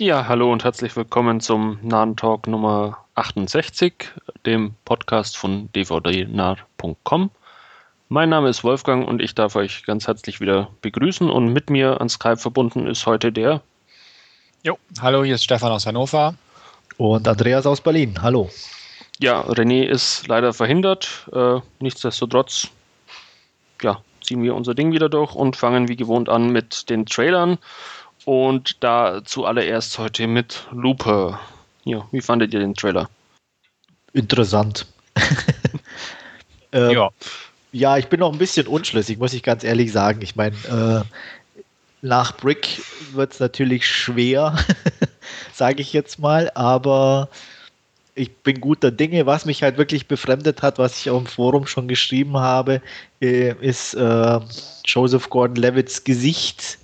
Ja, 0.00 0.28
hallo 0.28 0.50
und 0.50 0.64
herzlich 0.64 0.96
willkommen 0.96 1.40
zum 1.40 1.78
Nahen 1.82 2.16
Talk 2.16 2.46
Nummer 2.46 3.04
68, 3.16 3.92
dem 4.46 4.74
Podcast 4.86 5.36
von 5.36 5.68
dvdnah.com. 5.74 7.30
Mein 8.08 8.30
Name 8.30 8.48
ist 8.48 8.64
Wolfgang 8.64 9.06
und 9.06 9.20
ich 9.20 9.34
darf 9.34 9.56
euch 9.56 9.84
ganz 9.84 10.06
herzlich 10.06 10.40
wieder 10.40 10.70
begrüßen 10.80 11.28
und 11.28 11.52
mit 11.52 11.68
mir 11.68 12.00
an 12.00 12.08
Skype 12.08 12.38
verbunden 12.38 12.86
ist 12.86 13.04
heute 13.04 13.30
der. 13.30 13.60
Jo, 14.62 14.78
hallo, 15.02 15.22
hier 15.22 15.34
ist 15.34 15.44
Stefan 15.44 15.70
aus 15.70 15.84
Hannover. 15.84 16.34
Und 16.96 17.28
Andreas 17.28 17.66
aus 17.66 17.82
Berlin. 17.82 18.22
Hallo. 18.22 18.48
Ja, 19.18 19.42
René 19.42 19.82
ist 19.82 20.26
leider 20.28 20.54
verhindert. 20.54 21.28
Äh, 21.30 21.60
nichtsdestotrotz, 21.78 22.68
ja, 23.82 24.00
ziehen 24.22 24.42
wir 24.42 24.54
unser 24.54 24.74
Ding 24.74 24.92
wieder 24.92 25.10
durch 25.10 25.34
und 25.34 25.56
fangen 25.56 25.88
wie 25.88 25.96
gewohnt 25.96 26.30
an 26.30 26.48
mit 26.52 26.88
den 26.88 27.04
Trailern. 27.04 27.58
Und 28.30 28.84
da 28.84 29.22
zuallererst 29.24 29.98
heute 29.98 30.28
mit 30.28 30.68
Lupe. 30.70 31.36
Ja, 31.82 32.06
wie 32.12 32.20
fandet 32.20 32.54
ihr 32.54 32.60
den 32.60 32.76
Trailer? 32.76 33.10
Interessant. 34.12 34.86
ähm, 36.72 36.90
ja. 36.92 37.08
ja, 37.72 37.98
ich 37.98 38.06
bin 38.06 38.20
noch 38.20 38.32
ein 38.32 38.38
bisschen 38.38 38.68
unschlüssig, 38.68 39.18
muss 39.18 39.32
ich 39.32 39.42
ganz 39.42 39.64
ehrlich 39.64 39.90
sagen. 39.90 40.22
Ich 40.22 40.36
meine, 40.36 40.54
äh, 40.68 41.02
nach 42.02 42.36
Brick 42.36 42.80
wird 43.14 43.32
es 43.32 43.40
natürlich 43.40 43.84
schwer, 43.84 44.56
sage 45.52 45.82
ich 45.82 45.92
jetzt 45.92 46.20
mal, 46.20 46.52
aber 46.54 47.30
ich 48.14 48.32
bin 48.32 48.60
guter 48.60 48.92
Dinge. 48.92 49.26
Was 49.26 49.44
mich 49.44 49.64
halt 49.64 49.76
wirklich 49.76 50.06
befremdet 50.06 50.62
hat, 50.62 50.78
was 50.78 51.00
ich 51.00 51.10
auch 51.10 51.18
im 51.18 51.26
Forum 51.26 51.66
schon 51.66 51.88
geschrieben 51.88 52.36
habe, 52.36 52.80
äh, 53.20 53.56
ist 53.60 53.94
äh, 53.94 54.38
Joseph 54.84 55.30
Gordon-Levitts 55.30 56.04
Gesicht, 56.04 56.78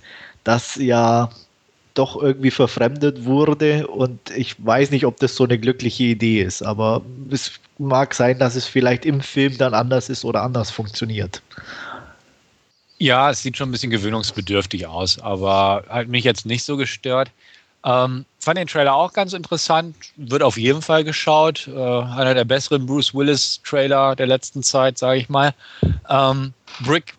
das 0.47 0.75
ja 0.75 1.29
doch 1.93 2.21
irgendwie 2.21 2.51
verfremdet 2.51 3.25
wurde 3.25 3.87
und 3.87 4.19
ich 4.29 4.55
weiß 4.63 4.91
nicht, 4.91 5.05
ob 5.05 5.19
das 5.19 5.35
so 5.35 5.43
eine 5.43 5.57
glückliche 5.57 6.03
Idee 6.03 6.43
ist, 6.43 6.61
aber 6.61 7.01
es 7.31 7.53
mag 7.79 8.13
sein, 8.13 8.37
dass 8.37 8.55
es 8.55 8.65
vielleicht 8.65 9.05
im 9.05 9.21
Film 9.21 9.57
dann 9.57 9.73
anders 9.73 10.09
ist 10.09 10.23
oder 10.23 10.43
anders 10.43 10.69
funktioniert. 10.69 11.41
Ja, 12.99 13.31
es 13.31 13.41
sieht 13.41 13.57
schon 13.57 13.69
ein 13.69 13.71
bisschen 13.71 13.91
gewöhnungsbedürftig 13.91 14.87
aus, 14.87 15.19
aber 15.19 15.83
hat 15.89 16.07
mich 16.07 16.23
jetzt 16.23 16.45
nicht 16.45 16.63
so 16.63 16.77
gestört. 16.77 17.31
Ähm, 17.83 18.25
fand 18.39 18.57
den 18.57 18.67
Trailer 18.67 18.95
auch 18.95 19.13
ganz 19.13 19.33
interessant, 19.33 19.95
wird 20.17 20.41
auf 20.41 20.57
jeden 20.57 20.81
Fall 20.81 21.03
geschaut. 21.03 21.67
Äh, 21.67 21.71
einer 21.71 22.33
der 22.33 22.45
besseren 22.45 22.85
Bruce 22.85 23.13
Willis-Trailer 23.13 24.15
der 24.15 24.27
letzten 24.27 24.63
Zeit, 24.63 24.97
sage 24.97 25.19
ich 25.19 25.29
mal. 25.29 25.53
Ähm, 26.09 26.53
Brick, 26.81 27.13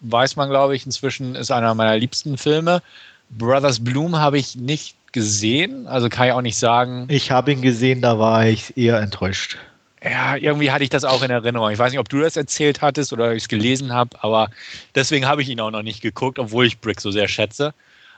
weiß 0.00 0.36
man, 0.36 0.48
glaube 0.48 0.76
ich, 0.76 0.86
inzwischen 0.86 1.34
ist 1.34 1.50
einer 1.50 1.74
meiner 1.74 1.96
liebsten 1.96 2.38
Filme. 2.38 2.82
Brothers 3.30 3.82
Bloom 3.82 4.16
habe 4.16 4.38
ich 4.38 4.56
nicht 4.56 4.96
gesehen, 5.12 5.86
also 5.86 6.08
kann 6.08 6.28
ich 6.28 6.32
auch 6.32 6.42
nicht 6.42 6.56
sagen. 6.56 7.06
Ich 7.08 7.30
habe 7.30 7.52
ihn 7.52 7.62
gesehen, 7.62 8.00
da 8.00 8.18
war 8.18 8.46
ich 8.46 8.76
eher 8.76 9.00
enttäuscht. 9.00 9.56
Ja, 10.02 10.36
irgendwie 10.36 10.70
hatte 10.70 10.84
ich 10.84 10.90
das 10.90 11.04
auch 11.04 11.22
in 11.22 11.30
Erinnerung. 11.30 11.70
Ich 11.70 11.78
weiß 11.78 11.90
nicht, 11.90 11.98
ob 11.98 12.08
du 12.08 12.20
das 12.20 12.36
erzählt 12.36 12.82
hattest 12.82 13.12
oder 13.12 13.32
ich 13.32 13.42
es 13.44 13.48
gelesen 13.48 13.92
habe, 13.92 14.16
aber 14.22 14.50
deswegen 14.94 15.26
habe 15.26 15.42
ich 15.42 15.48
ihn 15.48 15.60
auch 15.60 15.72
noch 15.72 15.82
nicht 15.82 16.02
geguckt, 16.02 16.38
obwohl 16.38 16.66
ich 16.66 16.78
Brick 16.80 17.00
so 17.00 17.10
sehr 17.10 17.26
schätze. 17.26 17.74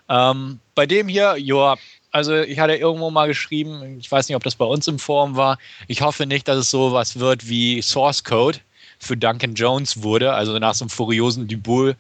Ähm, 0.09 0.59
bei 0.75 0.87
dem 0.87 1.09
hier, 1.09 1.37
ja, 1.39 1.77
also 2.11 2.37
ich 2.37 2.59
hatte 2.59 2.75
irgendwo 2.75 3.11
mal 3.11 3.29
geschrieben, 3.29 3.99
ich 3.99 4.11
weiß 4.11 4.29
nicht, 4.29 4.37
ob 4.37 4.43
das 4.43 4.57
bei 4.57 4.65
uns 4.65 4.89
im 4.89 4.99
Forum 4.99 5.37
war, 5.37 5.59
ich 5.87 6.03
hoffe 6.03 6.27
nicht, 6.27 6.49
dass 6.49 6.59
es 6.59 6.71
so 6.71 6.93
was 6.93 7.19
wird 7.19 7.49
wie 7.49 7.81
Source 7.81 8.25
Code 8.25 8.59
für 9.01 9.17
Duncan 9.17 9.55
Jones 9.55 10.03
wurde, 10.03 10.33
also 10.33 10.57
nach 10.59 10.75
so 10.75 10.85
einem 10.85 10.91
furiosen 10.91 11.49
Debüt, 11.49 11.97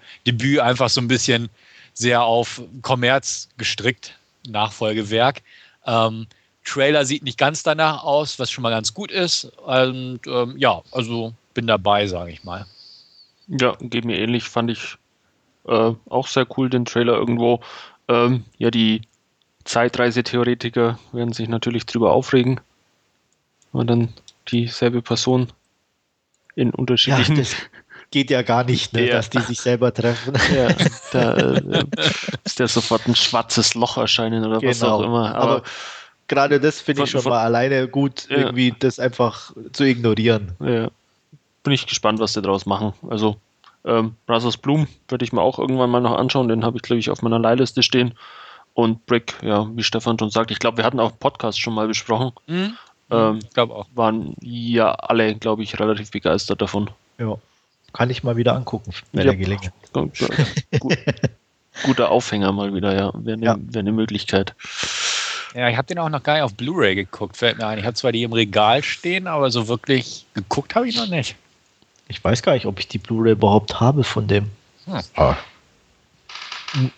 einfach 0.60 0.90
so 0.90 1.00
ein 1.00 1.08
bisschen 1.08 1.48
sehr 1.94 2.22
auf 2.22 2.62
Kommerz 2.82 3.48
gestrickt, 3.56 4.16
Nachfolgewerk. 4.46 5.42
Ähm, 5.86 6.26
Trailer 6.64 7.04
sieht 7.04 7.22
nicht 7.22 7.38
ganz 7.38 7.62
danach 7.62 8.04
aus, 8.04 8.38
was 8.38 8.50
schon 8.50 8.62
mal 8.62 8.70
ganz 8.70 8.94
gut 8.94 9.10
ist. 9.10 9.44
Und 9.44 10.20
ähm, 10.26 10.54
ja, 10.58 10.82
also 10.92 11.32
bin 11.54 11.66
dabei, 11.66 12.06
sage 12.06 12.30
ich 12.30 12.44
mal. 12.44 12.66
Ja, 13.48 13.76
geht 13.80 14.04
mir 14.04 14.18
ähnlich, 14.18 14.44
fand 14.44 14.70
ich 14.70 14.96
äh, 15.66 15.92
auch 16.08 16.26
sehr 16.26 16.46
cool, 16.56 16.70
den 16.70 16.84
Trailer 16.84 17.14
irgendwo. 17.14 17.60
Ähm, 18.08 18.44
ja, 18.58 18.70
die 18.70 19.02
Zeitreisetheoretiker 19.64 20.98
werden 21.12 21.32
sich 21.32 21.48
natürlich 21.48 21.86
drüber 21.86 22.12
aufregen, 22.12 22.60
wenn 23.72 23.86
dann 23.86 24.12
dieselbe 24.48 25.02
Person 25.02 25.52
in 26.54 26.70
unterschiedlichen. 26.70 27.36
Ja, 27.36 27.44
geht 28.10 28.30
ja 28.30 28.42
gar 28.42 28.64
nicht, 28.64 28.92
ne, 28.92 29.06
ja. 29.06 29.12
dass 29.14 29.30
die 29.30 29.40
sich 29.40 29.60
selber 29.60 29.92
treffen. 29.94 30.34
Ja, 30.54 30.68
da 31.12 31.34
äh, 31.34 31.84
ist 32.44 32.58
ja 32.58 32.66
sofort 32.66 33.06
ein 33.06 33.14
schwarzes 33.14 33.74
Loch 33.74 33.96
erscheinen 33.96 34.44
oder 34.44 34.58
genau. 34.58 34.70
was 34.70 34.82
auch 34.82 35.02
immer. 35.02 35.34
Aber, 35.34 35.42
Aber 35.42 35.62
gerade 36.28 36.60
das 36.60 36.80
finde 36.80 37.04
ich 37.04 37.10
schon 37.10 37.22
von, 37.22 37.30
mal 37.30 37.44
alleine 37.44 37.86
gut, 37.88 38.26
ja. 38.28 38.38
irgendwie 38.38 38.74
das 38.76 38.98
einfach 38.98 39.52
zu 39.72 39.84
ignorieren. 39.84 40.52
Ja. 40.60 40.90
Bin 41.62 41.72
ich 41.72 41.86
gespannt, 41.86 42.18
was 42.18 42.32
die 42.32 42.42
daraus 42.42 42.66
machen. 42.66 42.94
Also 43.08 43.36
ähm, 43.84 44.16
Brothers 44.26 44.56
Bloom 44.56 44.88
würde 45.08 45.24
ich 45.24 45.32
mir 45.32 45.42
auch 45.42 45.58
irgendwann 45.58 45.90
mal 45.90 46.00
noch 46.00 46.16
anschauen. 46.16 46.48
Den 46.48 46.64
habe 46.64 46.76
ich, 46.76 46.82
glaube 46.82 46.98
ich, 46.98 47.10
auf 47.10 47.22
meiner 47.22 47.38
Leihliste 47.38 47.82
stehen. 47.82 48.14
Und 48.74 49.04
Brick, 49.06 49.34
ja, 49.42 49.68
wie 49.74 49.82
Stefan 49.82 50.18
schon 50.18 50.30
sagt, 50.30 50.50
ich 50.50 50.58
glaube, 50.58 50.78
wir 50.78 50.84
hatten 50.84 51.00
auch 51.00 51.18
Podcast 51.18 51.60
schon 51.60 51.74
mal 51.74 51.86
besprochen. 51.86 52.32
Mhm. 52.46 52.76
Ähm, 53.10 53.40
ich 53.42 53.50
glaube 53.50 53.74
auch. 53.74 53.86
Waren 53.94 54.34
ja 54.40 54.92
alle, 54.92 55.34
glaube 55.34 55.62
ich, 55.62 55.78
relativ 55.78 56.10
begeistert 56.10 56.62
davon. 56.62 56.90
Ja. 57.18 57.36
Kann 57.92 58.10
ich 58.10 58.22
mal 58.22 58.36
wieder 58.36 58.54
angucken, 58.54 58.92
wenn 59.12 59.26
ja. 59.26 59.32
der 59.32 59.36
gelingt. 59.36 59.72
Gut, 59.92 60.12
guter 61.84 62.10
Aufhänger 62.10 62.52
mal 62.52 62.72
wieder, 62.72 62.94
ja. 62.94 63.12
Wäre 63.14 63.36
eine, 63.36 63.46
ja. 63.46 63.56
wär 63.58 63.80
eine 63.80 63.92
Möglichkeit. 63.92 64.54
Ja, 65.54 65.68
ich 65.68 65.76
habe 65.76 65.86
den 65.86 65.98
auch 65.98 66.08
noch 66.08 66.22
gar 66.22 66.34
nicht 66.34 66.42
auf 66.42 66.54
Blu-ray 66.54 66.94
geguckt, 66.94 67.36
fällt 67.36 67.58
mir 67.58 67.66
ein. 67.66 67.78
Ich 67.78 67.84
habe 67.84 67.94
zwar 67.94 68.12
die 68.12 68.22
im 68.22 68.32
Regal 68.32 68.84
stehen, 68.84 69.26
aber 69.26 69.50
so 69.50 69.66
wirklich 69.66 70.26
geguckt 70.34 70.76
habe 70.76 70.88
ich 70.88 70.96
noch 70.96 71.08
nicht. 71.08 71.34
Ich 72.06 72.22
weiß 72.22 72.42
gar 72.42 72.52
nicht, 72.52 72.66
ob 72.66 72.78
ich 72.78 72.86
die 72.86 72.98
Blu-ray 72.98 73.32
überhaupt 73.32 73.80
habe 73.80 74.04
von 74.04 74.28
dem. 74.28 74.50
Hm. 74.84 75.00
Ah. 75.16 75.36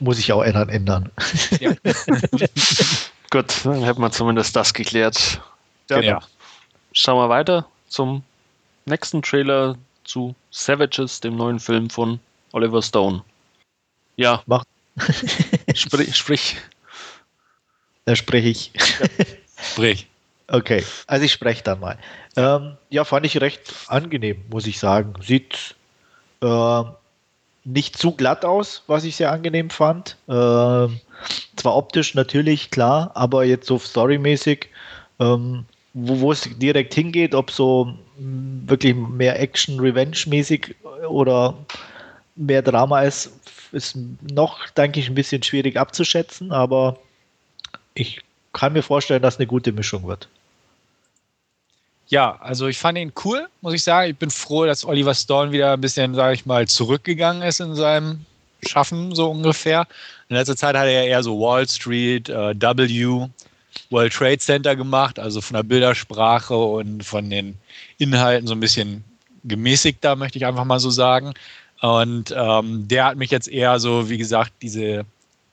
Muss 0.01 0.19
ich 0.19 0.33
auch 0.33 0.43
ändern. 0.43 0.69
ändern. 0.69 1.11
Ja. 1.59 1.73
Gut, 3.31 3.65
dann 3.65 3.83
hätten 3.83 4.03
wir 4.03 4.11
zumindest 4.11 4.55
das 4.55 4.75
geklärt. 4.75 5.41
Ja, 6.01 6.01
genau. 6.01 6.27
Schauen 6.93 7.19
wir 7.19 7.29
weiter 7.29 7.67
zum 7.89 8.23
nächsten 8.85 9.23
Trailer 9.23 9.77
zu 10.05 10.35
Savages, 10.51 11.21
dem 11.21 11.37
neuen 11.37 11.59
Film 11.59 11.91
von 11.91 12.21
Oliver 12.53 12.83
Stone. 12.83 13.23
Ja. 14.17 14.43
Mach. 14.47 14.65
sprich. 15.75 16.17
sprich. 16.17 16.57
Da 18.05 18.17
spreche 18.17 18.49
ich. 18.49 18.73
Ja. 18.75 19.07
Sprich. 19.63 20.07
Okay, 20.49 20.85
also 21.07 21.25
ich 21.25 21.33
spreche 21.33 21.63
dann 21.63 21.81
mal. 21.81 21.97
Ähm, 22.37 22.77
ja, 22.91 23.05
fand 23.05 23.25
ich 23.25 23.41
recht 23.41 23.73
angenehm, 23.87 24.45
muss 24.51 24.67
ich 24.67 24.79
sagen. 24.79 25.15
Sieht 25.23 25.77
äh, 26.43 26.83
nicht 27.65 27.97
zu 27.97 28.13
glatt 28.13 28.45
aus, 28.45 28.83
was 28.87 29.05
ich 29.05 29.17
sehr 29.17 29.33
angenehm 29.33 29.71
fand. 29.71 30.19
Äh, 30.29 30.89
zwar 31.57 31.77
optisch 31.77 32.15
natürlich, 32.15 32.71
klar, 32.71 33.13
aber 33.15 33.45
jetzt 33.45 33.67
so 33.67 33.79
storymäßig, 33.79 34.69
ähm, 35.21 35.65
wo, 35.95 36.21
wo 36.21 36.33
es 36.33 36.49
direkt 36.59 36.95
hingeht, 36.95 37.35
ob 37.35 37.51
so 37.51 37.93
wirklich 38.17 38.95
mehr 38.95 39.41
Action-Revenge-mäßig 39.41 40.75
oder 41.09 41.57
mehr 42.37 42.63
Drama 42.63 43.03
ist, 43.03 43.33
ist 43.73 43.97
noch, 44.31 44.69
denke 44.71 45.01
ich, 45.01 45.09
ein 45.09 45.15
bisschen 45.15 45.43
schwierig 45.43 45.77
abzuschätzen, 45.77 46.53
aber 46.53 46.99
ich 47.95 48.21
kann 48.53 48.73
mir 48.73 48.83
vorstellen, 48.83 49.23
dass 49.23 49.39
eine 49.39 49.47
gute 49.47 49.73
Mischung 49.73 50.07
wird. 50.07 50.29
Ja, 52.09 52.37
also 52.41 52.67
ich 52.67 52.79
fand 52.79 52.99
ihn 52.99 53.13
cool, 53.25 53.49
muss 53.63 53.73
ich 53.73 53.83
sagen. 53.83 54.11
Ich 54.11 54.19
bin 54.19 54.29
froh, 54.29 54.67
dass 54.67 54.85
Oliver 54.85 55.15
Stone 55.15 55.51
wieder 55.53 55.73
ein 55.73 55.81
bisschen, 55.81 56.15
sage 56.15 56.35
ich 56.35 56.45
mal, 56.45 56.69
zurückgegangen 56.69 57.43
ist 57.43 57.61
in 57.61 57.75
seinem 57.75 58.27
Schaffen, 58.67 59.15
so 59.15 59.31
ungefähr. 59.31 59.87
In 60.29 60.37
letzter 60.37 60.57
Zeit 60.57 60.77
hat 60.77 60.87
er 60.87 61.05
eher 61.07 61.23
so 61.23 61.41
Wall 61.41 61.67
Street, 61.67 62.29
äh, 62.29 62.55
W, 62.55 63.29
World 63.93 64.13
Trade 64.13 64.39
Center 64.39 64.75
gemacht, 64.75 65.19
also 65.19 65.41
von 65.41 65.57
der 65.57 65.63
Bildersprache 65.63 66.57
und 66.57 67.05
von 67.05 67.31
den 67.31 67.57
Inhalten 67.99 68.47
so 68.47 68.55
ein 68.55 68.61
bisschen 68.61 69.05
gemäßigter, 69.45 70.17
möchte 70.17 70.39
ich 70.39 70.47
einfach 70.47 70.65
mal 70.65 70.81
so 70.81 70.91
sagen. 70.91 71.35
Und 71.81 72.35
ähm, 72.37 72.89
der 72.89 73.07
hat 73.07 73.17
mich 73.17 73.31
jetzt 73.31 73.49
eher 73.49 73.79
so, 73.81 74.09
wie 74.09 74.19
gesagt, 74.19 74.53
diese 74.63 75.05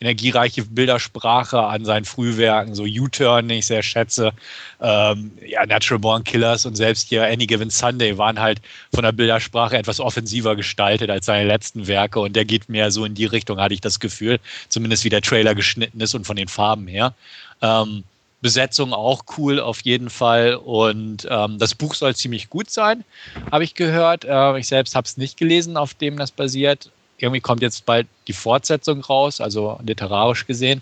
energiereiche 0.02 0.64
Bildersprache 0.64 1.62
an 1.62 1.84
seinen 1.84 2.06
Frühwerken, 2.06 2.74
so 2.74 2.84
U-Turn, 2.84 3.48
den 3.48 3.60
ich 3.60 3.66
sehr 3.66 3.84
schätze. 3.84 4.32
Ähm, 4.80 5.32
ja, 5.46 5.66
Natural 5.66 6.00
Born 6.00 6.24
Killers 6.24 6.66
und 6.66 6.76
selbst 6.76 7.10
hier 7.10 7.26
Any 7.26 7.46
Given 7.46 7.70
Sunday 7.70 8.18
waren 8.18 8.40
halt 8.40 8.62
von 8.94 9.04
der 9.04 9.12
Bildersprache 9.12 9.78
etwas 9.78 10.00
offensiver 10.00 10.56
gestaltet 10.56 11.10
als 11.10 11.26
seine 11.26 11.48
letzten 11.48 11.88
Werke 11.88 12.22
und 12.22 12.36
der 12.36 12.46
geht 12.46 12.70
mehr 12.70 12.92
so 12.92 13.04
in 13.04 13.14
die 13.14 13.26
Richtung, 13.26 13.60
hatte 13.60 13.74
ich 13.74 13.82
das 13.82 14.00
Gefühl, 14.00 14.40
zumindest 14.70 15.04
wie 15.04 15.10
der 15.10 15.22
Trailer 15.22 15.54
geschnitten 15.54 16.00
ist 16.00 16.16
und 16.16 16.26
von 16.26 16.38
den 16.38 16.48
Farben 16.48 16.88
her. 16.88 17.14
Ähm, 17.62 18.06
Besetzung 18.42 18.94
auch 18.94 19.24
cool 19.38 19.60
auf 19.60 19.82
jeden 19.82 20.10
Fall. 20.10 20.56
Und 20.56 21.28
ähm, 21.30 21.60
das 21.60 21.76
Buch 21.76 21.94
soll 21.94 22.16
ziemlich 22.16 22.50
gut 22.50 22.70
sein, 22.70 23.04
habe 23.52 23.64
ich 23.64 23.76
gehört. 23.76 24.26
Äh, 24.26 24.60
ich 24.60 24.68
selbst 24.68 24.96
habe 24.96 25.06
es 25.06 25.18
nicht 25.18 25.38
gelesen, 25.38 25.78
auf 25.78 25.94
dem 25.94 26.18
das 26.18 26.32
basiert 26.32 26.90
irgendwie 27.22 27.42
kommt 27.42 27.62
jetzt 27.62 27.86
bald 27.86 28.08
die 28.28 28.34
Fortsetzung 28.34 29.02
raus, 29.02 29.42
also 29.42 29.80
literarisch 29.84 30.46
gesehen. 30.46 30.82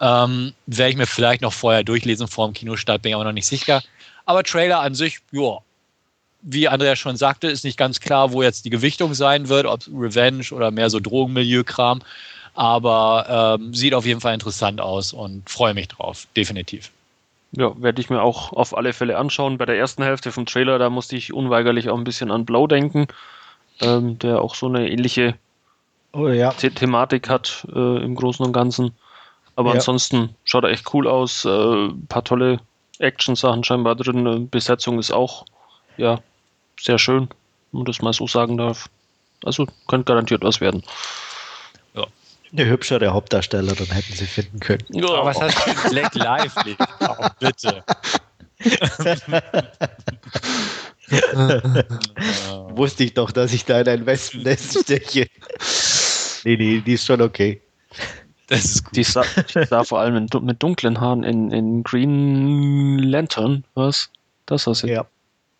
Ähm, 0.00 0.52
Werde 0.66 0.90
ich 0.90 0.96
mir 0.96 1.06
vielleicht 1.06 1.42
noch 1.42 1.52
vorher 1.52 1.82
durchlesen 1.82 2.28
vor 2.28 2.46
dem 2.46 2.54
Kinostart, 2.54 3.02
bin 3.02 3.10
ich 3.10 3.14
aber 3.14 3.24
noch 3.24 3.32
nicht 3.32 3.46
sicher. 3.46 3.82
Aber 4.26 4.42
Trailer 4.44 4.80
an 4.80 4.94
sich, 4.94 5.18
ja, 5.32 5.58
wie 6.42 6.68
Andrea 6.68 6.94
schon 6.94 7.16
sagte, 7.16 7.48
ist 7.48 7.64
nicht 7.64 7.78
ganz 7.78 8.00
klar, 8.00 8.32
wo 8.32 8.42
jetzt 8.42 8.64
die 8.64 8.70
Gewichtung 8.70 9.14
sein 9.14 9.48
wird, 9.48 9.66
ob 9.66 9.80
Revenge 9.88 10.46
oder 10.52 10.70
mehr 10.70 10.90
so 10.90 11.00
Drogenmilieu-Kram. 11.00 12.02
Aber 12.54 13.56
ähm, 13.60 13.74
sieht 13.74 13.94
auf 13.94 14.06
jeden 14.06 14.20
Fall 14.20 14.34
interessant 14.34 14.80
aus 14.80 15.12
und 15.12 15.48
freue 15.48 15.74
mich 15.74 15.88
drauf, 15.88 16.26
definitiv. 16.36 16.90
Ja, 17.52 17.72
werde 17.80 18.00
ich 18.00 18.10
mir 18.10 18.22
auch 18.22 18.52
auf 18.52 18.76
alle 18.76 18.92
Fälle 18.92 19.16
anschauen. 19.16 19.58
Bei 19.58 19.64
der 19.64 19.78
ersten 19.78 20.02
Hälfte 20.02 20.32
vom 20.32 20.44
Trailer, 20.46 20.78
da 20.78 20.90
musste 20.90 21.16
ich 21.16 21.32
unweigerlich 21.32 21.88
auch 21.88 21.96
ein 21.96 22.04
bisschen 22.04 22.30
an 22.30 22.44
Blow 22.44 22.66
denken, 22.66 23.06
ähm, 23.80 24.18
der 24.18 24.42
auch 24.42 24.54
so 24.54 24.66
eine 24.66 24.90
ähnliche 24.90 25.34
oh, 26.12 26.28
ja. 26.28 26.52
The 26.52 26.70
Thematik 26.70 27.28
hat 27.28 27.66
äh, 27.74 28.04
im 28.04 28.14
Großen 28.14 28.44
und 28.44 28.52
Ganzen. 28.52 28.92
Aber 29.56 29.70
ja. 29.70 29.76
ansonsten 29.76 30.34
schaut 30.44 30.64
er 30.64 30.70
echt 30.70 30.92
cool 30.92 31.08
aus. 31.08 31.44
Äh, 31.44 31.48
ein 31.48 32.06
paar 32.06 32.24
tolle 32.24 32.60
Action-Sachen 32.98 33.64
scheinbar 33.64 33.96
drin. 33.96 34.48
Besetzung 34.50 34.98
ist 34.98 35.10
auch 35.10 35.44
ja, 35.96 36.20
sehr 36.78 36.98
schön, 36.98 37.28
wenn 37.72 37.80
man 37.80 37.84
das 37.86 38.02
mal 38.02 38.12
so 38.12 38.26
sagen 38.26 38.56
darf. 38.58 38.88
Also 39.44 39.66
könnte 39.86 40.04
garantiert 40.04 40.42
was 40.42 40.60
werden. 40.60 40.82
Eine 42.52 42.66
hübschere 42.66 43.12
Hauptdarstellerin 43.12 43.86
hätten 43.86 44.14
sie 44.14 44.26
finden 44.26 44.60
können. 44.60 44.84
Ja. 44.90 45.08
Aber 45.08 45.24
was 45.26 45.40
hast 45.40 45.66
du 45.66 45.70
mit 45.70 45.90
Black 45.90 46.14
Lively? 46.14 46.76
Oh, 47.00 47.26
bitte. 47.38 47.84
Wusste 52.76 53.04
ich 53.04 53.14
doch, 53.14 53.30
dass 53.30 53.52
ich 53.52 53.64
da 53.64 53.80
in 53.80 53.88
ein 53.88 54.06
Wespennest 54.06 54.80
steche. 54.80 55.28
nee, 56.44 56.56
nee, 56.56 56.80
die 56.80 56.94
ist 56.94 57.06
schon 57.06 57.22
okay. 57.22 57.62
Das 58.48 58.64
ist 58.64 58.84
gut. 58.84 58.96
Die 58.96 59.04
sah, 59.04 59.24
die 59.54 59.64
sah 59.64 59.84
vor 59.84 60.00
allem 60.00 60.26
mit 60.42 60.62
dunklen 60.62 61.00
Haaren 61.00 61.22
in, 61.22 61.50
in 61.50 61.82
Green 61.82 62.98
Lantern, 62.98 63.64
was? 63.74 64.10
Das 64.46 64.66
war 64.66 64.74
sie. 64.74 64.88
Ja 64.88 65.06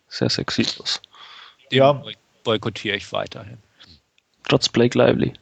sehr 0.09 0.29
sexy 0.29 0.65
aus. 0.79 1.01
Ja. 1.71 2.03
Boykottiere 2.43 2.97
ich 2.97 3.11
weiterhin. 3.11 3.57
Trotz 4.47 4.69
Blake 4.69 4.97
Lively. 4.97 5.33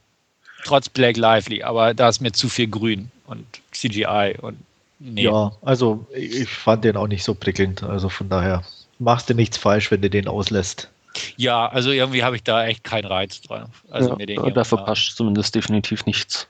Trotz 0.63 0.89
Blake 0.89 1.19
Lively, 1.19 1.63
aber 1.63 1.93
da 1.93 2.09
ist 2.09 2.21
mir 2.21 2.31
zu 2.31 2.49
viel 2.49 2.67
Grün 2.67 3.11
und 3.27 3.45
CGI 3.71 4.35
und 4.41 4.57
nee. 4.99 5.23
Ja, 5.23 5.51
also 5.61 6.05
ich 6.13 6.49
fand 6.49 6.83
den 6.83 6.97
auch 6.97 7.07
nicht 7.07 7.23
so 7.23 7.33
prickelnd. 7.33 7.83
Also 7.83 8.09
von 8.09 8.29
daher 8.29 8.63
machst 8.99 9.29
du 9.29 9.33
nichts 9.33 9.57
falsch, 9.57 9.91
wenn 9.91 10.01
du 10.01 10.09
den 10.09 10.27
auslässt. 10.27 10.89
Ja, 11.35 11.67
also 11.67 11.91
irgendwie 11.91 12.23
habe 12.23 12.35
ich 12.35 12.43
da 12.43 12.65
echt 12.65 12.83
keinen 12.83 13.05
Reiz 13.05 13.41
dran. 13.41 13.69
Also 13.89 14.09
ja, 14.09 14.15
mir 14.15 14.25
den 14.25 14.53
da 14.53 14.63
verpasst 14.63 15.15
zumindest 15.15 15.55
definitiv 15.55 16.05
nichts. 16.05 16.47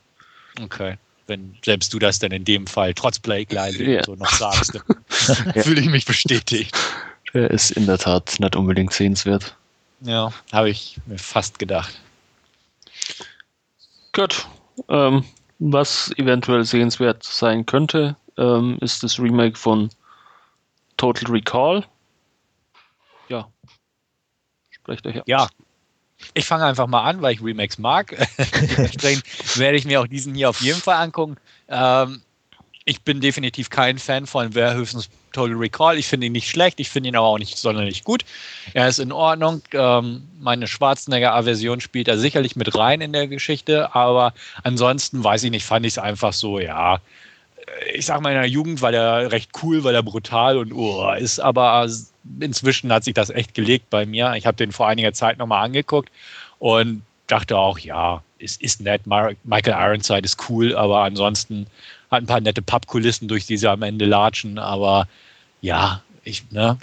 Okay. 0.61 0.97
Wenn 1.27 1.55
selbst 1.63 1.93
du 1.93 1.99
das 1.99 2.19
dann 2.19 2.31
in 2.31 2.45
dem 2.45 2.67
Fall 2.67 2.93
trotz 2.93 3.19
Blake 3.19 3.53
Lively 3.53 3.95
ja. 3.95 4.03
so 4.03 4.15
noch 4.15 4.31
sagst, 4.31 4.75
dann 4.75 5.53
fühle 5.63 5.81
ich 5.81 5.89
mich 5.89 6.05
bestätigt. 6.05 6.75
Er 7.33 7.51
ist 7.51 7.71
in 7.71 7.85
der 7.85 7.97
Tat 7.97 8.35
nicht 8.39 8.55
unbedingt 8.55 8.93
sehenswert. 8.93 9.55
Ja, 10.01 10.31
habe 10.51 10.69
ich 10.69 10.97
mir 11.05 11.17
fast 11.17 11.59
gedacht. 11.59 11.99
Gut. 14.17 14.47
Ähm, 14.89 15.23
was 15.59 16.11
eventuell 16.17 16.65
sehenswert 16.65 17.21
sein 17.21 17.67
könnte, 17.67 18.15
ähm, 18.35 18.79
ist 18.81 19.03
das 19.03 19.19
Remake 19.19 19.55
von 19.55 19.89
Total 20.97 21.31
Recall. 21.31 21.85
Ja. 23.29 23.47
Sprecht 24.71 25.05
euch 25.05 25.17
ab. 25.17 25.23
Ja. 25.27 25.47
Ich 26.33 26.47
fange 26.47 26.65
einfach 26.65 26.87
mal 26.87 27.03
an, 27.03 27.21
weil 27.21 27.35
ich 27.35 27.43
Remakes 27.43 27.77
mag. 27.77 28.09
Dementsprechend 28.71 29.23
werde 29.59 29.77
ich 29.77 29.85
mir 29.85 30.01
auch 30.01 30.07
diesen 30.07 30.33
hier 30.33 30.49
auf 30.49 30.61
jeden 30.61 30.81
Fall 30.81 30.95
angucken. 30.95 31.37
Ähm, 31.67 32.23
ich 32.87 33.01
bin 33.01 33.19
definitiv 33.19 33.69
kein 33.69 33.99
Fan 33.99 34.25
von 34.25 34.55
Wer 34.55 34.73
höchstens 34.73 35.09
Total 35.33 35.55
Recall. 35.57 35.97
Ich 35.97 36.07
finde 36.07 36.27
ihn 36.27 36.31
nicht 36.31 36.49
schlecht, 36.49 36.79
ich 36.79 36.89
finde 36.89 37.09
ihn 37.09 37.17
aber 37.17 37.27
auch 37.27 37.37
nicht 37.37 37.57
sonderlich 37.57 38.05
gut. 38.05 38.23
Er 38.73 38.87
ist 38.87 38.99
in 38.99 39.11
Ordnung. 39.11 39.61
Ähm, 39.73 40.23
meine 40.39 40.67
Schwarzenegger-Aversion 40.67 41.81
spielt 41.81 42.07
da 42.07 42.17
sicherlich 42.17 42.55
mit 42.55 42.77
rein 42.77 43.01
in 43.01 43.11
der 43.11 43.27
Geschichte, 43.27 43.93
aber 43.93 44.33
ansonsten 44.63 45.21
weiß 45.21 45.43
ich 45.43 45.51
nicht, 45.51 45.65
fand 45.65 45.85
ich 45.85 45.93
es 45.93 45.97
einfach 45.97 46.31
so, 46.31 46.59
ja. 46.59 47.01
Ich 47.93 48.05
sag 48.05 48.21
mal, 48.21 48.29
in 48.29 48.39
der 48.39 48.49
Jugend 48.49 48.81
war 48.81 48.93
der 48.93 49.33
recht 49.33 49.51
cool, 49.61 49.83
weil 49.83 49.93
er 49.93 50.01
brutal 50.01 50.57
und 50.57 50.71
oh, 50.71 51.11
ist, 51.11 51.39
aber 51.39 51.89
inzwischen 52.39 52.93
hat 52.93 53.03
sich 53.03 53.13
das 53.13 53.29
echt 53.29 53.53
gelegt 53.53 53.89
bei 53.89 54.05
mir. 54.05 54.33
Ich 54.37 54.45
habe 54.45 54.55
den 54.55 54.71
vor 54.71 54.87
einiger 54.87 55.11
Zeit 55.11 55.39
nochmal 55.39 55.65
angeguckt 55.65 56.09
und 56.59 57.01
dachte 57.27 57.57
auch, 57.57 57.77
ja, 57.79 58.23
es 58.39 58.55
ist 58.55 58.79
nett. 58.79 59.01
Michael 59.05 59.73
Ironside 59.73 60.21
ist 60.21 60.49
cool, 60.49 60.73
aber 60.73 61.03
ansonsten 61.03 61.67
hat 62.11 62.23
ein 62.23 62.27
paar 62.27 62.41
nette 62.41 62.61
Pappkulissen, 62.61 63.27
durch 63.27 63.45
die 63.45 63.57
sie 63.57 63.69
am 63.69 63.81
Ende 63.81 64.05
latschen, 64.05 64.59
aber 64.59 65.07
ja, 65.61 66.01
ich, 66.23 66.49
ne, 66.51 66.77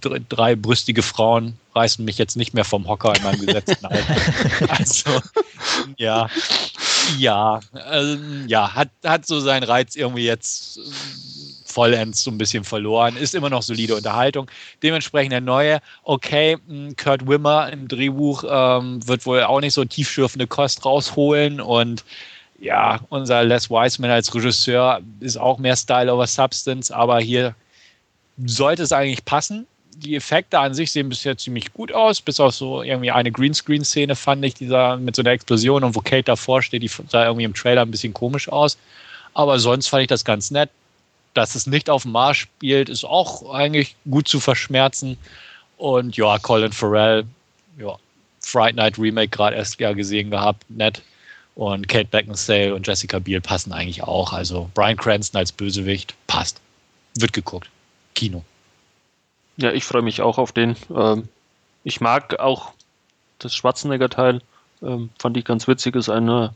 drei 0.00 0.56
brüstige 0.56 1.02
Frauen 1.02 1.58
reißen 1.74 2.04
mich 2.04 2.18
jetzt 2.18 2.36
nicht 2.36 2.54
mehr 2.54 2.64
vom 2.64 2.86
Hocker 2.88 3.14
in 3.14 3.22
meinem 3.22 3.46
gesetzten 3.46 3.84
Alter. 3.86 4.16
also, 4.68 5.10
ja, 5.96 6.28
ja, 7.18 7.60
ähm, 7.92 8.44
ja, 8.48 8.74
hat, 8.74 8.90
hat 9.04 9.26
so 9.26 9.40
seinen 9.40 9.64
Reiz 9.64 9.96
irgendwie 9.96 10.24
jetzt 10.24 10.78
ähm, 10.78 10.84
vollends 11.64 12.22
so 12.22 12.30
ein 12.30 12.38
bisschen 12.38 12.64
verloren. 12.64 13.16
Ist 13.16 13.34
immer 13.34 13.50
noch 13.50 13.62
solide 13.62 13.96
Unterhaltung. 13.96 14.50
Dementsprechend 14.82 15.32
der 15.32 15.40
neue, 15.40 15.80
okay, 16.04 16.56
hm, 16.66 16.96
Kurt 16.96 17.26
Wimmer 17.26 17.70
im 17.72 17.88
Drehbuch 17.88 18.44
ähm, 18.48 19.06
wird 19.06 19.26
wohl 19.26 19.42
auch 19.42 19.60
nicht 19.60 19.74
so 19.74 19.84
tiefschürfende 19.84 20.46
Kost 20.46 20.84
rausholen 20.84 21.60
und 21.60 22.04
ja, 22.64 22.98
unser 23.10 23.44
Les 23.44 23.68
Wiseman 23.68 24.10
als 24.10 24.34
Regisseur 24.34 25.02
ist 25.20 25.36
auch 25.36 25.58
mehr 25.58 25.76
Style 25.76 26.12
over 26.12 26.26
Substance, 26.26 26.90
aber 26.90 27.20
hier 27.20 27.54
sollte 28.46 28.82
es 28.82 28.90
eigentlich 28.90 29.24
passen. 29.26 29.66
Die 29.96 30.16
Effekte 30.16 30.58
an 30.58 30.72
sich 30.72 30.90
sehen 30.90 31.10
bisher 31.10 31.36
ziemlich 31.36 31.72
gut 31.74 31.92
aus, 31.92 32.22
bis 32.22 32.40
auf 32.40 32.54
so 32.54 32.82
irgendwie 32.82 33.10
eine 33.10 33.30
Greenscreen-Szene 33.30 34.16
fand 34.16 34.44
ich, 34.46 34.54
dieser 34.54 34.96
mit 34.96 35.14
so 35.14 35.20
einer 35.20 35.32
Explosion 35.32 35.84
und 35.84 35.94
wo 35.94 36.00
Kate 36.00 36.24
davor 36.24 36.62
steht, 36.62 36.82
die 36.82 36.88
sah 36.88 37.26
irgendwie 37.26 37.44
im 37.44 37.54
Trailer 37.54 37.82
ein 37.82 37.90
bisschen 37.90 38.14
komisch 38.14 38.48
aus. 38.48 38.78
Aber 39.34 39.58
sonst 39.58 39.88
fand 39.88 40.02
ich 40.02 40.08
das 40.08 40.24
ganz 40.24 40.50
nett. 40.50 40.70
Dass 41.34 41.54
es 41.56 41.66
nicht 41.66 41.90
auf 41.90 42.02
dem 42.02 42.12
Mars 42.12 42.38
spielt, 42.38 42.88
ist 42.88 43.04
auch 43.04 43.52
eigentlich 43.52 43.94
gut 44.10 44.26
zu 44.26 44.40
verschmerzen. 44.40 45.18
Und 45.76 46.16
ja, 46.16 46.38
Colin 46.38 46.72
Farrell, 46.72 47.24
ja, 47.78 47.96
Fright 48.40 48.76
Night 48.76 48.98
Remake 48.98 49.28
gerade 49.28 49.56
erst 49.56 49.78
ja 49.80 49.92
gesehen 49.92 50.30
gehabt, 50.30 50.64
nett. 50.70 51.02
Und 51.54 51.88
Kate 51.88 52.08
Beckinsale 52.10 52.74
und 52.74 52.86
Jessica 52.86 53.18
Biel 53.18 53.40
passen 53.40 53.72
eigentlich 53.72 54.02
auch. 54.02 54.32
Also 54.32 54.70
Brian 54.74 54.96
Cranston 54.96 55.38
als 55.38 55.52
Bösewicht 55.52 56.14
passt. 56.26 56.60
Wird 57.16 57.32
geguckt. 57.32 57.70
Kino. 58.14 58.42
Ja, 59.56 59.70
ich 59.72 59.84
freue 59.84 60.02
mich 60.02 60.20
auch 60.20 60.38
auf 60.38 60.50
den. 60.52 60.76
Ähm, 60.94 61.28
ich 61.84 62.00
mag 62.00 62.40
auch 62.40 62.72
das 63.38 63.54
Schwarzenegger-Teil. 63.54 64.40
Ähm, 64.82 65.10
fand 65.18 65.36
ich 65.36 65.44
ganz 65.44 65.68
witzig. 65.68 65.94
Ist 65.94 66.08
einer 66.08 66.54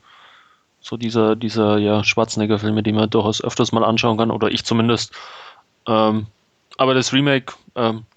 so 0.80 0.96
dieser, 0.96 1.36
dieser 1.36 1.78
ja, 1.78 2.02
Schwarzenegger-Filme, 2.02 2.82
die 2.82 2.92
man 2.92 3.10
durchaus 3.10 3.42
öfters 3.42 3.72
mal 3.72 3.84
anschauen 3.84 4.18
kann, 4.18 4.32
oder 4.32 4.48
ich 4.48 4.64
zumindest. 4.64 5.12
Ähm, 5.86 6.26
aber 6.76 6.94
das 6.94 7.12
Remake, 7.12 7.54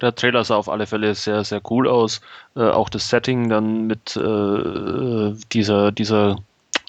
der 0.00 0.14
Trailer 0.14 0.44
sah 0.44 0.56
auf 0.56 0.68
alle 0.68 0.86
Fälle 0.86 1.14
sehr, 1.16 1.42
sehr 1.42 1.60
cool 1.70 1.88
aus. 1.88 2.20
Äh, 2.54 2.62
auch 2.62 2.88
das 2.88 3.08
Setting 3.08 3.48
dann 3.48 3.88
mit 3.88 4.16
äh, 4.16 5.32
dieser, 5.52 5.90
dieser 5.90 6.36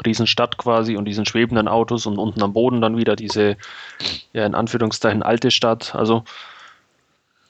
Riesenstadt 0.06 0.58
quasi 0.58 0.98
und 0.98 1.06
diesen 1.06 1.26
schwebenden 1.26 1.68
Autos 1.68 2.06
und 2.06 2.18
unten 2.18 2.42
am 2.42 2.54
Boden 2.54 2.82
dann 2.82 2.98
wieder 2.98 3.16
diese, 3.16 3.58
ja, 4.34 4.46
in 4.46 4.56
Anführungszeichen 4.56 5.24
alte 5.24 5.52
Stadt. 5.52 5.96
Also 5.96 6.24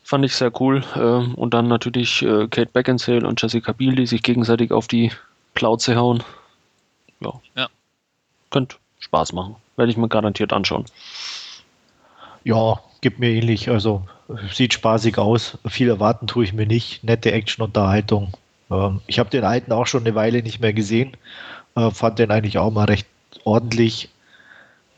fand 0.04 0.26
ich 0.26 0.36
sehr 0.36 0.52
cool. 0.62 0.84
Ähm, 0.96 1.36
und 1.36 1.54
dann 1.54 1.68
natürlich 1.68 2.22
äh, 2.22 2.48
Kate 2.48 2.72
Beckinsale 2.72 3.28
und 3.28 3.42
Jessica 3.42 3.72
Biel, 3.72 3.96
die 3.96 4.06
sich 4.06 4.24
gegenseitig 4.24 4.72
auf 4.72 4.88
die 4.88 5.12
Plauze 5.54 5.96
hauen. 5.96 6.24
Ja. 7.20 7.34
ja. 7.56 7.68
Könnte 8.52 8.78
Spaß 9.00 9.34
machen. 9.34 9.56
Werde 9.76 9.92
ich 9.92 9.98
mir 9.98 10.10
garantiert 10.10 10.54
anschauen. 10.54 10.86
Ja, 12.44 12.80
gibt 13.02 13.20
mir 13.20 13.30
ähnlich. 13.30 13.70
Also 13.70 14.06
sieht 14.52 14.74
spaßig 14.74 15.18
aus. 15.18 15.58
Viel 15.66 15.90
erwarten 15.90 16.28
tue 16.28 16.44
ich 16.44 16.54
mir 16.54 16.66
nicht. 16.66 17.04
Nette 17.04 17.32
Action-Unterhaltung. 17.32 18.34
Ähm, 18.70 19.02
ich 19.08 19.20
habe 19.20 19.30
den 19.30 19.44
alten 19.44 19.72
auch 19.72 19.88
schon 19.88 20.06
eine 20.06 20.16
Weile 20.16 20.44
nicht 20.44 20.60
mehr 20.60 20.74
gesehen. 20.74 21.16
Äh, 21.76 21.92
fand 21.92 22.20
den 22.20 22.32
eigentlich 22.32 22.58
auch 22.58 22.72
mal 22.72 22.86
recht 22.86 23.08
ordentlich. 23.44 24.10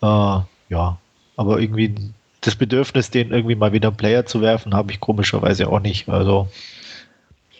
Äh, 0.01 0.39
ja, 0.69 0.97
aber 1.37 1.59
irgendwie 1.59 1.95
das 2.41 2.55
Bedürfnis, 2.55 3.09
den 3.09 3.31
irgendwie 3.31 3.55
mal 3.55 3.73
wieder 3.73 3.91
Player 3.91 4.25
zu 4.25 4.41
werfen, 4.41 4.75
habe 4.75 4.91
ich 4.91 4.99
komischerweise 4.99 5.67
auch 5.67 5.79
nicht. 5.79 6.09
Also 6.09 6.47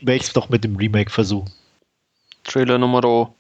werde 0.02 0.18
ich 0.18 0.24
es 0.24 0.34
doch 0.34 0.50
mit 0.50 0.64
dem 0.64 0.76
Remake 0.76 1.10
versuchen. 1.10 1.52
Trailer 2.44 2.78
Nummer 2.78 3.32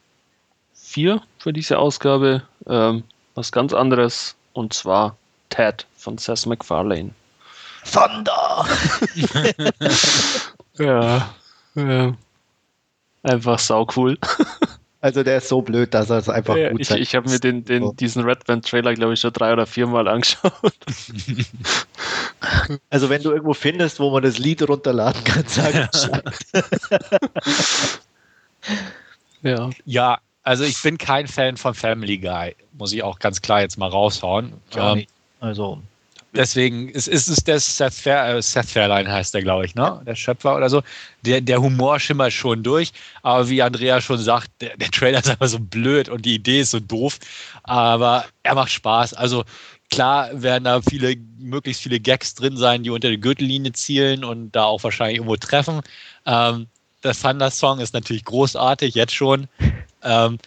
4 0.73 1.21
für 1.37 1.53
diese 1.53 1.77
Ausgabe. 1.77 2.41
Ähm, 2.67 3.03
was 3.35 3.51
ganz 3.51 3.73
anderes 3.73 4.35
und 4.53 4.73
zwar 4.73 5.17
Ted 5.49 5.85
von 5.95 6.17
Seth 6.17 6.45
MacFarlane. 6.45 7.11
Thunder! 7.91 8.65
ja, 10.79 11.29
ja, 11.75 12.13
einfach 13.21 13.59
sau 13.59 13.85
cool. 13.95 14.17
Also 15.05 15.21
der 15.21 15.37
ist 15.37 15.49
so 15.49 15.61
blöd, 15.61 15.93
dass 15.93 16.09
er 16.09 16.17
es 16.17 16.29
einfach 16.29 16.57
Ja, 16.57 16.71
gut 16.71 16.81
ich 16.81 16.87
zeigt. 16.87 16.99
ich 16.99 17.13
habe 17.13 17.29
mir 17.29 17.39
den, 17.39 17.63
den, 17.63 17.95
diesen 17.95 18.23
Red 18.23 18.43
Band 18.45 18.67
Trailer, 18.67 18.95
glaube 18.95 19.13
ich, 19.13 19.19
schon 19.19 19.31
drei 19.31 19.53
oder 19.53 19.67
viermal 19.67 20.07
angeschaut. 20.07 20.51
Also 22.89 23.09
wenn 23.09 23.21
du 23.21 23.31
irgendwo 23.31 23.53
findest, 23.53 23.99
wo 23.99 24.09
man 24.11 24.23
das 24.23 24.39
Lied 24.39 24.67
runterladen 24.67 25.23
kann, 25.23 25.43
sag 25.47 25.91
Bescheid. 25.91 26.23
Ja. 29.43 29.69
Ja, 29.85 30.17
also 30.41 30.63
ich 30.63 30.81
bin 30.81 30.97
kein 30.97 31.27
Fan 31.27 31.57
von 31.57 31.75
Family 31.75 32.17
Guy, 32.17 32.55
muss 32.73 32.91
ich 32.91 33.03
auch 33.03 33.19
ganz 33.19 33.43
klar 33.43 33.61
jetzt 33.61 33.77
mal 33.77 33.89
raushauen. 33.89 34.53
Ich 34.71 34.77
Ähm. 34.77 35.05
Also 35.39 35.83
deswegen 36.35 36.89
ist, 36.89 37.07
ist 37.07 37.27
es 37.27 37.43
der 37.43 37.59
Seth, 37.59 37.93
Fair, 37.93 38.35
äh, 38.35 38.41
Seth 38.41 38.69
Fairline 38.69 39.11
heißt 39.11 39.33
der, 39.33 39.41
glaube 39.41 39.65
ich, 39.65 39.75
ne? 39.75 40.01
Der 40.05 40.15
Schöpfer 40.15 40.55
oder 40.55 40.69
so. 40.69 40.81
Der, 41.23 41.41
der 41.41 41.61
Humor 41.61 41.99
schimmert 41.99 42.33
schon 42.33 42.63
durch, 42.63 42.91
aber 43.23 43.49
wie 43.49 43.61
Andrea 43.61 44.01
schon 44.01 44.19
sagt, 44.19 44.49
der, 44.61 44.77
der 44.77 44.91
Trailer 44.91 45.19
ist 45.19 45.29
einfach 45.29 45.47
so 45.47 45.59
blöd 45.59 46.09
und 46.09 46.25
die 46.25 46.35
Idee 46.35 46.61
ist 46.61 46.71
so 46.71 46.79
doof, 46.79 47.19
aber 47.63 48.25
er 48.43 48.55
macht 48.55 48.71
Spaß. 48.71 49.13
Also 49.13 49.43
klar 49.89 50.29
werden 50.33 50.65
da 50.65 50.81
viele, 50.81 51.15
möglichst 51.39 51.81
viele 51.81 51.99
Gags 51.99 52.35
drin 52.35 52.57
sein, 52.57 52.83
die 52.83 52.89
unter 52.89 53.09
die 53.09 53.19
Gürtellinie 53.19 53.73
zielen 53.73 54.23
und 54.23 54.51
da 54.51 54.65
auch 54.65 54.83
wahrscheinlich 54.83 55.17
irgendwo 55.17 55.37
treffen. 55.37 55.81
Ähm, 56.25 56.67
der 57.03 57.13
Thunder-Song 57.13 57.79
ist 57.79 57.93
natürlich 57.93 58.25
großartig, 58.25 58.95
jetzt 58.95 59.13
schon. 59.13 59.47
Ähm, 60.03 60.39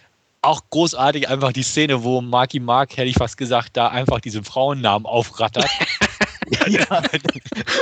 auch 0.49 0.63
großartig 0.71 1.29
einfach 1.29 1.53
die 1.53 1.63
Szene, 1.63 2.03
wo 2.03 2.21
Marky 2.21 2.59
Mark, 2.59 2.97
hätte 2.97 3.09
ich 3.09 3.17
fast 3.17 3.37
gesagt, 3.37 3.77
da 3.77 3.89
einfach 3.89 4.21
diesen 4.21 4.45
Frauennamen 4.45 5.07
aufrattert. 5.07 5.69
ja, 6.69 7.03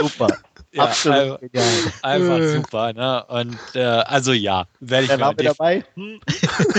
super. 0.00 0.28
Ja, 0.72 0.84
Absolut 0.84 1.42
ein- 1.42 1.50
genial. 1.52 1.92
Einfach 2.02 2.38
Äh. 2.38 2.56
super, 2.56 2.92
ne? 2.92 3.24
Und 3.26 3.58
äh, 3.74 3.80
also 3.82 4.32
ja, 4.32 4.66
werde 4.80 5.04
ich, 5.04 5.08
Der 5.08 5.18
mir, 5.18 5.34
dabei? 5.34 5.84
Hm? 5.94 6.20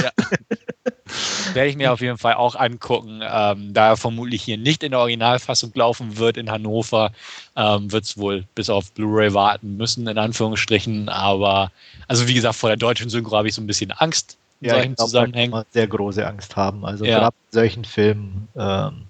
werde 1.54 1.70
ich 1.70 1.78
mir 1.78 1.94
auf 1.94 2.02
jeden 2.02 2.18
Fall 2.18 2.34
auch 2.36 2.56
angucken. 2.56 3.22
Ähm, 3.24 3.74
da 3.74 3.88
er 3.88 3.98
vermutlich 3.98 4.44
hier 4.44 4.58
nicht 4.58 4.84
in 4.84 4.92
der 4.92 5.00
Originalfassung 5.00 5.72
laufen 5.74 6.18
wird 6.18 6.38
in 6.38 6.52
Hannover, 6.52 7.12
ähm, 7.56 7.92
wird 7.92 8.04
es 8.04 8.18
wohl 8.18 8.44
bis 8.56 8.70
auf 8.70 8.92
Blu-ray 8.92 9.34
warten 9.34 9.78
müssen, 9.78 10.08
in 10.08 10.18
Anführungsstrichen. 10.18 11.10
Aber, 11.10 11.72
also 12.08 12.28
wie 12.28 12.34
gesagt, 12.34 12.56
vor 12.56 12.70
der 12.70 12.78
deutschen 12.78 13.10
Synchro 13.10 13.38
habe 13.38 13.48
ich 13.48 13.56
so 13.56 13.62
ein 13.62 13.68
bisschen 13.68 13.92
Angst 13.92 14.38
in 14.62 14.68
Ja, 14.68 14.74
solchen 14.76 14.92
ich 14.92 14.98
glaub, 14.98 15.08
da 15.08 15.12
Zusammenhängen. 15.12 15.52
man 15.52 15.66
sehr 15.72 15.88
große 15.88 16.26
Angst 16.28 16.56
haben. 16.56 16.86
Also 16.86 17.06
Ja. 17.06 17.20
gerade 17.20 17.36
in 17.52 17.56
solchen 17.56 17.86
Filmen. 17.86 18.48
Ähm, 18.56 19.04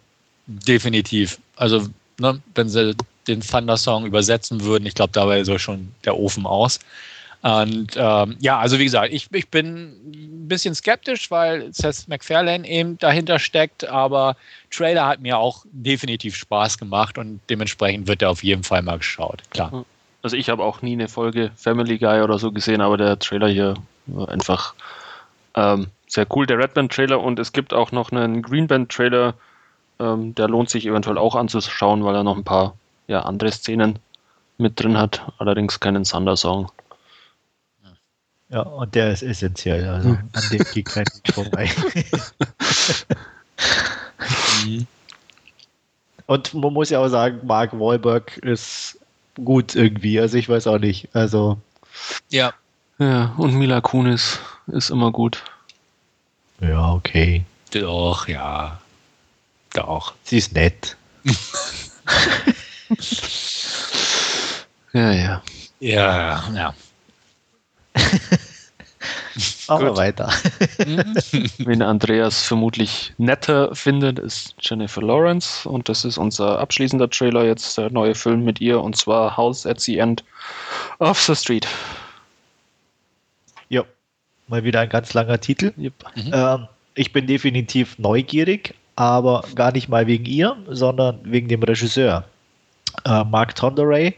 Definitiv. 0.47 1.39
Also, 1.55 1.87
ne, 2.19 2.41
wenn 2.55 2.69
sie 2.69 2.95
den 3.27 3.41
Thunder-Song 3.41 4.05
übersetzen 4.05 4.63
würden, 4.63 4.85
ich 4.85 4.95
glaube, 4.95 5.11
dabei 5.13 5.43
soll 5.43 5.59
schon 5.59 5.91
der 6.05 6.17
Ofen 6.17 6.45
aus. 6.45 6.79
Und 7.41 7.89
ähm, 7.95 8.35
ja, 8.39 8.57
also 8.57 8.79
wie 8.79 8.85
gesagt, 8.85 9.13
ich, 9.13 9.27
ich 9.31 9.49
bin 9.49 9.91
ein 10.05 10.47
bisschen 10.47 10.73
skeptisch, 10.73 11.29
weil 11.29 11.71
Seth 11.71 12.07
MacFarlane 12.07 12.67
eben 12.67 12.97
dahinter 12.97 13.37
steckt, 13.37 13.85
aber 13.85 14.35
Trailer 14.71 15.05
hat 15.05 15.19
mir 15.19 15.37
auch 15.37 15.63
definitiv 15.71 16.35
Spaß 16.35 16.77
gemacht 16.77 17.17
und 17.17 17.39
dementsprechend 17.49 18.07
wird 18.07 18.21
er 18.21 18.31
auf 18.31 18.43
jeden 18.43 18.63
Fall 18.63 18.81
mal 18.81 18.97
geschaut. 18.97 19.43
Klar. 19.51 19.85
Also 20.23 20.35
ich 20.35 20.49
habe 20.49 20.63
auch 20.63 20.81
nie 20.81 20.93
eine 20.93 21.07
Folge 21.07 21.51
Family 21.55 21.97
Guy 21.99 22.21
oder 22.21 22.39
so 22.39 22.51
gesehen, 22.51 22.81
aber 22.81 22.97
der 22.97 23.19
Trailer 23.19 23.47
hier 23.49 23.75
war 24.07 24.29
einfach 24.29 24.73
ähm, 25.57 25.87
sehr 26.07 26.27
cool. 26.35 26.45
Der 26.45 26.57
Red 26.57 26.73
Band 26.75 26.93
Trailer 26.93 27.19
und 27.19 27.39
es 27.39 27.51
gibt 27.51 27.73
auch 27.73 27.91
noch 27.91 28.11
einen 28.11 28.41
Green 28.41 28.67
Band 28.67 28.91
Trailer, 28.91 29.33
ähm, 29.99 30.35
der 30.35 30.47
lohnt 30.47 30.69
sich 30.69 30.85
eventuell 30.85 31.17
auch 31.17 31.35
anzuschauen, 31.35 32.05
weil 32.05 32.15
er 32.15 32.23
noch 32.23 32.37
ein 32.37 32.43
paar 32.43 32.75
ja, 33.07 33.21
andere 33.21 33.51
Szenen 33.51 33.99
mit 34.57 34.79
drin 34.79 34.97
hat, 34.97 35.21
allerdings 35.39 35.79
keinen 35.79 36.03
Thunder-Song. 36.03 36.71
ja, 38.49 38.61
und 38.61 38.95
der 38.95 39.11
ist 39.11 39.23
essentiell. 39.23 39.87
Also 39.89 40.09
an 40.09 40.43
dem 40.51 40.63
geht 40.73 40.85
kein 40.85 41.05
Weg 41.05 41.33
vorbei. 41.33 41.69
Und 46.27 46.53
man 46.53 46.73
muss 46.73 46.89
ja 46.89 46.99
auch 46.99 47.07
sagen, 47.07 47.39
Mark 47.43 47.77
Wahlberg 47.77 48.37
ist 48.37 48.99
gut 49.43 49.75
irgendwie. 49.75 50.19
Also 50.19 50.37
ich 50.37 50.49
weiß 50.49 50.67
auch 50.67 50.79
nicht. 50.79 51.09
Also 51.13 51.57
Ja, 52.29 52.53
Ja, 52.99 53.33
und 53.37 53.53
Mila 53.55 53.81
Kunis 53.81 54.39
ist 54.67 54.89
immer 54.89 55.11
gut. 55.11 55.43
ja, 56.61 56.91
okay. 56.91 57.43
doch, 57.71 58.27
ja. 58.27 58.79
Doch. 59.73 60.13
Sie 60.23 60.37
ist 60.37 60.53
nett. 60.53 60.95
Ja, 64.93 65.11
ja. 65.11 65.41
Ja, 65.79 66.43
ja. 66.55 66.73
Machen 69.67 69.85
wir 69.85 69.95
weiter. 69.95 70.31
Wen 71.59 71.81
Andreas 71.83 72.41
vermutlich 72.43 73.13
netter 73.17 73.75
findet, 73.75 74.17
ist 74.17 74.55
Jennifer 74.59 75.03
Lawrence 75.03 75.69
und 75.69 75.87
das 75.89 76.03
ist 76.03 76.17
unser 76.17 76.57
abschließender 76.57 77.09
Trailer 77.11 77.45
jetzt, 77.45 77.77
der 77.77 77.91
neue 77.91 78.15
Film 78.15 78.43
mit 78.43 78.59
ihr 78.59 78.81
und 78.81 78.95
zwar 78.95 79.37
House 79.37 79.67
at 79.67 79.79
the 79.81 79.99
End 79.99 80.23
of 80.97 81.21
the 81.21 81.35
Street. 81.35 81.67
Mal 84.47 84.63
wieder 84.63 84.81
ein 84.81 84.89
ganz 84.89 85.13
langer 85.13 85.39
Titel. 85.39 85.73
Yep. 85.77 85.93
Ähm, 86.31 86.67
ich 86.95 87.13
bin 87.13 87.27
definitiv 87.27 87.99
neugierig, 87.99 88.73
aber 88.95 89.43
gar 89.55 89.71
nicht 89.71 89.89
mal 89.89 90.07
wegen 90.07 90.25
ihr, 90.25 90.55
sondern 90.67 91.19
wegen 91.23 91.47
dem 91.47 91.63
Regisseur. 91.63 92.23
Äh, 93.05 93.23
Mark 93.25 93.55
Tonderay, 93.55 94.15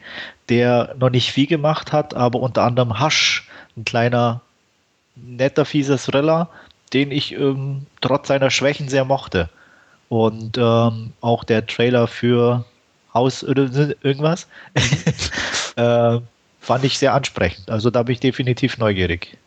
der 0.47 0.95
noch 0.99 1.09
nicht 1.09 1.31
viel 1.31 1.47
gemacht 1.47 1.91
hat, 1.91 2.13
aber 2.13 2.39
unter 2.39 2.63
anderem 2.63 2.99
Hush, 2.99 3.47
ein 3.75 3.85
kleiner, 3.85 4.41
netter, 5.15 5.65
fieser 5.65 5.97
Thriller, 5.97 6.49
den 6.93 7.11
ich 7.11 7.33
ähm, 7.33 7.85
trotz 8.01 8.27
seiner 8.27 8.49
Schwächen 8.49 8.87
sehr 8.87 9.05
mochte. 9.05 9.49
Und 10.07 10.57
ähm, 10.57 11.13
auch 11.21 11.43
der 11.43 11.67
Trailer 11.67 12.07
für 12.07 12.65
Haus 13.13 13.43
oder 13.43 13.69
irgendwas 14.01 14.47
äh, 15.75 16.19
fand 16.59 16.83
ich 16.83 16.97
sehr 16.97 17.13
ansprechend. 17.13 17.69
Also 17.69 17.89
da 17.89 18.03
bin 18.03 18.13
ich 18.13 18.19
definitiv 18.19 18.77
neugierig. 18.77 19.37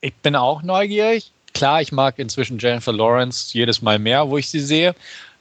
Ich 0.00 0.14
bin 0.14 0.34
auch 0.36 0.62
neugierig. 0.62 1.30
Klar, 1.52 1.82
ich 1.82 1.92
mag 1.92 2.18
inzwischen 2.18 2.58
Jennifer 2.58 2.92
Lawrence 2.92 3.50
jedes 3.52 3.82
Mal 3.82 3.98
mehr, 3.98 4.28
wo 4.28 4.38
ich 4.38 4.48
sie 4.48 4.60
sehe. 4.60 4.94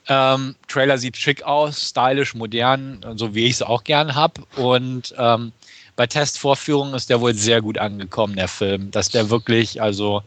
Ähm, 0.07 0.55
Trailer 0.67 0.97
sieht 0.97 1.17
schick 1.17 1.43
aus, 1.43 1.89
stylisch, 1.89 2.33
modern, 2.33 3.05
so 3.15 3.35
wie 3.35 3.45
ich 3.45 3.53
es 3.53 3.61
auch 3.61 3.83
gern 3.83 4.15
habe. 4.15 4.41
Und 4.55 5.13
ähm, 5.17 5.51
bei 5.95 6.07
Testvorführungen 6.07 6.93
ist 6.93 7.09
der 7.09 7.21
wohl 7.21 7.35
sehr 7.35 7.61
gut 7.61 7.77
angekommen, 7.77 8.35
der 8.35 8.47
Film. 8.47 8.91
Dass 8.91 9.09
der 9.09 9.29
wirklich 9.29 9.81
also 9.81 10.23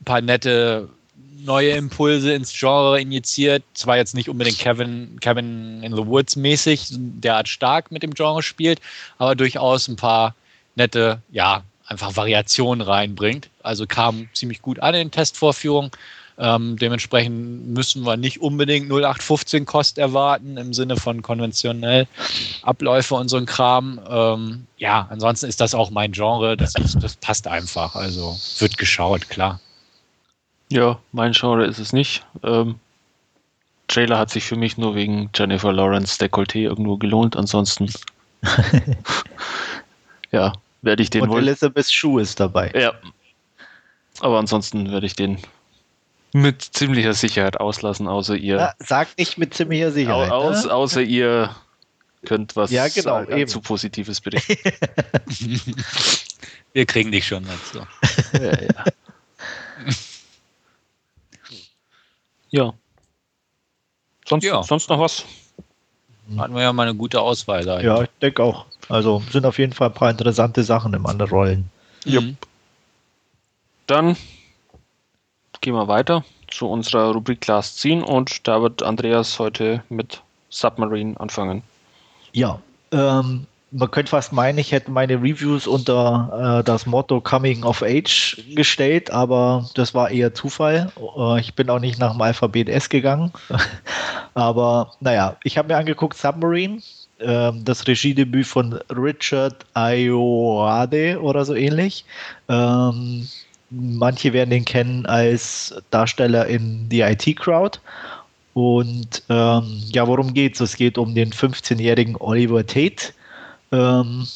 ein 0.00 0.04
paar 0.04 0.20
nette 0.20 0.88
neue 1.44 1.70
Impulse 1.72 2.32
ins 2.32 2.52
Genre 2.52 3.00
injiziert. 3.00 3.62
Zwar 3.74 3.96
jetzt 3.98 4.14
nicht 4.14 4.28
unbedingt 4.28 4.58
Kevin, 4.58 5.18
Kevin 5.20 5.82
in 5.82 5.94
the 5.94 6.06
Woods 6.06 6.34
mäßig, 6.34 6.88
derart 6.90 7.48
stark 7.48 7.92
mit 7.92 8.02
dem 8.02 8.14
Genre 8.14 8.42
spielt, 8.42 8.80
aber 9.18 9.34
durchaus 9.34 9.86
ein 9.86 9.96
paar 9.96 10.34
nette, 10.74 11.20
ja, 11.30 11.62
einfach 11.86 12.16
Variationen 12.16 12.86
reinbringt. 12.86 13.48
Also 13.62 13.86
kam 13.86 14.28
ziemlich 14.34 14.62
gut 14.62 14.80
an 14.80 14.94
in 14.94 15.08
den 15.08 15.10
Testvorführungen. 15.10 15.90
Ähm, 16.38 16.76
dementsprechend 16.76 17.68
müssen 17.68 18.04
wir 18.04 18.18
nicht 18.18 18.42
unbedingt 18.42 18.90
0815 18.90 19.64
Kost 19.64 19.96
erwarten 19.96 20.58
im 20.58 20.74
Sinne 20.74 20.96
von 20.96 21.22
konventionell 21.22 22.06
Abläufe 22.62 23.14
und 23.14 23.28
so 23.28 23.38
ein 23.38 23.46
Kram. 23.46 24.00
Ähm, 24.08 24.66
ja, 24.76 25.06
ansonsten 25.10 25.46
ist 25.46 25.62
das 25.62 25.74
auch 25.74 25.90
mein 25.90 26.12
Genre. 26.12 26.56
Das, 26.56 26.74
ist, 26.74 27.02
das 27.02 27.16
passt 27.16 27.46
einfach. 27.48 27.94
Also 27.94 28.36
wird 28.58 28.76
geschaut, 28.76 29.30
klar. 29.30 29.60
Ja, 30.68 30.98
mein 31.12 31.32
Genre 31.32 31.64
ist 31.64 31.78
es 31.78 31.92
nicht. 31.92 32.24
Ähm, 32.42 32.74
Trailer 33.88 34.18
hat 34.18 34.30
sich 34.30 34.44
für 34.44 34.56
mich 34.56 34.76
nur 34.76 34.94
wegen 34.94 35.30
Jennifer 35.34 35.72
Lawrence 35.72 36.22
Dekolleté 36.22 36.62
irgendwo 36.62 36.96
gelohnt. 36.96 37.36
Ansonsten, 37.36 37.90
ja, 40.32 40.52
werde 40.86 41.02
ich 41.02 41.10
den 41.10 41.22
Und 41.24 41.28
wohl. 41.28 41.40
Elizabeth 41.40 41.90
Shue 41.92 42.22
ist 42.22 42.40
dabei. 42.40 42.70
Ja. 42.74 42.94
Aber 44.20 44.38
ansonsten 44.38 44.90
werde 44.90 45.04
ich 45.04 45.14
den 45.14 45.38
mit 46.32 46.62
ziemlicher 46.62 47.12
Sicherheit 47.12 47.60
auslassen, 47.60 48.08
außer 48.08 48.34
ihr. 48.36 48.56
Ja, 48.56 48.74
sag 48.78 49.08
nicht 49.18 49.36
mit 49.36 49.52
ziemlicher 49.52 49.90
Sicherheit. 49.92 50.30
au, 50.30 50.48
aus, 50.48 50.64
ne? 50.64 50.72
außer 50.72 51.02
ihr 51.02 51.54
könnt 52.24 52.56
was 52.56 52.70
Ja, 52.70 52.88
genau, 52.88 53.20
sagen 53.20 53.36
eben. 53.36 53.48
zu 53.48 53.60
Positives 53.60 54.20
berichten. 54.20 54.56
Wir 56.72 56.84
kriegen 56.86 57.10
dich 57.12 57.26
schon 57.26 57.44
dazu. 57.44 57.86
ja, 58.42 58.60
ja. 58.60 58.84
ja. 62.50 62.72
Sonst, 64.26 64.44
Ja. 64.44 64.62
sonst 64.62 64.88
noch 64.90 65.00
was? 65.00 65.24
Hatten 66.36 66.54
wir 66.54 66.62
ja 66.62 66.72
mal 66.72 66.82
eine 66.88 66.96
gute 66.96 67.20
Auswahl 67.20 67.64
da. 67.64 67.80
Ja, 67.80 68.02
ich 68.02 68.08
denke 68.20 68.42
auch. 68.42 68.66
Also 68.88 69.22
sind 69.30 69.46
auf 69.46 69.58
jeden 69.58 69.72
Fall 69.72 69.88
ein 69.88 69.94
paar 69.94 70.10
interessante 70.10 70.62
Sachen 70.62 70.94
im 70.94 71.06
anderen 71.06 71.30
Rollen. 71.30 71.70
Mhm. 72.04 72.36
Dann 73.86 74.16
gehen 75.60 75.74
wir 75.74 75.88
weiter 75.88 76.24
zu 76.48 76.68
unserer 76.68 77.12
Rubrik 77.12 77.46
Last 77.46 77.80
Scene 77.80 78.04
und 78.04 78.46
da 78.46 78.62
wird 78.62 78.82
Andreas 78.82 79.38
heute 79.38 79.82
mit 79.88 80.22
Submarine 80.48 81.18
anfangen. 81.18 81.62
Ja, 82.32 82.60
ähm, 82.92 83.46
man 83.72 83.90
könnte 83.90 84.10
fast 84.10 84.32
meinen, 84.32 84.58
ich 84.58 84.72
hätte 84.72 84.90
meine 84.90 85.16
Reviews 85.16 85.66
unter 85.66 86.60
äh, 86.60 86.64
das 86.64 86.86
Motto 86.86 87.20
Coming 87.20 87.64
of 87.64 87.82
Age 87.82 88.42
gestellt, 88.54 89.10
aber 89.10 89.68
das 89.74 89.94
war 89.94 90.10
eher 90.10 90.34
Zufall. 90.34 90.92
Äh, 91.16 91.40
ich 91.40 91.54
bin 91.54 91.68
auch 91.68 91.80
nicht 91.80 91.98
nach 91.98 92.12
dem 92.12 92.20
Alphabet 92.20 92.68
S 92.68 92.88
gegangen. 92.88 93.32
aber 94.34 94.92
naja, 95.00 95.36
ich 95.42 95.58
habe 95.58 95.68
mir 95.68 95.76
angeguckt 95.76 96.16
Submarine, 96.16 96.80
das 97.18 97.86
Regiedebüt 97.86 98.46
von 98.46 98.74
Richard 98.90 99.64
Ayoade 99.74 101.20
oder 101.20 101.44
so 101.44 101.54
ähnlich. 101.54 102.04
Ähm, 102.48 103.26
manche 103.70 104.32
werden 104.32 104.52
ihn 104.52 104.64
kennen 104.64 105.06
als 105.06 105.74
Darsteller 105.90 106.46
in 106.46 106.86
The 106.90 107.00
IT 107.00 107.36
Crowd. 107.36 107.78
Und 108.52 109.22
ähm, 109.28 109.82
ja, 109.92 110.06
worum 110.06 110.32
geht's? 110.32 110.60
Es 110.60 110.76
geht 110.76 110.98
um 110.98 111.14
den 111.14 111.30
15-jährigen 111.30 112.16
Oliver 112.16 112.66
Tate. 112.66 113.12
Ähm, 113.72 114.26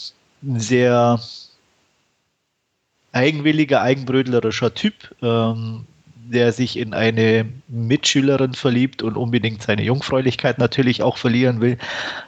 sehr 0.57 1.21
eigenwilliger, 3.13 3.83
eigenbrödlerischer 3.83 4.75
Typ, 4.75 4.95
ähm, 5.23 5.87
der 6.33 6.53
sich 6.53 6.79
in 6.79 6.95
eine 6.95 7.47
Mitschülerin 7.69 8.55
verliebt 8.55 9.03
und 9.03 9.17
unbedingt 9.17 9.63
seine 9.63 9.83
Jungfräulichkeit 9.83 10.59
natürlich 10.59 11.03
auch 11.03 11.17
verlieren 11.17 11.61
will. 11.61 11.77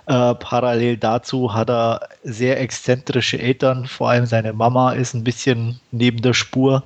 Äh, 0.07 0.35
parallel 0.35 0.97
dazu 0.97 1.55
hat 1.55 1.71
er 1.71 2.09
sehr 2.25 2.61
exzentrische 2.61 3.39
Eltern, 3.39 3.87
vor 3.87 4.11
allem 4.11 4.27
seine 4.27 4.53
Mama 4.53 4.93
ist 4.93 5.15
ein 5.15 5.25
bisschen 5.25 5.81
neben 5.93 6.21
der 6.21 6.35
Spur. 6.35 6.83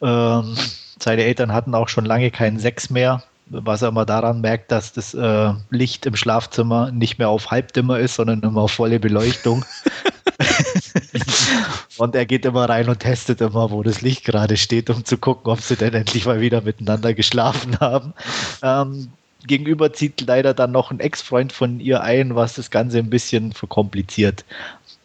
Ähm, 0.00 0.56
seine 0.98 1.24
Eltern 1.24 1.52
hatten 1.52 1.74
auch 1.74 1.88
schon 1.88 2.04
lange 2.04 2.30
keinen 2.30 2.58
Sex 2.58 2.90
mehr 2.90 3.22
was 3.50 3.82
er 3.82 3.88
immer 3.88 4.06
daran 4.06 4.40
merkt, 4.40 4.70
dass 4.70 4.92
das 4.92 5.12
äh, 5.12 5.52
Licht 5.70 6.06
im 6.06 6.14
Schlafzimmer 6.14 6.92
nicht 6.92 7.18
mehr 7.18 7.28
auf 7.28 7.50
Halbdimmer 7.50 7.98
ist, 7.98 8.14
sondern 8.14 8.40
immer 8.42 8.62
auf 8.62 8.72
volle 8.72 9.00
Beleuchtung. 9.00 9.64
und 11.98 12.14
er 12.14 12.26
geht 12.26 12.44
immer 12.44 12.68
rein 12.68 12.88
und 12.88 13.00
testet 13.00 13.40
immer, 13.40 13.70
wo 13.70 13.82
das 13.82 14.00
Licht 14.00 14.24
gerade 14.24 14.56
steht, 14.56 14.90
um 14.90 15.04
zu 15.04 15.18
gucken, 15.18 15.52
ob 15.52 15.60
sie 15.60 15.76
denn 15.76 15.94
endlich 15.94 16.26
mal 16.26 16.40
wieder 16.40 16.60
miteinander 16.62 17.14
geschlafen 17.14 17.78
haben. 17.80 18.14
Ähm, 18.62 19.08
gegenüber 19.46 19.92
zieht 19.92 20.20
leider 20.22 20.54
dann 20.54 20.72
noch 20.72 20.90
ein 20.90 21.00
Ex-Freund 21.00 21.52
von 21.52 21.80
ihr 21.80 22.02
ein, 22.02 22.34
was 22.34 22.54
das 22.54 22.70
Ganze 22.70 22.98
ein 22.98 23.10
bisschen 23.10 23.52
verkompliziert. 23.52 24.44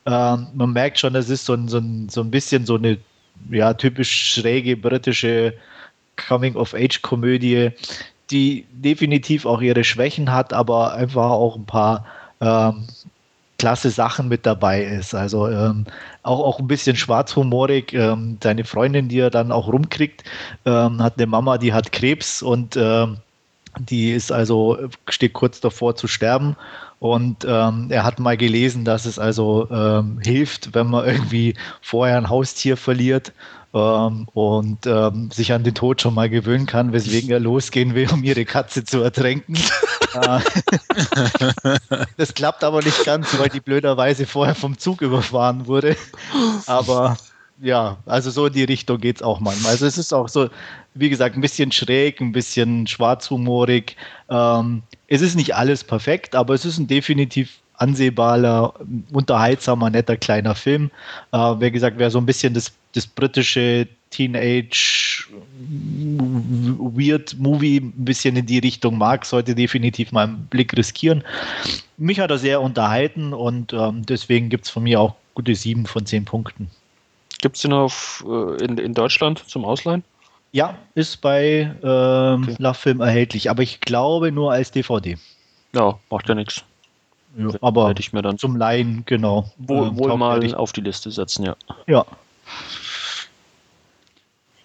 Ähm, 0.06 0.48
man 0.54 0.74
merkt 0.74 1.00
schon, 1.00 1.16
es 1.16 1.30
ist 1.30 1.46
so 1.46 1.54
ein, 1.54 1.68
so, 1.68 1.78
ein, 1.78 2.10
so 2.10 2.22
ein 2.22 2.32
bisschen 2.32 2.66
so 2.66 2.76
eine 2.76 2.98
ja, 3.50 3.74
typisch 3.74 4.34
schräge 4.34 4.78
britische 4.78 5.54
Coming-of-Age-Komödie, 6.28 7.72
die 8.32 8.66
definitiv 8.72 9.46
auch 9.46 9.62
ihre 9.62 9.84
Schwächen 9.84 10.32
hat, 10.32 10.54
aber 10.54 10.94
einfach 10.94 11.30
auch 11.32 11.56
ein 11.56 11.66
paar 11.66 12.06
ähm, 12.42 12.88
klasse 13.58 13.90
Sachen 13.90 14.28
mit 14.28 14.46
dabei 14.46 14.84
ist. 14.84 15.14
Also 15.16 15.48
ähm, 15.48 15.86
auch, 16.24 16.40
auch 16.40 16.60
ein 16.60 16.68
bisschen 16.68 16.96
schwarzhumorig. 16.96 17.94
Ähm, 17.94 18.38
seine 18.42 18.64
Freundin, 18.64 19.08
die 19.08 19.20
er 19.20 19.30
dann 19.30 19.52
auch 19.52 19.68
rumkriegt, 19.68 20.24
ähm, 20.66 21.02
hat 21.02 21.18
eine 21.18 21.28
Mama, 21.28 21.58
die 21.58 21.74
hat 21.74 21.92
Krebs 21.92 22.42
und 22.42 22.76
ähm, 22.78 23.18
die 23.78 24.12
ist 24.12 24.32
also, 24.32 24.78
steht 25.10 25.34
kurz 25.34 25.60
davor 25.60 25.96
zu 25.96 26.08
sterben. 26.08 26.56
Und 27.00 27.46
ähm, 27.48 27.88
er 27.90 28.04
hat 28.04 28.20
mal 28.20 28.38
gelesen, 28.38 28.86
dass 28.86 29.06
es 29.06 29.20
also 29.20 29.68
ähm, 29.70 30.20
hilft, 30.24 30.74
wenn 30.74 30.88
man 30.88 31.06
irgendwie 31.06 31.56
vorher 31.82 32.18
ein 32.18 32.30
Haustier 32.30 32.78
verliert 32.78 33.34
und 33.74 34.80
sich 35.34 35.52
an 35.52 35.66
den 35.66 35.76
Tod 35.76 36.02
schon 36.02 36.14
mal 36.14 36.30
gewöhnen 36.30 36.66
kann, 36.66 36.94
weswegen 36.94 37.30
er 37.30 37.42
losgehen 37.42 37.94
will, 37.94 38.08
um 38.10 38.24
ihre 38.24 38.46
Katze 38.46 38.86
zu 38.86 39.02
ertränken. 39.02 39.58
Äh, 40.16 40.40
das 42.18 42.34
klappt 42.34 42.64
aber 42.64 42.82
nicht 42.82 43.04
ganz, 43.04 43.38
weil 43.38 43.50
die 43.50 43.60
blöderweise 43.60 44.26
vorher 44.26 44.56
vom 44.56 44.78
Zug 44.78 45.02
überfahren 45.02 45.68
wurde. 45.68 45.96
Aber 46.66 47.18
ja, 47.62 47.98
also 48.06 48.32
so 48.32 48.48
in 48.48 48.54
die 48.54 48.64
Richtung 48.64 49.00
geht 49.00 49.18
es 49.18 49.22
auch 49.22 49.40
manchmal. 49.40 49.72
Also 49.72 49.86
es 49.86 49.98
ist 49.98 50.14
auch 50.14 50.28
so, 50.28 50.50
wie 50.94 51.10
gesagt, 51.10 51.36
ein 51.36 51.42
bisschen 51.42 51.72
schräg, 51.72 52.20
ein 52.22 52.32
bisschen 52.32 52.88
schwarzhumorig. 52.88 53.96
Ähm, 54.30 54.84
es 55.08 55.22
ist 55.22 55.36
nicht 55.36 55.56
alles 55.56 55.84
perfekt, 55.84 56.36
aber 56.36 56.54
es 56.54 56.66
ist 56.66 56.78
ein 56.78 56.88
definitiv 56.88 57.60
ansehbarer, 57.78 58.74
unterhaltsamer, 59.12 59.90
netter 59.90 60.18
kleiner 60.18 60.56
Film. 60.56 60.92
Äh, 61.32 61.38
wie 61.38 61.72
gesagt, 61.72 61.98
wer 61.98 62.10
so 62.10 62.18
ein 62.20 62.26
bisschen 62.26 62.54
das, 62.54 62.72
das 62.94 63.08
britische 63.08 63.88
Teenage 64.10 65.26
Weird 66.18 67.36
Movie 67.38 67.78
ein 67.78 68.06
bisschen 68.06 68.36
in 68.38 68.46
die 68.46 68.60
Richtung 68.60 68.98
mag, 68.98 69.26
sollte 69.26 69.56
definitiv 69.56 70.12
mal 70.12 70.26
einen 70.26 70.46
Blick 70.48 70.76
riskieren. 70.78 71.24
Mich 71.98 72.20
hat 72.20 72.32
er 72.32 72.38
sehr 72.38 72.62
unterhalten 72.62 73.34
und 73.34 73.74
ähm, 73.74 74.06
deswegen 74.06 74.50
gibt 74.50 74.66
es 74.66 74.72
von 74.72 74.84
mir 74.84 75.02
auch 75.02 75.16
gute 75.34 75.56
sieben 75.56 75.86
von 75.86 76.06
zehn 76.06 76.24
Punkten. 76.24 76.70
Gibt 77.42 77.58
es 77.58 77.64
den 77.64 77.74
auf, 77.74 78.24
äh, 78.28 78.64
in, 78.64 78.78
in 78.78 78.94
Deutschland 78.94 79.44
zum 79.48 79.66
Ausleihen? 79.66 80.04
Ja, 80.54 80.78
ist 80.94 81.18
bei 81.20 81.76
ähm, 81.84 82.44
okay. 82.44 82.56
Love 82.60 83.04
erhältlich, 83.04 83.50
aber 83.50 83.62
ich 83.62 83.82
glaube 83.82 84.32
nur 84.32 84.54
als 84.54 84.72
DVD. 84.72 85.18
Ja, 85.74 86.00
macht 86.10 86.30
ja 86.30 86.36
nichts. 86.36 86.64
Ja, 87.38 87.50
aber 87.62 87.90
hätte 87.90 88.02
ich 88.02 88.14
mir 88.14 88.22
dann 88.22 88.38
zum 88.38 88.56
Laien, 88.56 89.04
genau. 89.06 89.52
Wohl, 89.58 89.88
ähm, 89.88 89.98
wohl 89.98 90.18
mal 90.18 90.56
auf 90.56 90.72
die 90.72 90.82
Liste 90.82 91.12
setzen, 91.12 91.46
ja. 91.46 91.56
Ja. 91.88 92.06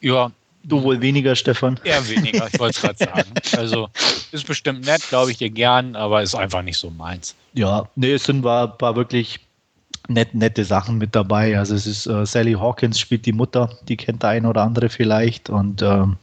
Ja. 0.00 0.30
Du 0.62 0.82
wohl 0.82 1.00
weniger, 1.00 1.34
Stefan? 1.36 1.80
Eher 1.84 2.06
weniger, 2.06 2.46
ich 2.52 2.60
wollte 2.60 2.76
es 2.76 2.82
gerade 2.82 2.98
sagen. 2.98 3.30
Also 3.56 3.88
ist 4.30 4.46
bestimmt 4.46 4.84
nett, 4.84 5.02
glaube 5.08 5.30
ich 5.30 5.38
dir 5.38 5.50
gern, 5.50 5.96
aber 5.96 6.22
ist 6.22 6.34
einfach 6.34 6.62
nicht 6.62 6.76
so 6.76 6.90
meins. 6.90 7.34
Ja, 7.54 7.88
nee, 7.96 8.12
es 8.12 8.24
sind 8.24 8.44
war, 8.44 8.78
war 8.80 8.94
wirklich 8.94 9.40
nett, 10.08 10.34
nette 10.34 10.64
Sachen 10.64 10.98
mit 10.98 11.16
dabei. 11.16 11.58
Also 11.58 11.74
es 11.74 11.86
ist 11.86 12.06
äh, 12.06 12.26
Sally 12.26 12.52
Hawkins 12.52 12.98
spielt 12.98 13.24
die 13.26 13.32
Mutter, 13.32 13.70
die 13.88 13.96
kennt 13.96 14.22
der 14.22 14.30
ein 14.30 14.46
oder 14.46 14.62
andere 14.62 14.90
vielleicht. 14.90 15.48
Und 15.48 15.82
ähm, 15.82 16.16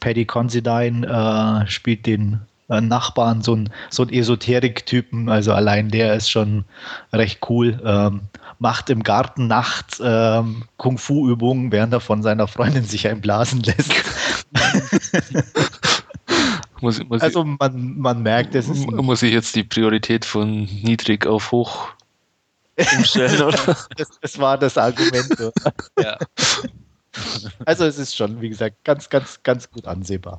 Paddy 0.00 0.24
Considine 0.24 1.06
äh, 1.06 1.70
spielt 1.70 2.06
den 2.06 2.40
Nachbarn, 2.68 3.42
so 3.42 3.54
ein, 3.54 3.70
so 3.90 4.02
ein 4.02 4.12
Esoterik-Typen. 4.12 5.28
Also 5.28 5.52
allein 5.52 5.90
der 5.90 6.14
ist 6.14 6.30
schon 6.30 6.64
recht 7.12 7.40
cool. 7.48 7.80
Ähm, 7.84 8.22
macht 8.58 8.90
im 8.90 9.02
Garten 9.02 9.46
nachts 9.46 10.00
ähm, 10.02 10.64
Kung-Fu-Übungen, 10.76 11.70
während 11.70 11.92
er 11.92 12.00
von 12.00 12.22
seiner 12.22 12.48
Freundin 12.48 12.84
sich 12.84 13.06
einblasen 13.06 13.62
lässt. 13.62 13.92
muss, 16.80 17.02
muss 17.04 17.20
also 17.22 17.44
man, 17.44 17.98
man 17.98 18.22
merkt, 18.22 18.54
es 18.54 18.68
ist. 18.68 18.90
Muss 18.90 19.22
ich 19.22 19.32
jetzt 19.32 19.54
die 19.54 19.64
Priorität 19.64 20.24
von 20.24 20.64
niedrig 20.64 21.26
auf 21.26 21.52
hoch 21.52 21.88
umstellen, 22.96 23.42
oder? 23.42 23.76
das, 23.96 24.08
das 24.20 24.38
war 24.38 24.58
das 24.58 24.76
Argument. 24.76 25.28
Ja. 25.98 26.18
Also 27.64 27.86
es 27.86 27.96
ist 27.96 28.14
schon, 28.14 28.42
wie 28.42 28.50
gesagt, 28.50 28.84
ganz, 28.84 29.08
ganz, 29.08 29.42
ganz 29.42 29.70
gut 29.70 29.86
ansehbar. 29.86 30.38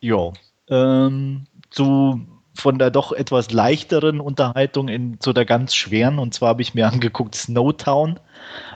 Jo 0.00 0.32
ähm, 0.70 1.44
zu 1.70 2.20
von 2.54 2.78
der 2.78 2.90
doch 2.90 3.12
etwas 3.12 3.50
leichteren 3.50 4.20
Unterhaltung 4.20 4.88
in, 4.88 5.20
zu 5.20 5.32
der 5.32 5.44
ganz 5.44 5.74
schweren. 5.74 6.18
Und 6.18 6.34
zwar 6.34 6.50
habe 6.50 6.62
ich 6.62 6.74
mir 6.74 6.88
angeguckt 6.92 7.34
Snowtown. 7.34 8.20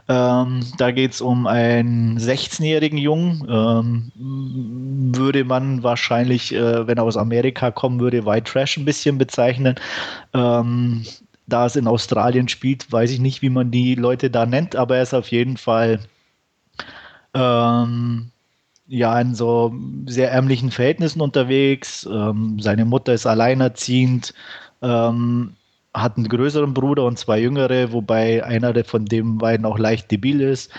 Ähm, 0.09 0.61
da 0.79 0.91
geht 0.91 1.13
es 1.13 1.21
um 1.21 1.47
einen 1.47 2.19
16-jährigen 2.19 2.99
Jungen. 2.99 3.47
Ähm, 3.49 4.13
würde 5.17 5.45
man 5.45 5.83
wahrscheinlich, 5.83 6.55
äh, 6.55 6.87
wenn 6.87 6.99
er 6.99 7.05
aus 7.05 7.17
Amerika 7.17 7.71
kommen 7.71 8.01
würde, 8.01 8.27
White 8.27 8.51
Trash 8.51 8.77
ein 8.77 8.85
bisschen 8.85 9.19
bezeichnen. 9.19 9.77
Ähm, 10.33 11.05
da 11.47 11.67
es 11.67 11.77
in 11.77 11.87
Australien 11.87 12.49
spielt, 12.49 12.91
weiß 12.91 13.11
ich 13.11 13.21
nicht, 13.21 13.43
wie 13.43 13.51
man 13.51 13.71
die 13.71 13.95
Leute 13.95 14.31
da 14.31 14.47
nennt, 14.47 14.77
aber 14.77 14.97
er 14.97 15.03
ist 15.03 15.15
auf 15.15 15.29
jeden 15.29 15.59
Fall 15.59 16.01
ähm, 17.35 18.31
ja 18.87 19.19
in 19.21 19.35
so 19.35 19.75
sehr 20.07 20.31
ärmlichen 20.31 20.71
Verhältnissen 20.71 21.21
unterwegs. 21.21 22.09
Ähm, 22.11 22.59
seine 22.61 22.85
Mutter 22.85 23.15
ist 23.15 23.27
alleinerziehend, 23.27 24.35
ähm, 24.83 25.55
hat 25.95 26.17
einen 26.17 26.29
größeren 26.29 26.75
Bruder 26.75 27.05
und 27.05 27.19
zwei 27.19 27.41
jüngere, 27.41 27.93
wobei 27.93 28.45
einer 28.45 28.85
von 28.85 29.07
den 29.07 29.39
beiden 29.39 29.65
auch 29.65 29.79
leicht 29.79 30.11
debil 30.11 30.41
ist. 30.41 30.73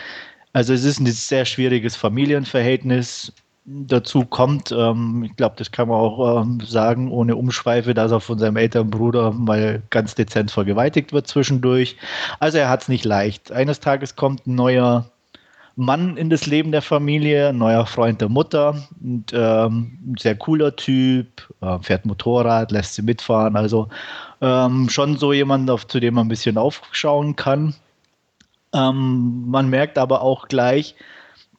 Also 0.53 0.73
es 0.73 0.83
ist 0.83 0.99
ein 0.99 1.07
sehr 1.07 1.45
schwieriges 1.45 1.95
Familienverhältnis. 1.95 3.33
Dazu 3.65 4.25
kommt, 4.25 4.71
ähm, 4.71 5.23
ich 5.25 5.35
glaube, 5.35 5.55
das 5.57 5.71
kann 5.71 5.87
man 5.87 5.97
auch 5.97 6.43
ähm, 6.43 6.59
sagen, 6.61 7.11
ohne 7.11 7.35
Umschweife, 7.35 7.95
dass 7.95 8.11
er 8.11 8.19
von 8.19 8.37
seinem 8.37 8.57
älteren 8.57 8.91
Bruder 8.91 9.31
mal 9.31 9.81
ganz 9.89 10.13
dezent 10.13 10.51
vergewaltigt 10.51 11.13
wird 11.13 11.27
zwischendurch. 11.27 11.97
Also 12.39 12.59
er 12.59 12.69
hat 12.69 12.83
es 12.83 12.89
nicht 12.89 13.05
leicht. 13.05 13.51
Eines 13.51 13.79
Tages 13.79 14.15
kommt 14.15 14.45
ein 14.45 14.55
neuer 14.55 15.09
Mann 15.75 16.15
in 16.15 16.29
das 16.29 16.45
Leben 16.45 16.71
der 16.71 16.81
Familie, 16.81 17.51
neuer 17.51 17.85
Freund 17.85 18.21
der 18.21 18.29
Mutter, 18.29 18.81
und, 19.01 19.33
ähm, 19.33 19.97
ein 20.07 20.15
sehr 20.17 20.35
cooler 20.35 20.75
Typ, 20.75 21.53
äh, 21.61 21.79
fährt 21.79 22.05
Motorrad, 22.05 22.71
lässt 22.71 22.95
sie 22.95 23.01
mitfahren, 23.01 23.55
also 23.57 23.89
ähm, 24.41 24.89
schon 24.89 25.17
so 25.17 25.33
jemand, 25.33 25.69
auf, 25.69 25.85
zu 25.87 25.99
dem 25.99 26.13
man 26.13 26.25
ein 26.25 26.29
bisschen 26.29 26.57
aufschauen 26.57 27.35
kann. 27.35 27.75
Ähm, 28.73 29.45
man 29.47 29.69
merkt 29.69 29.97
aber 29.97 30.21
auch 30.21 30.47
gleich, 30.47 30.95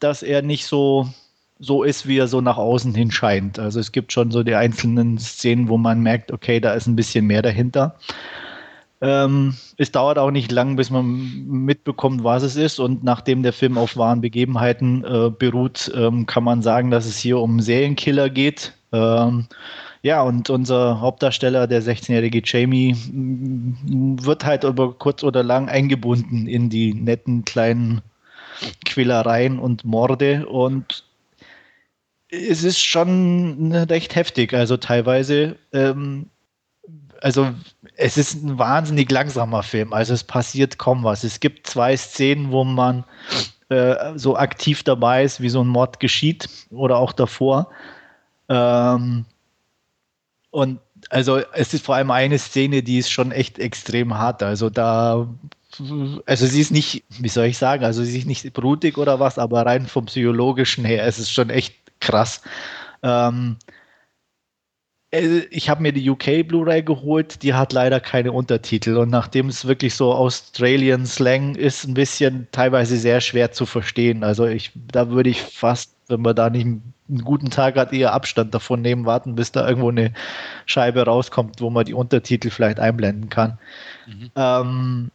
dass 0.00 0.22
er 0.22 0.42
nicht 0.42 0.66
so, 0.66 1.08
so 1.58 1.82
ist, 1.82 2.06
wie 2.06 2.18
er 2.18 2.28
so 2.28 2.40
nach 2.40 2.58
außen 2.58 2.94
hin 2.94 3.10
scheint. 3.10 3.58
Also 3.58 3.80
es 3.80 3.92
gibt 3.92 4.12
schon 4.12 4.30
so 4.30 4.42
die 4.42 4.54
einzelnen 4.54 5.18
Szenen, 5.18 5.68
wo 5.68 5.76
man 5.76 6.00
merkt, 6.02 6.32
okay, 6.32 6.60
da 6.60 6.72
ist 6.72 6.86
ein 6.86 6.96
bisschen 6.96 7.26
mehr 7.26 7.42
dahinter. 7.42 7.96
Ähm, 9.00 9.54
es 9.76 9.92
dauert 9.92 10.18
auch 10.18 10.30
nicht 10.30 10.50
lang, 10.50 10.76
bis 10.76 10.90
man 10.90 11.46
mitbekommt, 11.46 12.24
was 12.24 12.42
es 12.42 12.56
ist. 12.56 12.78
Und 12.78 13.04
nachdem 13.04 13.42
der 13.42 13.52
Film 13.52 13.76
auf 13.76 13.96
wahren 13.96 14.20
Begebenheiten 14.20 15.04
äh, 15.04 15.30
beruht, 15.30 15.92
ähm, 15.94 16.26
kann 16.26 16.44
man 16.44 16.62
sagen, 16.62 16.90
dass 16.90 17.06
es 17.06 17.18
hier 17.18 17.38
um 17.38 17.60
Serienkiller 17.60 18.30
geht. 18.30 18.72
Ähm, 18.92 19.46
ja, 20.02 20.22
und 20.22 20.50
unser 20.50 21.00
Hauptdarsteller, 21.00 21.66
der 21.66 21.82
16-jährige 21.82 22.40
Jamie, 22.44 22.96
wird 24.22 24.44
halt 24.44 24.64
über 24.64 24.94
kurz 24.94 25.24
oder 25.24 25.42
lang 25.42 25.68
eingebunden 25.68 26.46
in 26.46 26.70
die 26.70 26.94
netten 26.94 27.44
kleinen 27.44 28.02
Quälereien 28.84 29.58
und 29.58 29.84
Morde. 29.84 30.46
Und 30.46 31.04
es 32.28 32.64
ist 32.64 32.80
schon 32.80 33.72
recht 33.72 34.14
heftig, 34.14 34.54
also 34.54 34.76
teilweise. 34.76 35.56
Ähm, 35.72 36.30
also 37.22 37.52
es 37.96 38.16
ist 38.16 38.42
ein 38.42 38.58
wahnsinnig 38.58 39.10
langsamer 39.10 39.62
Film, 39.62 39.92
also 39.92 40.14
es 40.14 40.24
passiert 40.24 40.78
kaum 40.78 41.04
was. 41.04 41.24
Es 41.24 41.40
gibt 41.40 41.66
zwei 41.66 41.96
Szenen, 41.96 42.50
wo 42.50 42.64
man 42.64 43.04
äh, 43.68 44.16
so 44.16 44.36
aktiv 44.36 44.82
dabei 44.82 45.24
ist, 45.24 45.40
wie 45.40 45.48
so 45.48 45.62
ein 45.62 45.68
Mord 45.68 46.00
geschieht 46.00 46.48
oder 46.70 46.98
auch 46.98 47.12
davor. 47.12 47.68
Ähm, 48.48 49.24
und 50.50 50.80
also 51.10 51.38
es 51.52 51.74
ist 51.74 51.84
vor 51.84 51.96
allem 51.96 52.10
eine 52.10 52.38
Szene, 52.38 52.82
die 52.82 52.98
ist 52.98 53.10
schon 53.10 53.32
echt 53.32 53.58
extrem 53.58 54.14
hart. 54.16 54.42
Also 54.42 54.70
da, 54.70 55.28
also 56.26 56.46
sie 56.46 56.60
ist 56.60 56.70
nicht, 56.70 57.04
wie 57.08 57.28
soll 57.28 57.46
ich 57.46 57.58
sagen, 57.58 57.84
also 57.84 58.02
sie 58.04 58.18
ist 58.18 58.26
nicht 58.26 58.52
blutig 58.52 58.98
oder 58.98 59.20
was, 59.20 59.38
aber 59.38 59.66
rein 59.66 59.86
vom 59.86 60.06
psychologischen 60.06 60.84
her, 60.84 61.04
es 61.04 61.18
ist 61.18 61.30
schon 61.30 61.50
echt 61.50 61.74
krass. 62.00 62.42
Ähm, 63.02 63.56
äh, 63.68 63.75
ich 65.12 65.70
habe 65.70 65.82
mir 65.82 65.92
die 65.92 66.10
UK 66.10 66.46
Blu-ray 66.46 66.82
geholt, 66.82 67.42
die 67.42 67.54
hat 67.54 67.72
leider 67.72 68.00
keine 68.00 68.32
Untertitel 68.32 68.96
und 68.96 69.08
nachdem 69.08 69.48
es 69.48 69.66
wirklich 69.66 69.94
so 69.94 70.12
Australian 70.12 71.06
Slang 71.06 71.54
ist, 71.54 71.84
ein 71.84 71.94
bisschen 71.94 72.48
teilweise 72.50 72.96
sehr 72.96 73.20
schwer 73.20 73.52
zu 73.52 73.66
verstehen. 73.66 74.24
Also 74.24 74.46
ich, 74.46 74.72
da 74.74 75.10
würde 75.10 75.30
ich 75.30 75.40
fast, 75.40 75.94
wenn 76.08 76.22
man 76.22 76.34
da 76.34 76.50
nicht 76.50 76.66
einen 76.66 76.94
guten 77.22 77.50
Tag 77.50 77.76
hat, 77.76 77.92
eher 77.92 78.12
Abstand 78.12 78.52
davon 78.52 78.82
nehmen, 78.82 79.06
warten, 79.06 79.36
bis 79.36 79.52
da 79.52 79.66
irgendwo 79.68 79.90
eine 79.90 80.12
Scheibe 80.66 81.04
rauskommt, 81.04 81.60
wo 81.60 81.70
man 81.70 81.84
die 81.84 81.94
Untertitel 81.94 82.50
vielleicht 82.50 82.80
einblenden 82.80 83.30
kann. 83.30 83.58
Mhm. 84.06 84.30
Ähm, 84.34 85.10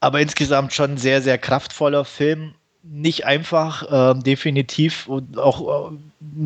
aber 0.00 0.20
insgesamt 0.20 0.72
schon 0.72 0.92
ein 0.92 0.98
sehr, 0.98 1.20
sehr 1.20 1.36
kraftvoller 1.36 2.06
Film 2.06 2.54
nicht 2.88 3.26
einfach, 3.26 3.82
äh, 3.90 4.20
definitiv. 4.20 5.08
Und 5.08 5.38
auch, 5.38 5.90
äh, 5.90 5.96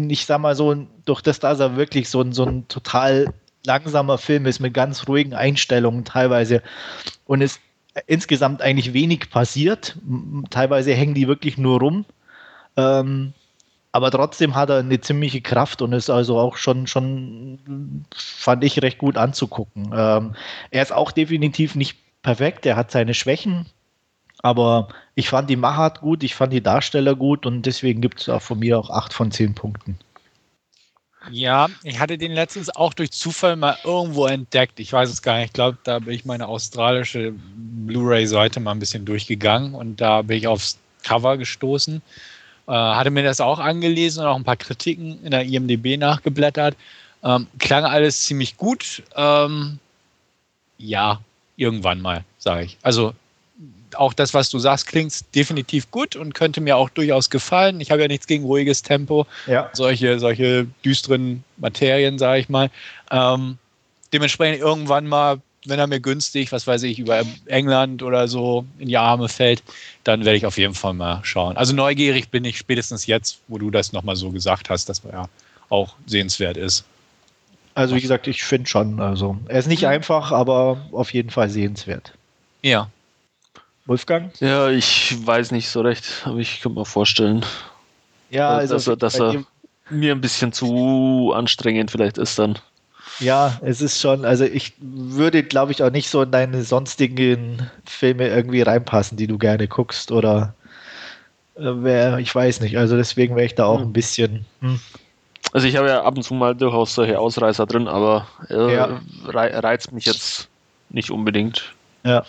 ich 0.08 0.26
sag 0.26 0.40
mal 0.40 0.54
so, 0.54 0.86
durch 1.11 1.20
das, 1.20 1.40
dass 1.40 1.61
er 1.61 1.77
wirklich 1.77 2.09
so 2.09 2.23
ein, 2.23 2.33
so 2.33 2.44
ein 2.44 2.68
total 2.68 3.35
langsamer 3.66 4.16
Film 4.16 4.46
ist 4.46 4.61
mit 4.61 4.73
ganz 4.73 5.07
ruhigen 5.07 5.35
Einstellungen 5.35 6.05
teilweise 6.05 6.62
und 7.27 7.42
es 7.42 7.61
insgesamt 8.07 8.62
eigentlich 8.62 8.92
wenig 8.92 9.31
passiert. 9.31 9.96
Teilweise 10.51 10.94
hängen 10.94 11.14
die 11.14 11.29
wirklich 11.29 11.59
nur 11.59 11.81
rum. 11.81 12.07
Ähm, 12.77 13.35
aber 13.92 14.12
trotzdem 14.12 14.55
hat 14.55 14.70
er 14.70 14.79
eine 14.79 15.01
ziemliche 15.01 15.40
Kraft 15.40 15.83
und 15.83 15.92
ist 15.92 16.11
also 16.11 16.38
auch 16.38 16.57
schon, 16.57 16.87
schon 16.87 18.05
fand 18.14 18.62
ich, 18.62 18.81
recht 18.81 18.99
gut 18.99 19.16
anzugucken. 19.16 19.92
Ähm, 19.92 20.37
er 20.70 20.83
ist 20.83 20.92
auch 20.92 21.11
definitiv 21.11 21.75
nicht 21.75 21.99
perfekt, 22.23 22.66
er 22.66 22.77
hat 22.77 22.92
seine 22.92 23.14
Schwächen, 23.14 23.66
aber 24.42 24.88
ich 25.16 25.29
fand 25.29 25.51
die 25.51 25.57
Machart 25.57 26.01
gut, 26.03 26.23
ich 26.23 26.37
fand 26.37 26.53
die 26.53 26.62
Darsteller 26.62 27.16
gut 27.16 27.46
und 27.46 27.66
deswegen 27.66 28.01
gibt 28.01 28.20
es 28.20 28.29
auch 28.29 28.42
von 28.42 28.61
mir 28.61 28.79
auch 28.79 28.90
8 28.90 29.12
von 29.12 29.33
10 29.33 29.55
Punkten. 29.57 29.99
Ja, 31.28 31.68
ich 31.83 31.98
hatte 31.98 32.16
den 32.16 32.33
letztens 32.33 32.74
auch 32.74 32.94
durch 32.94 33.11
Zufall 33.11 33.56
mal 33.56 33.76
irgendwo 33.85 34.26
entdeckt. 34.26 34.80
Ich 34.80 34.92
weiß 34.92 35.11
es 35.11 35.20
gar 35.20 35.37
nicht. 35.37 35.46
Ich 35.46 35.52
glaube, 35.52 35.76
da 35.85 35.98
bin 35.98 36.14
ich 36.14 36.24
meine 36.24 36.48
australische 36.48 37.35
Blu-ray-Seite 37.37 38.59
mal 38.59 38.70
ein 38.70 38.78
bisschen 38.78 39.04
durchgegangen 39.04 39.74
und 39.74 40.00
da 40.00 40.22
bin 40.22 40.38
ich 40.38 40.46
aufs 40.46 40.78
Cover 41.02 41.37
gestoßen. 41.37 42.00
Äh, 42.66 42.72
hatte 42.72 43.11
mir 43.11 43.22
das 43.22 43.40
auch 43.40 43.59
angelesen 43.59 44.22
und 44.22 44.30
auch 44.30 44.37
ein 44.37 44.44
paar 44.44 44.56
Kritiken 44.56 45.22
in 45.22 45.30
der 45.30 45.44
IMDB 45.44 45.98
nachgeblättert. 45.98 46.74
Ähm, 47.22 47.46
klang 47.59 47.85
alles 47.85 48.24
ziemlich 48.24 48.56
gut. 48.56 49.02
Ähm, 49.14 49.78
ja, 50.78 51.20
irgendwann 51.56 52.00
mal, 52.00 52.24
sage 52.38 52.64
ich. 52.64 52.78
Also 52.80 53.12
auch 53.96 54.12
das, 54.12 54.35
was 54.35 54.50
du 54.50 54.59
sagst, 54.59 54.87
klingt 54.87 55.35
definitiv 55.35 55.90
gut 55.90 56.16
und 56.16 56.35
könnte 56.35 56.61
mir 56.61 56.76
auch 56.76 56.90
durchaus 56.90 57.31
gefallen. 57.31 57.81
Ich 57.81 57.90
habe 57.90 58.03
ja 58.03 58.09
nichts 58.09 58.26
gegen 58.26 58.44
ruhiges 58.44 58.83
Tempo, 58.83 59.26
ja. 59.46 59.70
solche, 59.72 60.18
solche 60.18 60.66
düsteren 60.85 61.44
Materien, 61.57 62.18
sage 62.18 62.40
ich 62.40 62.48
mal. 62.48 62.70
Ähm, 63.11 63.59
dementsprechend 64.12 64.61
irgendwann 64.61 65.07
mal, 65.07 65.40
wenn 65.66 65.79
er 65.79 65.87
mir 65.87 66.00
günstig, 66.00 66.53
was 66.53 66.66
weiß 66.66 66.83
ich, 66.85 66.98
über 66.98 67.22
England 67.46 68.03
oder 68.03 68.29
so 68.29 68.64
in 68.79 68.88
die 68.88 68.96
Arme 68.96 69.29
fällt, 69.29 69.62
dann 70.05 70.24
werde 70.24 70.37
ich 70.37 70.46
auf 70.46 70.59
jeden 70.59 70.74
Fall 70.74 70.94
mal 70.94 71.20
schauen. 71.22 71.57
Also 71.57 71.74
neugierig 71.74 72.31
bin 72.31 72.44
ich 72.44 72.59
spätestens 72.59 73.07
jetzt, 73.07 73.38
wo 73.48 73.59
du 73.59 73.70
das 73.70 73.92
nochmal 73.92 74.16
so 74.16 74.31
gesagt 74.31 74.70
hast, 74.70 74.88
dass 74.88 75.05
er 75.05 75.12
ja 75.12 75.29
auch 75.68 75.94
sehenswert 76.07 76.57
ist. 76.57 76.85
Also 77.74 77.94
wie 77.94 78.00
gesagt, 78.00 78.26
ich 78.26 78.42
finde 78.42 78.68
schon, 78.68 79.00
also 79.00 79.37
er 79.46 79.59
ist 79.59 79.68
nicht 79.68 79.83
mhm. 79.83 79.88
einfach, 79.88 80.33
aber 80.33 80.81
auf 80.92 81.12
jeden 81.14 81.31
Fall 81.31 81.48
sehenswert. 81.48 82.12
Ja, 82.62 82.90
Wolfgang? 83.86 84.32
Ja, 84.40 84.68
ich 84.68 85.16
weiß 85.24 85.50
nicht 85.52 85.68
so 85.68 85.80
recht, 85.80 86.04
aber 86.24 86.38
ich 86.38 86.60
könnte 86.60 86.78
mir 86.78 86.84
vorstellen, 86.84 87.44
ja, 88.30 88.50
also 88.50 88.74
dass, 88.74 88.86
er, 88.86 88.96
dass 88.96 89.20
er 89.20 89.44
mir 89.90 90.12
ein 90.12 90.20
bisschen 90.20 90.52
zu 90.52 91.32
anstrengend 91.34 91.90
vielleicht 91.90 92.18
ist 92.18 92.38
dann. 92.38 92.58
Ja, 93.18 93.58
es 93.62 93.82
ist 93.82 94.00
schon, 94.00 94.24
also 94.24 94.44
ich 94.44 94.74
würde, 94.78 95.42
glaube 95.42 95.72
ich, 95.72 95.82
auch 95.82 95.90
nicht 95.90 96.08
so 96.08 96.22
in 96.22 96.30
deine 96.30 96.62
sonstigen 96.62 97.70
Filme 97.84 98.28
irgendwie 98.28 98.62
reinpassen, 98.62 99.16
die 99.16 99.26
du 99.26 99.36
gerne 99.36 99.68
guckst 99.68 100.10
oder 100.10 100.54
äh, 101.56 101.62
wär, 101.62 102.18
ich 102.18 102.34
weiß 102.34 102.60
nicht, 102.60 102.78
also 102.78 102.96
deswegen 102.96 103.36
wäre 103.36 103.46
ich 103.46 103.54
da 103.54 103.66
auch 103.66 103.80
hm. 103.80 103.88
ein 103.88 103.92
bisschen. 103.92 104.46
Hm. 104.60 104.80
Also 105.52 105.66
ich 105.66 105.76
habe 105.76 105.88
ja 105.88 106.02
ab 106.02 106.16
und 106.16 106.22
zu 106.22 106.34
mal 106.34 106.54
durchaus 106.54 106.94
solche 106.94 107.18
Ausreißer 107.18 107.66
drin, 107.66 107.88
aber 107.88 108.26
äh, 108.48 108.74
ja. 108.74 109.00
reizt 109.26 109.92
mich 109.92 110.04
jetzt 110.04 110.48
nicht 110.90 111.10
unbedingt. 111.10 111.74
Ja. 112.04 112.24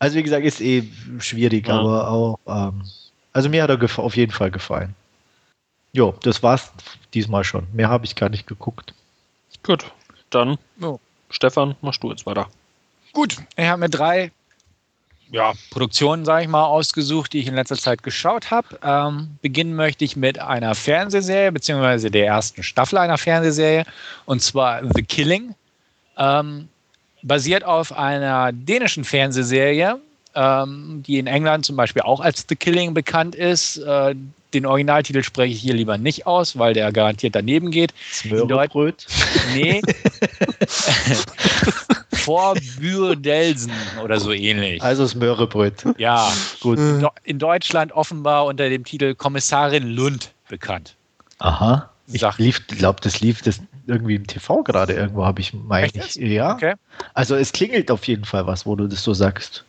Also 0.00 0.16
wie 0.16 0.22
gesagt, 0.22 0.44
ist 0.44 0.60
eh 0.60 0.82
schwierig, 1.18 1.68
ja. 1.68 1.78
aber 1.78 2.08
auch. 2.08 2.38
Ähm, 2.46 2.82
also 3.32 3.48
mir 3.48 3.62
hat 3.62 3.70
er 3.70 3.98
auf 3.98 4.16
jeden 4.16 4.32
Fall 4.32 4.50
gefallen. 4.50 4.94
Jo, 5.92 6.14
das 6.22 6.42
war's 6.42 6.72
diesmal 7.14 7.44
schon. 7.44 7.66
Mehr 7.72 7.88
habe 7.88 8.06
ich 8.06 8.16
gar 8.16 8.28
nicht 8.28 8.46
geguckt. 8.46 8.94
Gut, 9.62 9.92
dann 10.30 10.58
oh. 10.80 10.98
Stefan, 11.28 11.76
machst 11.82 12.02
du 12.02 12.10
jetzt 12.10 12.26
weiter. 12.26 12.48
Gut, 13.12 13.36
ich 13.56 13.66
habe 13.66 13.80
mir 13.80 13.90
drei 13.90 14.32
ja, 15.30 15.52
Produktionen, 15.70 16.24
sage 16.24 16.44
ich 16.44 16.48
mal, 16.48 16.64
ausgesucht, 16.64 17.32
die 17.32 17.38
ich 17.38 17.46
in 17.46 17.54
letzter 17.54 17.76
Zeit 17.76 18.02
geschaut 18.02 18.50
habe. 18.50 18.78
Ähm, 18.82 19.38
beginnen 19.42 19.74
möchte 19.74 20.04
ich 20.04 20.16
mit 20.16 20.40
einer 20.40 20.74
Fernsehserie, 20.74 21.52
beziehungsweise 21.52 22.10
der 22.10 22.26
ersten 22.26 22.62
Staffel 22.62 22.98
einer 22.98 23.18
Fernsehserie, 23.18 23.84
und 24.24 24.42
zwar 24.42 24.82
The 24.82 25.02
Killing. 25.02 25.54
Ähm, 26.16 26.68
basiert 27.22 27.64
auf 27.64 27.96
einer 27.96 28.52
dänischen 28.52 29.04
Fernsehserie, 29.04 29.98
ähm, 30.34 31.02
die 31.06 31.18
in 31.18 31.26
England 31.26 31.66
zum 31.66 31.76
Beispiel 31.76 32.02
auch 32.02 32.20
als 32.20 32.46
The 32.48 32.56
Killing 32.56 32.94
bekannt 32.94 33.34
ist. 33.34 33.78
Äh, 33.78 34.14
den 34.54 34.66
Originaltitel 34.66 35.22
spreche 35.22 35.54
ich 35.54 35.60
hier 35.60 35.74
lieber 35.74 35.96
nicht 35.96 36.26
aus, 36.26 36.58
weil 36.58 36.74
der 36.74 36.90
garantiert 36.92 37.36
daneben 37.36 37.70
geht. 37.70 37.94
Smörebröt? 38.12 39.06
Nee. 39.54 39.80
Vor 42.12 42.54
Bürdelsen 42.78 43.72
oder 44.02 44.18
so 44.18 44.32
ähnlich. 44.32 44.82
Also 44.82 45.06
Smörebröt. 45.06 45.84
Ja, 45.98 46.32
gut. 46.60 46.78
In 47.22 47.38
Deutschland 47.38 47.92
offenbar 47.92 48.46
unter 48.46 48.68
dem 48.68 48.84
Titel 48.84 49.14
Kommissarin 49.14 49.86
Lund 49.88 50.32
bekannt. 50.48 50.96
Aha. 51.38 51.88
Ich 52.12 52.66
glaube, 52.66 53.00
das 53.02 53.20
lief 53.20 53.42
das 53.42 53.60
irgendwie 53.90 54.14
im 54.14 54.26
TV 54.26 54.62
gerade 54.62 54.94
irgendwo, 54.94 55.24
habe 55.24 55.40
ich 55.40 55.52
meine 55.52 55.90
ich. 55.92 56.14
Ja. 56.16 56.54
Okay. 56.54 56.74
Also 57.14 57.34
es 57.36 57.52
klingelt 57.52 57.90
auf 57.90 58.04
jeden 58.04 58.24
Fall 58.24 58.46
was, 58.46 58.64
wo 58.64 58.76
du 58.76 58.86
das 58.86 59.02
so 59.02 59.12
sagst. 59.12 59.64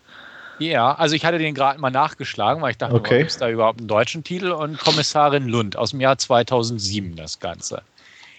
Ja, 0.59 0.93
also 0.93 1.15
ich 1.15 1.25
hatte 1.25 1.39
den 1.39 1.55
gerade 1.55 1.79
mal 1.79 1.89
nachgeschlagen, 1.89 2.61
weil 2.61 2.71
ich 2.71 2.77
dachte, 2.77 2.93
okay. 2.93 3.19
gibt 3.19 3.31
es 3.31 3.37
da 3.37 3.49
überhaupt 3.49 3.79
einen 3.79 3.87
deutschen 3.87 4.23
Titel? 4.23 4.51
Und 4.51 4.77
Kommissarin 4.79 5.47
Lund 5.47 5.75
aus 5.75 5.89
dem 5.89 6.01
Jahr 6.01 6.17
2007 6.17 7.15
das 7.15 7.39
Ganze. 7.39 7.81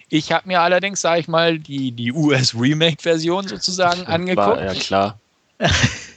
Ich 0.07 0.31
habe 0.31 0.47
mir 0.47 0.61
allerdings, 0.61 1.01
sage 1.01 1.19
ich 1.19 1.27
mal, 1.27 1.59
die, 1.59 1.91
die 1.91 2.13
US-Remake-Version 2.13 3.47
sozusagen 3.47 4.03
angeguckt. 4.05 4.47
War, 4.47 4.63
ja, 4.63 4.73
klar. 4.73 5.19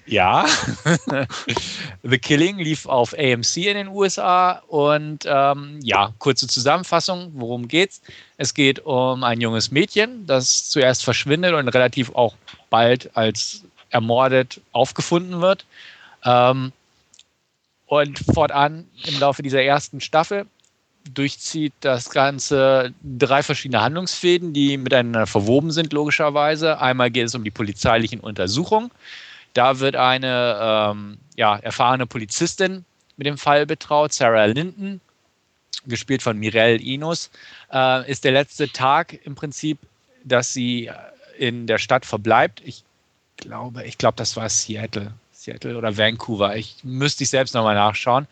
Ja. 0.06 0.46
The 2.02 2.18
Killing 2.18 2.58
lief 2.58 2.86
auf 2.86 3.14
AMC 3.14 3.56
in 3.56 3.76
den 3.76 3.88
USA 3.88 4.62
und 4.68 5.24
ähm, 5.26 5.80
ja, 5.82 6.12
kurze 6.18 6.46
Zusammenfassung, 6.46 7.32
worum 7.34 7.68
geht's? 7.68 8.00
Es 8.36 8.54
geht 8.54 8.84
um 8.84 9.24
ein 9.24 9.40
junges 9.40 9.70
Mädchen, 9.70 10.26
das 10.26 10.68
zuerst 10.70 11.04
verschwindet 11.04 11.54
und 11.54 11.68
relativ 11.68 12.14
auch 12.14 12.34
bald 12.70 13.16
als 13.16 13.64
ermordet 13.90 14.60
aufgefunden 14.72 15.40
wird. 15.40 15.64
Ähm, 16.24 16.72
und 17.86 18.18
fortan 18.18 18.84
im 19.04 19.18
Laufe 19.20 19.42
dieser 19.42 19.62
ersten 19.62 20.00
Staffel 20.00 20.46
durchzieht 21.14 21.72
das 21.80 22.10
Ganze 22.10 22.92
drei 23.02 23.44
verschiedene 23.44 23.80
Handlungsfäden, 23.80 24.52
die 24.52 24.76
miteinander 24.76 25.26
verwoben 25.26 25.70
sind, 25.70 25.92
logischerweise. 25.92 26.80
Einmal 26.80 27.12
geht 27.12 27.26
es 27.26 27.34
um 27.36 27.44
die 27.44 27.52
polizeilichen 27.52 28.18
Untersuchungen. 28.20 28.90
Da 29.56 29.80
wird 29.80 29.96
eine 29.96 30.58
ähm, 30.60 31.18
ja, 31.34 31.56
erfahrene 31.56 32.06
Polizistin 32.06 32.84
mit 33.16 33.26
dem 33.26 33.38
Fall 33.38 33.64
betraut, 33.64 34.12
Sarah 34.12 34.44
Linden, 34.44 35.00
gespielt 35.86 36.20
von 36.20 36.36
Mirelle 36.36 36.76
Inus. 36.76 37.30
Äh, 37.72 38.10
ist 38.10 38.24
der 38.24 38.32
letzte 38.32 38.70
Tag 38.70 39.18
im 39.24 39.34
Prinzip, 39.34 39.78
dass 40.24 40.52
sie 40.52 40.90
in 41.38 41.66
der 41.66 41.78
Stadt 41.78 42.04
verbleibt. 42.04 42.60
Ich 42.66 42.84
glaube, 43.38 43.84
ich 43.84 43.96
glaube, 43.96 44.16
das 44.16 44.36
war 44.36 44.46
Seattle. 44.50 45.14
Seattle 45.32 45.78
oder 45.78 45.96
Vancouver. 45.96 46.54
Ich 46.56 46.76
müsste 46.82 47.24
ich 47.24 47.30
selbst 47.30 47.54
nochmal 47.54 47.76
nachschauen. 47.76 48.26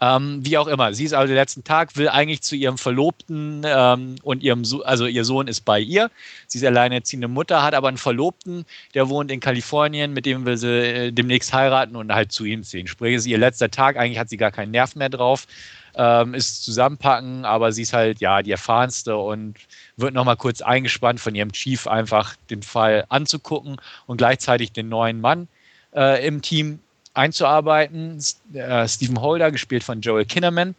Ähm, 0.00 0.44
wie 0.44 0.56
auch 0.58 0.68
immer, 0.68 0.94
sie 0.94 1.04
ist 1.04 1.12
also 1.12 1.26
den 1.26 1.34
letzten 1.34 1.64
Tag, 1.64 1.96
will 1.96 2.08
eigentlich 2.08 2.42
zu 2.42 2.54
ihrem 2.54 2.78
Verlobten 2.78 3.62
ähm, 3.66 4.14
und 4.22 4.44
ihrem, 4.44 4.64
so 4.64 4.84
also 4.84 5.06
ihr 5.06 5.24
Sohn 5.24 5.48
ist 5.48 5.64
bei 5.64 5.80
ihr. 5.80 6.08
Sie 6.46 6.58
ist 6.58 6.64
alleinerziehende 6.64 7.26
Mutter, 7.26 7.64
hat 7.64 7.74
aber 7.74 7.88
einen 7.88 7.98
Verlobten, 7.98 8.64
der 8.94 9.08
wohnt 9.08 9.32
in 9.32 9.40
Kalifornien, 9.40 10.12
mit 10.12 10.24
dem 10.24 10.46
will 10.46 10.56
sie 10.56 10.68
äh, 10.68 11.12
demnächst 11.12 11.52
heiraten 11.52 11.96
und 11.96 12.12
halt 12.12 12.30
zu 12.30 12.44
ihm 12.44 12.62
ziehen. 12.62 12.86
Sprich, 12.86 13.16
es 13.16 13.22
ist 13.22 13.26
ihr 13.26 13.38
letzter 13.38 13.70
Tag, 13.70 13.96
eigentlich 13.96 14.20
hat 14.20 14.28
sie 14.28 14.36
gar 14.36 14.52
keinen 14.52 14.70
Nerv 14.70 14.94
mehr 14.94 15.08
drauf, 15.08 15.48
ähm, 15.96 16.32
ist 16.34 16.64
zusammenpacken, 16.64 17.44
aber 17.44 17.72
sie 17.72 17.82
ist 17.82 17.92
halt, 17.92 18.20
ja, 18.20 18.42
die 18.42 18.52
erfahrenste 18.52 19.16
und 19.16 19.56
wird 19.96 20.14
nochmal 20.14 20.36
kurz 20.36 20.62
eingespannt 20.62 21.18
von 21.18 21.34
ihrem 21.34 21.50
Chief, 21.50 21.88
einfach 21.88 22.36
den 22.50 22.62
Fall 22.62 23.04
anzugucken 23.08 23.80
und 24.06 24.18
gleichzeitig 24.18 24.70
den 24.70 24.88
neuen 24.88 25.20
Mann 25.20 25.48
äh, 25.92 26.24
im 26.24 26.40
Team 26.40 26.78
einzuarbeiten. 27.18 28.22
Äh, 28.54 28.88
Stephen 28.88 29.20
Holder, 29.20 29.50
gespielt 29.50 29.84
von 29.84 30.00
Joel 30.00 30.24
Kinnaman. 30.24 30.74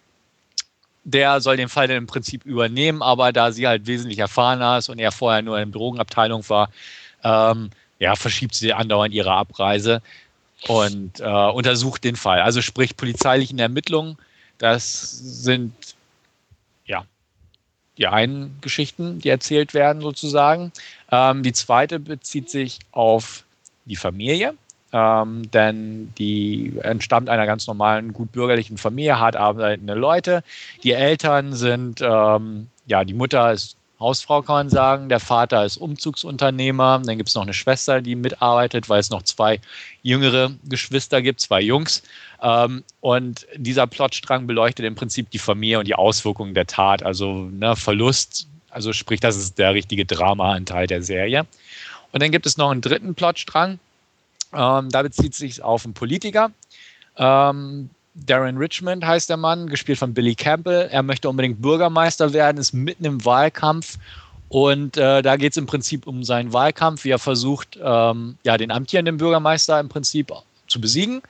Der 1.03 1.41
soll 1.41 1.57
den 1.57 1.69
Fall 1.69 1.87
dann 1.87 1.97
im 1.97 2.07
Prinzip 2.07 2.45
übernehmen, 2.45 3.01
aber 3.01 3.31
da 3.31 3.51
sie 3.51 3.67
halt 3.67 3.87
wesentlich 3.87 4.19
erfahrener 4.19 4.77
ist 4.77 4.89
und 4.89 4.99
er 4.99 5.11
vorher 5.11 5.41
nur 5.41 5.59
in 5.59 5.71
der 5.71 5.79
Drogenabteilung 5.79 6.47
war, 6.49 6.69
ähm, 7.23 7.69
ja, 7.99 8.15
verschiebt 8.15 8.55
sie 8.55 8.73
andauernd 8.73 9.13
ihre 9.13 9.31
Abreise 9.31 10.01
und 10.67 11.19
äh, 11.19 11.23
untersucht 11.23 12.03
den 12.03 12.15
Fall. 12.15 12.41
Also 12.41 12.61
sprich 12.61 12.95
polizeilichen 12.95 13.59
Ermittlungen, 13.59 14.17
das 14.57 15.11
sind 15.11 15.73
ja 16.85 17.05
die 17.97 18.07
einen 18.07 18.57
Geschichten, 18.61 19.19
die 19.19 19.29
erzählt 19.29 19.73
werden 19.73 20.01
sozusagen. 20.01 20.71
Ähm, 21.11 21.43
die 21.43 21.53
zweite 21.53 21.99
bezieht 21.99 22.49
sich 22.49 22.79
auf 22.91 23.43
die 23.85 23.95
Familie 23.95 24.53
ähm, 24.91 25.49
denn 25.51 26.13
die 26.17 26.73
entstammt 26.81 27.29
einer 27.29 27.45
ganz 27.45 27.67
normalen, 27.67 28.13
gut 28.13 28.31
bürgerlichen 28.31 28.77
Familie, 28.77 29.19
hart 29.19 29.35
arbeitende 29.35 29.93
Leute. 29.93 30.43
Die 30.83 30.93
Eltern 30.93 31.53
sind, 31.53 32.01
ähm, 32.01 32.67
ja, 32.87 33.03
die 33.03 33.13
Mutter 33.13 33.51
ist 33.51 33.77
Hausfrau, 33.99 34.41
kann 34.41 34.55
man 34.55 34.69
sagen. 34.69 35.09
Der 35.09 35.19
Vater 35.19 35.65
ist 35.65 35.77
Umzugsunternehmer. 35.77 37.01
Dann 37.05 37.17
gibt 37.17 37.29
es 37.29 37.35
noch 37.35 37.43
eine 37.43 37.53
Schwester, 37.53 38.01
die 38.01 38.15
mitarbeitet, 38.15 38.87
weil 38.87 38.99
es 38.99 39.09
noch 39.09 39.23
zwei 39.23 39.59
jüngere 40.01 40.51
Geschwister 40.63 41.21
gibt, 41.21 41.41
zwei 41.41 41.61
Jungs. 41.61 42.01
Ähm, 42.41 42.83
und 43.01 43.45
dieser 43.55 43.87
Plotstrang 43.87 44.47
beleuchtet 44.47 44.85
im 44.85 44.95
Prinzip 44.95 45.29
die 45.31 45.39
Familie 45.39 45.79
und 45.79 45.87
die 45.87 45.95
Auswirkungen 45.95 46.53
der 46.53 46.65
Tat, 46.65 47.03
also 47.03 47.49
ne, 47.51 47.75
Verlust. 47.75 48.47
Also 48.69 48.93
sprich, 48.93 49.19
das 49.19 49.35
ist 49.35 49.57
der 49.57 49.73
richtige 49.73 50.05
Drama-Anteil 50.05 50.87
der 50.87 51.01
Serie. 51.01 51.45
Und 52.11 52.23
dann 52.23 52.31
gibt 52.31 52.45
es 52.45 52.57
noch 52.57 52.71
einen 52.71 52.81
dritten 52.81 53.15
Plotstrang, 53.15 53.79
ähm, 54.53 54.89
da 54.89 55.01
bezieht 55.01 55.35
sich 55.35 55.61
auf 55.61 55.85
einen 55.85 55.93
Politiker. 55.93 56.51
Ähm, 57.17 57.89
Darren 58.15 58.57
Richmond 58.57 59.05
heißt 59.05 59.29
der 59.29 59.37
Mann, 59.37 59.67
gespielt 59.67 59.99
von 59.99 60.13
Billy 60.13 60.35
Campbell. 60.35 60.89
Er 60.91 61.03
möchte 61.03 61.29
unbedingt 61.29 61.61
Bürgermeister 61.61 62.33
werden, 62.33 62.57
ist 62.57 62.73
mitten 62.73 63.05
im 63.05 63.23
Wahlkampf. 63.23 63.97
Und 64.49 64.97
äh, 64.97 65.21
da 65.21 65.35
geht 65.35 65.51
es 65.51 65.57
im 65.57 65.67
Prinzip 65.67 66.07
um 66.07 66.23
seinen 66.23 66.51
Wahlkampf, 66.51 67.03
wie 67.03 67.11
er 67.11 67.19
versucht, 67.19 67.77
ähm, 67.81 68.37
ja, 68.43 68.57
den 68.57 68.71
amtierenden 68.71 69.17
Bürgermeister 69.17 69.79
im 69.79 69.89
Prinzip 69.89 70.33
zu 70.67 70.81
besiegen. 70.81 71.21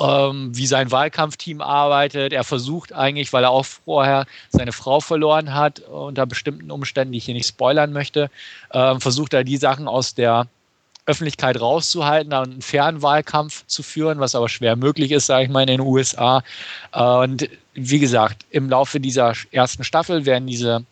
Ähm, 0.00 0.56
wie 0.56 0.68
sein 0.68 0.92
Wahlkampfteam 0.92 1.60
arbeitet. 1.60 2.32
Er 2.32 2.44
versucht 2.44 2.92
eigentlich, 2.92 3.32
weil 3.32 3.42
er 3.42 3.50
auch 3.50 3.66
vorher 3.66 4.24
seine 4.50 4.70
Frau 4.70 5.00
verloren 5.00 5.52
hat, 5.52 5.80
unter 5.80 6.26
bestimmten 6.26 6.70
Umständen, 6.70 7.10
die 7.10 7.18
ich 7.18 7.24
hier 7.24 7.34
nicht 7.34 7.48
spoilern 7.48 7.92
möchte, 7.92 8.30
äh, 8.70 9.00
versucht 9.00 9.34
er 9.34 9.42
die 9.42 9.56
Sachen 9.56 9.88
aus 9.88 10.14
der 10.14 10.46
Öffentlichkeit 11.06 11.60
rauszuhalten 11.60 12.32
und 12.32 12.52
einen 12.52 12.62
fairen 12.62 13.02
Wahlkampf 13.02 13.66
zu 13.66 13.82
führen, 13.82 14.20
was 14.20 14.34
aber 14.34 14.48
schwer 14.48 14.76
möglich 14.76 15.10
ist, 15.12 15.26
sage 15.26 15.44
ich 15.44 15.50
mal, 15.50 15.60
in 15.60 15.66
den 15.66 15.80
USA. 15.80 16.42
Und 16.92 17.48
wie 17.74 17.98
gesagt, 17.98 18.46
im 18.50 18.70
Laufe 18.70 19.00
dieser 19.00 19.34
ersten 19.50 19.84
Staffel 19.84 20.24
werden 20.24 20.46
diese 20.46 20.84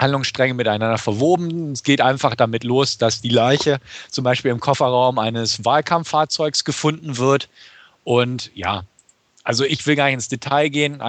Handlungsstränge 0.00 0.54
miteinander 0.54 0.98
verwoben. 0.98 1.72
Es 1.72 1.82
geht 1.82 2.00
einfach 2.00 2.34
damit 2.34 2.64
los, 2.64 2.98
dass 2.98 3.20
die 3.20 3.28
Leiche 3.28 3.78
zum 4.08 4.24
Beispiel 4.24 4.50
im 4.50 4.58
Kofferraum 4.58 5.18
eines 5.18 5.64
Wahlkampffahrzeugs 5.64 6.64
gefunden 6.64 7.18
wird. 7.18 7.48
Und 8.02 8.50
ja, 8.54 8.82
also 9.44 9.64
ich 9.64 9.86
will 9.86 9.94
gar 9.94 10.06
nicht 10.06 10.14
ins 10.14 10.28
Detail 10.28 10.70
gehen, 10.70 11.00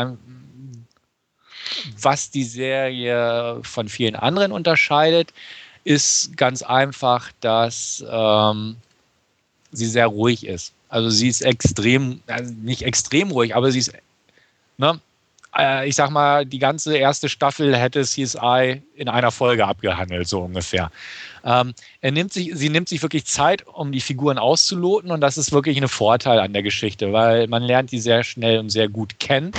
was 2.00 2.30
die 2.30 2.44
Serie 2.44 3.62
von 3.64 3.88
vielen 3.88 4.16
anderen 4.16 4.52
unterscheidet 4.52 5.34
ist 5.84 6.38
ganz 6.38 6.62
einfach, 6.62 7.32
dass 7.42 8.04
ähm, 8.10 8.76
sie 9.72 9.86
sehr 9.86 10.08
ruhig 10.08 10.46
ist. 10.46 10.74
Also 10.90 11.10
sie 11.10 11.28
ist 11.28 11.42
extrem, 11.42 12.22
also 12.28 12.54
nicht 12.62 12.84
extrem 12.84 13.32
ruhig, 13.32 13.56
aber 13.56 13.72
sie 13.72 13.80
ist, 13.80 13.94
ne, 14.78 15.00
äh, 15.58 15.88
ich 15.88 15.96
sag 15.96 16.10
mal, 16.12 16.46
die 16.46 16.60
ganze 16.60 16.98
erste 16.98 17.30
Staffel 17.30 17.76
hätte 17.76 18.04
CSI 18.04 18.82
in 18.96 19.10
einer 19.10 19.32
Folge 19.32 19.66
abgehandelt, 19.66 20.28
so 20.28 20.42
ungefähr. 20.42 20.92
Ähm, 21.44 21.74
er 22.02 22.12
nimmt 22.12 22.34
sich, 22.34 22.52
sie 22.54 22.70
nimmt 22.70 22.90
sich 22.90 23.02
wirklich 23.02 23.26
Zeit, 23.26 23.66
um 23.68 23.92
die 23.92 24.02
Figuren 24.02 24.38
auszuloten 24.38 25.12
und 25.12 25.22
das 25.22 25.38
ist 25.38 25.52
wirklich 25.52 25.78
ein 25.78 25.88
Vorteil 25.88 26.40
an 26.40 26.54
der 26.54 26.64
Geschichte, 26.64 27.14
weil 27.14 27.48
man 27.48 27.64
lernt 27.64 27.92
die 27.92 28.00
sehr 28.00 28.24
schnell 28.24 28.60
und 28.60 28.70
sehr 28.70 28.90
gut 28.90 29.20
kennen 29.20 29.52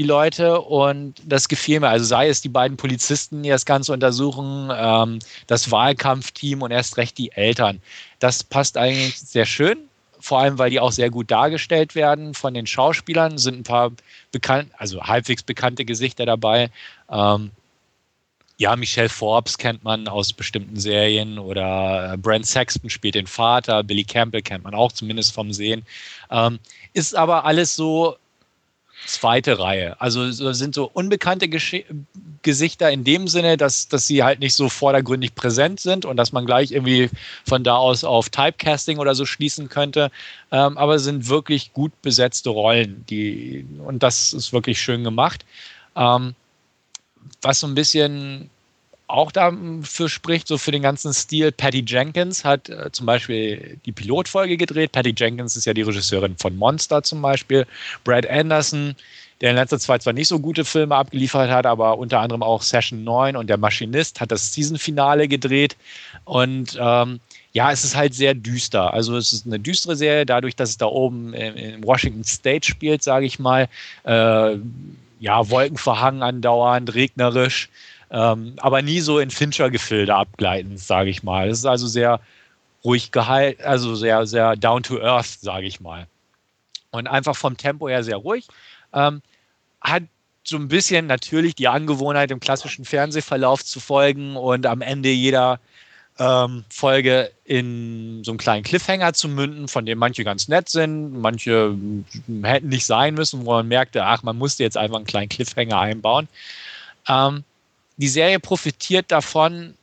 die 0.00 0.06
Leute 0.06 0.62
und 0.62 1.20
das 1.26 1.46
gefiel 1.46 1.78
mir. 1.78 1.90
Also 1.90 2.06
sei 2.06 2.30
es 2.30 2.40
die 2.40 2.48
beiden 2.48 2.78
Polizisten, 2.78 3.42
die 3.42 3.50
das 3.50 3.66
Ganze 3.66 3.92
untersuchen, 3.92 4.70
ähm, 4.74 5.18
das 5.46 5.70
Wahlkampfteam 5.70 6.62
und 6.62 6.70
erst 6.70 6.96
recht 6.96 7.18
die 7.18 7.32
Eltern. 7.32 7.82
Das 8.18 8.42
passt 8.42 8.78
eigentlich 8.78 9.20
sehr 9.20 9.44
schön, 9.44 9.76
vor 10.18 10.38
allem 10.40 10.56
weil 10.56 10.70
die 10.70 10.80
auch 10.80 10.92
sehr 10.92 11.10
gut 11.10 11.30
dargestellt 11.30 11.94
werden 11.94 12.32
von 12.32 12.54
den 12.54 12.66
Schauspielern. 12.66 13.36
Sind 13.36 13.58
ein 13.58 13.62
paar 13.62 13.92
bekannt, 14.32 14.70
also 14.78 15.02
halbwegs 15.02 15.42
bekannte 15.42 15.84
Gesichter 15.84 16.24
dabei. 16.24 16.70
Ähm, 17.10 17.50
ja, 18.56 18.76
Michelle 18.76 19.10
Forbes 19.10 19.58
kennt 19.58 19.84
man 19.84 20.08
aus 20.08 20.32
bestimmten 20.32 20.80
Serien 20.80 21.38
oder 21.38 22.14
äh, 22.14 22.16
Brent 22.16 22.46
Sexton 22.46 22.88
spielt 22.88 23.16
den 23.16 23.26
Vater, 23.26 23.82
Billy 23.82 24.04
Campbell 24.04 24.40
kennt 24.40 24.64
man 24.64 24.74
auch 24.74 24.92
zumindest 24.92 25.34
vom 25.34 25.52
Sehen. 25.52 25.84
Ähm, 26.30 26.58
ist 26.94 27.14
aber 27.14 27.44
alles 27.44 27.76
so 27.76 28.16
zweite 29.06 29.58
Reihe. 29.58 30.00
Also 30.00 30.30
so 30.30 30.52
sind 30.52 30.74
so 30.74 30.90
unbekannte 30.92 31.48
Gesch 31.48 31.84
Gesichter 32.42 32.90
in 32.90 33.04
dem 33.04 33.28
Sinne, 33.28 33.58
dass, 33.58 33.88
dass 33.88 34.06
sie 34.06 34.22
halt 34.22 34.40
nicht 34.40 34.54
so 34.54 34.70
vordergründig 34.70 35.34
präsent 35.34 35.78
sind 35.78 36.06
und 36.06 36.16
dass 36.16 36.32
man 36.32 36.46
gleich 36.46 36.72
irgendwie 36.72 37.10
von 37.46 37.64
da 37.64 37.76
aus 37.76 38.02
auf 38.02 38.30
Typecasting 38.30 38.98
oder 38.98 39.14
so 39.14 39.26
schließen 39.26 39.68
könnte. 39.68 40.10
Ähm, 40.50 40.78
aber 40.78 40.94
es 40.94 41.04
sind 41.04 41.28
wirklich 41.28 41.74
gut 41.74 41.92
besetzte 42.00 42.48
Rollen, 42.50 43.04
die, 43.10 43.66
und 43.84 44.02
das 44.02 44.32
ist 44.32 44.54
wirklich 44.54 44.80
schön 44.80 45.04
gemacht. 45.04 45.44
Ähm, 45.96 46.34
was 47.42 47.60
so 47.60 47.66
ein 47.66 47.74
bisschen 47.74 48.48
auch 49.10 49.32
dafür 49.32 50.08
spricht, 50.08 50.46
so 50.46 50.58
für 50.58 50.70
den 50.70 50.82
ganzen 50.82 51.12
Stil. 51.12 51.52
Patty 51.52 51.84
Jenkins 51.86 52.44
hat 52.44 52.68
äh, 52.68 52.90
zum 52.92 53.06
Beispiel 53.06 53.78
die 53.84 53.92
Pilotfolge 53.92 54.56
gedreht. 54.56 54.92
Patty 54.92 55.14
Jenkins 55.16 55.56
ist 55.56 55.64
ja 55.64 55.74
die 55.74 55.82
Regisseurin 55.82 56.36
von 56.36 56.56
Monster 56.56 57.02
zum 57.02 57.20
Beispiel. 57.20 57.66
Brad 58.04 58.28
Anderson, 58.28 58.94
der 59.40 59.50
in 59.50 59.56
letzter 59.56 59.78
Zeit 59.78 60.02
zwar 60.02 60.12
nicht 60.12 60.28
so 60.28 60.38
gute 60.38 60.64
Filme 60.64 60.94
abgeliefert 60.94 61.50
hat, 61.50 61.66
aber 61.66 61.98
unter 61.98 62.20
anderem 62.20 62.42
auch 62.42 62.62
Session 62.62 63.04
9 63.04 63.36
und 63.36 63.48
Der 63.48 63.56
Maschinist 63.56 64.20
hat 64.20 64.30
das 64.30 64.52
Season-Finale 64.54 65.28
gedreht. 65.28 65.76
Und 66.24 66.78
ähm, 66.80 67.20
ja, 67.52 67.72
es 67.72 67.84
ist 67.84 67.96
halt 67.96 68.14
sehr 68.14 68.34
düster. 68.34 68.94
Also 68.94 69.16
es 69.16 69.32
ist 69.32 69.46
eine 69.46 69.58
düstere 69.58 69.96
Serie, 69.96 70.24
dadurch, 70.24 70.54
dass 70.54 70.70
es 70.70 70.78
da 70.78 70.86
oben 70.86 71.34
in 71.34 71.84
Washington 71.84 72.24
State 72.24 72.66
spielt, 72.66 73.02
sage 73.02 73.26
ich 73.26 73.38
mal. 73.38 73.68
Äh, 74.04 74.56
ja, 75.18 75.50
Wolkenverhangen 75.50 76.22
andauernd, 76.22 76.94
regnerisch 76.94 77.68
ähm, 78.10 78.54
aber 78.58 78.82
nie 78.82 79.00
so 79.00 79.18
in 79.18 79.30
Fincher-Gefilde 79.30 80.14
abgleitend, 80.14 80.80
sage 80.80 81.10
ich 81.10 81.22
mal. 81.22 81.48
Es 81.48 81.58
ist 81.58 81.66
also 81.66 81.86
sehr 81.86 82.20
ruhig 82.84 83.12
gehalten, 83.12 83.62
also 83.62 83.94
sehr, 83.94 84.26
sehr 84.26 84.56
down 84.56 84.82
to 84.82 85.00
earth, 85.00 85.38
sage 85.40 85.66
ich 85.66 85.80
mal. 85.80 86.06
Und 86.90 87.06
einfach 87.06 87.36
vom 87.36 87.56
Tempo 87.56 87.88
her 87.88 88.02
sehr 88.02 88.16
ruhig. 88.16 88.48
Ähm, 88.92 89.22
hat 89.80 90.02
so 90.42 90.56
ein 90.56 90.68
bisschen 90.68 91.06
natürlich 91.06 91.54
die 91.54 91.68
Angewohnheit, 91.68 92.30
im 92.30 92.40
klassischen 92.40 92.84
Fernsehverlauf 92.84 93.64
zu 93.64 93.78
folgen 93.78 94.36
und 94.36 94.66
am 94.66 94.80
Ende 94.80 95.10
jeder 95.10 95.60
ähm, 96.18 96.64
Folge 96.68 97.30
in 97.44 98.22
so 98.24 98.32
einen 98.32 98.38
kleinen 98.38 98.64
Cliffhanger 98.64 99.12
zu 99.12 99.28
münden, 99.28 99.68
von 99.68 99.86
dem 99.86 99.98
manche 99.98 100.24
ganz 100.24 100.48
nett 100.48 100.68
sind, 100.68 101.20
manche 101.20 101.76
hätten 102.42 102.68
nicht 102.68 102.86
sein 102.86 103.14
müssen, 103.14 103.46
wo 103.46 103.52
man 103.52 103.68
merkte, 103.68 104.04
ach, 104.04 104.22
man 104.22 104.36
musste 104.36 104.62
jetzt 104.62 104.76
einfach 104.76 104.96
einen 104.96 105.06
kleinen 105.06 105.28
Cliffhanger 105.28 105.78
einbauen. 105.78 106.28
Ähm, 107.08 107.44
die 108.00 108.08
Serie 108.08 108.40
profitiert 108.40 109.10
davon, 109.12 109.74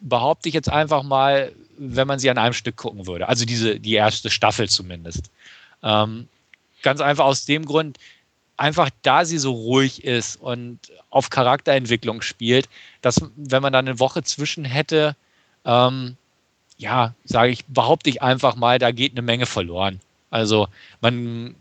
behaupte 0.00 0.48
ich 0.48 0.54
jetzt 0.54 0.70
einfach 0.70 1.02
mal, 1.02 1.52
wenn 1.78 2.06
man 2.06 2.18
sie 2.18 2.30
an 2.30 2.38
einem 2.38 2.52
Stück 2.52 2.76
gucken 2.76 3.06
würde. 3.06 3.28
Also 3.28 3.44
diese, 3.44 3.80
die 3.80 3.94
erste 3.94 4.30
Staffel 4.30 4.68
zumindest. 4.68 5.30
Ähm, 5.82 6.28
ganz 6.82 7.00
einfach 7.00 7.24
aus 7.24 7.46
dem 7.46 7.64
Grund, 7.64 7.98
einfach 8.58 8.90
da 9.02 9.24
sie 9.24 9.38
so 9.38 9.52
ruhig 9.52 10.04
ist 10.04 10.36
und 10.36 10.78
auf 11.10 11.30
Charakterentwicklung 11.30 12.22
spielt, 12.22 12.68
dass 13.00 13.20
wenn 13.36 13.62
man 13.62 13.72
dann 13.72 13.88
eine 13.88 13.98
Woche 13.98 14.22
zwischen 14.22 14.64
hätte, 14.64 15.16
ähm, 15.64 16.16
ja, 16.78 17.14
sage 17.24 17.52
ich, 17.52 17.64
behaupte 17.66 18.10
ich 18.10 18.22
einfach 18.22 18.56
mal, 18.56 18.78
da 18.78 18.90
geht 18.90 19.12
eine 19.12 19.22
Menge 19.22 19.46
verloren. 19.46 20.00
Also 20.30 20.68
man 21.00 21.54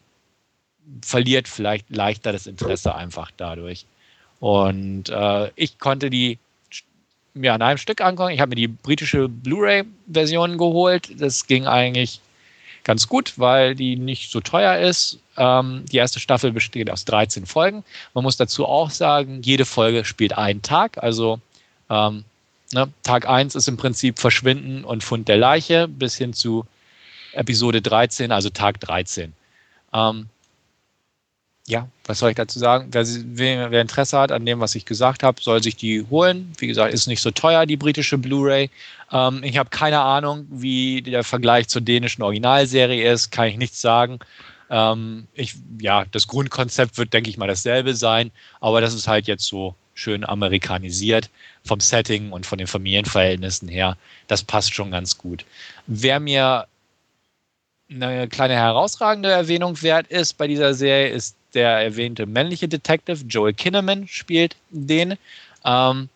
verliert 1.02 1.48
vielleicht 1.48 1.90
leichter 1.90 2.34
das 2.34 2.48
Interesse 2.48 2.96
einfach 2.96 3.32
dadurch. 3.38 3.86
Und 4.40 5.10
äh, 5.10 5.52
ich 5.56 5.80
konnte 5.80 6.10
die 6.10 6.38
mir 7.34 7.54
an 7.54 7.62
einem 7.62 7.78
Stück 7.78 8.02
angucken. 8.02 8.32
Ich 8.32 8.40
habe 8.40 8.50
mir 8.50 8.56
die 8.56 8.68
britische 8.68 9.28
Blu-ray-Version 9.28 10.58
geholt. 10.58 11.10
Das 11.20 11.48
ging 11.48 11.68
eigentlich 11.68 12.22
ganz 12.84 13.08
gut, 13.08 13.34
weil 13.38 13.76
die 13.76 13.98
nicht 13.98 14.32
so 14.32 14.40
teuer 14.40 14.78
ist. 14.80 15.20
Ähm, 15.38 15.84
die 15.92 15.98
erste 15.98 16.20
Staffel 16.20 16.52
besteht 16.54 16.90
aus 16.90 17.04
13 17.06 17.46
Folgen. 17.46 17.84
Man 18.14 18.24
muss 18.24 18.38
dazu 18.38 18.66
auch 18.66 18.90
sagen, 18.90 19.42
jede 19.42 19.66
Folge 19.66 20.06
spielt 20.06 20.38
einen 20.38 20.62
Tag. 20.62 21.04
Also 21.04 21.40
ähm, 21.90 22.24
ne, 22.74 22.88
Tag 23.04 23.28
1 23.28 23.56
ist 23.56 23.68
im 23.68 23.78
Prinzip 23.78 24.20
Verschwinden 24.20 24.86
und 24.86 25.04
Fund 25.04 25.28
der 25.28 25.38
Leiche 25.38 25.88
bis 25.88 26.16
hin 26.16 26.34
zu 26.34 26.66
Episode 27.34 27.82
13, 27.82 28.32
also 28.32 28.50
Tag 28.50 28.80
13. 28.80 29.34
Ähm, 29.94 30.30
ja, 31.68 31.88
was 32.06 32.20
soll 32.20 32.30
ich 32.30 32.36
dazu 32.36 32.60
sagen? 32.60 32.90
Wer, 32.92 33.72
wer, 33.72 33.82
Interesse 33.82 34.20
hat 34.20 34.32
an 34.32 34.46
dem, 34.46 34.60
was 34.60 34.76
ich 34.76 34.86
gesagt 34.86 35.24
habe, 35.24 35.42
soll 35.42 35.64
sich 35.64 35.76
die 35.76 36.06
holen. 36.10 36.54
Wie 36.60 36.68
gesagt, 36.68 36.94
ist 36.94 37.08
nicht 37.08 37.22
so 37.22 37.32
teuer, 37.32 37.66
die 37.66 37.78
britische 37.78 38.20
Blu-ray. 38.20 38.70
Ähm, 39.12 39.44
ich 39.44 39.58
habe 39.58 39.72
keine 39.72 40.02
Ahnung, 40.02 40.46
wie 40.52 41.02
der 41.02 41.24
Vergleich 41.24 41.68
zur 41.68 41.82
dänischen 41.82 42.22
Originalserie 42.22 43.12
ist, 43.12 43.32
kann 43.32 43.48
ich 43.48 43.58
nichts 43.58 43.82
sagen. 43.82 44.20
Ähm, 44.70 45.28
ich, 45.34 45.56
ja, 45.80 46.06
das 46.12 46.28
Grundkonzept 46.28 46.98
wird, 47.00 47.14
denke 47.14 47.32
ich 47.32 47.38
mal, 47.38 47.48
dasselbe 47.48 47.96
sein, 47.96 48.32
aber 48.62 48.82
das 48.82 48.94
ist 48.94 49.08
halt 49.08 49.26
jetzt 49.28 49.46
so 49.46 49.76
schön 49.96 50.24
amerikanisiert 50.24 51.30
vom 51.64 51.80
Setting 51.80 52.32
und 52.32 52.46
von 52.46 52.60
den 52.60 52.68
Familienverhältnissen 52.68 53.70
her. 53.70 53.98
Das 54.28 54.44
passt 54.44 54.74
schon 54.74 54.92
ganz 54.92 55.18
gut. 55.18 55.46
Wer 55.88 56.20
mir 56.20 56.68
eine 57.90 58.28
kleine 58.28 58.56
herausragende 58.56 59.32
Erwähnung 59.32 59.82
wert 59.82 60.08
ist 60.08 60.34
bei 60.34 60.48
dieser 60.48 60.74
Serie, 60.74 61.10
ist 61.10 61.36
der 61.56 61.72
erwähnte 61.72 62.26
männliche 62.26 62.68
Detective, 62.68 63.26
Joel 63.28 63.54
Kinnaman, 63.54 64.08
spielt 64.08 64.56
den. 64.70 65.16
Ähm, 65.64 66.10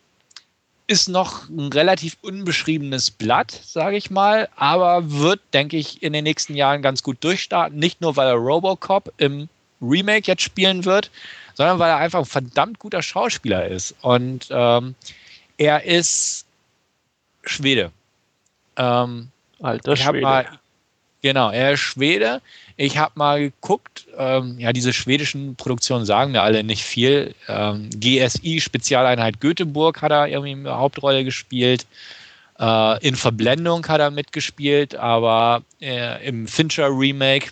ist 0.90 1.08
noch 1.08 1.48
ein 1.50 1.72
relativ 1.72 2.18
unbeschriebenes 2.22 3.12
Blatt, 3.12 3.52
sage 3.52 3.96
ich 3.96 4.10
mal, 4.10 4.50
aber 4.56 5.12
wird, 5.12 5.40
denke 5.54 5.78
ich, 5.78 6.02
in 6.02 6.14
den 6.14 6.24
nächsten 6.24 6.56
Jahren 6.56 6.82
ganz 6.82 7.04
gut 7.04 7.24
durchstarten. 7.24 7.78
Nicht 7.78 8.02
nur, 8.02 8.16
weil 8.16 8.28
er 8.28 8.34
Robocop 8.34 9.14
im 9.18 9.50
Remake 9.82 10.26
jetzt 10.26 10.42
spielen 10.42 10.86
wird, 10.86 11.12
sondern 11.54 11.78
weil 11.78 11.92
er 11.92 11.98
einfach 11.98 12.20
ein 12.20 12.26
verdammt 12.26 12.80
guter 12.80 13.04
Schauspieler 13.04 13.68
ist. 13.68 13.96
Und 14.02 14.48
ähm, 14.50 14.96
er 15.58 15.84
ist 15.84 16.46
Schwede. 17.44 17.92
Ähm, 18.76 19.30
Alter 19.62 19.96
Schwede. 19.96 20.22
Mal, 20.22 20.60
genau, 21.22 21.52
er 21.52 21.74
ist 21.74 21.82
Schwede. 21.82 22.42
Ich 22.82 22.98
habe 22.98 23.12
mal 23.16 23.42
geguckt, 23.42 24.08
ähm, 24.18 24.58
ja, 24.58 24.72
diese 24.72 24.94
schwedischen 24.94 25.58
Produktionen 25.58 26.06
sagen 26.06 26.32
mir 26.32 26.44
alle 26.44 26.64
nicht 26.64 26.82
viel. 26.86 27.36
Ähm, 27.50 27.90
GSI, 27.90 28.62
Spezialeinheit 28.62 29.42
Göteborg, 29.42 30.02
hat 30.02 30.14
er 30.14 30.30
irgendwie 30.30 30.54
eine 30.54 30.78
Hauptrolle 30.78 31.26
gespielt. 31.26 31.86
Äh, 32.58 33.06
in 33.06 33.18
Verblendung 33.18 33.86
hat 33.86 34.00
er 34.00 34.12
mitgespielt, 34.12 34.96
aber 34.96 35.64
äh, 35.82 36.26
im 36.26 36.48
Fincher 36.48 36.88
Remake 36.88 37.50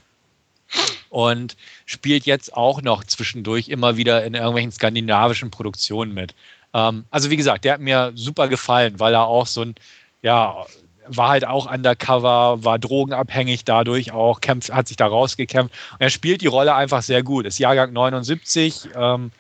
und 1.10 1.58
spielt 1.86 2.26
jetzt 2.26 2.54
auch 2.54 2.82
noch 2.82 3.04
zwischendurch 3.04 3.68
immer 3.68 3.98
wieder 3.98 4.24
in 4.24 4.34
irgendwelchen 4.34 4.72
skandinavischen 4.72 5.52
Produktionen 5.52 6.14
mit. 6.14 6.36
Ähm, 6.74 7.04
also 7.12 7.30
wie 7.30 7.38
gesagt, 7.38 7.66
der 7.66 7.74
hat 7.74 7.82
mir 7.82 8.14
super 8.16 8.48
gefallen, 8.48 8.98
weil 9.02 9.14
er 9.14 9.28
auch 9.28 9.46
so 9.46 9.62
ein 9.62 9.76
ja, 10.22 10.66
war 11.10 11.30
halt 11.30 11.46
auch 11.46 11.72
undercover, 11.72 12.64
war 12.64 12.80
drogenabhängig 12.80 13.66
dadurch 13.66 14.12
auch, 14.12 14.42
kämpft, 14.42 14.72
hat 14.72 14.88
sich 14.88 14.98
da 14.98 15.08
rausgekämpft. 15.08 15.74
Und 15.94 16.02
er 16.02 16.10
spielt 16.10 16.42
die 16.42 16.48
Rolle 16.48 16.76
einfach 16.76 17.02
sehr 17.02 17.24
gut. 17.24 17.46
Ist 17.46 17.60
Jahrgang 17.60 17.94
79 17.94 18.90
ähm, 18.96 19.32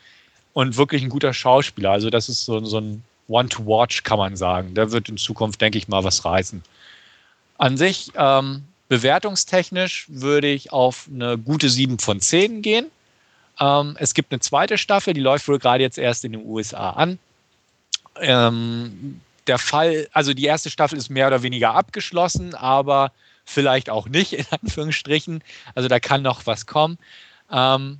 und 0.53 0.77
wirklich 0.77 1.03
ein 1.03 1.09
guter 1.09 1.33
Schauspieler. 1.33 1.91
Also 1.91 2.09
das 2.09 2.29
ist 2.29 2.45
so, 2.45 2.63
so 2.65 2.79
ein 2.79 3.03
One-to-Watch, 3.27 4.03
kann 4.03 4.17
man 4.17 4.35
sagen. 4.35 4.73
Der 4.73 4.91
wird 4.91 5.09
in 5.09 5.17
Zukunft, 5.17 5.61
denke 5.61 5.77
ich 5.77 5.87
mal, 5.87 6.03
was 6.03 6.23
reißen. 6.23 6.63
An 7.57 7.77
sich, 7.77 8.11
ähm, 8.15 8.63
bewertungstechnisch 8.87 10.05
würde 10.09 10.47
ich 10.47 10.71
auf 10.71 11.07
eine 11.13 11.37
gute 11.37 11.69
7 11.69 11.99
von 11.99 12.21
10 12.21 12.61
gehen. 12.61 12.87
Ähm, 13.59 13.95
es 13.99 14.13
gibt 14.13 14.31
eine 14.31 14.39
zweite 14.39 14.77
Staffel, 14.77 15.13
die 15.13 15.21
läuft 15.21 15.47
wohl 15.47 15.59
gerade 15.59 15.83
jetzt 15.83 15.97
erst 15.97 16.23
in 16.23 16.33
den 16.33 16.45
USA 16.45 16.91
an. 16.91 17.19
Ähm, 18.19 19.21
der 19.47 19.57
Fall, 19.57 20.07
also 20.11 20.33
die 20.33 20.45
erste 20.45 20.69
Staffel 20.69 20.97
ist 20.97 21.09
mehr 21.09 21.27
oder 21.27 21.43
weniger 21.43 21.73
abgeschlossen, 21.73 22.53
aber 22.53 23.11
vielleicht 23.45 23.89
auch 23.89 24.07
nicht, 24.09 24.33
in 24.33 24.45
Anführungsstrichen. 24.61 25.43
Also 25.75 25.87
da 25.87 25.99
kann 25.99 26.21
noch 26.21 26.45
was 26.45 26.65
kommen. 26.65 26.97
Ähm, 27.51 27.99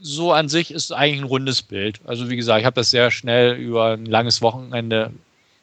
so 0.00 0.32
an 0.32 0.48
sich 0.48 0.72
ist 0.72 0.92
eigentlich 0.92 1.20
ein 1.20 1.28
rundes 1.28 1.62
Bild. 1.62 2.00
Also 2.04 2.28
wie 2.28 2.36
gesagt, 2.36 2.60
ich 2.60 2.66
habe 2.66 2.74
das 2.74 2.90
sehr 2.90 3.10
schnell 3.10 3.54
über 3.54 3.92
ein 3.92 4.06
langes 4.06 4.42
Wochenende 4.42 5.12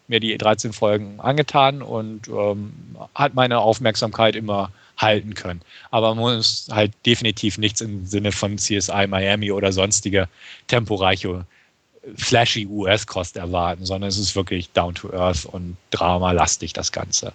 mir 0.07 0.19
die 0.19 0.37
13 0.37 0.73
Folgen 0.73 1.19
angetan 1.19 1.81
und 1.81 2.27
ähm, 2.29 2.73
hat 3.13 3.35
meine 3.35 3.59
Aufmerksamkeit 3.59 4.35
immer 4.35 4.71
halten 4.97 5.33
können. 5.33 5.61
Aber 5.91 6.15
man 6.15 6.33
muss 6.33 6.67
halt 6.71 6.91
definitiv 7.05 7.57
nichts 7.57 7.81
im 7.81 8.05
Sinne 8.05 8.31
von 8.31 8.57
CSI 8.57 9.07
Miami 9.07 9.51
oder 9.51 9.71
sonstige 9.71 10.27
temporeiche 10.67 11.45
flashy 12.15 12.65
US-Kost 12.67 13.37
erwarten, 13.37 13.85
sondern 13.85 14.09
es 14.09 14.17
ist 14.17 14.35
wirklich 14.35 14.71
down 14.71 14.95
to 14.95 15.11
earth 15.13 15.45
und 15.45 15.77
dramalastig 15.91 16.73
das 16.73 16.91
Ganze. 16.91 17.33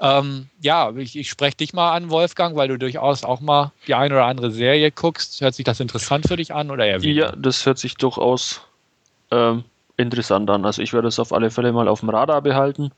Ähm, 0.00 0.48
ja, 0.60 0.92
ich, 0.96 1.18
ich 1.18 1.28
spreche 1.28 1.56
dich 1.56 1.72
mal 1.72 1.92
an, 1.92 2.10
Wolfgang, 2.10 2.56
weil 2.56 2.68
du 2.68 2.78
durchaus 2.78 3.24
auch 3.24 3.40
mal 3.40 3.72
die 3.86 3.94
eine 3.94 4.14
oder 4.14 4.26
andere 4.26 4.50
Serie 4.50 4.92
guckst. 4.92 5.40
Hört 5.40 5.54
sich 5.54 5.64
das 5.64 5.80
interessant 5.80 6.26
für 6.28 6.36
dich 6.36 6.54
an 6.54 6.70
oder 6.70 6.86
eher 6.86 7.02
weniger? 7.02 7.30
Ja, 7.30 7.36
das 7.36 7.66
hört 7.66 7.78
sich 7.78 7.96
durchaus 7.96 8.60
ähm, 9.30 9.64
interessant 9.96 10.48
an. 10.50 10.64
Also 10.64 10.82
ich 10.82 10.92
werde 10.92 11.08
es 11.08 11.18
auf 11.18 11.32
alle 11.32 11.50
Fälle 11.50 11.72
mal 11.72 11.88
auf 11.88 12.00
dem 12.00 12.10
Radar 12.10 12.42
behalten. 12.42 12.92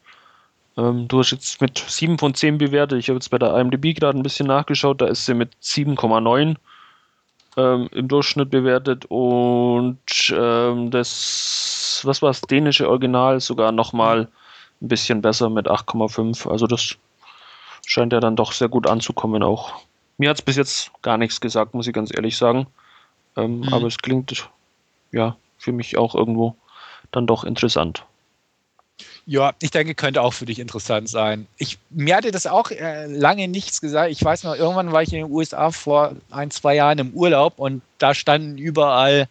Ähm, 0.76 1.08
du 1.08 1.20
hast 1.20 1.30
jetzt 1.30 1.60
mit 1.62 1.78
7 1.78 2.18
von 2.18 2.34
10 2.34 2.58
bewertet. 2.58 2.98
Ich 2.98 3.08
habe 3.08 3.16
jetzt 3.16 3.30
bei 3.30 3.38
der 3.38 3.56
IMDb 3.56 3.94
gerade 3.98 4.18
ein 4.18 4.22
bisschen 4.22 4.46
nachgeschaut. 4.46 5.00
Da 5.00 5.06
ist 5.06 5.24
sie 5.24 5.34
mit 5.34 5.52
7,9 5.62 6.56
ähm, 7.56 7.88
im 7.92 8.08
Durchschnitt 8.08 8.50
bewertet 8.50 9.06
und 9.08 9.98
ähm, 10.32 10.90
das, 10.90 12.02
was 12.04 12.22
war 12.22 12.30
das 12.30 12.40
dänische 12.42 12.88
Original, 12.88 13.40
sogar 13.40 13.72
nochmal 13.72 14.28
ein 14.80 14.88
bisschen 14.88 15.22
besser 15.22 15.50
mit 15.50 15.68
8,5. 15.68 16.48
Also 16.48 16.66
das 16.66 16.96
scheint 17.86 18.12
ja 18.12 18.20
dann 18.20 18.36
doch 18.36 18.52
sehr 18.52 18.68
gut 18.68 18.86
anzukommen 18.86 19.42
auch. 19.42 19.74
Mir 20.18 20.30
hat 20.30 20.38
es 20.38 20.42
bis 20.42 20.56
jetzt 20.56 20.90
gar 21.02 21.18
nichts 21.18 21.40
gesagt, 21.40 21.74
muss 21.74 21.86
ich 21.86 21.94
ganz 21.94 22.14
ehrlich 22.14 22.36
sagen. 22.36 22.66
Ähm, 23.36 23.60
mhm. 23.60 23.72
Aber 23.72 23.86
es 23.86 23.98
klingt 23.98 24.48
ja 25.12 25.36
für 25.58 25.72
mich 25.72 25.96
auch 25.98 26.14
irgendwo 26.14 26.56
dann 27.10 27.26
doch 27.26 27.44
interessant. 27.44 28.04
Ja, 29.30 29.52
ich 29.60 29.70
denke, 29.70 29.94
könnte 29.94 30.22
auch 30.22 30.32
für 30.32 30.44
dich 30.44 30.58
interessant 30.58 31.08
sein. 31.08 31.46
Ich, 31.56 31.78
mir 31.88 32.16
hatte 32.16 32.32
das 32.32 32.48
auch 32.48 32.72
äh, 32.72 33.06
lange 33.06 33.46
nichts 33.46 33.80
gesagt. 33.80 34.10
Ich 34.10 34.24
weiß 34.24 34.42
noch, 34.42 34.56
irgendwann 34.56 34.90
war 34.90 35.04
ich 35.04 35.12
in 35.12 35.20
den 35.20 35.30
USA 35.30 35.70
vor 35.70 36.16
ein, 36.32 36.50
zwei 36.50 36.74
Jahren 36.74 36.98
im 36.98 37.12
Urlaub 37.12 37.60
und 37.60 37.80
da 37.98 38.12
standen 38.12 38.58
überall 38.58 39.28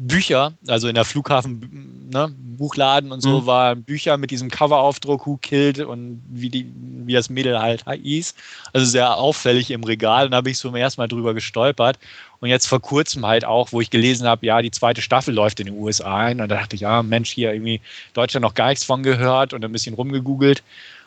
Bücher, 0.00 0.52
also 0.68 0.86
in 0.86 0.94
der 0.94 1.04
Flughafen, 1.04 2.08
ne, 2.12 2.32
Buchladen 2.38 3.10
und 3.10 3.20
so, 3.20 3.40
mhm. 3.40 3.46
waren 3.46 3.82
Bücher 3.82 4.16
mit 4.16 4.30
diesem 4.30 4.48
Coveraufdruck 4.48 5.26
Who 5.26 5.38
Killed 5.38 5.80
und 5.80 6.22
wie, 6.28 6.50
die, 6.50 6.72
wie 7.04 7.12
das 7.12 7.28
Mädel 7.28 7.58
halt 7.58 7.84
hieß. 7.84 8.34
Also 8.72 8.86
sehr 8.86 9.16
auffällig 9.16 9.72
im 9.72 9.82
Regal. 9.82 10.26
Und 10.26 10.30
da 10.30 10.36
habe 10.36 10.50
ich 10.50 10.58
so 10.58 10.68
zum 10.68 10.76
ersten 10.76 11.00
Mal 11.00 11.08
drüber 11.08 11.34
gestolpert. 11.34 11.98
Und 12.38 12.48
jetzt 12.48 12.66
vor 12.66 12.80
kurzem 12.80 13.26
halt 13.26 13.44
auch, 13.44 13.72
wo 13.72 13.80
ich 13.80 13.90
gelesen 13.90 14.28
habe, 14.28 14.46
ja, 14.46 14.62
die 14.62 14.70
zweite 14.70 15.02
Staffel 15.02 15.34
läuft 15.34 15.58
in 15.58 15.66
den 15.66 15.76
USA 15.76 16.16
ein. 16.16 16.40
Und 16.40 16.48
da 16.48 16.56
dachte 16.58 16.76
ich, 16.76 16.82
ja, 16.82 17.02
Mensch, 17.02 17.30
hier 17.30 17.52
irgendwie 17.52 17.80
Deutschland 18.14 18.42
noch 18.42 18.54
gar 18.54 18.68
nichts 18.68 18.84
von 18.84 19.02
gehört 19.02 19.52
und 19.52 19.64
ein 19.64 19.72
bisschen 19.72 19.96
rumgegoogelt 19.96 20.62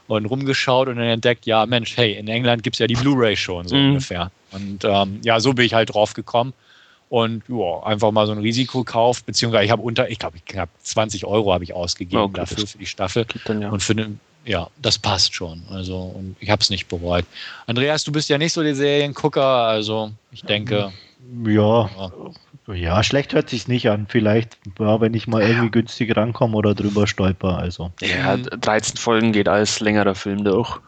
und 0.07 0.25
rumgeschaut 0.25 0.89
und 0.89 0.97
dann 0.97 1.05
entdeckt, 1.05 1.45
ja, 1.45 1.65
Mensch, 1.65 1.95
hey, 1.95 2.17
in 2.17 2.27
England 2.27 2.63
gibt 2.63 2.75
es 2.75 2.79
ja 2.79 2.87
die 2.87 2.95
Blu-ray 2.95 3.37
schon 3.37 3.69
so 3.69 3.75
mhm. 3.77 3.91
ungefähr. 3.91 4.31
Und 4.51 4.83
ähm, 4.83 5.21
ja, 5.23 5.39
so 5.39 5.53
bin 5.53 5.65
ich 5.65 5.73
halt 5.73 5.93
drauf 5.93 6.13
gekommen 6.13 6.53
und 7.11 7.43
ja, 7.49 7.83
einfach 7.83 8.11
mal 8.11 8.25
so 8.25 8.31
ein 8.31 8.37
Risikokauf, 8.37 9.25
beziehungsweise 9.25 9.65
ich 9.65 9.71
habe 9.71 9.81
unter, 9.81 10.09
ich 10.09 10.17
glaube, 10.17 10.37
knapp 10.45 10.69
20 10.81 11.25
Euro 11.25 11.53
habe 11.53 11.65
ich 11.65 11.73
ausgegeben 11.73 12.21
okay, 12.21 12.39
dafür 12.39 12.65
für 12.65 12.77
die 12.77 12.85
Staffel. 12.85 13.25
Dann, 13.43 13.61
ja. 13.61 13.69
Und 13.69 13.83
für 13.83 13.91
eine 13.91 14.15
ja, 14.45 14.69
das 14.81 14.97
passt 14.97 15.35
schon. 15.35 15.61
Also, 15.69 15.97
und 15.97 16.37
ich 16.39 16.49
habe 16.49 16.61
es 16.61 16.69
nicht 16.69 16.87
bereut. 16.87 17.25
Andreas, 17.67 18.05
du 18.05 18.13
bist 18.13 18.29
ja 18.29 18.37
nicht 18.37 18.53
so 18.53 18.63
der 18.63 18.75
Seriengucker, 18.75 19.43
also 19.43 20.13
ich 20.31 20.43
denke. 20.43 20.93
Ja, 21.45 21.89
ja, 22.67 22.73
ja 22.73 23.03
schlecht 23.03 23.33
hört 23.33 23.49
sich 23.49 23.67
nicht 23.67 23.89
an. 23.89 24.07
Vielleicht, 24.07 24.57
ja, 24.79 25.01
wenn 25.01 25.13
ich 25.13 25.27
mal 25.27 25.41
irgendwie 25.41 25.69
günstig 25.69 26.15
rankomme 26.15 26.55
oder 26.55 26.73
drüber 26.73 27.07
stolper. 27.07 27.57
Also. 27.57 27.91
Ja, 27.99 28.37
13 28.37 28.95
Folgen 28.95 29.33
geht 29.33 29.49
als 29.49 29.81
längerer 29.81 30.15
Film 30.15 30.45
durch. 30.45 30.79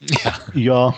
Ja. 0.00 0.34
Ja. 0.54 0.94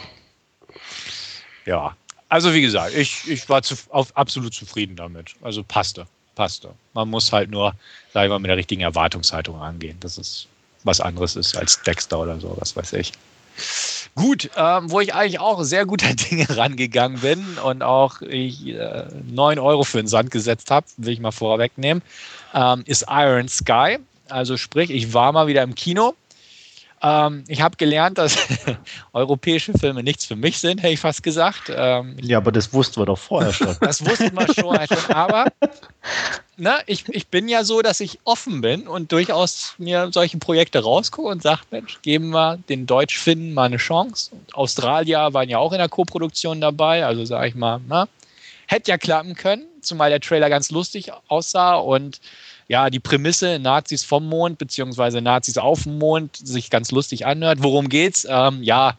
Ja. 1.65 1.97
Also 2.29 2.53
wie 2.53 2.61
gesagt, 2.61 2.95
ich, 2.95 3.29
ich 3.29 3.49
war 3.49 3.63
zu, 3.63 3.75
auf, 3.91 4.17
absolut 4.17 4.55
zufrieden 4.55 4.97
damit. 4.97 5.35
Also 5.43 5.63
passte, 5.63 6.07
passte. 6.35 6.71
Man 6.93 7.09
muss 7.09 7.33
halt 7.33 7.51
nur, 7.51 7.75
sag 8.13 8.25
ich 8.25 8.29
mal, 8.31 8.39
mit 8.39 8.49
der 8.49 8.57
richtigen 8.57 8.83
Erwartungshaltung 8.83 9.61
angehen. 9.61 9.97
Das 10.01 10.19
ist 10.19 10.47
was 10.85 11.01
anderes 11.01 11.37
ist 11.37 11.57
als 11.57 11.83
Dexter 11.83 12.21
oder 12.21 12.39
so, 12.41 12.55
was 12.59 12.77
weiß 12.77 12.93
ich. 12.95 13.13
Gut, 14.15 14.51
ähm, 14.57 14.91
wo 14.91 15.01
ich 15.01 15.15
eigentlich 15.15 15.41
auch 15.41 15.63
sehr 15.63 15.87
guter 15.87 16.15
Dinge 16.31 16.47
rangegangen 16.57 17.21
bin 17.21 17.45
und 17.65 17.83
auch 17.83 18.21
ich 18.23 18.67
äh, 18.69 19.05
9 19.31 19.59
Euro 19.59 19.85
für 19.85 19.99
den 19.99 20.07
Sand 20.07 20.31
gesetzt 20.31 20.71
habe, 20.71 20.87
will 20.97 21.13
ich 21.13 21.21
mal 21.21 21.33
vorwegnehmen, 21.33 22.03
ähm, 22.55 22.83
ist 22.87 23.07
Iron 23.09 23.49
Sky. 23.49 23.99
Also 24.29 24.57
sprich, 24.57 24.91
ich 24.91 25.15
war 25.15 25.33
mal 25.33 25.47
wieder 25.47 25.63
im 25.63 25.75
Kino 25.75 26.15
ähm, 27.03 27.45
ich 27.49 27.61
habe 27.61 27.77
gelernt, 27.77 28.19
dass 28.19 28.37
europäische 29.13 29.73
Filme 29.73 30.03
nichts 30.03 30.25
für 30.25 30.37
mich 30.37 30.59
sind, 30.59 30.79
hätte 30.83 30.93
ich 30.93 31.01
fast 31.01 31.23
gesagt. 31.23 31.73
Ähm, 31.75 32.17
ja, 32.21 32.39
aber 32.39 32.53
das 32.53 32.73
wussten 32.73 33.01
wir 33.01 33.07
doch 33.07 33.19
vorher 33.19 33.53
schon. 33.53 33.77
das 33.81 34.05
wussten 34.05 34.35
wir 34.35 34.47
schon, 34.53 34.77
schon 34.87 35.15
aber 35.15 35.47
ne, 36.57 36.79
ich, 36.87 37.09
ich 37.09 37.29
bin 37.29 37.49
ja 37.49 37.65
so, 37.65 37.83
dass 37.83 38.01
ich 38.01 38.19
offen 38.25 38.61
bin 38.61 38.89
und 38.89 39.13
durchaus 39.13 39.75
mir 39.79 40.11
solche 40.13 40.39
Projekte 40.39 40.83
rausgucke 40.83 41.29
und 41.29 41.43
sage, 41.43 41.63
Mensch, 41.71 42.01
geben 42.03 42.31
wir 42.31 42.59
den 42.69 42.87
Deutschfinnen 42.87 43.55
mal 43.55 43.65
eine 43.65 43.77
Chance. 43.77 44.33
Australier 44.53 45.33
waren 45.33 45.49
ja 45.49 45.59
auch 45.59 45.73
in 45.73 45.79
der 45.79 45.89
Koproduktion 45.89 46.61
dabei, 46.61 47.05
also 47.07 47.25
sage 47.25 47.49
ich 47.49 47.55
mal, 47.55 47.81
na, 47.87 48.09
hätte 48.67 48.91
ja 48.91 48.99
klappen 48.99 49.35
können, 49.35 49.65
zumal 49.81 50.11
der 50.11 50.21
Trailer 50.21 50.51
ganz 50.51 50.71
lustig 50.71 51.11
aussah 51.29 51.77
und 51.77 52.21
ja, 52.69 52.91
die 52.91 53.01
Prämisse 53.01 53.59
Nazis 53.59 54.05
vom 54.05 54.29
Mond 54.29 54.59
beziehungsweise 54.59 55.23
Nazis 55.23 55.57
auf 55.57 55.85
dem 55.85 55.99
Mond 55.99 56.37
sich 56.37 56.71
ganz 56.71 56.91
lustig 56.91 57.27
anhört. 57.27 57.63
Worum 57.63 57.89
geht's? 57.89 58.27
Ähm, 58.29 58.63
ja, 58.63 58.97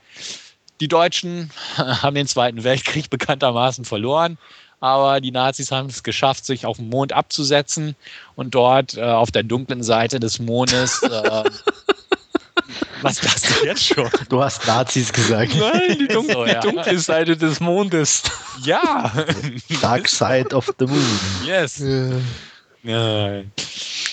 die 0.82 0.88
Deutschen 0.88 1.52
haben 1.78 2.16
den 2.16 2.28
Zweiten 2.28 2.64
Weltkrieg 2.64 3.10
bekanntermaßen 3.10 3.86
verloren, 3.86 4.40
aber 4.80 5.22
die 5.22 5.32
Nazis 5.32 5.72
haben 5.72 5.88
es 5.88 6.02
geschafft, 6.04 6.46
sich 6.46 6.66
auf 6.66 6.78
dem 6.78 6.90
Mond 6.90 7.14
abzusetzen 7.14 7.96
und 8.36 8.56
dort 8.56 8.98
äh, 8.98 9.04
auf 9.04 9.32
der 9.32 9.44
dunklen 9.44 9.84
Seite 9.84 10.20
des 10.20 10.40
Mondes. 10.40 11.02
Äh, 11.10 11.44
was 13.02 13.22
das 13.22 13.42
denn 13.42 13.66
jetzt 13.66 13.86
schon? 13.86 14.10
Du 14.28 14.44
hast 14.44 14.68
Nazis 14.68 15.14
gesagt. 15.14 15.56
Nein, 15.56 15.98
die, 16.00 16.08
dunkle, 16.08 16.34
so, 16.34 16.46
ja. 16.46 16.60
die 16.60 16.68
dunkle 16.68 17.00
Seite 17.00 17.38
des 17.38 17.62
Mondes. 17.62 18.24
Ja. 18.64 19.12
Dark 19.82 20.10
Side 20.10 20.54
of 20.54 20.70
the 20.80 20.86
Moon. 20.86 21.20
Yes. 21.46 21.80
Ja. 21.80 22.10
Ja. 22.84 23.42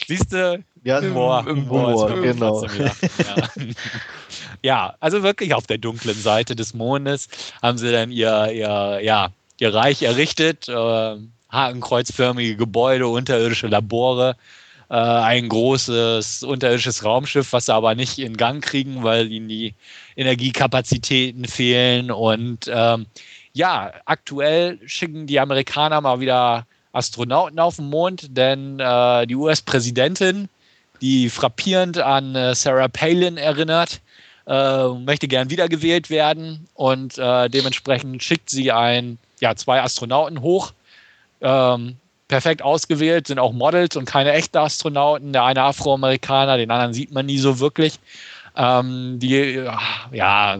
Siehst 0.07 0.33
du? 0.33 0.63
Ja, 0.85 1.01
Humor. 1.01 1.45
Humor, 1.45 2.11
Humor 2.11 2.23
genau. 2.23 2.65
Ja. 2.65 2.93
ja. 4.63 4.95
also 5.01 5.23
wirklich 5.23 5.53
auf 5.55 5.67
der 5.67 5.79
dunklen 5.79 6.17
Seite 6.17 6.55
des 6.55 6.75
Mondes 6.75 7.29
haben 7.63 7.79
sie 7.79 7.91
dann 7.91 8.13
ihr, 8.13 8.53
ihr, 8.53 9.01
ja, 9.03 9.29
ihr 9.59 9.75
Reich 9.75 10.03
errichtet. 10.03 10.69
Äh, 10.69 11.17
hakenkreuzförmige 11.51 12.57
Gebäude, 12.57 13.07
unterirdische 13.09 13.69
Labore, 13.69 14.37
äh, 14.91 14.95
ein 14.95 15.49
großes 15.49 16.43
unterirdisches 16.43 17.05
Raumschiff, 17.05 17.53
was 17.53 17.67
sie 17.67 17.75
aber 17.75 17.95
nicht 17.95 18.19
in 18.19 18.37
Gang 18.37 18.63
kriegen, 18.63 19.03
weil 19.03 19.31
ihnen 19.31 19.49
die 19.49 19.75
Energiekapazitäten 20.17 21.47
fehlen. 21.47 22.11
Und 22.11 22.71
ähm, 22.73 23.07
ja, 23.53 23.93
aktuell 24.05 24.79
schicken 24.87 25.27
die 25.27 25.41
Amerikaner 25.41 26.01
mal 26.01 26.21
wieder 26.21 26.67
Astronauten 26.97 27.59
auf 27.59 27.77
dem 27.77 27.91
Mond, 27.91 28.37
denn 28.37 28.81
äh, 28.81 29.27
die 29.27 29.37
US-Präsidentin, 29.37 30.49
die 31.01 31.29
frappierend 31.29 31.99
an 31.99 32.35
äh, 32.35 32.55
Sarah 32.55 32.89
Palin 32.89 33.37
erinnert, 33.37 34.01
äh, 34.47 34.89
möchte 34.89 35.29
gern 35.29 35.51
wiedergewählt 35.51 36.09
werden 36.11 36.69
und 36.75 37.19
äh, 37.19 37.49
dementsprechend 37.49 38.23
schickt 38.23 38.51
sie 38.51 38.73
ein, 38.73 39.19
ja, 39.41 39.55
zwei 39.57 39.83
Astronauten 39.83 40.41
hoch. 40.41 40.73
Ähm, 41.41 41.97
perfekt 42.29 42.63
ausgewählt, 42.63 43.27
sind 43.27 43.39
auch 43.39 43.53
Models 43.53 43.97
und 43.97 44.05
keine 44.07 44.33
echten 44.33 44.57
Astronauten. 44.59 45.33
Der 45.33 45.45
eine 45.45 45.63
Afroamerikaner, 45.63 46.57
den 46.57 46.71
anderen 46.71 46.95
sieht 46.95 47.13
man 47.13 47.27
nie 47.27 47.39
so 47.39 47.61
wirklich. 47.61 47.99
Ähm, 48.57 49.19
die 49.19 49.63
ja, 50.13 50.59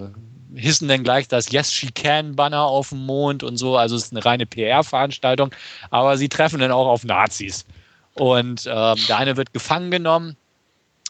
hissen 0.57 0.89
dann 0.89 1.05
gleich 1.05 1.29
das 1.29 1.51
Yes 1.53 1.73
She 1.73 1.91
Can 1.91 2.35
Banner 2.35 2.63
auf 2.63 2.89
dem 2.89 3.05
Mond 3.05 3.43
und 3.43 3.57
so. 3.57 3.77
Also 3.77 3.97
es 3.97 4.05
ist 4.05 4.13
eine 4.13 4.25
reine 4.25 4.47
PR-Veranstaltung, 4.47 5.51
aber 5.91 6.17
sie 6.17 6.29
treffen 6.29 6.61
dann 6.61 6.73
auch 6.73 6.87
auf 6.87 7.05
Nazis. 7.05 7.65
Und 8.15 8.67
ähm, 8.67 8.97
der 9.09 9.19
eine 9.19 9.37
wird 9.37 9.53
gefangen 9.53 9.91
genommen. 9.91 10.37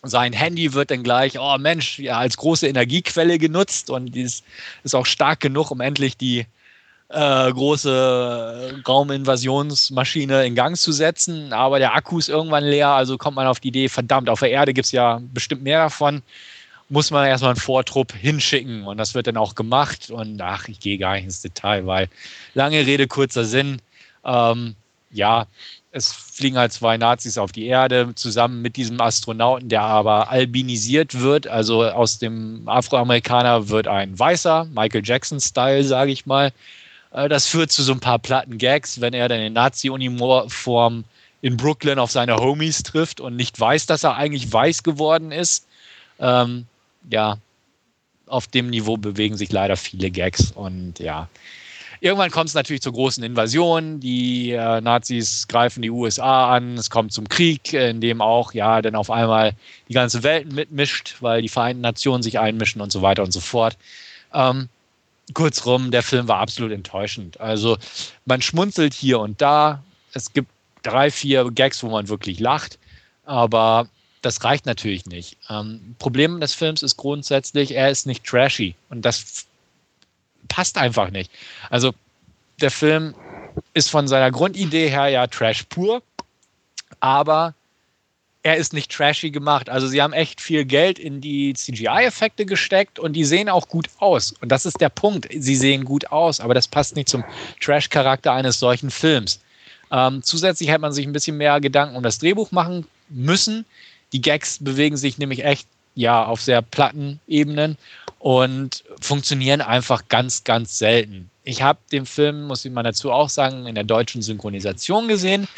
Sein 0.02 0.32
Handy 0.32 0.72
wird 0.74 0.90
dann 0.90 1.02
gleich, 1.02 1.38
oh 1.38 1.56
Mensch, 1.58 1.98
ja, 1.98 2.18
als 2.18 2.36
große 2.36 2.68
Energiequelle 2.68 3.38
genutzt 3.38 3.90
und 3.90 4.14
dies 4.14 4.42
ist 4.84 4.94
auch 4.94 5.06
stark 5.06 5.40
genug, 5.40 5.70
um 5.70 5.80
endlich 5.80 6.16
die 6.16 6.46
äh, 7.08 7.52
große 7.52 8.82
Rauminvasionsmaschine 8.86 10.44
in 10.44 10.54
Gang 10.54 10.76
zu 10.76 10.92
setzen. 10.92 11.52
Aber 11.52 11.78
der 11.78 11.94
Akku 11.94 12.18
ist 12.18 12.28
irgendwann 12.28 12.64
leer, 12.64 12.88
also 12.88 13.16
kommt 13.16 13.36
man 13.36 13.46
auf 13.46 13.60
die 13.60 13.68
Idee, 13.68 13.88
verdammt, 13.88 14.28
auf 14.28 14.40
der 14.40 14.50
Erde 14.50 14.74
gibt 14.74 14.86
es 14.86 14.92
ja 14.92 15.20
bestimmt 15.32 15.62
mehr 15.62 15.84
davon 15.84 16.22
muss 16.88 17.10
man 17.10 17.26
erstmal 17.26 17.52
einen 17.52 17.60
Vortrupp 17.60 18.12
hinschicken 18.12 18.86
und 18.86 18.96
das 18.98 19.14
wird 19.14 19.26
dann 19.26 19.36
auch 19.36 19.54
gemacht. 19.54 20.10
Und 20.10 20.40
ach, 20.40 20.68
ich 20.68 20.80
gehe 20.80 20.98
gar 20.98 21.14
nicht 21.14 21.24
ins 21.24 21.42
Detail, 21.42 21.86
weil 21.86 22.08
lange 22.54 22.86
Rede, 22.86 23.06
kurzer 23.06 23.44
Sinn. 23.44 23.80
Ähm, 24.24 24.76
ja, 25.10 25.46
es 25.92 26.12
fliegen 26.12 26.58
halt 26.58 26.72
zwei 26.72 26.96
Nazis 26.98 27.38
auf 27.38 27.52
die 27.52 27.66
Erde 27.66 28.14
zusammen 28.14 28.60
mit 28.60 28.76
diesem 28.76 29.00
Astronauten, 29.00 29.68
der 29.68 29.82
aber 29.82 30.30
albinisiert 30.30 31.20
wird. 31.20 31.46
Also 31.46 31.84
aus 31.84 32.18
dem 32.18 32.68
Afroamerikaner 32.68 33.68
wird 33.68 33.88
ein 33.88 34.18
Weißer, 34.18 34.66
Michael 34.66 35.02
Jackson-Style, 35.04 35.84
sage 35.84 36.12
ich 36.12 36.26
mal. 36.26 36.52
Äh, 37.12 37.28
das 37.28 37.46
führt 37.46 37.72
zu 37.72 37.82
so 37.82 37.92
ein 37.92 38.00
paar 38.00 38.18
platten 38.18 38.58
Gags, 38.58 39.00
wenn 39.00 39.14
er 39.14 39.28
dann 39.28 39.40
in 39.40 39.54
Nazi-Uniform 39.54 41.04
in 41.42 41.56
Brooklyn 41.56 41.98
auf 41.98 42.10
seine 42.10 42.36
Homies 42.36 42.82
trifft 42.82 43.20
und 43.20 43.36
nicht 43.36 43.58
weiß, 43.58 43.86
dass 43.86 44.04
er 44.04 44.16
eigentlich 44.16 44.52
weiß 44.52 44.82
geworden 44.82 45.32
ist. 45.32 45.66
Ähm, 46.18 46.66
ja, 47.10 47.38
auf 48.26 48.46
dem 48.46 48.70
Niveau 48.70 48.96
bewegen 48.96 49.36
sich 49.36 49.52
leider 49.52 49.76
viele 49.76 50.10
Gags 50.10 50.52
und 50.52 50.98
ja. 50.98 51.28
Irgendwann 52.00 52.30
kommt 52.30 52.48
es 52.48 52.54
natürlich 52.54 52.82
zur 52.82 52.92
großen 52.92 53.24
Invasion. 53.24 54.00
Die 54.00 54.52
äh, 54.52 54.80
Nazis 54.82 55.48
greifen 55.48 55.80
die 55.80 55.90
USA 55.90 56.54
an. 56.54 56.76
Es 56.76 56.90
kommt 56.90 57.12
zum 57.12 57.26
Krieg, 57.28 57.72
in 57.72 58.02
dem 58.02 58.20
auch 58.20 58.52
ja 58.52 58.82
dann 58.82 58.94
auf 58.94 59.10
einmal 59.10 59.54
die 59.88 59.94
ganze 59.94 60.22
Welt 60.22 60.52
mitmischt, 60.52 61.16
weil 61.20 61.40
die 61.40 61.48
Vereinten 61.48 61.80
Nationen 61.80 62.22
sich 62.22 62.38
einmischen 62.38 62.82
und 62.82 62.92
so 62.92 63.00
weiter 63.00 63.22
und 63.22 63.32
so 63.32 63.40
fort. 63.40 63.78
Ähm, 64.34 64.68
kurzrum, 65.32 65.90
der 65.90 66.02
Film 66.02 66.28
war 66.28 66.38
absolut 66.38 66.72
enttäuschend. 66.72 67.40
Also 67.40 67.78
man 68.26 68.42
schmunzelt 68.42 68.92
hier 68.92 69.18
und 69.18 69.40
da. 69.40 69.82
Es 70.12 70.32
gibt 70.32 70.50
drei, 70.82 71.10
vier 71.10 71.50
Gags, 71.50 71.82
wo 71.82 71.88
man 71.88 72.08
wirklich 72.08 72.40
lacht. 72.40 72.78
Aber 73.24 73.88
das 74.26 74.42
reicht 74.42 74.66
natürlich 74.66 75.06
nicht. 75.06 75.36
Ähm, 75.48 75.94
Problem 75.98 76.40
des 76.40 76.52
Films 76.52 76.82
ist 76.82 76.96
grundsätzlich, 76.96 77.74
er 77.74 77.90
ist 77.90 78.06
nicht 78.06 78.24
trashy 78.24 78.74
und 78.90 79.04
das 79.04 79.46
passt 80.48 80.78
einfach 80.78 81.10
nicht. 81.10 81.30
Also 81.70 81.94
der 82.60 82.70
Film 82.70 83.14
ist 83.72 83.88
von 83.88 84.08
seiner 84.08 84.30
Grundidee 84.30 84.88
her 84.88 85.08
ja 85.08 85.26
Trash 85.28 85.62
pur, 85.68 86.02
aber 87.00 87.54
er 88.42 88.56
ist 88.56 88.72
nicht 88.72 88.90
trashy 88.90 89.30
gemacht. 89.30 89.68
Also 89.68 89.86
sie 89.86 90.02
haben 90.02 90.12
echt 90.12 90.40
viel 90.40 90.64
Geld 90.64 90.98
in 90.98 91.20
die 91.20 91.52
CGI-Effekte 91.54 92.46
gesteckt 92.46 92.98
und 92.98 93.12
die 93.12 93.24
sehen 93.24 93.48
auch 93.48 93.68
gut 93.68 93.88
aus. 93.98 94.34
Und 94.40 94.50
das 94.50 94.66
ist 94.66 94.80
der 94.80 94.88
Punkt. 94.88 95.28
Sie 95.30 95.56
sehen 95.56 95.84
gut 95.84 96.10
aus, 96.12 96.40
aber 96.40 96.54
das 96.54 96.68
passt 96.68 96.96
nicht 96.96 97.08
zum 97.08 97.24
Trash-Charakter 97.60 98.32
eines 98.32 98.58
solchen 98.58 98.90
Films. 98.90 99.40
Ähm, 99.90 100.22
zusätzlich 100.22 100.68
hätte 100.68 100.80
man 100.80 100.92
sich 100.92 101.06
ein 101.06 101.12
bisschen 101.12 101.36
mehr 101.36 101.60
Gedanken 101.60 101.96
um 101.96 102.02
das 102.02 102.18
Drehbuch 102.18 102.50
machen 102.50 102.86
müssen. 103.08 103.64
Die 104.16 104.22
Gags 104.22 104.56
bewegen 104.58 104.96
sich 104.96 105.18
nämlich 105.18 105.44
echt 105.44 105.68
ja 105.94 106.24
auf 106.24 106.40
sehr 106.40 106.62
platten 106.62 107.20
Ebenen 107.28 107.76
und 108.18 108.82
funktionieren 108.98 109.60
einfach 109.60 110.08
ganz, 110.08 110.42
ganz 110.42 110.78
selten. 110.78 111.28
Ich 111.44 111.60
habe 111.60 111.78
den 111.92 112.06
Film, 112.06 112.46
muss 112.46 112.64
ich 112.64 112.72
mal 112.72 112.82
dazu 112.82 113.12
auch 113.12 113.28
sagen, 113.28 113.66
in 113.66 113.74
der 113.74 113.84
deutschen 113.84 114.22
Synchronisation 114.22 115.06
gesehen. 115.06 115.48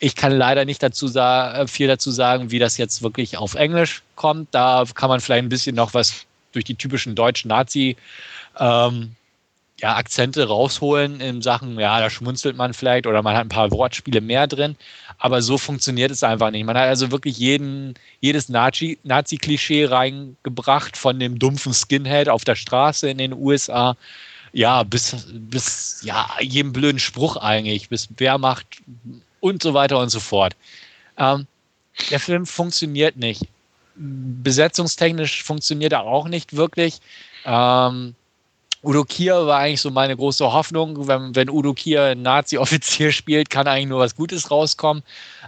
Ich 0.00 0.16
kann 0.16 0.32
leider 0.32 0.64
nicht 0.64 0.82
dazu 0.82 1.06
äh, 1.14 1.68
viel 1.68 1.86
dazu 1.86 2.10
sagen, 2.10 2.50
wie 2.50 2.58
das 2.58 2.78
jetzt 2.78 3.00
wirklich 3.04 3.36
auf 3.36 3.54
Englisch 3.54 4.02
kommt. 4.16 4.48
Da 4.50 4.84
kann 4.92 5.08
man 5.08 5.20
vielleicht 5.20 5.44
ein 5.44 5.48
bisschen 5.48 5.76
noch 5.76 5.94
was 5.94 6.26
durch 6.50 6.64
die 6.64 6.74
typischen 6.74 7.14
deutschen 7.14 7.46
Nazi 7.46 7.96
ähm, 8.58 9.14
ja, 9.80 9.96
Akzente 9.96 10.46
rausholen 10.46 11.20
in 11.20 11.42
Sachen, 11.42 11.78
ja, 11.78 12.00
da 12.00 12.10
schmunzelt 12.10 12.56
man 12.56 12.74
vielleicht 12.74 13.06
oder 13.06 13.22
man 13.22 13.34
hat 13.34 13.46
ein 13.46 13.50
paar 13.50 13.70
Wortspiele 13.70 14.20
mehr 14.20 14.46
drin, 14.46 14.76
aber 15.18 15.42
so 15.42 15.58
funktioniert 15.58 16.10
es 16.10 16.22
einfach 16.22 16.50
nicht. 16.50 16.64
Man 16.64 16.76
hat 16.76 16.88
also 16.88 17.10
wirklich 17.10 17.38
jeden, 17.38 17.94
jedes 18.20 18.48
Nazi-Klischee 18.48 19.86
reingebracht 19.86 20.96
von 20.96 21.18
dem 21.18 21.38
dumpfen 21.38 21.72
Skinhead 21.72 22.28
auf 22.28 22.44
der 22.44 22.56
Straße 22.56 23.08
in 23.08 23.18
den 23.18 23.32
USA, 23.32 23.96
ja, 24.52 24.82
bis, 24.82 25.16
bis 25.32 26.00
ja, 26.02 26.28
jedem 26.40 26.72
blöden 26.72 26.98
Spruch 26.98 27.36
eigentlich, 27.36 27.88
bis 27.88 28.08
Wehrmacht 28.16 28.66
und 29.40 29.62
so 29.62 29.74
weiter 29.74 29.98
und 29.98 30.10
so 30.10 30.20
fort. 30.20 30.56
Ähm, 31.16 31.46
der 32.10 32.20
Film 32.20 32.46
funktioniert 32.46 33.16
nicht. 33.16 33.46
Besetzungstechnisch 33.96 35.42
funktioniert 35.42 35.92
er 35.92 36.02
auch 36.02 36.28
nicht 36.28 36.56
wirklich. 36.56 37.00
Ähm, 37.44 38.14
Udo 38.82 39.04
Kier 39.04 39.46
war 39.46 39.58
eigentlich 39.58 39.80
so 39.82 39.90
meine 39.90 40.16
große 40.16 40.52
Hoffnung. 40.52 41.06
Wenn, 41.06 41.34
wenn 41.34 41.50
Udo 41.50 41.74
Kier 41.74 42.04
einen 42.04 42.22
Nazi-Offizier 42.22 43.12
spielt, 43.12 43.50
kann 43.50 43.66
eigentlich 43.66 43.88
nur 43.88 44.00
was 44.00 44.16
Gutes 44.16 44.50
rauskommen. 44.50 45.02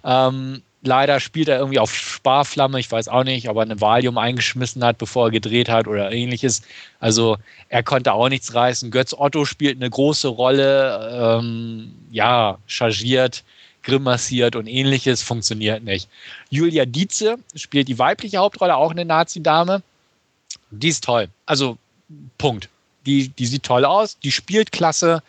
Ähm, 0.04 0.62
leider 0.82 1.18
spielt 1.18 1.48
er 1.48 1.58
irgendwie 1.58 1.78
auf 1.78 1.94
Sparflamme. 1.94 2.78
Ich 2.78 2.90
weiß 2.90 3.08
auch 3.08 3.24
nicht, 3.24 3.48
ob 3.48 3.56
er 3.56 3.62
eine 3.62 3.80
Valium 3.80 4.18
eingeschmissen 4.18 4.84
hat, 4.84 4.98
bevor 4.98 5.28
er 5.28 5.30
gedreht 5.30 5.70
hat 5.70 5.88
oder 5.88 6.12
ähnliches. 6.12 6.62
Also 7.00 7.38
er 7.70 7.82
konnte 7.82 8.12
auch 8.12 8.28
nichts 8.28 8.54
reißen. 8.54 8.90
Götz 8.90 9.14
Otto 9.14 9.46
spielt 9.46 9.76
eine 9.76 9.88
große 9.88 10.28
Rolle. 10.28 11.38
Ähm, 11.40 11.94
ja, 12.10 12.58
chargiert, 12.66 13.44
grimassiert 13.82 14.56
und 14.56 14.66
ähnliches. 14.66 15.22
Funktioniert 15.22 15.82
nicht. 15.84 16.06
Julia 16.50 16.84
Dietze 16.84 17.38
spielt 17.54 17.88
die 17.88 17.98
weibliche 17.98 18.38
Hauptrolle, 18.38 18.76
auch 18.76 18.90
eine 18.90 19.06
Nazi-Dame. 19.06 19.82
Die 20.70 20.88
ist 20.88 21.04
toll. 21.04 21.28
Also 21.46 21.78
Punkt 22.36 22.68
die, 23.06 23.28
die 23.28 23.46
sieht 23.46 23.62
toll 23.62 23.84
aus, 23.84 24.18
die 24.18 24.32
spielt 24.32 24.72
klasse, 24.72 25.22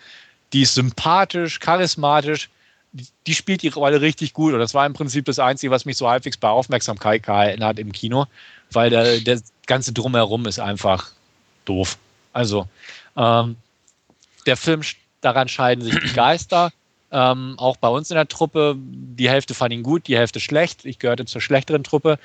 die 0.53 0.61
ist 0.61 0.76
sympathisch, 0.76 1.59
charismatisch, 1.59 2.49
die, 2.91 3.07
die 3.28 3.36
spielt 3.36 3.61
die 3.63 3.69
Rolle 3.69 4.01
richtig 4.01 4.34
gut. 4.34 4.53
Und 4.53 4.59
das 4.59 4.74
war 4.74 4.86
im 4.86 4.93
Prinzip 4.93 5.26
das 5.26 5.39
Einzige, 5.39 5.71
was 5.71 5.86
mich 5.86 5.97
so 5.97 6.09
halbwegs 6.09 6.38
bei 6.38 6.49
Aufmerksamkeit 6.49 7.24
gehalten 7.24 7.63
hat 7.63 7.80
im 7.80 7.91
Kino, 7.91 8.26
weil 8.71 8.89
der, 8.89 9.19
der 9.19 9.41
ganze 9.65 9.93
Drumherum 9.93 10.45
ist 10.45 10.59
einfach 10.59 11.11
doof. 11.65 11.97
Also, 12.34 12.67
ähm, 13.15 13.55
der 14.45 14.57
Film, 14.57 14.82
daran 15.21 15.47
scheiden 15.47 15.84
sich 15.84 15.97
die 15.99 16.13
Geister. 16.13 16.71
Ähm, 17.11 17.55
auch 17.57 17.78
bei 17.78 17.88
uns 17.88 18.09
in 18.09 18.15
der 18.15 18.28
Truppe, 18.28 18.76
die 18.78 19.30
Hälfte 19.30 19.53
fand 19.53 19.71
ihn 19.71 19.84
gut, 19.84 20.07
die 20.07 20.17
Hälfte 20.17 20.39
schlecht. 20.39 20.84
Ich 20.84 20.97
gehörte 20.97 21.26
zur 21.26 21.41
schlechteren 21.41 21.84
Truppe. 21.84 22.17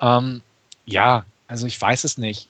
Ähm, 0.00 0.42
ja, 0.84 1.24
also 1.48 1.66
ich 1.66 1.80
weiß 1.80 2.04
es 2.04 2.18
nicht 2.18 2.48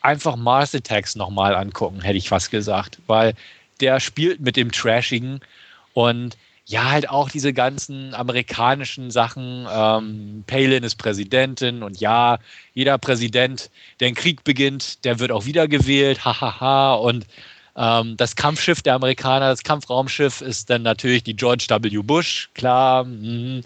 einfach 0.00 0.36
Mars 0.36 0.74
Attacks 0.74 1.16
nochmal 1.16 1.54
angucken, 1.54 2.00
hätte 2.00 2.18
ich 2.18 2.28
fast 2.28 2.50
gesagt, 2.50 2.98
weil 3.06 3.34
der 3.80 4.00
spielt 4.00 4.40
mit 4.40 4.56
dem 4.56 4.72
Trashigen 4.72 5.40
und 5.92 6.36
ja, 6.66 6.90
halt 6.90 7.08
auch 7.08 7.30
diese 7.30 7.54
ganzen 7.54 8.14
amerikanischen 8.14 9.10
Sachen. 9.10 9.66
Ähm, 9.72 10.44
Palin 10.46 10.84
ist 10.84 10.96
Präsidentin 10.96 11.82
und 11.82 11.98
ja, 11.98 12.38
jeder 12.74 12.98
Präsident, 12.98 13.70
der 14.00 14.08
einen 14.08 14.14
Krieg 14.14 14.44
beginnt, 14.44 15.02
der 15.06 15.18
wird 15.18 15.32
auch 15.32 15.46
wiedergewählt, 15.46 16.26
hahaha. 16.26 16.94
und 16.94 17.26
ähm, 17.74 18.16
das 18.16 18.36
Kampfschiff 18.36 18.82
der 18.82 18.96
Amerikaner, 18.96 19.48
das 19.48 19.62
Kampfraumschiff 19.62 20.40
ist 20.42 20.68
dann 20.68 20.82
natürlich 20.82 21.22
die 21.22 21.36
George 21.36 21.66
W. 21.70 22.02
Bush, 22.02 22.50
klar. 22.52 23.04
Mhm. 23.04 23.62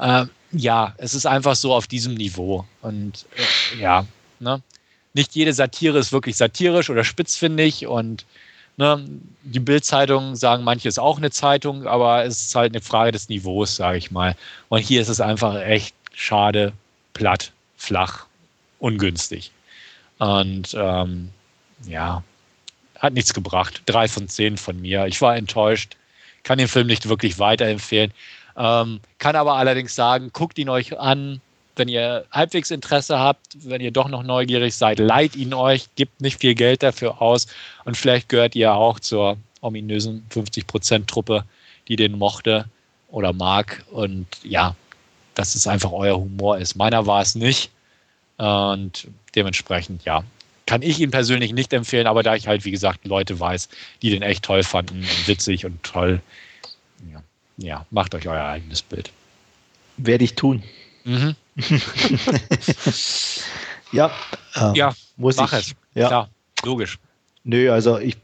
Ähm, 0.00 0.30
ja, 0.52 0.94
es 0.96 1.14
ist 1.14 1.26
einfach 1.26 1.54
so 1.54 1.74
auf 1.74 1.86
diesem 1.86 2.14
Niveau. 2.14 2.66
Und 2.80 3.26
äh, 3.36 3.80
ja, 3.80 4.06
ne? 4.40 4.62
Nicht 5.14 5.34
jede 5.34 5.52
Satire 5.52 5.98
ist 5.98 6.12
wirklich 6.12 6.36
satirisch 6.36 6.90
oder 6.90 7.04
spitzfindig 7.04 7.86
und 7.86 8.24
ne, 8.76 9.04
die 9.42 9.60
Bildzeitung 9.60 10.36
sagen 10.36 10.64
manche 10.64 10.88
ist 10.88 10.98
auch 10.98 11.18
eine 11.18 11.30
Zeitung, 11.30 11.86
aber 11.86 12.24
es 12.24 12.42
ist 12.42 12.54
halt 12.54 12.72
eine 12.72 12.80
Frage 12.80 13.12
des 13.12 13.28
Niveaus, 13.28 13.76
sage 13.76 13.98
ich 13.98 14.10
mal. 14.10 14.36
Und 14.68 14.80
hier 14.80 15.00
ist 15.00 15.08
es 15.08 15.20
einfach 15.20 15.60
echt 15.60 15.94
schade, 16.14 16.72
platt, 17.14 17.52
flach, 17.76 18.26
ungünstig. 18.78 19.52
Und 20.18 20.74
ähm, 20.74 21.30
ja, 21.86 22.22
hat 22.98 23.12
nichts 23.12 23.34
gebracht. 23.34 23.82
Drei 23.86 24.08
von 24.08 24.28
zehn 24.28 24.56
von 24.56 24.80
mir. 24.80 25.06
Ich 25.06 25.20
war 25.20 25.36
enttäuscht, 25.36 25.96
kann 26.44 26.58
den 26.58 26.68
Film 26.68 26.86
nicht 26.86 27.08
wirklich 27.08 27.38
weiterempfehlen. 27.38 28.12
Ähm, 28.56 29.00
kann 29.18 29.36
aber 29.36 29.54
allerdings 29.54 29.94
sagen, 29.94 30.30
guckt 30.32 30.58
ihn 30.58 30.68
euch 30.68 30.98
an, 30.98 31.40
wenn 31.76 31.88
ihr 31.88 32.24
halbwegs 32.30 32.70
Interesse 32.70 33.18
habt, 33.18 33.56
wenn 33.68 33.80
ihr 33.80 33.90
doch 33.90 34.08
noch 34.08 34.22
neugierig 34.22 34.74
seid, 34.74 34.98
leiht 34.98 35.36
ihn 35.36 35.54
euch, 35.54 35.86
gebt 35.96 36.20
nicht 36.20 36.40
viel 36.40 36.54
Geld 36.54 36.82
dafür 36.82 37.22
aus 37.22 37.46
und 37.84 37.96
vielleicht 37.96 38.28
gehört 38.28 38.54
ihr 38.54 38.74
auch 38.74 39.00
zur 39.00 39.36
ominösen 39.60 40.26
50%-Truppe, 40.30 41.44
die 41.88 41.96
den 41.96 42.18
mochte 42.18 42.66
oder 43.10 43.32
mag. 43.32 43.84
Und 43.90 44.26
ja, 44.42 44.74
dass 45.34 45.54
es 45.54 45.66
einfach 45.66 45.92
euer 45.92 46.16
Humor 46.16 46.58
ist. 46.58 46.74
Meiner 46.76 47.06
war 47.06 47.22
es 47.22 47.34
nicht. 47.34 47.70
Und 48.36 49.08
dementsprechend, 49.34 50.04
ja, 50.04 50.24
kann 50.66 50.82
ich 50.82 51.00
ihn 51.00 51.10
persönlich 51.10 51.52
nicht 51.52 51.72
empfehlen, 51.72 52.06
aber 52.06 52.22
da 52.22 52.34
ich 52.34 52.48
halt, 52.48 52.64
wie 52.64 52.70
gesagt, 52.70 53.04
Leute 53.04 53.38
weiß, 53.38 53.68
die 54.00 54.10
den 54.10 54.22
echt 54.22 54.44
toll 54.44 54.62
fanden 54.62 55.00
und 55.00 55.28
witzig 55.28 55.64
und 55.64 55.82
toll, 55.82 56.20
ja, 57.12 57.22
ja 57.56 57.86
macht 57.90 58.14
euch 58.14 58.26
euer 58.26 58.44
eigenes 58.44 58.82
Bild. 58.82 59.10
Werde 59.96 60.24
ich 60.24 60.34
tun. 60.34 60.62
Mhm. 61.04 61.36
ja, 63.92 64.10
äh, 64.54 64.76
ja, 64.76 64.94
muss 65.16 65.36
mach 65.36 65.52
ich. 65.52 65.58
Es. 65.58 65.74
Ja. 65.94 66.08
Klar, 66.08 66.28
logisch. 66.64 66.98
Nö, 67.44 67.70
also 67.70 67.98
ich 67.98 68.16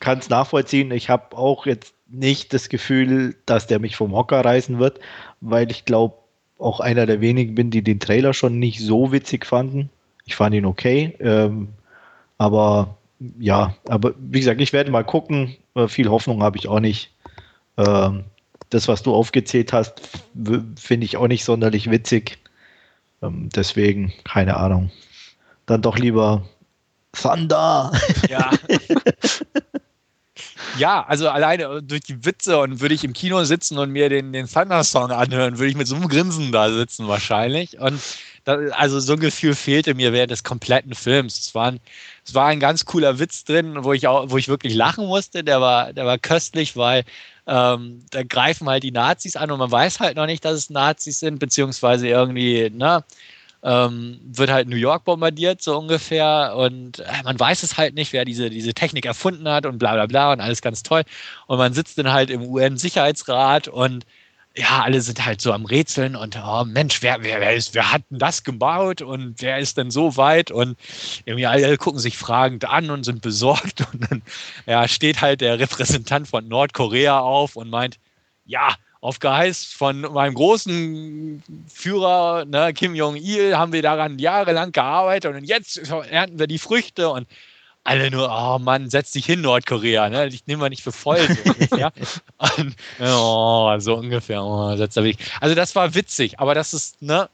kann 0.00 0.18
es 0.18 0.28
nachvollziehen. 0.28 0.90
Ich 0.92 1.10
habe 1.10 1.36
auch 1.36 1.66
jetzt 1.66 1.94
nicht 2.08 2.54
das 2.54 2.68
Gefühl, 2.68 3.36
dass 3.46 3.66
der 3.66 3.78
mich 3.78 3.96
vom 3.96 4.14
Hocker 4.14 4.44
reißen 4.44 4.78
wird, 4.78 5.00
weil 5.40 5.70
ich 5.70 5.84
glaube, 5.84 6.16
auch 6.58 6.80
einer 6.80 7.06
der 7.06 7.20
wenigen 7.20 7.54
bin, 7.54 7.70
die 7.70 7.82
den 7.82 7.98
Trailer 7.98 8.34
schon 8.34 8.58
nicht 8.58 8.80
so 8.80 9.10
witzig 9.10 9.46
fanden. 9.46 9.90
Ich 10.24 10.36
fand 10.36 10.54
ihn 10.54 10.64
okay, 10.64 11.16
ähm, 11.18 11.68
aber 12.38 12.96
ja, 13.38 13.74
aber 13.88 14.14
wie 14.18 14.38
gesagt, 14.38 14.60
ich 14.60 14.72
werde 14.72 14.90
mal 14.90 15.04
gucken. 15.04 15.56
Äh, 15.74 15.88
viel 15.88 16.08
Hoffnung 16.08 16.42
habe 16.42 16.58
ich 16.58 16.68
auch 16.68 16.80
nicht. 16.80 17.10
Ähm, 17.76 18.24
das, 18.70 18.88
was 18.88 19.02
du 19.02 19.14
aufgezählt 19.14 19.72
hast, 19.72 20.00
finde 20.76 21.04
ich 21.04 21.16
auch 21.16 21.28
nicht 21.28 21.44
sonderlich 21.44 21.90
witzig. 21.90 22.38
Ähm, 23.22 23.48
deswegen, 23.54 24.12
keine 24.24 24.56
Ahnung. 24.56 24.90
Dann 25.66 25.82
doch 25.82 25.96
lieber 25.96 26.44
Thunder. 27.12 27.92
Ja. 28.28 28.50
ja, 30.78 31.04
also 31.06 31.28
alleine 31.28 31.82
durch 31.82 32.02
die 32.02 32.24
Witze 32.24 32.58
und 32.58 32.80
würde 32.80 32.94
ich 32.94 33.04
im 33.04 33.12
Kino 33.12 33.44
sitzen 33.44 33.78
und 33.78 33.90
mir 33.90 34.08
den, 34.08 34.32
den 34.32 34.48
Thunder-Song 34.48 35.10
anhören, 35.10 35.58
würde 35.58 35.70
ich 35.70 35.76
mit 35.76 35.86
so 35.86 35.96
einem 35.96 36.08
Grinsen 36.08 36.52
da 36.52 36.70
sitzen 36.70 37.08
wahrscheinlich. 37.08 37.78
Und 37.78 38.00
da, 38.44 38.56
also 38.72 38.98
so 38.98 39.12
ein 39.12 39.20
Gefühl 39.20 39.54
fehlte 39.54 39.94
mir 39.94 40.12
während 40.12 40.30
des 40.30 40.42
kompletten 40.42 40.94
Films. 40.94 41.38
Es 41.38 41.54
war 41.54 41.72
ein, 41.72 41.80
es 42.24 42.34
war 42.34 42.46
ein 42.46 42.60
ganz 42.60 42.84
cooler 42.84 43.18
Witz 43.18 43.44
drin, 43.44 43.84
wo 43.84 43.92
ich 43.92 44.06
auch, 44.06 44.30
wo 44.30 44.38
ich 44.38 44.48
wirklich 44.48 44.74
lachen 44.74 45.06
musste. 45.06 45.42
Der 45.42 45.60
war, 45.60 45.92
der 45.92 46.06
war 46.06 46.18
köstlich, 46.18 46.76
weil 46.76 47.04
ähm, 47.46 48.04
da 48.10 48.22
greifen 48.22 48.68
halt 48.68 48.84
die 48.84 48.92
Nazis 48.92 49.36
an 49.36 49.50
und 49.50 49.58
man 49.58 49.70
weiß 49.70 50.00
halt 50.00 50.16
noch 50.16 50.26
nicht, 50.26 50.44
dass 50.44 50.54
es 50.54 50.70
Nazis 50.70 51.18
sind, 51.20 51.40
beziehungsweise 51.40 52.06
irgendwie, 52.06 52.70
ne, 52.70 53.04
ähm, 53.64 54.20
wird 54.24 54.50
halt 54.50 54.68
New 54.68 54.76
York 54.76 55.04
bombardiert, 55.04 55.62
so 55.62 55.78
ungefähr. 55.78 56.54
Und 56.56 57.00
äh, 57.00 57.22
man 57.24 57.38
weiß 57.38 57.62
es 57.62 57.76
halt 57.76 57.94
nicht, 57.94 58.12
wer 58.12 58.24
diese, 58.24 58.50
diese 58.50 58.74
Technik 58.74 59.06
erfunden 59.06 59.48
hat 59.48 59.66
und 59.66 59.78
bla 59.78 59.94
bla 59.94 60.06
bla 60.06 60.32
und 60.32 60.40
alles 60.40 60.62
ganz 60.62 60.82
toll. 60.82 61.02
Und 61.46 61.58
man 61.58 61.72
sitzt 61.72 61.98
dann 61.98 62.12
halt 62.12 62.30
im 62.30 62.42
UN-Sicherheitsrat 62.42 63.68
und 63.68 64.04
ja, 64.54 64.82
alle 64.82 65.00
sind 65.00 65.24
halt 65.24 65.40
so 65.40 65.52
am 65.52 65.64
Rätseln 65.64 66.14
und 66.14 66.36
oh 66.36 66.64
Mensch, 66.64 67.00
wer, 67.00 67.22
wer, 67.22 67.40
wer, 67.40 67.54
ist, 67.54 67.74
wer 67.74 67.90
hat 67.90 68.02
denn 68.10 68.18
das 68.18 68.44
gebaut 68.44 69.00
und 69.00 69.40
wer 69.40 69.58
ist 69.58 69.78
denn 69.78 69.90
so 69.90 70.16
weit? 70.16 70.50
Und 70.50 70.76
irgendwie 71.24 71.46
alle 71.46 71.78
gucken 71.78 72.00
sich 72.00 72.18
fragend 72.18 72.66
an 72.66 72.90
und 72.90 73.04
sind 73.04 73.22
besorgt. 73.22 73.86
Und 73.92 74.10
dann 74.10 74.22
ja, 74.66 74.88
steht 74.88 75.20
halt 75.20 75.40
der 75.40 75.58
Repräsentant 75.58 76.28
von 76.28 76.48
Nordkorea 76.48 77.20
auf 77.20 77.56
und 77.56 77.68
meint, 77.70 77.98
ja, 78.46 78.74
auf 79.00 79.18
Geheiß 79.18 79.64
von 79.64 80.00
meinem 80.00 80.34
großen 80.34 81.42
Führer 81.68 82.44
ne, 82.44 82.72
Kim 82.72 82.94
Jong-il 82.94 83.56
haben 83.56 83.72
wir 83.72 83.82
daran 83.82 84.18
jahrelang 84.18 84.72
gearbeitet 84.72 85.34
und 85.34 85.44
jetzt 85.44 85.76
ernten 85.88 86.38
wir 86.38 86.46
die 86.46 86.58
Früchte 86.58 87.10
und 87.10 87.26
alle 87.84 88.10
nur, 88.10 88.28
oh 88.30 88.58
Mann, 88.58 88.90
setz 88.90 89.12
dich 89.12 89.26
hin, 89.26 89.40
Nordkorea, 89.40 90.08
ne? 90.08 90.28
Ich 90.28 90.46
nehme 90.46 90.60
mal 90.60 90.68
nicht 90.68 90.82
für 90.82 90.92
voll. 90.92 91.26
So 91.70 91.76
ja? 91.76 91.92
Und, 92.58 92.76
oh, 93.00 93.74
so 93.78 93.96
ungefähr, 93.96 94.42
oh, 94.42 94.76
setz 94.76 94.94
da 94.94 95.02
Also 95.40 95.54
das 95.54 95.74
war 95.74 95.94
witzig, 95.94 96.38
aber 96.38 96.54
das 96.54 96.74
ist, 96.74 97.02
ne, 97.02 97.28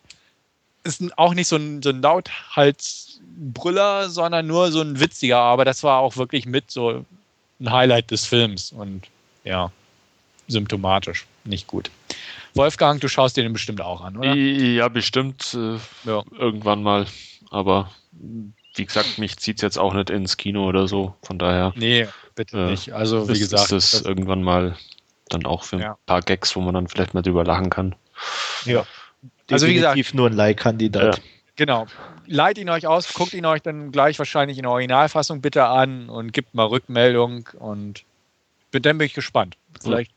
ist 0.85 1.03
auch 1.19 1.35
nicht 1.35 1.49
so 1.49 1.57
ein, 1.57 1.83
so 1.83 1.91
ein 1.91 2.01
Lauthals-Brüller, 2.01 4.09
sondern 4.09 4.47
nur 4.47 4.73
so 4.73 4.81
ein 4.81 5.01
witziger, 5.01 5.39
aber 5.39 5.65
das 5.65 5.83
war 5.83 6.01
auch 6.01 6.17
wirklich 6.17 6.47
mit 6.47 6.71
so 6.71 7.05
ein 7.61 7.71
Highlight 7.71 8.11
des 8.11 8.25
Films 8.25 8.73
und 8.73 9.03
ja, 9.45 9.71
symptomatisch, 10.47 11.27
nicht 11.45 11.67
gut. 11.67 11.91
Wolfgang, 12.55 13.01
du 13.01 13.09
schaust 13.09 13.37
dir 13.37 13.43
den 13.43 13.53
bestimmt 13.53 13.81
auch 13.81 14.01
an, 14.01 14.17
oder? 14.17 14.35
Ja, 14.35 14.89
bestimmt. 14.89 15.55
Äh, 15.55 15.77
ja. 16.09 16.23
Irgendwann 16.39 16.83
mal. 16.83 17.07
Aber 17.51 17.91
wie 18.79 18.87
gesagt, 18.87 19.19
mich 19.19 19.37
zieht 19.39 19.57
es 19.57 19.63
jetzt 19.63 19.79
auch 19.79 19.95
nicht 19.95 20.11
ins 20.11 20.37
Kino 20.37 20.67
oder 20.67 20.89
so. 20.89 21.15
Von 21.23 21.39
daher. 21.39 21.73
Nee, 21.77 22.09
bitte 22.35 22.59
äh, 22.59 22.71
nicht. 22.71 22.93
Also, 22.93 23.29
wie 23.29 23.33
ist, 23.33 23.41
gesagt. 23.41 23.65
Ist 23.65 23.73
das, 23.73 23.91
das 23.91 24.03
irgendwann 24.03 24.43
mal 24.43 24.77
dann 25.29 25.45
auch 25.45 25.65
für 25.65 25.79
ja. 25.79 25.91
ein 25.93 25.97
paar 26.07 26.23
Gags, 26.23 26.57
wo 26.57 26.61
man 26.61 26.75
dann 26.75 26.89
vielleicht 26.89 27.15
mal 27.15 27.23
drüber 27.23 27.45
lachen 27.45 27.71
kann. 27.71 27.95
Ja. 28.65 28.87
Also, 29.51 29.67
wie 29.67 29.75
gesagt. 29.75 30.15
nur 30.15 30.29
ein 30.29 30.33
Leihkandidat. 30.33 31.17
Ja. 31.17 31.23
Genau. 31.57 31.87
Leiht 32.27 32.59
ihn 32.59 32.71
euch 32.71 32.87
aus, 32.87 33.13
guckt 33.15 33.35
ihn 33.35 33.47
euch 33.47 33.63
dann 33.63 33.91
gleich 33.91 34.19
wahrscheinlich 34.19 34.59
in 34.59 34.63
der 34.63 34.71
Originalfassung 34.71 35.41
bitte 35.41 35.65
an 35.65 36.09
und 36.09 36.33
gibt 36.33 36.55
mal 36.55 36.67
Rückmeldung 36.67 37.49
und 37.59 38.05
dann 38.71 38.99
bin 38.99 39.07
ich 39.07 39.15
gespannt. 39.15 39.57
Vielleicht. 39.83 40.13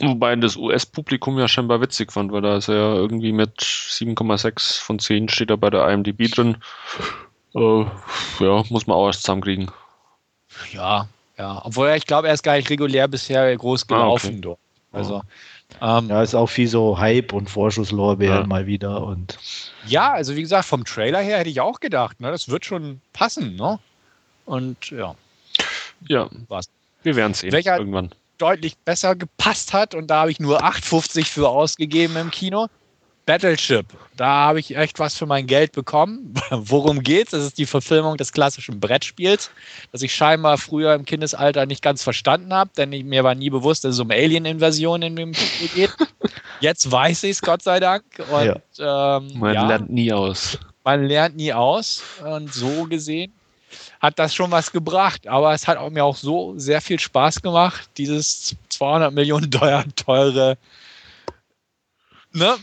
Wobei 0.00 0.34
das 0.36 0.56
US-Publikum 0.56 1.38
ja 1.38 1.46
scheinbar 1.46 1.80
witzig 1.80 2.12
fand, 2.12 2.32
weil 2.32 2.42
da 2.42 2.56
ist 2.56 2.68
er 2.68 2.76
ja 2.76 2.94
irgendwie 2.94 3.32
mit 3.32 3.60
7,6 3.60 4.80
von 4.80 4.98
10 4.98 5.28
steht 5.28 5.50
er 5.50 5.56
bei 5.56 5.68
der 5.68 5.86
IMDb 5.88 6.30
drin. 6.30 6.56
Äh, 7.54 7.84
ja, 8.40 8.64
muss 8.68 8.86
man 8.86 8.96
auch 8.96 9.06
erst 9.06 9.22
zusammenkriegen. 9.22 9.70
Ja, 10.72 11.08
ja. 11.38 11.62
Obwohl 11.64 11.90
ich 11.90 12.06
glaube, 12.06 12.28
er 12.28 12.34
ist 12.34 12.42
gar 12.42 12.56
nicht 12.56 12.70
regulär 12.70 13.08
bisher 13.08 13.56
groß 13.56 13.86
gelaufen. 13.86 14.42
Ah, 14.44 14.48
okay. 14.48 14.58
Also, 14.92 15.22
ähm, 15.80 16.08
ja, 16.08 16.22
ist 16.22 16.34
auch 16.34 16.46
viel 16.46 16.68
so 16.68 16.98
Hype 16.98 17.32
und 17.32 17.50
Vorschusslorbeeren 17.50 18.42
ja. 18.42 18.46
mal 18.46 18.66
wieder. 18.66 19.02
Und 19.02 19.38
ja, 19.86 20.12
also 20.12 20.36
wie 20.36 20.42
gesagt, 20.42 20.66
vom 20.66 20.84
Trailer 20.84 21.20
her 21.20 21.38
hätte 21.38 21.50
ich 21.50 21.60
auch 21.60 21.80
gedacht, 21.80 22.20
ne, 22.20 22.30
das 22.30 22.48
wird 22.48 22.64
schon 22.64 23.00
passen. 23.12 23.56
Ne? 23.56 23.78
Und 24.46 24.90
ja. 24.90 25.14
Ja, 26.08 26.28
was. 26.48 26.68
Wir 27.02 27.16
werden 27.16 27.34
sehen 27.34 27.52
Welcher 27.52 27.78
irgendwann. 27.78 28.10
Deutlich 28.38 28.76
besser 28.78 29.14
gepasst 29.14 29.72
hat 29.72 29.94
und 29.94 30.08
da 30.08 30.22
habe 30.22 30.30
ich 30.30 30.40
nur 30.40 30.62
8,50 30.62 31.26
für 31.26 31.48
ausgegeben 31.48 32.16
im 32.16 32.30
Kino. 32.30 32.68
Battleship. 33.26 33.86
Da 34.16 34.26
habe 34.26 34.60
ich 34.60 34.76
echt 34.76 34.98
was 34.98 35.16
für 35.16 35.26
mein 35.26 35.46
Geld 35.46 35.72
bekommen. 35.72 36.34
Worum 36.50 37.02
geht's? 37.02 37.32
Das 37.32 37.44
ist 37.44 37.58
die 37.58 37.66
Verfilmung 37.66 38.16
des 38.16 38.32
klassischen 38.32 38.80
Brettspiels, 38.80 39.50
das 39.92 40.02
ich 40.02 40.14
scheinbar 40.14 40.58
früher 40.58 40.94
im 40.94 41.04
Kindesalter 41.04 41.66
nicht 41.66 41.82
ganz 41.82 42.02
verstanden 42.02 42.52
habe, 42.52 42.70
denn 42.76 42.92
ich, 42.92 43.04
mir 43.04 43.24
war 43.24 43.34
nie 43.34 43.50
bewusst, 43.50 43.84
dass 43.84 43.94
es 43.94 44.00
um 44.00 44.10
Alien-Invasion 44.10 45.02
in 45.02 45.16
dem 45.16 45.34
Spiel 45.34 45.68
geht. 45.68 45.96
Jetzt 46.60 46.90
weiß 46.90 47.24
ich 47.24 47.32
es, 47.32 47.40
Gott 47.40 47.62
sei 47.62 47.80
Dank. 47.80 48.04
Und, 48.30 48.60
ja. 48.78 49.16
ähm, 49.16 49.38
man 49.38 49.54
ja, 49.54 49.66
lernt 49.66 49.90
nie 49.90 50.12
aus. 50.12 50.58
Man 50.84 51.04
lernt 51.04 51.36
nie 51.36 51.52
aus. 51.52 52.02
Und 52.24 52.52
so 52.52 52.84
gesehen 52.84 53.32
hat 54.00 54.18
das 54.18 54.34
schon 54.34 54.50
was 54.50 54.70
gebracht. 54.70 55.26
Aber 55.26 55.52
es 55.54 55.66
hat 55.66 55.78
mir 55.92 56.04
auch 56.04 56.16
so 56.16 56.58
sehr 56.58 56.80
viel 56.80 57.00
Spaß 57.00 57.42
gemacht, 57.42 57.88
dieses 57.96 58.54
200 58.68 59.12
Millionen 59.12 59.50
Dollar 59.50 59.84
teure 59.96 60.56
ne, 62.34 62.56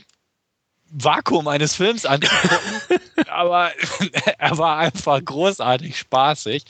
Vakuum 0.91 1.47
eines 1.47 1.75
Films 1.75 2.05
anzugucken. 2.05 2.99
aber 3.29 3.71
er 4.37 4.57
war 4.57 4.77
einfach 4.77 5.23
großartig 5.23 5.97
spaßig. 5.97 6.63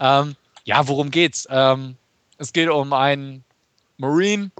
Ähm, 0.00 0.36
ja, 0.64 0.86
worum 0.86 1.10
geht's? 1.10 1.46
Ähm, 1.50 1.96
es 2.38 2.52
geht 2.52 2.68
um 2.68 2.92
einen 2.92 3.44
Marine, 3.98 4.50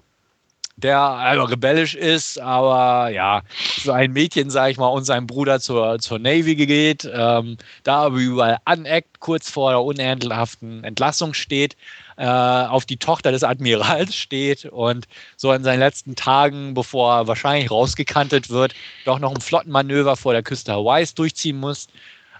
der 0.76 0.98
also 0.98 1.44
rebellisch 1.44 1.94
ist, 1.94 2.38
aber 2.40 3.10
ja, 3.10 3.42
so 3.82 3.92
ein 3.92 4.12
Mädchen, 4.12 4.50
sag 4.50 4.70
ich 4.70 4.78
mal, 4.78 4.88
und 4.88 5.04
sein 5.04 5.26
Bruder 5.26 5.60
zur, 5.60 5.98
zur 5.98 6.18
Navy 6.18 6.54
geht, 6.54 7.08
ähm, 7.12 7.56
da 7.84 8.02
aber 8.04 8.16
überall 8.16 8.58
aneckt, 8.64 9.20
kurz 9.20 9.50
vor 9.50 9.70
der 9.70 9.82
unerheblichen 9.82 10.84
Entlassung 10.84 11.34
steht, 11.34 11.76
äh, 12.20 12.24
auf 12.26 12.84
die 12.84 12.98
Tochter 12.98 13.32
des 13.32 13.42
Admirals 13.42 14.14
steht 14.14 14.66
und 14.66 15.08
so 15.38 15.52
in 15.52 15.64
seinen 15.64 15.78
letzten 15.78 16.16
Tagen, 16.16 16.74
bevor 16.74 17.14
er 17.14 17.26
wahrscheinlich 17.26 17.70
rausgekantet 17.70 18.50
wird, 18.50 18.74
doch 19.06 19.18
noch 19.18 19.34
ein 19.34 19.40
Flottenmanöver 19.40 20.16
vor 20.16 20.34
der 20.34 20.42
Küste 20.42 20.72
Hawaiis 20.72 21.14
durchziehen 21.14 21.56
muss, 21.56 21.88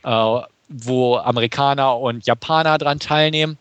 äh, 0.05 0.41
wo 0.69 1.17
Amerikaner 1.17 1.99
und 1.99 2.27
Japaner 2.27 2.77
dran 2.77 3.01
teilnehmen. 3.01 3.57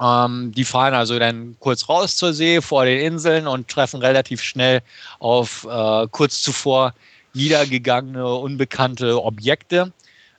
Ähm, 0.00 0.52
die 0.54 0.64
fahren 0.64 0.94
also 0.94 1.18
dann 1.18 1.56
kurz 1.58 1.88
raus 1.88 2.14
zur 2.14 2.32
See 2.32 2.60
vor 2.60 2.84
den 2.84 3.00
Inseln 3.00 3.48
und 3.48 3.66
treffen 3.66 4.00
relativ 4.00 4.42
schnell 4.42 4.80
auf 5.18 5.66
äh, 5.68 6.06
kurz 6.12 6.40
zuvor 6.40 6.94
niedergegangene, 7.34 8.32
unbekannte 8.32 9.20
Objekte. 9.20 9.92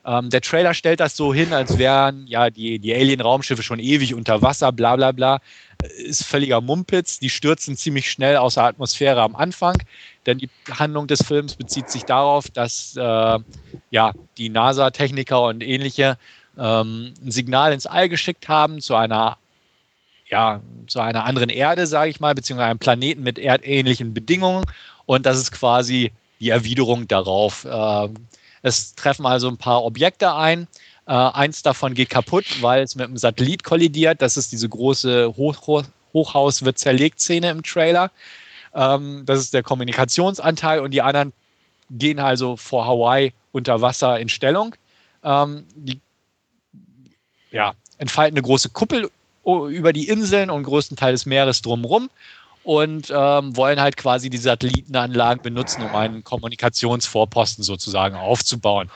Ähm, 0.06 0.30
der 0.30 0.42
Trailer 0.42 0.74
stellt 0.74 1.00
das 1.00 1.16
so 1.16 1.34
hin, 1.34 1.54
als 1.54 1.78
wären 1.78 2.28
ja 2.28 2.50
die, 2.50 2.80
die 2.80 2.94
Alien-Raumschiffe 2.94 3.64
schon 3.64 3.80
ewig 3.80 4.14
unter 4.14 4.42
Wasser, 4.42 4.72
bla 4.72 4.96
bla 4.96 5.12
bla. 5.12 5.40
Ist 5.98 6.26
völliger 6.26 6.62
Mumpitz. 6.62 7.20
Die 7.20 7.30
stürzen 7.30 7.78
ziemlich 7.78 8.10
schnell 8.10 8.38
aus 8.38 8.56
der 8.56 8.64
Atmosphäre 8.64 9.22
am 9.22 9.36
Anfang, 9.36 9.76
denn 10.26 10.38
die 10.38 10.50
Handlung 10.72 11.08
des 11.08 11.24
Films 11.24 11.56
bezieht 11.56 11.90
sich 11.90 12.04
darauf, 12.04 12.50
dass 12.50 12.96
äh, 12.98 13.40
ja, 13.92 14.14
die 14.38 14.50
NASA-Techniker 14.50 15.42
und 15.44 15.64
ähnliche 15.64 16.18
ähm, 16.58 17.14
ein 17.24 17.32
Signal 17.32 17.74
ins 17.74 17.86
All 17.86 18.10
geschickt 18.10 18.48
haben 18.48 18.82
zu 18.82 18.96
einer 18.96 19.38
ja, 20.30 20.62
zu 20.88 21.00
einer 21.00 21.26
anderen 21.26 21.50
Erde, 21.50 21.86
sage 21.86 22.10
ich 22.10 22.20
mal, 22.20 22.34
beziehungsweise 22.34 22.70
einem 22.70 22.80
Planeten 22.80 23.22
mit 23.22 23.38
erdähnlichen 23.38 24.14
Bedingungen. 24.14 24.66
Und 25.06 25.26
das 25.26 25.38
ist 25.38 25.52
quasi 25.52 26.12
die 26.40 26.50
Erwiderung 26.50 27.08
darauf. 27.08 27.68
Ähm, 27.70 28.16
es 28.64 28.96
treffen 28.96 29.26
also 29.26 29.48
ein 29.50 29.58
paar 29.58 29.84
Objekte 29.84 30.34
ein. 30.34 30.68
Äh, 31.06 31.12
eins 31.12 31.62
davon 31.62 31.94
geht 31.94 32.10
kaputt, 32.10 32.46
weil 32.62 32.82
es 32.82 32.96
mit 32.96 33.06
einem 33.06 33.18
Satellit 33.18 33.64
kollidiert. 33.64 34.22
Das 34.22 34.38
ist 34.38 34.52
diese 34.52 34.68
große 34.68 35.36
Hoch 35.38 35.84
Hochhaus 36.14 36.64
wird 36.64 36.78
zerlegt 36.78 37.20
Szene 37.20 37.50
im 37.50 37.64
Trailer. 37.64 38.10
Ähm, 38.74 39.24
das 39.26 39.40
ist 39.40 39.54
der 39.54 39.64
Kommunikationsanteil 39.64 40.80
und 40.80 40.92
die 40.92 41.02
anderen 41.02 41.34
gehen 41.90 42.20
also 42.20 42.56
vor 42.56 42.86
Hawaii 42.86 43.34
unter 43.52 43.82
Wasser 43.82 44.20
in 44.20 44.30
Stellung. 44.30 44.76
Ähm, 45.24 45.66
die 45.76 46.00
ja, 47.52 47.74
entfalten 47.98 48.38
eine 48.38 48.44
große 48.44 48.70
Kuppel 48.70 49.10
über 49.46 49.92
die 49.92 50.08
Inseln 50.08 50.50
und 50.50 50.64
größten 50.64 50.96
Teil 50.96 51.12
des 51.12 51.26
Meeres 51.26 51.62
drumherum 51.62 52.10
und 52.64 53.12
ähm, 53.14 53.56
wollen 53.56 53.80
halt 53.82 53.98
quasi 53.98 54.30
die 54.30 54.38
Satellitenanlagen 54.38 55.42
benutzen, 55.42 55.84
um 55.84 55.96
einen 55.96 56.24
Kommunikationsvorposten 56.24 57.64
sozusagen 57.64 58.16
aufzubauen. 58.16 58.90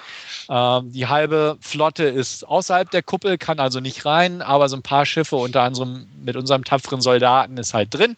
Ähm, 0.49 0.91
die 0.91 1.07
halbe 1.07 1.57
Flotte 1.59 2.03
ist 2.03 2.47
außerhalb 2.47 2.89
der 2.89 3.03
Kuppel, 3.03 3.37
kann 3.37 3.59
also 3.59 3.79
nicht 3.79 4.05
rein, 4.05 4.41
aber 4.41 4.69
so 4.69 4.77
ein 4.77 4.83
paar 4.83 5.05
Schiffe, 5.05 5.35
unter 5.35 5.63
anderem 5.63 6.07
mit 6.23 6.37
unserem 6.37 6.63
tapferen 6.63 7.01
Soldaten, 7.01 7.57
ist 7.57 7.73
halt 7.73 7.93
drin. 7.93 8.15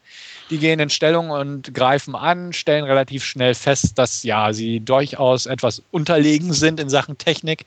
Die 0.52 0.60
gehen 0.60 0.80
in 0.80 0.89
Stellung 0.89 1.32
und 1.32 1.74
greifen 1.74 2.16
an, 2.16 2.54
stellen 2.54 2.86
relativ 2.86 3.24
schnell 3.24 3.56
fest, 3.56 3.97
dass 3.97 4.24
ja 4.24 4.54
sie 4.54 4.80
durchaus 4.80 5.45
etwas 5.45 5.82
unterlegen 5.91 6.54
sind 6.54 6.80
in 6.80 6.89
Sachen 6.89 7.18
Technik. 7.18 7.66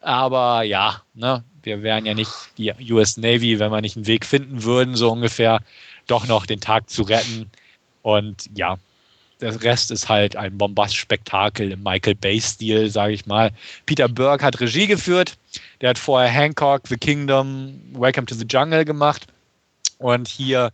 Aber 0.00 0.62
ja, 0.62 1.02
ne, 1.14 1.42
wir 1.62 1.82
wären 1.82 2.06
ja 2.06 2.14
nicht 2.14 2.30
die 2.58 2.72
US 2.92 3.16
Navy, 3.16 3.58
wenn 3.58 3.70
wir 3.70 3.80
nicht 3.80 3.96
einen 3.96 4.06
Weg 4.06 4.26
finden 4.26 4.62
würden, 4.62 4.96
so 4.96 5.10
ungefähr 5.10 5.60
doch 6.06 6.26
noch 6.26 6.46
den 6.46 6.60
Tag 6.60 6.90
zu 6.90 7.02
retten. 7.02 7.50
Und 8.02 8.50
ja, 8.54 8.76
der 9.40 9.60
Rest 9.62 9.90
ist 9.90 10.08
halt 10.08 10.36
ein 10.36 10.56
Bombast-Spektakel 10.56 11.72
im 11.72 11.82
Michael 11.82 12.14
Bay-Stil, 12.14 12.90
sage 12.90 13.14
ich 13.14 13.26
mal. 13.26 13.50
Peter 13.86 14.08
Burke 14.08 14.44
hat 14.44 14.60
Regie 14.60 14.86
geführt. 14.86 15.36
Der 15.80 15.90
hat 15.90 15.98
vorher 15.98 16.30
Hancock, 16.30 16.82
The 16.88 16.96
Kingdom, 16.96 17.80
Welcome 17.92 18.26
to 18.26 18.34
the 18.34 18.46
Jungle 18.48 18.84
gemacht. 18.84 19.26
Und 19.98 20.28
hier 20.28 20.72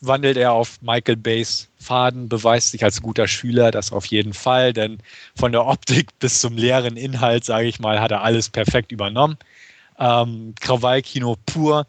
wandelt 0.00 0.36
er 0.36 0.52
auf 0.52 0.80
Michael 0.82 1.16
Bays 1.16 1.68
Faden, 1.78 2.28
beweist 2.28 2.72
sich 2.72 2.84
als 2.84 3.00
guter 3.00 3.28
Schüler, 3.28 3.70
das 3.70 3.92
auf 3.92 4.06
jeden 4.06 4.34
Fall, 4.34 4.72
denn 4.72 4.98
von 5.34 5.52
der 5.52 5.64
Optik 5.64 6.08
bis 6.18 6.40
zum 6.40 6.56
leeren 6.56 6.96
Inhalt, 6.96 7.44
sage 7.44 7.66
ich 7.68 7.80
mal, 7.80 8.00
hat 8.00 8.10
er 8.10 8.22
alles 8.22 8.50
perfekt 8.50 8.92
übernommen 8.92 9.38
ähm, 9.98 10.54
Krawallkino 10.60 11.36
pur, 11.46 11.86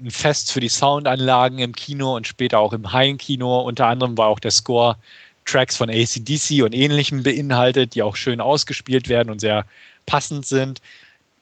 ein 0.00 0.10
Fest 0.10 0.52
für 0.52 0.60
die 0.60 0.68
Soundanlagen 0.68 1.58
im 1.58 1.74
Kino 1.74 2.16
und 2.16 2.26
später 2.26 2.58
auch 2.58 2.72
im 2.72 2.92
Heimkino. 2.92 3.60
Unter 3.60 3.86
anderem 3.86 4.16
war 4.16 4.28
auch 4.28 4.38
der 4.38 4.50
Score 4.50 4.96
Tracks 5.44 5.76
von 5.76 5.90
ACDC 5.90 6.62
und 6.62 6.74
ähnlichem 6.74 7.22
beinhaltet, 7.22 7.94
die 7.94 8.02
auch 8.02 8.16
schön 8.16 8.40
ausgespielt 8.40 9.08
werden 9.08 9.30
und 9.30 9.40
sehr 9.40 9.64
passend 10.06 10.46
sind. 10.46 10.80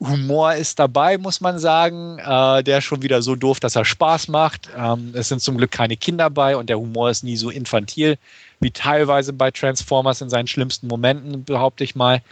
Humor 0.01 0.55
ist 0.55 0.79
dabei, 0.79 1.17
muss 1.17 1.41
man 1.41 1.59
sagen, 1.59 2.19
äh, 2.19 2.63
der 2.63 2.83
schon 2.83 3.03
wieder 3.03 3.23
so 3.23 3.35
doof, 3.35 3.61
dass 3.61 3.77
er 3.77 3.85
Spaß 3.85 4.29
macht. 4.29 4.69
Ähm, 4.77 5.13
es 5.15 5.29
sind 5.29 5.41
zum 5.41 5.57
Glück 5.57 5.71
keine 5.71 5.97
Kinder 5.97 6.29
bei 6.29 6.57
und 6.57 6.69
der 6.69 6.79
Humor 6.79 7.11
ist 7.11 7.25
nie 7.25 7.37
so 7.37 7.49
infantil 7.49 8.19
wie 8.61 8.71
teilweise 8.71 9.33
bei 9.33 9.51
Transformers 9.51 10.21
in 10.21 10.31
seinen 10.31 10.47
schlimmsten 10.47 10.87
Momenten, 10.87 11.45
behaupte 11.45 11.85
ich 11.85 11.95
mal. 11.95 12.23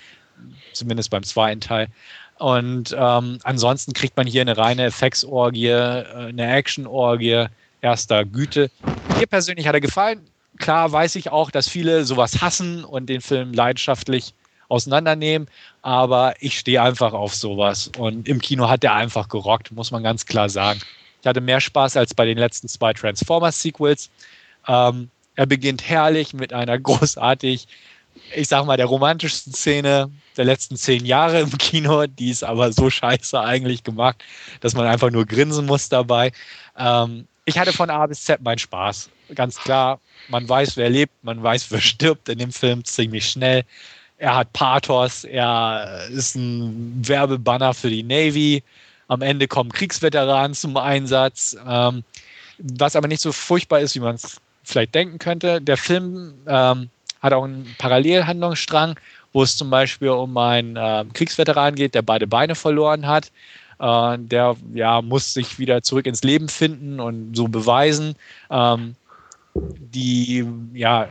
Zumindest 0.72 1.10
beim 1.10 1.22
zweiten 1.22 1.60
Teil. 1.60 1.88
Und 2.38 2.94
ähm, 2.98 3.38
ansonsten 3.44 3.92
kriegt 3.92 4.16
man 4.16 4.26
hier 4.26 4.42
eine 4.42 4.56
reine 4.56 4.84
Effektsorgie, 4.84 5.68
äh, 5.68 6.04
eine 6.28 6.54
Actionorgie 6.54 7.46
erster 7.80 8.24
Güte. 8.24 8.70
Mir 9.16 9.26
persönlich 9.26 9.66
hat 9.66 9.74
er 9.74 9.80
gefallen. 9.80 10.20
Klar 10.58 10.90
weiß 10.90 11.16
ich 11.16 11.30
auch, 11.30 11.50
dass 11.50 11.68
viele 11.68 12.04
sowas 12.04 12.40
hassen 12.40 12.84
und 12.84 13.06
den 13.06 13.20
Film 13.20 13.52
leidenschaftlich 13.52 14.34
auseinandernehmen, 14.68 15.48
aber 15.82 16.34
ich 16.40 16.58
stehe 16.58 16.82
einfach 16.82 17.12
auf 17.12 17.34
sowas. 17.34 17.90
Und 17.98 18.28
im 18.28 18.40
Kino 18.40 18.68
hat 18.68 18.84
er 18.84 18.94
einfach 18.94 19.28
gerockt, 19.28 19.72
muss 19.72 19.90
man 19.90 20.02
ganz 20.02 20.26
klar 20.26 20.48
sagen. 20.48 20.80
Ich 21.20 21.26
hatte 21.26 21.40
mehr 21.40 21.60
Spaß 21.60 21.96
als 21.96 22.14
bei 22.14 22.24
den 22.24 22.38
letzten 22.38 22.68
zwei 22.68 22.92
Transformers-Sequels. 22.92 24.10
Ähm, 24.66 25.10
er 25.36 25.46
beginnt 25.46 25.88
herrlich 25.88 26.34
mit 26.34 26.52
einer 26.52 26.78
großartig 26.80 27.66
ich 28.34 28.48
sag 28.48 28.64
mal, 28.66 28.76
der 28.76 28.86
romantischsten 28.86 29.52
Szene 29.52 30.10
der 30.36 30.44
letzten 30.44 30.76
zehn 30.76 31.04
Jahre 31.04 31.40
im 31.40 31.58
Kino. 31.58 32.06
Die 32.06 32.30
ist 32.30 32.44
aber 32.44 32.72
so 32.72 32.90
scheiße 32.90 33.38
eigentlich 33.38 33.84
gemacht, 33.84 34.22
dass 34.60 34.74
man 34.74 34.86
einfach 34.86 35.10
nur 35.10 35.26
grinsen 35.26 35.66
muss 35.66 35.88
dabei. 35.88 36.32
Ähm, 36.76 37.26
ich 37.44 37.58
hatte 37.58 37.72
von 37.72 37.90
A 37.90 38.06
bis 38.06 38.24
Z 38.24 38.40
meinen 38.42 38.58
Spaß. 38.58 39.10
Ganz 39.34 39.56
klar, 39.56 40.00
man 40.28 40.48
weiß, 40.48 40.76
wer 40.76 40.90
lebt, 40.90 41.12
man 41.22 41.42
weiß, 41.42 41.70
wer 41.70 41.80
stirbt 41.80 42.28
in 42.28 42.38
dem 42.38 42.52
Film 42.52 42.84
ziemlich 42.84 43.28
schnell. 43.28 43.64
Er 44.18 44.36
hat 44.36 44.52
Pathos, 44.52 45.24
er 45.24 46.08
ist 46.10 46.34
ein 46.34 47.06
Werbebanner 47.06 47.74
für 47.74 47.90
die 47.90 48.02
Navy. 48.02 48.62
Am 49.08 49.22
Ende 49.22 49.48
kommen 49.48 49.72
Kriegsveteranen 49.72 50.54
zum 50.54 50.76
Einsatz. 50.76 51.56
Ähm, 51.66 52.04
was 52.58 52.96
aber 52.96 53.08
nicht 53.08 53.20
so 53.20 53.32
furchtbar 53.32 53.80
ist, 53.80 53.94
wie 53.94 54.00
man 54.00 54.14
es 54.14 54.40
vielleicht 54.62 54.94
denken 54.94 55.18
könnte. 55.18 55.60
Der 55.60 55.76
Film 55.76 56.34
ähm, 56.46 56.88
hat 57.24 57.32
auch 57.32 57.44
einen 57.44 57.74
Parallelhandlungsstrang, 57.78 59.00
wo 59.32 59.42
es 59.42 59.56
zum 59.56 59.70
Beispiel 59.70 60.10
um 60.10 60.36
einen 60.36 60.76
äh, 60.76 61.04
Kriegsveteran 61.14 61.74
geht, 61.74 61.94
der 61.94 62.02
beide 62.02 62.26
Beine 62.26 62.54
verloren 62.54 63.06
hat. 63.06 63.32
Äh, 63.80 64.18
der 64.18 64.56
ja, 64.74 65.00
muss 65.00 65.32
sich 65.32 65.58
wieder 65.58 65.82
zurück 65.82 66.06
ins 66.06 66.22
Leben 66.22 66.50
finden 66.50 67.00
und 67.00 67.34
so 67.34 67.48
beweisen. 67.48 68.14
Ähm, 68.50 68.94
die, 69.54 70.46
ja, 70.74 71.08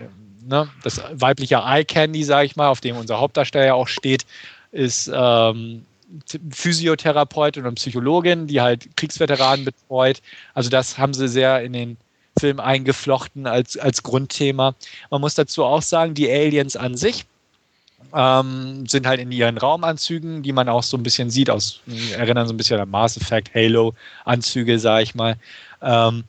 ne, 0.47 0.69
das 0.83 1.01
weibliche 1.13 1.55
Eye 1.55 1.83
Candy, 1.83 2.23
sage 2.23 2.45
ich 2.45 2.55
mal, 2.55 2.67
auf 2.67 2.79
dem 2.79 2.95
unser 2.95 3.19
Hauptdarsteller 3.19 3.73
auch 3.73 3.87
steht, 3.87 4.25
ist 4.71 5.11
ähm, 5.11 5.83
Physiotherapeutin 6.51 7.65
und 7.65 7.75
Psychologin, 7.75 8.45
die 8.45 8.61
halt 8.61 8.95
Kriegsveteranen 8.97 9.65
betreut. 9.65 10.21
Also 10.53 10.69
das 10.69 10.99
haben 10.99 11.15
sie 11.15 11.27
sehr 11.27 11.63
in 11.63 11.73
den 11.73 11.97
Film 12.43 12.59
eingeflochten 12.59 13.47
als, 13.47 13.77
als 13.77 14.03
Grundthema. 14.03 14.75
Man 15.09 15.21
muss 15.21 15.33
dazu 15.33 15.63
auch 15.63 15.81
sagen, 15.81 16.13
die 16.13 16.29
Aliens 16.29 16.75
an 16.75 16.97
sich 16.97 17.25
ähm, 18.13 18.85
sind 18.85 19.07
halt 19.07 19.21
in 19.21 19.31
ihren 19.31 19.57
Raumanzügen, 19.57 20.43
die 20.43 20.51
man 20.51 20.67
auch 20.67 20.83
so 20.83 20.97
ein 20.97 21.03
bisschen 21.03 21.29
sieht, 21.29 21.49
aus, 21.49 21.79
erinnern 22.17 22.45
so 22.45 22.53
ein 22.53 22.57
bisschen 22.57 22.81
an 22.81 22.89
Mass 22.89 23.15
Effect, 23.15 23.55
Halo-Anzüge, 23.55 24.77
sage 24.77 25.03
ich 25.03 25.15
mal. 25.15 25.37
Ähm, 25.81 26.25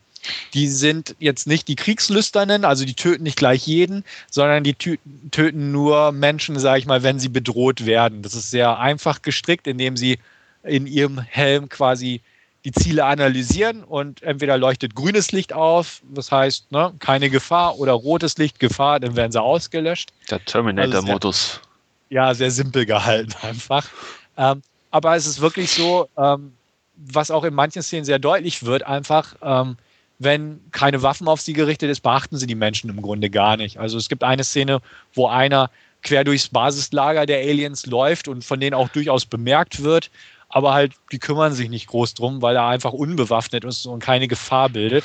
die 0.54 0.68
sind 0.68 1.16
jetzt 1.18 1.48
nicht 1.48 1.66
die 1.66 1.74
Kriegslüsternen, 1.74 2.64
also 2.64 2.84
die 2.84 2.94
töten 2.94 3.24
nicht 3.24 3.36
gleich 3.36 3.66
jeden, 3.66 4.04
sondern 4.30 4.62
die 4.62 4.74
töten 4.74 5.72
nur 5.72 6.12
Menschen, 6.12 6.60
sage 6.60 6.78
ich 6.78 6.86
mal, 6.86 7.02
wenn 7.02 7.18
sie 7.18 7.28
bedroht 7.28 7.86
werden. 7.86 8.22
Das 8.22 8.34
ist 8.34 8.52
sehr 8.52 8.78
einfach 8.78 9.20
gestrickt, 9.20 9.66
indem 9.66 9.96
sie 9.96 10.20
in 10.62 10.86
ihrem 10.86 11.18
Helm 11.18 11.68
quasi 11.68 12.20
die 12.64 12.72
Ziele 12.72 13.04
analysieren 13.04 13.84
und 13.84 14.22
entweder 14.22 14.56
leuchtet 14.56 14.94
grünes 14.94 15.32
Licht 15.32 15.52
auf, 15.52 16.00
das 16.14 16.32
heißt 16.32 16.72
ne, 16.72 16.94
keine 16.98 17.28
Gefahr, 17.28 17.78
oder 17.78 17.92
rotes 17.92 18.38
Licht 18.38 18.58
Gefahr, 18.58 19.00
dann 19.00 19.16
werden 19.16 19.32
sie 19.32 19.40
ausgelöscht. 19.40 20.12
Der 20.30 20.42
Terminator-Modus. 20.44 21.60
Also 21.60 21.68
ja, 22.08 22.34
sehr 22.34 22.50
simpel 22.50 22.86
gehalten 22.86 23.34
einfach. 23.42 23.88
Ähm, 24.36 24.62
aber 24.90 25.16
es 25.16 25.26
ist 25.26 25.40
wirklich 25.40 25.70
so, 25.70 26.08
ähm, 26.16 26.54
was 26.96 27.30
auch 27.30 27.44
in 27.44 27.52
manchen 27.52 27.82
Szenen 27.82 28.04
sehr 28.04 28.18
deutlich 28.18 28.64
wird, 28.64 28.84
einfach, 28.84 29.34
ähm, 29.42 29.76
wenn 30.18 30.60
keine 30.70 31.02
Waffen 31.02 31.28
auf 31.28 31.40
sie 31.40 31.52
gerichtet 31.52 31.90
ist, 31.90 32.00
beachten 32.00 32.38
sie 32.38 32.46
die 32.46 32.54
Menschen 32.54 32.88
im 32.88 33.02
Grunde 33.02 33.28
gar 33.28 33.56
nicht. 33.56 33.78
Also 33.78 33.98
es 33.98 34.08
gibt 34.08 34.22
eine 34.22 34.44
Szene, 34.44 34.80
wo 35.12 35.26
einer 35.26 35.70
quer 36.02 36.22
durchs 36.22 36.48
Basislager 36.48 37.26
der 37.26 37.38
Aliens 37.38 37.86
läuft 37.86 38.28
und 38.28 38.44
von 38.44 38.60
denen 38.60 38.74
auch 38.74 38.88
durchaus 38.90 39.26
bemerkt 39.26 39.82
wird, 39.82 40.10
aber 40.54 40.72
halt, 40.72 40.92
die 41.10 41.18
kümmern 41.18 41.52
sich 41.52 41.68
nicht 41.68 41.88
groß 41.88 42.14
drum, 42.14 42.40
weil 42.40 42.54
er 42.54 42.68
einfach 42.68 42.92
unbewaffnet 42.92 43.64
ist 43.64 43.86
und 43.86 43.98
keine 43.98 44.28
Gefahr 44.28 44.68
bildet. 44.68 45.04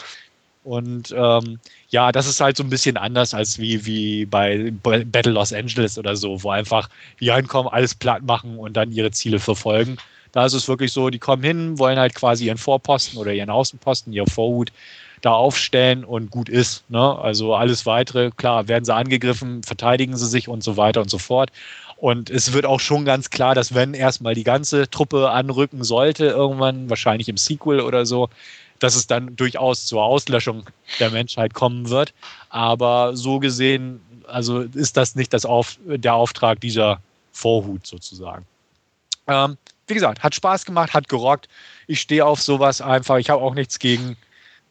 Und 0.64 1.12
ähm, 1.18 1.60
ja, 1.90 2.12
das 2.12 2.28
ist 2.28 2.40
halt 2.40 2.56
so 2.56 2.62
ein 2.62 2.70
bisschen 2.70 2.98
anders 2.98 3.34
als 3.34 3.58
wie, 3.58 3.84
wie 3.84 4.28
bei 4.28 4.72
Battle 4.72 5.32
Los 5.32 5.52
Angeles 5.52 5.98
oder 5.98 6.16
so, 6.16 6.44
wo 6.44 6.52
einfach 6.52 6.88
die 7.20 7.30
reinkommen, 7.30 7.74
alles 7.74 7.96
platt 7.96 8.22
machen 8.22 8.60
und 8.60 8.78
dann 8.78 8.92
ihre 8.92 9.10
Ziele 9.10 9.40
verfolgen. 9.40 9.98
Da 10.34 10.46
ist 10.46 10.54
es 10.54 10.68
wirklich 10.68 10.92
so, 10.92 11.10
die 11.10 11.18
kommen 11.18 11.42
hin, 11.42 11.80
wollen 11.80 11.98
halt 11.98 12.14
quasi 12.14 12.46
ihren 12.46 12.60
Vorposten 12.60 13.18
oder 13.18 13.34
ihren 13.34 13.50
Außenposten, 13.50 14.14
ihr 14.14 14.28
Vorhut 14.28 14.72
da 15.22 15.32
aufstellen 15.32 16.04
und 16.04 16.30
gut 16.30 16.48
ist. 16.48 16.88
Ne? 16.92 17.18
Also 17.18 17.56
alles 17.56 17.88
weitere, 17.88 18.30
klar, 18.30 18.68
werden 18.68 18.86
sie 18.86 18.94
angegriffen, 18.94 19.64
verteidigen 19.64 20.16
sie 20.16 20.28
sich 20.28 20.48
und 20.48 20.64
so 20.64 20.78
weiter 20.78 21.02
und 21.02 21.10
so 21.10 21.18
fort. 21.18 21.50
Und 22.00 22.30
es 22.30 22.54
wird 22.54 22.66
auch 22.66 22.80
schon 22.80 23.04
ganz 23.04 23.30
klar, 23.30 23.56
dass 23.56 23.74
wenn 23.74 23.94
erstmal 23.94 24.34
die 24.34 24.46
ganze 24.46 24.90
Truppe 24.90 25.32
anrücken 25.32 25.84
sollte, 25.84 26.28
irgendwann, 26.28 26.90
wahrscheinlich 26.90 27.28
im 27.28 27.36
Sequel 27.36 27.82
oder 27.82 28.06
so, 28.06 28.30
dass 28.80 28.96
es 28.96 29.06
dann 29.08 29.36
durchaus 29.36 29.86
zur 29.86 30.04
Auslöschung 30.04 30.64
der 31.02 31.10
Menschheit 31.12 31.54
kommen 31.54 31.90
wird. 31.90 32.14
Aber 32.50 33.18
so 33.18 33.40
gesehen, 33.40 34.00
also 34.28 34.62
ist 34.62 34.96
das 34.96 35.16
nicht 35.16 35.34
das 35.34 35.46
Auf, 35.46 35.78
der 35.86 36.14
Auftrag 36.14 36.62
dieser 36.62 37.02
Vorhut 37.34 37.86
sozusagen. 37.86 38.46
Ähm, 39.28 39.58
wie 39.88 39.94
gesagt, 39.94 40.24
hat 40.24 40.34
Spaß 40.34 40.66
gemacht, 40.66 40.94
hat 40.94 41.10
gerockt. 41.10 41.50
Ich 41.88 42.00
stehe 42.00 42.26
auf 42.26 42.42
sowas 42.42 42.80
einfach. 42.80 43.18
Ich 43.18 43.30
habe 43.30 43.42
auch 43.42 43.56
nichts 43.56 43.78
gegen 43.78 44.16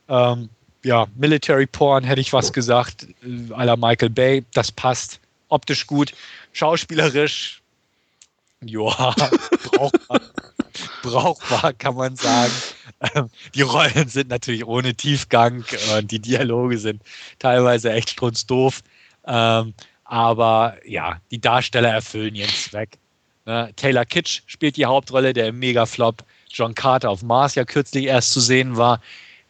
ähm, 0.08 0.48
ja, 0.82 1.06
Military 1.16 1.66
Porn, 1.66 2.04
hätte 2.04 2.22
ich 2.22 2.32
was 2.32 2.54
gesagt, 2.54 3.06
äh, 3.22 3.64
la 3.64 3.76
Michael 3.76 4.10
Bay. 4.10 4.44
Das 4.54 4.72
passt 4.72 5.20
optisch 5.48 5.86
gut. 5.86 6.12
Schauspielerisch, 6.52 7.62
ja, 8.64 9.14
brauchbar, 9.64 10.20
brauchbar 11.02 11.72
kann 11.74 11.94
man 11.94 12.16
sagen. 12.16 12.52
Ähm, 13.14 13.30
die 13.54 13.62
Rollen 13.62 14.08
sind 14.08 14.28
natürlich 14.28 14.66
ohne 14.66 14.94
Tiefgang 14.94 15.64
und 15.96 16.10
die 16.10 16.18
Dialoge 16.18 16.78
sind 16.78 17.02
teilweise 17.38 17.92
echt 17.92 18.10
strunzdoof. 18.10 18.82
Ähm, 19.26 19.74
aber 20.04 20.76
ja, 20.84 21.20
die 21.30 21.40
Darsteller 21.40 21.90
erfüllen 21.90 22.34
ihren 22.34 22.50
Zweck. 22.50 22.98
Ne? 23.46 23.70
Taylor 23.76 24.04
Kitsch 24.04 24.42
spielt 24.46 24.76
die 24.76 24.86
Hauptrolle, 24.86 25.32
der 25.32 25.48
im 25.48 25.58
Megaflop 25.58 26.24
John 26.50 26.74
Carter 26.74 27.10
auf 27.10 27.22
Mars 27.22 27.54
ja 27.54 27.64
kürzlich 27.64 28.06
erst 28.06 28.32
zu 28.32 28.40
sehen 28.40 28.76
war. 28.76 29.00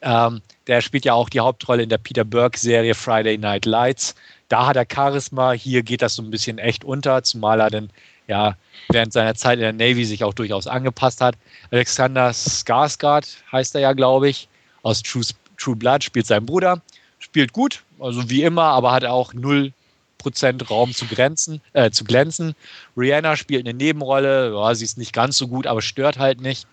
Ähm, 0.02 0.42
der 0.66 0.80
spielt 0.80 1.04
ja 1.04 1.14
auch 1.14 1.28
die 1.28 1.40
Hauptrolle 1.40 1.82
in 1.82 1.88
der 1.88 1.98
Peter 1.98 2.24
Burke-Serie 2.24 2.94
Friday 2.94 3.38
Night 3.38 3.64
Lights. 3.64 4.14
Da 4.48 4.66
hat 4.66 4.76
er 4.76 4.86
Charisma, 4.90 5.52
hier 5.52 5.82
geht 5.82 6.02
das 6.02 6.14
so 6.14 6.22
ein 6.22 6.30
bisschen 6.30 6.58
echt 6.58 6.84
unter, 6.84 7.22
zumal 7.22 7.60
er 7.60 7.70
dann 7.70 7.90
ja 8.26 8.56
während 8.90 9.12
seiner 9.12 9.34
Zeit 9.34 9.58
in 9.58 9.62
der 9.62 9.72
Navy 9.72 10.04
sich 10.04 10.24
auch 10.24 10.34
durchaus 10.34 10.66
angepasst 10.66 11.20
hat. 11.20 11.36
Alexander 11.70 12.30
Skarsgård 12.30 13.26
heißt 13.52 13.74
er 13.74 13.82
ja, 13.82 13.92
glaube 13.92 14.28
ich, 14.28 14.48
aus 14.82 15.02
True, 15.02 15.24
True 15.58 15.76
Blood, 15.76 16.04
spielt 16.04 16.26
sein 16.26 16.46
Bruder, 16.46 16.80
spielt 17.18 17.52
gut, 17.52 17.82
also 17.98 18.30
wie 18.30 18.42
immer, 18.42 18.64
aber 18.64 18.92
hat 18.92 19.04
auch 19.04 19.34
null 19.34 19.72
Prozent 20.18 20.68
Raum 20.68 20.92
zu, 20.92 21.06
grenzen, 21.06 21.60
äh, 21.74 21.90
zu 21.90 22.04
glänzen. 22.04 22.54
Rihanna 22.96 23.36
spielt 23.36 23.66
eine 23.66 23.76
Nebenrolle, 23.76 24.52
ja, 24.52 24.74
sie 24.74 24.84
ist 24.84 24.98
nicht 24.98 25.12
ganz 25.12 25.38
so 25.38 25.46
gut, 25.46 25.66
aber 25.66 25.80
stört 25.80 26.18
halt 26.18 26.40
nicht. 26.40 26.66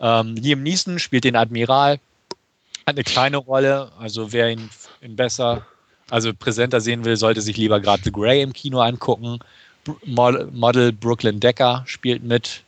Ähm, 0.00 0.34
Liam 0.36 0.62
Neeson 0.62 0.98
spielt 0.98 1.24
den 1.24 1.36
Admiral, 1.36 1.94
hat 2.86 2.96
eine 2.96 3.04
kleine 3.04 3.38
Rolle, 3.38 3.90
also 3.98 4.32
wer 4.32 4.50
ihn, 4.50 4.68
ihn 5.00 5.16
besser 5.16 5.66
also 6.10 6.32
präsenter 6.34 6.80
sehen 6.80 7.04
will, 7.04 7.16
sollte 7.16 7.40
sich 7.40 7.56
lieber 7.56 7.80
gerade 7.80 8.02
The 8.02 8.12
Grey 8.12 8.42
im 8.42 8.52
Kino 8.52 8.80
angucken. 8.80 9.38
Model 10.04 10.92
Brooklyn 10.92 11.40
Decker 11.40 11.82
spielt 11.86 12.22
mit 12.22 12.62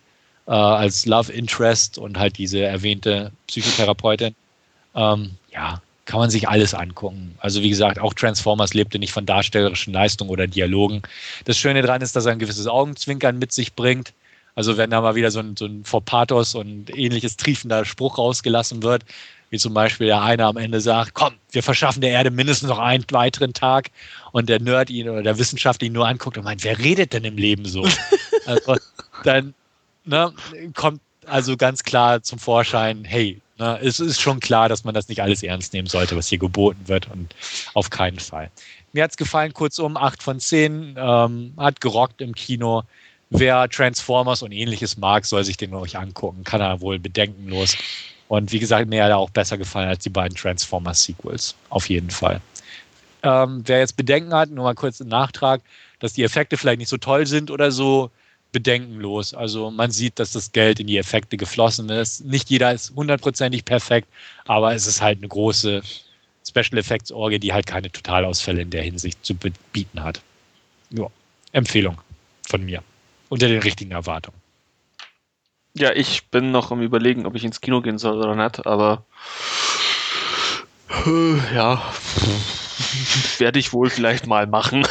äh, 0.47 0.53
als 0.53 1.07
Love 1.07 1.33
Interest 1.33 1.99
und 1.99 2.19
halt 2.19 2.39
diese 2.39 2.61
erwähnte 2.61 3.33
Psychotherapeutin. 3.47 4.35
Ähm, 4.95 5.33
ja, 5.53 5.81
kann 6.05 6.21
man 6.21 6.31
sich 6.31 6.49
alles 6.49 6.75
angucken. 6.75 7.37
Also 7.39 7.63
wie 7.63 7.69
gesagt, 7.69 7.99
auch 7.99 8.15
Transformers 8.15 8.75
lebte 8.75 8.99
nicht 8.99 9.13
von 9.13 9.27
darstellerischen 9.27 9.93
Leistungen 9.93 10.31
oder 10.31 10.47
Dialogen. 10.47 11.03
Das 11.45 11.59
Schöne 11.59 11.83
daran 11.83 12.03
ist, 12.03 12.17
dass 12.17 12.27
er 12.27 12.33
ein 12.33 12.39
gewisses 12.39 12.67
Augenzwinkern 12.67 13.39
mit 13.39 13.53
sich 13.53 13.75
bringt. 13.75 14.13
Also 14.55 14.77
wenn 14.77 14.91
da 14.91 15.01
mal 15.01 15.15
wieder 15.15 15.31
so 15.31 15.41
ein, 15.41 15.57
so 15.57 15.67
ein 15.67 15.85
vor 15.85 16.05
Pathos 16.05 16.55
und 16.55 16.95
ähnliches 16.97 17.37
triefender 17.37 17.85
Spruch 17.85 18.19
rausgelassen 18.19 18.83
wird, 18.83 19.05
wie 19.53 19.59
zum 19.59 19.75
Beispiel 19.75 20.07
der 20.07 20.23
eine 20.23 20.47
am 20.47 20.57
Ende 20.57 20.81
sagt, 20.81 21.13
komm, 21.13 21.35
wir 21.51 21.63
verschaffen 21.63 22.01
der 22.01 22.11
Erde 22.11 22.31
mindestens 22.31 22.71
noch 22.71 22.79
einen 22.79 23.05
weiteren 23.11 23.53
Tag 23.53 23.91
und 24.33 24.49
der 24.49 24.59
Nerd 24.61 24.89
ihn 24.89 25.11
oder 25.11 25.23
der 25.23 25.37
Wissenschaftler 25.37 25.87
ihn 25.87 25.93
nur 25.93 26.09
anguckt 26.09 26.39
und 26.39 26.45
meint, 26.45 26.65
wer 26.65 26.79
redet 26.79 27.13
denn 27.13 27.25
im 27.25 27.37
Leben 27.37 27.67
so? 27.67 27.87
also, 28.47 28.77
dann 29.25 29.53
ne, 30.07 30.33
kommt 30.75 31.03
also 31.27 31.59
ganz 31.59 31.83
klar 31.83 32.23
zum 32.23 32.39
Vorschein, 32.39 33.05
hey, 33.05 33.43
ne, 33.59 33.79
es 33.83 34.01
ist 34.01 34.23
schon 34.23 34.41
klar, 34.41 34.71
dass 34.71 34.85
man 34.85 34.95
das 34.95 35.09
nicht 35.09 35.21
alles 35.21 35.43
ernst 35.43 35.75
nehmen 35.75 35.87
sollte, 35.87 36.17
was 36.17 36.29
hier 36.29 36.39
geboten 36.39 36.89
wird 36.89 37.11
und 37.11 37.35
auf 37.75 37.91
keinen 37.91 38.21
Fall. 38.21 38.51
Mir 38.95 39.05
hat 39.05 39.11
es 39.11 39.19
gefallen, 39.19 39.53
kurzum, 39.53 39.99
8 39.99 40.23
von 40.23 40.41
10, 40.41 40.97
ähm, 40.97 41.53
hat 41.59 41.83
gerockt 41.83 42.23
im 42.23 42.35
Kino. 42.35 42.85
Wer 43.29 43.69
Transformers 43.69 44.43
und 44.43 44.53
ähnliches 44.53 44.97
mag, 44.97 45.27
soll 45.27 45.45
sich 45.45 45.59
den 45.59 45.75
euch 45.75 45.99
angucken. 45.99 46.43
Kann 46.45 46.63
er 46.63 46.81
wohl 46.81 46.99
bedenkenlos 46.99 47.77
und 48.33 48.51
wie 48.51 48.61
gesagt, 48.61 48.89
mir 48.89 49.05
hat 49.05 49.11
er 49.11 49.19
auch 49.19 49.29
besser 49.29 49.59
gefallen 49.59 49.91
als 49.91 50.05
die 50.05 50.09
beiden 50.09 50.35
Transformers-Sequels. 50.35 51.55
Auf 51.69 51.91
jeden 51.91 52.09
Fall. 52.09 52.41
Ähm, 53.23 53.63
wer 53.67 53.81
jetzt 53.81 53.95
Bedenken 53.99 54.33
hat, 54.33 54.49
nur 54.49 54.65
mal 54.65 54.75
kurz 54.75 55.01
im 55.01 55.09
Nachtrag, 55.09 55.61
dass 55.99 56.15
die 56.15 56.23
Effekte 56.23 56.57
vielleicht 56.57 56.79
nicht 56.79 56.89
so 56.89 56.97
toll 56.97 57.27
sind 57.27 57.51
oder 57.51 57.71
so, 57.71 58.11
bedenkenlos. 58.51 59.35
Also 59.35 59.71
man 59.71 59.91
sieht, 59.91 60.19
dass 60.19 60.33
das 60.33 60.51
Geld 60.51 60.81
in 60.81 60.87
die 60.87 60.97
Effekte 60.97 61.37
geflossen 61.37 61.91
ist. 61.91 62.25
Nicht 62.25 62.49
jeder 62.49 62.73
ist 62.73 62.95
hundertprozentig 62.97 63.67
perfekt, 63.67 64.09
aber 64.47 64.73
es 64.73 64.87
ist 64.87 65.03
halt 65.03 65.19
eine 65.19 65.29
große 65.29 65.83
Special 66.49 66.79
Effects 66.79 67.13
Orgie, 67.13 67.39
die 67.39 67.53
halt 67.53 67.67
keine 67.67 67.93
Totalausfälle 67.93 68.63
in 68.63 68.71
der 68.71 68.83
Hinsicht 68.83 69.23
zu 69.23 69.35
bieten 69.75 70.03
hat. 70.03 70.23
Ja. 70.89 71.09
Empfehlung 71.53 71.99
von 72.49 72.65
mir. 72.65 72.83
Unter 73.29 73.49
den 73.49 73.61
richtigen 73.61 73.91
Erwartungen. 73.91 74.42
Ja, 75.75 75.93
ich 75.93 76.29
bin 76.29 76.51
noch 76.51 76.71
am 76.71 76.83
überlegen, 76.83 77.27
ob 77.27 77.35
ich 77.35 77.45
ins 77.45 77.61
Kino 77.61 77.81
gehen 77.81 77.99
soll 77.99 78.19
oder 78.19 78.37
nicht, 78.37 78.67
aber 78.67 79.05
äh, 81.07 81.55
ja, 81.55 81.83
werde 83.39 83.59
ich 83.59 83.73
wohl 83.73 83.89
vielleicht 83.89 84.27
mal 84.27 84.47
machen. 84.47 84.87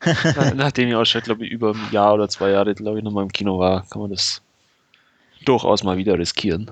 Nachdem 0.54 0.88
ich 0.88 0.94
auch 0.94 1.04
schon, 1.04 1.20
glaube 1.20 1.44
ich, 1.44 1.52
über 1.52 1.72
ein 1.74 1.88
Jahr 1.92 2.14
oder 2.14 2.28
zwei 2.28 2.50
Jahre, 2.50 2.74
glaube 2.74 2.98
ich, 2.98 3.04
nochmal 3.04 3.24
im 3.24 3.32
Kino 3.32 3.58
war, 3.58 3.86
kann 3.90 4.00
man 4.00 4.10
das 4.10 4.40
durchaus 5.44 5.84
mal 5.84 5.96
wieder 5.96 6.18
riskieren. 6.18 6.70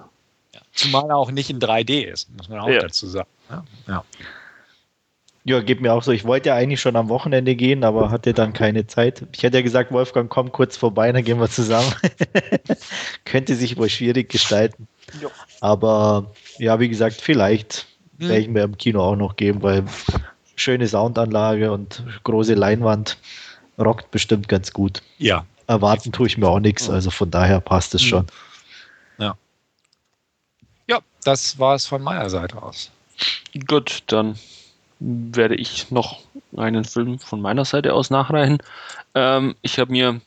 Ja, 0.54 0.60
zumal 0.72 1.10
er 1.10 1.16
auch 1.16 1.30
nicht 1.30 1.50
in 1.50 1.60
3D 1.60 2.04
ist, 2.04 2.28
muss 2.36 2.48
man 2.48 2.60
auch 2.60 2.68
ja. 2.68 2.80
dazu 2.80 3.06
sagen. 3.06 3.28
Ja. 3.50 3.64
ja. 3.86 4.04
Ja, 5.44 5.60
geht 5.60 5.80
mir 5.80 5.94
auch 5.94 6.02
so. 6.02 6.12
Ich 6.12 6.24
wollte 6.24 6.50
ja 6.50 6.54
eigentlich 6.54 6.80
schon 6.80 6.96
am 6.96 7.08
Wochenende 7.08 7.56
gehen, 7.56 7.82
aber 7.82 8.10
hatte 8.10 8.34
dann 8.34 8.52
keine 8.52 8.86
Zeit. 8.86 9.24
Ich 9.32 9.42
hätte 9.42 9.56
ja 9.56 9.62
gesagt, 9.62 9.90
Wolfgang, 9.90 10.28
komm 10.30 10.52
kurz 10.52 10.76
vorbei, 10.76 11.10
dann 11.12 11.24
gehen 11.24 11.40
wir 11.40 11.48
zusammen. 11.48 11.92
Könnte 13.24 13.54
sich 13.54 13.78
wohl 13.78 13.88
schwierig 13.88 14.28
gestalten. 14.28 14.86
Jo. 15.20 15.30
Aber 15.60 16.30
ja, 16.58 16.78
wie 16.78 16.90
gesagt, 16.90 17.16
vielleicht 17.20 17.86
hm. 18.18 18.28
werde 18.28 18.42
ich 18.42 18.48
mir 18.48 18.62
im 18.64 18.76
Kino 18.76 19.02
auch 19.02 19.16
noch 19.16 19.36
geben, 19.36 19.62
weil 19.62 19.84
schöne 20.56 20.86
Soundanlage 20.86 21.72
und 21.72 22.04
große 22.24 22.54
Leinwand 22.54 23.16
rockt 23.78 24.10
bestimmt 24.10 24.46
ganz 24.46 24.72
gut. 24.72 25.02
Ja. 25.16 25.46
Erwarten 25.66 26.12
tue 26.12 26.26
ich 26.26 26.36
mir 26.36 26.48
auch 26.48 26.60
nichts, 26.60 26.90
also 26.90 27.10
von 27.10 27.30
daher 27.30 27.60
passt 27.60 27.94
es 27.94 28.02
hm. 28.02 28.08
schon. 28.08 28.26
Ja. 29.16 29.36
Ja, 30.86 31.00
das 31.24 31.58
war 31.58 31.76
es 31.76 31.86
von 31.86 32.02
meiner 32.02 32.28
Seite 32.28 32.62
aus. 32.62 32.90
Gut, 33.66 34.02
dann 34.06 34.36
werde 35.00 35.54
ich 35.54 35.90
noch 35.90 36.20
einen 36.56 36.84
Film 36.84 37.18
von 37.18 37.40
meiner 37.40 37.64
Seite 37.64 37.94
aus 37.94 38.10
nachreichen. 38.10 38.58
Ähm, 39.14 39.56
ich 39.62 39.78
habe 39.78 39.90
mir 39.90 40.20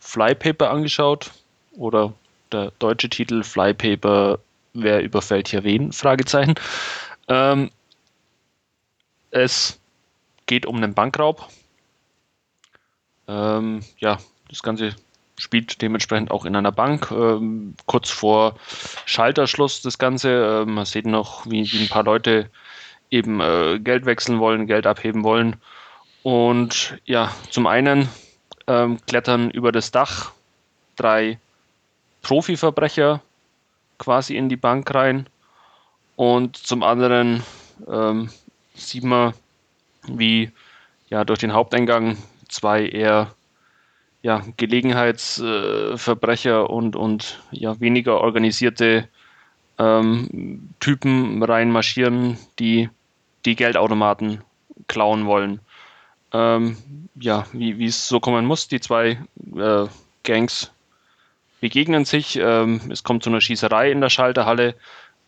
Flypaper 0.00 0.70
angeschaut 0.70 1.30
oder 1.72 2.12
der 2.52 2.72
deutsche 2.78 3.08
Titel 3.08 3.42
Flypaper, 3.42 4.38
wer 4.74 5.02
überfällt 5.02 5.48
hier 5.48 5.64
wen? 5.64 5.92
Fragezeichen. 5.92 6.54
Ähm, 7.28 7.70
es 9.30 9.80
geht 10.46 10.66
um 10.66 10.76
einen 10.76 10.92
Bankraub. 10.92 11.48
Ähm, 13.26 13.80
ja, 13.98 14.18
das 14.50 14.62
Ganze 14.62 14.94
spielt 15.38 15.80
dementsprechend 15.80 16.30
auch 16.30 16.44
in 16.44 16.54
einer 16.54 16.72
Bank. 16.72 17.10
Ähm, 17.10 17.74
kurz 17.86 18.10
vor 18.10 18.56
Schalterschluss 19.06 19.80
das 19.80 19.98
Ganze. 19.98 20.62
Ähm, 20.62 20.74
man 20.74 20.84
sieht 20.84 21.06
noch, 21.06 21.46
wie, 21.46 21.70
wie 21.72 21.82
ein 21.82 21.88
paar 21.88 22.04
Leute 22.04 22.50
eben 23.12 23.40
äh, 23.40 23.78
Geld 23.78 24.06
wechseln 24.06 24.40
wollen, 24.40 24.66
Geld 24.66 24.86
abheben 24.86 25.22
wollen. 25.22 25.56
Und 26.22 26.98
ja, 27.04 27.30
zum 27.50 27.66
einen 27.66 28.08
ähm, 28.66 28.98
klettern 29.06 29.50
über 29.50 29.70
das 29.70 29.90
Dach 29.90 30.32
drei 30.96 31.38
Profiverbrecher 32.22 33.20
quasi 33.98 34.36
in 34.36 34.48
die 34.48 34.56
Bank 34.56 34.94
rein. 34.94 35.26
Und 36.16 36.56
zum 36.56 36.82
anderen 36.82 37.42
ähm, 37.88 38.30
sieht 38.74 39.04
man, 39.04 39.34
wie 40.06 40.50
ja 41.10 41.24
durch 41.24 41.40
den 41.40 41.52
Haupteingang 41.52 42.16
zwei 42.48 42.86
eher 42.86 43.34
ja, 44.22 44.42
Gelegenheitsverbrecher 44.56 46.60
äh, 46.60 46.66
und, 46.66 46.96
und 46.96 47.42
ja, 47.50 47.78
weniger 47.80 48.20
organisierte 48.20 49.08
ähm, 49.78 50.70
Typen 50.80 51.42
reinmarschieren, 51.42 52.38
die 52.58 52.88
die 53.44 53.56
Geldautomaten 53.56 54.42
klauen 54.88 55.26
wollen. 55.26 55.60
Ähm, 56.32 56.76
ja, 57.14 57.46
wie 57.52 57.84
es 57.84 58.08
so 58.08 58.20
kommen 58.20 58.46
muss, 58.46 58.68
die 58.68 58.80
zwei 58.80 59.18
äh, 59.56 59.86
Gangs 60.22 60.72
begegnen 61.60 62.04
sich. 62.04 62.36
Ähm, 62.36 62.80
es 62.90 63.04
kommt 63.04 63.22
zu 63.22 63.30
einer 63.30 63.40
Schießerei 63.40 63.90
in 63.90 64.00
der 64.00 64.10
Schalterhalle. 64.10 64.74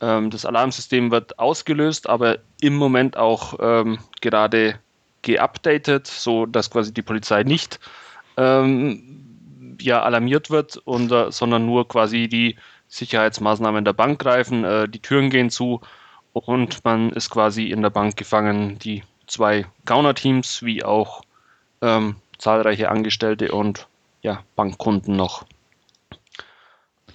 Ähm, 0.00 0.30
das 0.30 0.44
Alarmsystem 0.44 1.10
wird 1.10 1.38
ausgelöst, 1.38 2.08
aber 2.08 2.38
im 2.60 2.74
Moment 2.74 3.16
auch 3.16 3.54
ähm, 3.60 3.98
gerade 4.20 4.78
geupdatet, 5.22 6.06
so 6.06 6.46
dass 6.46 6.70
quasi 6.70 6.92
die 6.92 7.02
Polizei 7.02 7.42
nicht 7.42 7.80
ähm, 8.36 9.76
ja, 9.80 10.02
alarmiert 10.02 10.50
wird, 10.50 10.76
und, 10.78 11.10
äh, 11.12 11.30
sondern 11.30 11.66
nur 11.66 11.88
quasi 11.88 12.28
die 12.28 12.56
Sicherheitsmaßnahmen 12.88 13.84
der 13.84 13.92
Bank 13.92 14.20
greifen. 14.20 14.64
Äh, 14.64 14.88
die 14.88 15.00
Türen 15.00 15.30
gehen 15.30 15.50
zu 15.50 15.80
und 16.34 16.84
man 16.84 17.10
ist 17.10 17.30
quasi 17.30 17.70
in 17.70 17.80
der 17.80 17.90
Bank 17.90 18.16
gefangen. 18.16 18.78
Die 18.80 19.02
zwei 19.26 19.64
Gauner-Teams 19.86 20.62
wie 20.62 20.84
auch 20.84 21.22
ähm, 21.80 22.16
zahlreiche 22.36 22.90
Angestellte 22.90 23.52
und 23.52 23.86
ja, 24.20 24.42
Bankkunden 24.56 25.16
noch. 25.16 25.44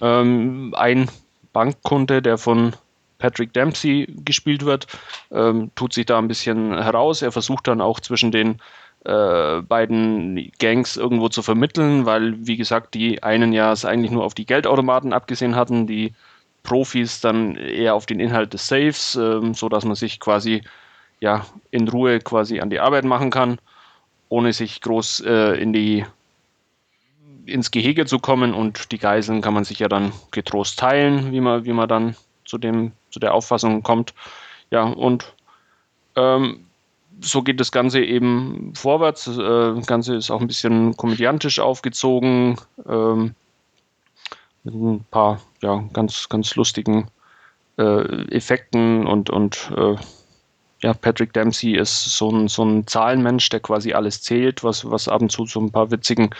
Ähm, 0.00 0.74
ein 0.76 1.08
Bankkunde, 1.52 2.22
der 2.22 2.38
von 2.38 2.74
Patrick 3.18 3.52
Dempsey 3.52 4.06
gespielt 4.24 4.64
wird, 4.64 4.86
ähm, 5.30 5.70
tut 5.74 5.92
sich 5.92 6.06
da 6.06 6.18
ein 6.18 6.28
bisschen 6.28 6.82
heraus. 6.82 7.20
Er 7.20 7.32
versucht 7.32 7.68
dann 7.68 7.82
auch 7.82 8.00
zwischen 8.00 8.32
den 8.32 8.58
äh, 9.04 9.60
beiden 9.60 10.50
Gangs 10.58 10.96
irgendwo 10.96 11.28
zu 11.28 11.42
vermitteln, 11.42 12.06
weil, 12.06 12.46
wie 12.46 12.56
gesagt, 12.56 12.94
die 12.94 13.22
einen 13.22 13.52
ja 13.52 13.72
es 13.72 13.84
eigentlich 13.84 14.10
nur 14.10 14.24
auf 14.24 14.34
die 14.34 14.46
Geldautomaten 14.46 15.12
abgesehen 15.12 15.56
hatten, 15.56 15.86
die 15.86 16.14
Profis 16.62 17.20
dann 17.20 17.56
eher 17.56 17.94
auf 17.94 18.06
den 18.06 18.20
Inhalt 18.20 18.52
des 18.52 18.68
Saves, 18.68 19.16
ähm, 19.16 19.54
so 19.54 19.68
man 19.68 19.94
sich 19.94 20.20
quasi 20.20 20.62
ja 21.20 21.46
in 21.70 21.88
Ruhe 21.88 22.18
quasi 22.20 22.60
an 22.60 22.70
die 22.70 22.80
Arbeit 22.80 23.04
machen 23.04 23.30
kann, 23.30 23.58
ohne 24.28 24.52
sich 24.52 24.80
groß 24.80 25.20
äh, 25.20 25.60
in 25.60 25.72
die 25.72 26.04
ins 27.46 27.70
Gehege 27.70 28.06
zu 28.06 28.18
kommen 28.18 28.54
und 28.54 28.92
die 28.92 28.98
Geiseln 28.98 29.40
kann 29.40 29.54
man 29.54 29.64
sich 29.64 29.78
ja 29.78 29.88
dann 29.88 30.12
getrost 30.30 30.78
teilen, 30.78 31.32
wie 31.32 31.40
man, 31.40 31.64
wie 31.64 31.72
man 31.72 31.88
dann 31.88 32.16
zu 32.44 32.58
dem, 32.58 32.92
zu 33.10 33.18
der 33.18 33.34
Auffassung 33.34 33.82
kommt. 33.82 34.14
Ja, 34.70 34.84
und 34.84 35.34
ähm, 36.16 36.66
so 37.20 37.42
geht 37.42 37.60
das 37.60 37.72
Ganze 37.72 38.02
eben 38.02 38.72
vorwärts. 38.74 39.26
Äh, 39.26 39.74
das 39.74 39.86
Ganze 39.86 40.14
ist 40.16 40.30
auch 40.30 40.40
ein 40.40 40.46
bisschen 40.46 40.96
komödiantisch 40.96 41.58
aufgezogen. 41.58 42.56
Ähm, 42.88 43.34
mit 44.64 44.74
ein 44.74 45.04
paar 45.10 45.40
ja, 45.62 45.84
ganz, 45.92 46.28
ganz 46.28 46.54
lustigen 46.56 47.10
äh, 47.78 48.34
Effekten 48.34 49.06
und, 49.06 49.30
und 49.30 49.72
äh, 49.76 49.96
ja, 50.82 50.94
Patrick 50.94 51.32
Dempsey 51.32 51.76
ist 51.76 52.16
so 52.16 52.30
ein, 52.30 52.48
so 52.48 52.64
ein 52.64 52.86
Zahlenmensch, 52.86 53.48
der 53.50 53.60
quasi 53.60 53.92
alles 53.92 54.22
zählt, 54.22 54.64
was, 54.64 54.90
was 54.90 55.08
ab 55.08 55.20
und 55.20 55.30
zu 55.30 55.44
zu 55.44 55.60
ein 55.60 55.70
paar 55.70 55.90
witzigen 55.90 56.30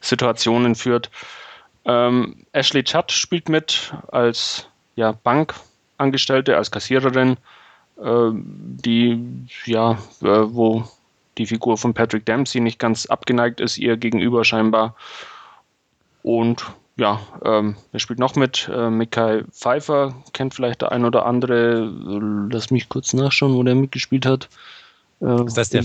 Situationen 0.00 0.74
führt. 0.74 1.10
Ähm, 1.84 2.46
Ashley 2.52 2.82
Chudd 2.82 3.12
spielt 3.12 3.48
mit 3.48 3.92
als 4.10 4.68
ja, 4.96 5.12
Bankangestellte, 5.12 6.56
als 6.56 6.70
Kassiererin, 6.70 7.36
äh, 8.02 8.30
die, 8.32 9.46
ja, 9.66 9.92
äh, 10.22 10.54
wo 10.54 10.84
die 11.38 11.46
Figur 11.46 11.76
von 11.76 11.94
Patrick 11.94 12.26
Dempsey 12.26 12.60
nicht 12.60 12.78
ganz 12.78 13.06
abgeneigt 13.06 13.60
ist, 13.60 13.78
ihr 13.78 13.96
gegenüber 13.96 14.44
scheinbar. 14.44 14.94
Und 16.22 16.64
ja, 16.96 17.20
ähm, 17.44 17.76
wer 17.92 18.00
spielt 18.00 18.18
noch 18.18 18.34
mit? 18.34 18.68
Äh, 18.72 18.90
Mikai 18.90 19.44
Pfeiffer 19.50 20.14
kennt 20.32 20.54
vielleicht 20.54 20.82
der 20.82 20.92
ein 20.92 21.04
oder 21.04 21.26
andere. 21.26 21.90
Lass 22.50 22.70
mich 22.70 22.88
kurz 22.88 23.12
nachschauen, 23.12 23.54
wo 23.54 23.62
der 23.62 23.74
mitgespielt 23.74 24.26
hat. 24.26 24.48
Äh, 25.20 25.44
ist 25.44 25.56
das 25.56 25.70
der 25.70 25.84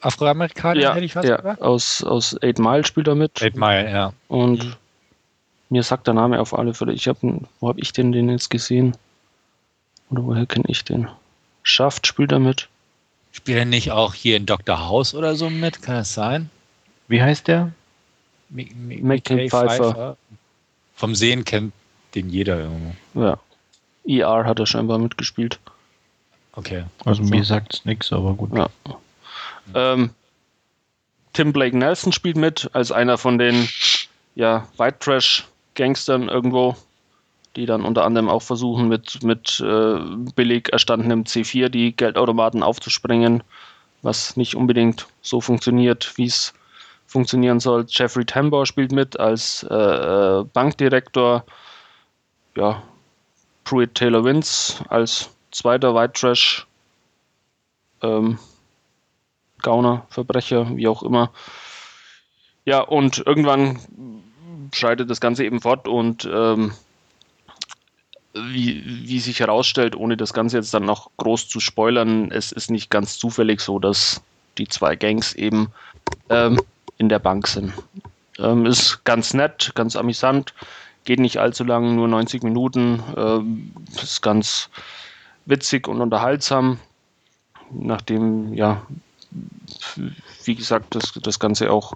Afroamerikaner, 0.00 0.80
ja, 0.80 0.94
hätte 0.94 1.06
ich 1.06 1.14
fast 1.14 1.28
ja, 1.28 1.36
gesagt? 1.36 1.62
Aus, 1.62 2.04
aus 2.04 2.36
Eight 2.42 2.58
Mile 2.58 2.84
spielt 2.84 3.08
er 3.08 3.14
mit. 3.14 3.42
Eight 3.42 3.56
Mile, 3.56 3.90
ja. 3.90 4.12
Und 4.28 4.64
mhm. 4.64 4.74
mir 5.70 5.82
sagt 5.82 6.06
der 6.06 6.14
Name 6.14 6.40
auf 6.40 6.56
alle 6.56 6.74
Fälle. 6.74 6.92
Ich 6.92 7.08
hab, 7.08 7.16
wo 7.22 7.68
habe 7.68 7.80
ich 7.80 7.92
denn 7.92 8.12
den 8.12 8.28
jetzt 8.28 8.50
gesehen? 8.50 8.96
Oder 10.10 10.24
woher 10.24 10.46
kenne 10.46 10.66
ich 10.68 10.84
den? 10.84 11.08
Schaft 11.62 12.06
spielt 12.06 12.32
er 12.32 12.38
mit. 12.38 12.68
Spielt 13.32 13.58
er 13.58 13.64
nicht 13.64 13.92
auch 13.92 14.12
hier 14.12 14.36
in 14.36 14.44
Dr. 14.44 14.86
House 14.86 15.14
oder 15.14 15.34
so 15.36 15.48
mit? 15.48 15.80
Kann 15.80 15.96
das 15.96 16.12
sein? 16.12 16.50
Wie 17.08 17.22
heißt 17.22 17.48
der? 17.48 17.72
Mickey 18.50 19.48
Pfeiffer. 19.48 20.16
Vom 20.96 21.14
Sehen 21.14 21.44
kennt 21.44 21.72
den 22.14 22.28
jeder 22.30 22.60
irgendwo. 22.60 22.94
Ja. 23.20 23.38
ER 24.06 24.44
hat 24.44 24.58
er 24.58 24.66
scheinbar 24.66 24.98
mitgespielt. 24.98 25.58
Okay. 26.52 26.84
Also 27.04 27.22
mir 27.22 27.44
sagt 27.44 27.74
es 27.74 27.84
nichts, 27.84 28.12
aber 28.12 28.34
gut. 28.34 28.50
Ja. 28.54 28.68
Ähm, 29.74 30.10
Tim 31.32 31.52
Blake 31.52 31.76
Nelson 31.76 32.12
spielt 32.12 32.36
mit 32.36 32.70
als 32.74 32.92
einer 32.92 33.18
von 33.18 33.38
den 33.38 33.68
ja, 34.34 34.68
White 34.76 34.98
Trash 35.00 35.44
Gangstern 35.74 36.28
irgendwo, 36.28 36.76
die 37.56 37.66
dann 37.66 37.84
unter 37.84 38.04
anderem 38.04 38.28
auch 38.28 38.42
versuchen, 38.42 38.88
mit, 38.88 39.22
mit 39.24 39.60
äh, 39.60 39.98
billig 40.34 40.72
erstandenem 40.72 41.24
C4 41.24 41.68
die 41.68 41.96
Geldautomaten 41.96 42.62
aufzuspringen, 42.62 43.42
was 44.02 44.36
nicht 44.36 44.54
unbedingt 44.54 45.06
so 45.22 45.40
funktioniert, 45.40 46.12
wie 46.16 46.26
es 46.26 46.54
funktionieren 47.06 47.60
soll. 47.60 47.86
Jeffrey 47.88 48.24
Tambor 48.24 48.66
spielt 48.66 48.92
mit 48.92 49.18
als 49.18 49.64
äh, 49.70 49.74
äh, 49.74 50.44
Bankdirektor. 50.52 51.44
Ja, 52.56 52.82
Pruitt 53.64 53.94
Taylor 53.94 54.24
Wins 54.24 54.82
als 54.88 55.30
zweiter 55.50 55.94
White 55.94 56.12
Trash 56.12 56.66
ähm, 58.02 58.38
Gauner, 59.62 60.06
Verbrecher, 60.10 60.76
wie 60.76 60.86
auch 60.88 61.02
immer. 61.02 61.30
Ja, 62.64 62.80
und 62.80 63.22
irgendwann 63.26 63.78
schreitet 64.72 65.10
das 65.10 65.20
Ganze 65.20 65.44
eben 65.44 65.60
fort 65.60 65.88
und 65.88 66.28
ähm, 66.30 66.72
wie, 68.34 68.82
wie 68.84 69.20
sich 69.20 69.40
herausstellt, 69.40 69.96
ohne 69.96 70.16
das 70.16 70.32
Ganze 70.32 70.56
jetzt 70.56 70.74
dann 70.74 70.84
noch 70.84 71.10
groß 71.16 71.48
zu 71.48 71.60
spoilern, 71.60 72.30
es 72.30 72.52
ist 72.52 72.70
nicht 72.70 72.90
ganz 72.90 73.16
zufällig 73.18 73.60
so, 73.60 73.78
dass 73.78 74.22
die 74.58 74.68
zwei 74.68 74.96
Gangs 74.96 75.34
eben 75.34 75.68
ähm, 76.28 76.60
in 76.98 77.08
der 77.08 77.18
Bank 77.18 77.46
sind. 77.46 77.72
Ähm, 78.38 78.66
ist 78.66 79.04
ganz 79.04 79.34
nett, 79.34 79.72
ganz 79.74 79.96
amüsant, 79.96 80.54
geht 81.04 81.20
nicht 81.20 81.38
allzu 81.38 81.64
lang, 81.64 81.94
nur 81.94 82.08
90 82.08 82.42
Minuten, 82.42 83.02
ähm, 83.16 83.72
ist 84.02 84.22
ganz 84.22 84.70
witzig 85.46 85.86
und 85.88 86.00
unterhaltsam, 86.00 86.78
nachdem, 87.70 88.54
ja, 88.54 88.82
wie 90.44 90.54
gesagt, 90.54 90.94
das, 90.94 91.12
das 91.20 91.38
Ganze 91.38 91.70
auch 91.70 91.94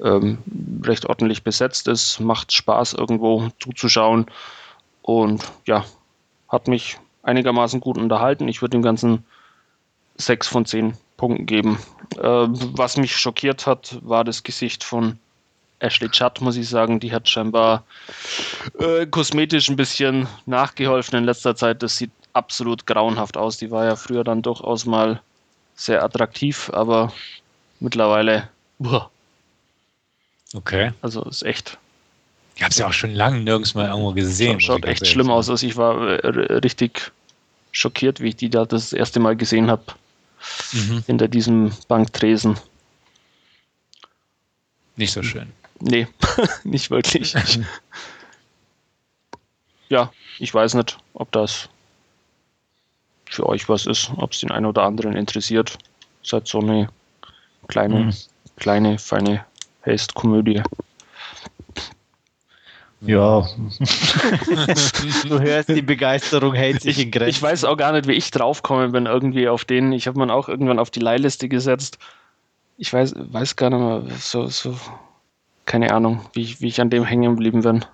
ähm, 0.00 0.38
recht 0.82 1.06
ordentlich 1.06 1.42
besetzt 1.42 1.88
ist, 1.88 2.20
macht 2.20 2.52
Spaß 2.52 2.94
irgendwo 2.94 3.48
zuzuschauen. 3.60 4.26
Und 5.02 5.44
ja, 5.66 5.84
hat 6.48 6.68
mich 6.68 6.98
einigermaßen 7.22 7.80
gut 7.80 7.98
unterhalten. 7.98 8.48
Ich 8.48 8.62
würde 8.62 8.76
dem 8.76 8.82
Ganzen 8.82 9.24
6 10.16 10.48
von 10.48 10.66
10 10.66 10.94
Punkten 11.16 11.46
geben. 11.46 11.78
Äh, 12.16 12.20
was 12.22 12.96
mich 12.96 13.16
schockiert 13.16 13.66
hat, 13.66 13.98
war 14.02 14.24
das 14.24 14.42
Gesicht 14.42 14.84
von 14.84 15.18
Ashley 15.78 16.08
Judd, 16.12 16.40
muss 16.40 16.56
ich 16.56 16.68
sagen. 16.68 17.00
Die 17.00 17.12
hat 17.12 17.28
scheinbar 17.28 17.84
äh, 18.78 19.06
kosmetisch 19.06 19.68
ein 19.68 19.76
bisschen 19.76 20.26
nachgeholfen 20.46 21.18
in 21.18 21.24
letzter 21.24 21.56
Zeit. 21.56 21.82
Das 21.82 21.96
sieht 21.96 22.10
absolut 22.32 22.86
grauenhaft 22.86 23.36
aus. 23.36 23.58
Die 23.58 23.70
war 23.70 23.84
ja 23.84 23.96
früher 23.96 24.24
dann 24.24 24.42
durchaus 24.42 24.86
mal 24.86 25.20
sehr 25.74 26.02
attraktiv, 26.02 26.70
aber 26.72 27.12
mittlerweile. 27.80 28.48
Boah. 28.78 29.10
Okay. 30.54 30.92
Also 31.02 31.22
ist 31.24 31.42
echt 31.42 31.78
ich 32.56 32.62
habe 32.62 32.70
es 32.70 32.78
ja 32.78 32.86
auch 32.86 32.92
schon 32.92 33.12
lange 33.12 33.40
nirgends 33.40 33.74
mal 33.74 33.88
irgendwo 33.88 34.12
gesehen. 34.12 34.60
Schaut, 34.60 34.82
schaut 34.82 34.84
echt 34.84 35.06
schlimm 35.06 35.30
aus. 35.30 35.50
Also 35.50 35.66
ich 35.66 35.76
war 35.76 36.24
äh, 36.24 36.28
richtig 36.58 37.10
schockiert, 37.72 38.20
wie 38.20 38.28
ich 38.28 38.36
die 38.36 38.48
da 38.48 38.64
das 38.64 38.92
erste 38.92 39.18
Mal 39.18 39.34
gesehen 39.36 39.70
habe. 39.70 39.82
Mhm. 40.72 41.02
Hinter 41.06 41.28
diesem 41.28 41.72
Banktresen. 41.88 42.56
Nicht 44.96 45.12
so 45.12 45.22
schön. 45.22 45.52
Nee, 45.80 46.06
nicht 46.64 46.90
wirklich. 46.90 47.34
ja, 49.88 50.12
ich 50.38 50.54
weiß 50.54 50.74
nicht, 50.74 50.98
ob 51.14 51.32
das 51.32 51.68
für 53.28 53.46
euch 53.46 53.68
was 53.68 53.86
ist, 53.86 54.10
ob 54.16 54.32
es 54.32 54.40
den 54.40 54.50
einen 54.50 54.66
oder 54.66 54.84
anderen 54.84 55.16
interessiert. 55.16 55.78
Seid 56.22 56.46
so 56.46 56.60
eine 56.60 56.88
kleine, 57.68 58.04
mhm. 58.04 58.14
kleine, 58.56 58.98
feine 58.98 59.44
Haste-Komödie. 59.84 60.62
Ja. 63.06 63.40
du 65.28 65.40
hörst, 65.40 65.68
die 65.68 65.82
Begeisterung 65.82 66.54
hält 66.54 66.82
sich 66.82 66.98
in 66.98 67.10
Grenzen. 67.10 67.30
Ich 67.30 67.42
weiß 67.42 67.64
auch 67.64 67.76
gar 67.76 67.92
nicht, 67.92 68.06
wie 68.06 68.12
ich 68.12 68.30
draufkomme, 68.30 68.92
wenn 68.92 69.06
irgendwie 69.06 69.48
auf 69.48 69.64
den, 69.64 69.92
ich 69.92 70.06
habe 70.06 70.18
man 70.18 70.30
auch 70.30 70.48
irgendwann 70.48 70.78
auf 70.78 70.90
die 70.90 71.00
Leihliste 71.00 71.48
gesetzt. 71.48 71.98
Ich 72.78 72.92
weiß, 72.92 73.14
weiß 73.16 73.56
gar 73.56 73.70
nicht 73.70 73.78
mehr, 73.78 74.16
so, 74.18 74.46
so, 74.46 74.78
keine 75.66 75.92
Ahnung, 75.92 76.24
wie 76.32 76.42
ich, 76.42 76.60
wie 76.60 76.68
ich 76.68 76.80
an 76.80 76.90
dem 76.90 77.04
hängen 77.04 77.34
geblieben 77.34 77.62
bin. 77.62 77.84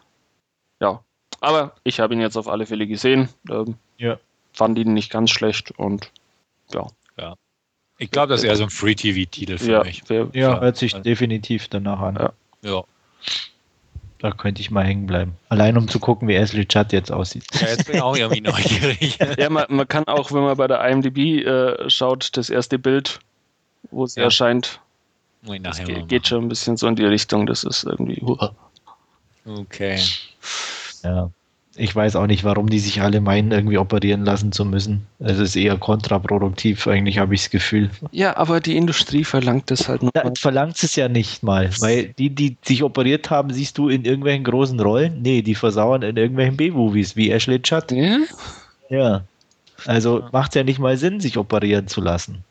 Ja. 0.80 1.02
Aber 1.40 1.74
ich 1.84 2.00
habe 2.00 2.14
ihn 2.14 2.20
jetzt 2.20 2.36
auf 2.36 2.48
alle 2.48 2.66
Fälle 2.66 2.86
gesehen. 2.86 3.28
Ähm, 3.50 3.76
ja. 3.98 4.18
Fand 4.52 4.78
ihn 4.78 4.94
nicht 4.94 5.10
ganz 5.10 5.30
schlecht 5.30 5.72
und 5.72 6.10
ja. 6.72 6.86
Ja. 7.18 7.34
Ich 7.98 8.10
glaube, 8.10 8.28
das 8.28 8.40
ist 8.40 8.44
eher 8.46 8.56
so 8.56 8.64
ein 8.64 8.70
Free-TV-Titel 8.70 9.58
für 9.58 9.70
ja, 9.70 9.84
mich. 9.84 10.02
Ja, 10.32 10.60
hört 10.60 10.76
sich 10.76 10.94
definitiv 10.94 11.68
danach 11.68 12.00
an. 12.00 12.16
Ja. 12.16 12.32
ja. 12.62 12.84
Da 14.20 14.30
könnte 14.32 14.60
ich 14.60 14.70
mal 14.70 14.84
hängen 14.84 15.06
bleiben. 15.06 15.36
Allein 15.48 15.78
um 15.78 15.88
zu 15.88 15.98
gucken, 15.98 16.28
wie 16.28 16.34
Ashley 16.34 16.66
Judd 16.70 16.92
jetzt 16.92 17.10
aussieht. 17.10 17.44
Ja, 17.54 17.68
jetzt 17.68 17.86
bin 17.86 17.96
ich 17.96 18.02
auch 18.02 18.16
irgendwie 18.16 18.40
neugierig. 18.42 19.18
ja, 19.38 19.48
man, 19.48 19.64
man, 19.68 19.88
kann 19.88 20.04
auch, 20.08 20.30
wenn 20.32 20.42
man 20.42 20.56
bei 20.56 20.66
der 20.66 20.86
IMDb 20.86 21.44
äh, 21.44 21.88
schaut, 21.88 22.36
das 22.36 22.50
erste 22.50 22.78
Bild, 22.78 23.20
wo 23.90 24.04
es 24.04 24.16
ja. 24.16 24.24
erscheint, 24.24 24.80
das 25.62 25.82
geht, 25.82 26.08
geht 26.08 26.28
schon 26.28 26.44
ein 26.44 26.48
bisschen 26.48 26.76
so 26.76 26.86
in 26.86 26.96
die 26.96 27.06
Richtung. 27.06 27.46
Das 27.46 27.64
ist 27.64 27.84
irgendwie. 27.84 28.20
Uh. 28.22 28.36
Okay. 29.46 29.98
Ja 31.02 31.30
ich 31.76 31.94
weiß 31.94 32.16
auch 32.16 32.26
nicht, 32.26 32.42
warum 32.42 32.68
die 32.68 32.80
sich 32.80 33.00
alle 33.00 33.20
meinen, 33.20 33.52
irgendwie 33.52 33.78
operieren 33.78 34.24
lassen 34.24 34.50
zu 34.50 34.64
müssen. 34.64 35.06
Es 35.20 35.38
ist 35.38 35.54
eher 35.54 35.76
kontraproduktiv, 35.78 36.86
eigentlich 36.88 37.18
habe 37.18 37.34
ich 37.34 37.42
das 37.42 37.50
Gefühl. 37.50 37.90
Ja, 38.10 38.36
aber 38.36 38.60
die 38.60 38.76
Industrie 38.76 39.22
verlangt 39.22 39.70
es 39.70 39.88
halt. 39.88 40.02
Ja, 40.02 40.30
verlangt 40.36 40.82
es 40.82 40.96
ja 40.96 41.08
nicht 41.08 41.42
mal, 41.42 41.70
weil 41.80 42.08
die, 42.18 42.30
die 42.30 42.56
sich 42.62 42.82
operiert 42.82 43.30
haben, 43.30 43.52
siehst 43.52 43.78
du 43.78 43.88
in 43.88 44.04
irgendwelchen 44.04 44.44
großen 44.44 44.80
Rollen? 44.80 45.22
Nee, 45.22 45.42
die 45.42 45.54
versauern 45.54 46.02
in 46.02 46.16
irgendwelchen 46.16 46.56
B-Movies, 46.56 47.14
wie 47.14 47.30
Ashley 47.30 47.60
Judd. 47.62 47.92
Ja? 47.92 48.18
Ja. 48.88 49.22
Also 49.86 50.24
macht 50.32 50.50
es 50.50 50.56
ja 50.56 50.64
nicht 50.64 50.80
mal 50.80 50.96
Sinn, 50.96 51.20
sich 51.20 51.38
operieren 51.38 51.86
zu 51.86 52.00
lassen. 52.00 52.44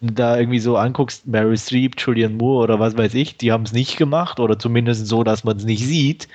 Wenn 0.00 0.08
du 0.08 0.14
da 0.14 0.38
irgendwie 0.38 0.60
so 0.60 0.78
anguckst, 0.78 1.26
Mary 1.26 1.58
Streep, 1.58 1.94
Julian 1.98 2.38
Moore 2.38 2.64
oder 2.64 2.80
was 2.80 2.96
weiß 2.96 3.12
ich, 3.14 3.36
die 3.36 3.52
haben 3.52 3.64
es 3.64 3.72
nicht 3.72 3.98
gemacht 3.98 4.40
oder 4.40 4.58
zumindest 4.58 5.06
so, 5.06 5.24
dass 5.24 5.44
man 5.44 5.58
es 5.58 5.64
nicht 5.64 5.84
sieht 5.84 6.26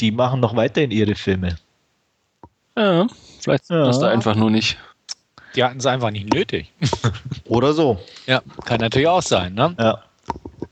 die 0.00 0.10
machen 0.10 0.40
noch 0.40 0.56
weiterhin 0.56 0.90
ihre 0.90 1.14
Filme. 1.14 1.56
Ja, 2.76 3.06
vielleicht 3.40 3.70
ja. 3.70 3.84
das 3.84 3.98
da 3.98 4.08
einfach 4.08 4.34
nur 4.34 4.50
nicht. 4.50 4.76
Die 5.54 5.64
hatten 5.64 5.78
es 5.78 5.86
einfach 5.86 6.10
nicht 6.10 6.32
nötig. 6.32 6.70
Oder 7.46 7.72
so. 7.72 7.98
Ja, 8.26 8.42
kann 8.64 8.80
natürlich 8.80 9.08
auch 9.08 9.22
sein, 9.22 9.54
ne? 9.54 9.74
Ja. 9.78 10.02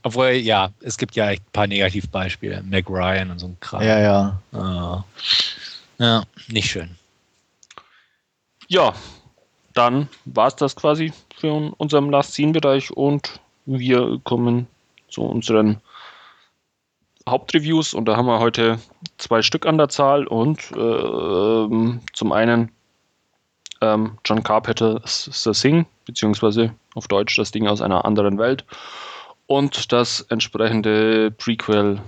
Obwohl, 0.02 0.32
ja, 0.32 0.70
es 0.80 0.98
gibt 0.98 1.16
ja 1.16 1.26
ein 1.26 1.38
paar 1.52 1.66
Negativbeispiele. 1.66 2.62
Mac 2.62 2.90
Ryan 2.90 3.30
und 3.30 3.38
so 3.38 3.46
ein 3.46 3.56
Kram. 3.60 3.82
Ja, 3.82 3.98
ja. 3.98 4.40
Ah. 4.52 5.04
Ja, 5.98 6.24
nicht 6.48 6.70
schön. 6.70 6.90
Ja, 8.68 8.92
dann 9.72 10.08
war 10.26 10.48
es 10.48 10.56
das 10.56 10.76
quasi 10.76 11.12
für 11.36 11.72
unseren 11.78 12.10
Last 12.10 12.34
Scene-Bereich 12.34 12.90
und 12.90 13.40
wir 13.66 14.20
kommen 14.24 14.66
zu 15.08 15.22
unseren 15.22 15.80
Hauptreviews 17.28 17.94
und 17.94 18.06
da 18.06 18.16
haben 18.16 18.26
wir 18.26 18.38
heute 18.38 18.78
zwei 19.16 19.42
Stück 19.42 19.66
an 19.66 19.78
der 19.78 19.88
Zahl 19.88 20.26
und 20.26 20.60
äh, 20.72 21.98
zum 22.12 22.32
einen 22.32 22.70
ähm, 23.80 24.18
John 24.24 24.42
Carpenter's 24.42 25.30
The 25.32 25.52
Thing, 25.52 25.86
beziehungsweise 26.04 26.74
auf 26.94 27.08
Deutsch 27.08 27.36
das 27.36 27.50
Ding 27.50 27.66
aus 27.66 27.80
einer 27.80 28.04
anderen 28.04 28.38
Welt 28.38 28.64
und 29.46 29.92
das 29.92 30.20
entsprechende 30.28 31.30
Prequel 31.30 32.00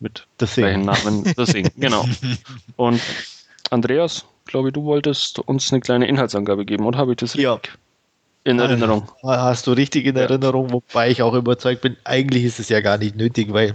mit 0.00 0.26
The 0.40 0.46
Thing. 0.46 0.84
Namen 0.84 1.24
The 1.24 1.44
Thing, 1.44 1.70
genau. 1.76 2.04
Und 2.76 3.00
Andreas, 3.70 4.24
glaube 4.44 4.68
ich, 4.68 4.74
du 4.74 4.84
wolltest 4.84 5.38
uns 5.40 5.72
eine 5.72 5.80
kleine 5.80 6.06
Inhaltsangabe 6.06 6.64
geben, 6.64 6.84
oder 6.84 6.98
habe 6.98 7.12
ich 7.12 7.18
das 7.18 7.36
richtig 7.36 7.44
ja. 7.44 7.60
in 8.44 8.58
Erinnerung? 8.58 9.08
Hast 9.22 9.66
du 9.66 9.72
richtig 9.72 10.06
in 10.06 10.16
Erinnerung, 10.16 10.72
wobei 10.72 11.10
ich 11.10 11.22
auch 11.22 11.34
überzeugt 11.34 11.82
bin, 11.82 11.96
eigentlich 12.04 12.44
ist 12.44 12.58
es 12.58 12.68
ja 12.68 12.80
gar 12.80 12.98
nicht 12.98 13.16
nötig, 13.16 13.52
weil 13.52 13.74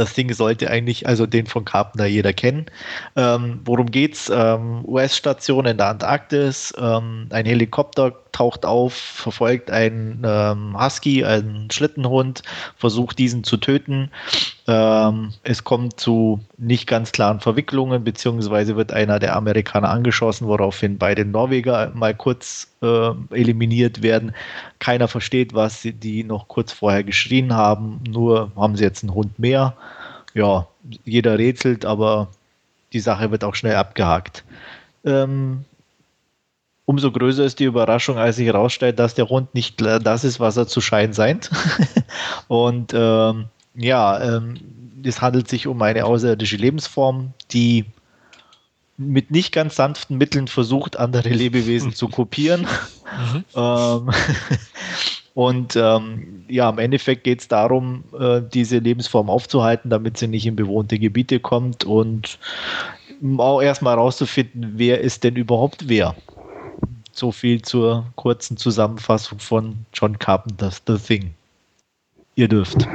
das 0.00 0.14
Ding 0.14 0.32
sollte 0.32 0.70
eigentlich, 0.70 1.06
also 1.06 1.26
den 1.26 1.46
von 1.46 1.64
Carpenter 1.64 2.06
jeder 2.06 2.32
kennen. 2.32 2.66
Ähm, 3.16 3.60
worum 3.64 3.90
geht's? 3.90 4.30
Ähm, 4.34 4.84
US-Station 4.86 5.66
in 5.66 5.76
der 5.76 5.88
Antarktis. 5.88 6.74
Ähm, 6.78 7.26
ein 7.30 7.46
Helikopter 7.46 8.14
taucht 8.32 8.64
auf, 8.64 8.94
verfolgt 8.94 9.70
einen 9.70 10.22
ähm, 10.24 10.76
Husky, 10.80 11.24
einen 11.24 11.70
Schlittenhund, 11.70 12.42
versucht 12.76 13.18
diesen 13.18 13.44
zu 13.44 13.56
töten. 13.56 14.10
Ähm, 14.66 15.32
es 15.42 15.64
kommt 15.64 15.98
zu 16.00 16.40
nicht 16.56 16.86
ganz 16.86 17.12
klaren 17.12 17.40
Verwicklungen, 17.40 18.04
beziehungsweise 18.04 18.76
wird 18.76 18.92
einer 18.92 19.18
der 19.18 19.36
Amerikaner 19.36 19.90
angeschossen, 19.90 20.46
woraufhin 20.46 20.98
beide 20.98 21.24
Norweger 21.24 21.90
mal 21.94 22.14
kurz 22.14 22.68
äh, 22.82 23.10
eliminiert 23.30 24.02
werden. 24.02 24.32
Keiner 24.78 25.08
versteht, 25.08 25.54
was 25.54 25.82
die 25.82 26.24
noch 26.24 26.48
kurz 26.48 26.72
vorher 26.72 27.04
geschrien 27.04 27.54
haben, 27.54 28.00
nur 28.08 28.52
haben 28.56 28.76
sie 28.76 28.84
jetzt 28.84 29.02
einen 29.02 29.14
Hund 29.14 29.38
mehr. 29.38 29.76
Ja, 30.34 30.66
jeder 31.04 31.38
rätselt, 31.38 31.84
aber 31.84 32.28
die 32.92 33.00
Sache 33.00 33.30
wird 33.30 33.44
auch 33.44 33.54
schnell 33.54 33.76
abgehakt. 33.76 34.44
Ähm, 35.04 35.64
umso 36.84 37.10
größer 37.12 37.44
ist 37.44 37.58
die 37.58 37.64
Überraschung, 37.64 38.18
als 38.18 38.36
sich 38.36 38.46
herausstellt, 38.46 38.98
dass 38.98 39.14
der 39.14 39.28
Hund 39.28 39.54
nicht 39.54 39.80
das 39.80 40.24
ist, 40.24 40.40
was 40.40 40.56
er 40.56 40.66
zu 40.66 40.80
scheinen 40.80 41.14
scheint. 41.14 41.50
Und 42.48 42.92
ähm, 42.94 43.46
ja, 43.74 44.36
ähm, 44.36 44.56
es 45.04 45.20
handelt 45.20 45.48
sich 45.48 45.66
um 45.66 45.80
eine 45.82 46.04
außerirdische 46.04 46.56
Lebensform, 46.56 47.32
die 47.52 47.86
mit 48.96 49.30
nicht 49.30 49.52
ganz 49.52 49.76
sanften 49.76 50.18
Mitteln 50.18 50.46
versucht, 50.46 50.98
andere 50.98 51.30
Lebewesen 51.30 51.94
zu 51.94 52.08
kopieren. 52.10 52.66
Mhm. 53.32 53.44
Ähm, 53.54 54.10
und 55.34 55.76
ähm, 55.76 56.44
ja, 56.48 56.68
im 56.70 56.78
Endeffekt 56.78 57.24
geht 57.24 57.40
es 57.40 57.48
darum, 57.48 58.04
äh, 58.18 58.42
diese 58.42 58.78
Lebensform 58.78 59.30
aufzuhalten, 59.30 59.90
damit 59.90 60.18
sie 60.18 60.26
nicht 60.26 60.46
in 60.46 60.56
bewohnte 60.56 60.98
Gebiete 60.98 61.40
kommt 61.40 61.84
und 61.84 62.38
auch 63.38 63.60
erstmal 63.60 63.96
herauszufinden, 63.96 64.72
wer 64.76 65.00
ist 65.00 65.24
denn 65.24 65.36
überhaupt 65.36 65.88
wer. 65.88 66.14
So 67.12 67.32
viel 67.32 67.60
zur 67.62 68.06
kurzen 68.16 68.56
Zusammenfassung 68.56 69.38
von 69.38 69.76
John 69.92 70.18
Carpenter's 70.18 70.82
The 70.86 70.96
Thing. 70.96 71.34
Ihr 72.34 72.48
dürft. 72.48 72.86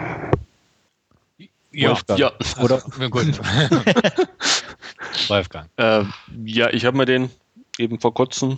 Ja, 1.72 1.90
Wolfgang. 1.90 2.20
Ja, 2.20 2.32
Oder? 2.64 2.82
Also, 3.00 3.10
gut. 3.10 3.40
Wolfgang. 5.28 5.70
äh, 5.78 6.04
ja 6.46 6.70
ich 6.72 6.86
habe 6.86 6.98
mir 6.98 7.06
den 7.06 7.30
eben 7.78 8.00
vor 8.00 8.14
kurzem 8.14 8.58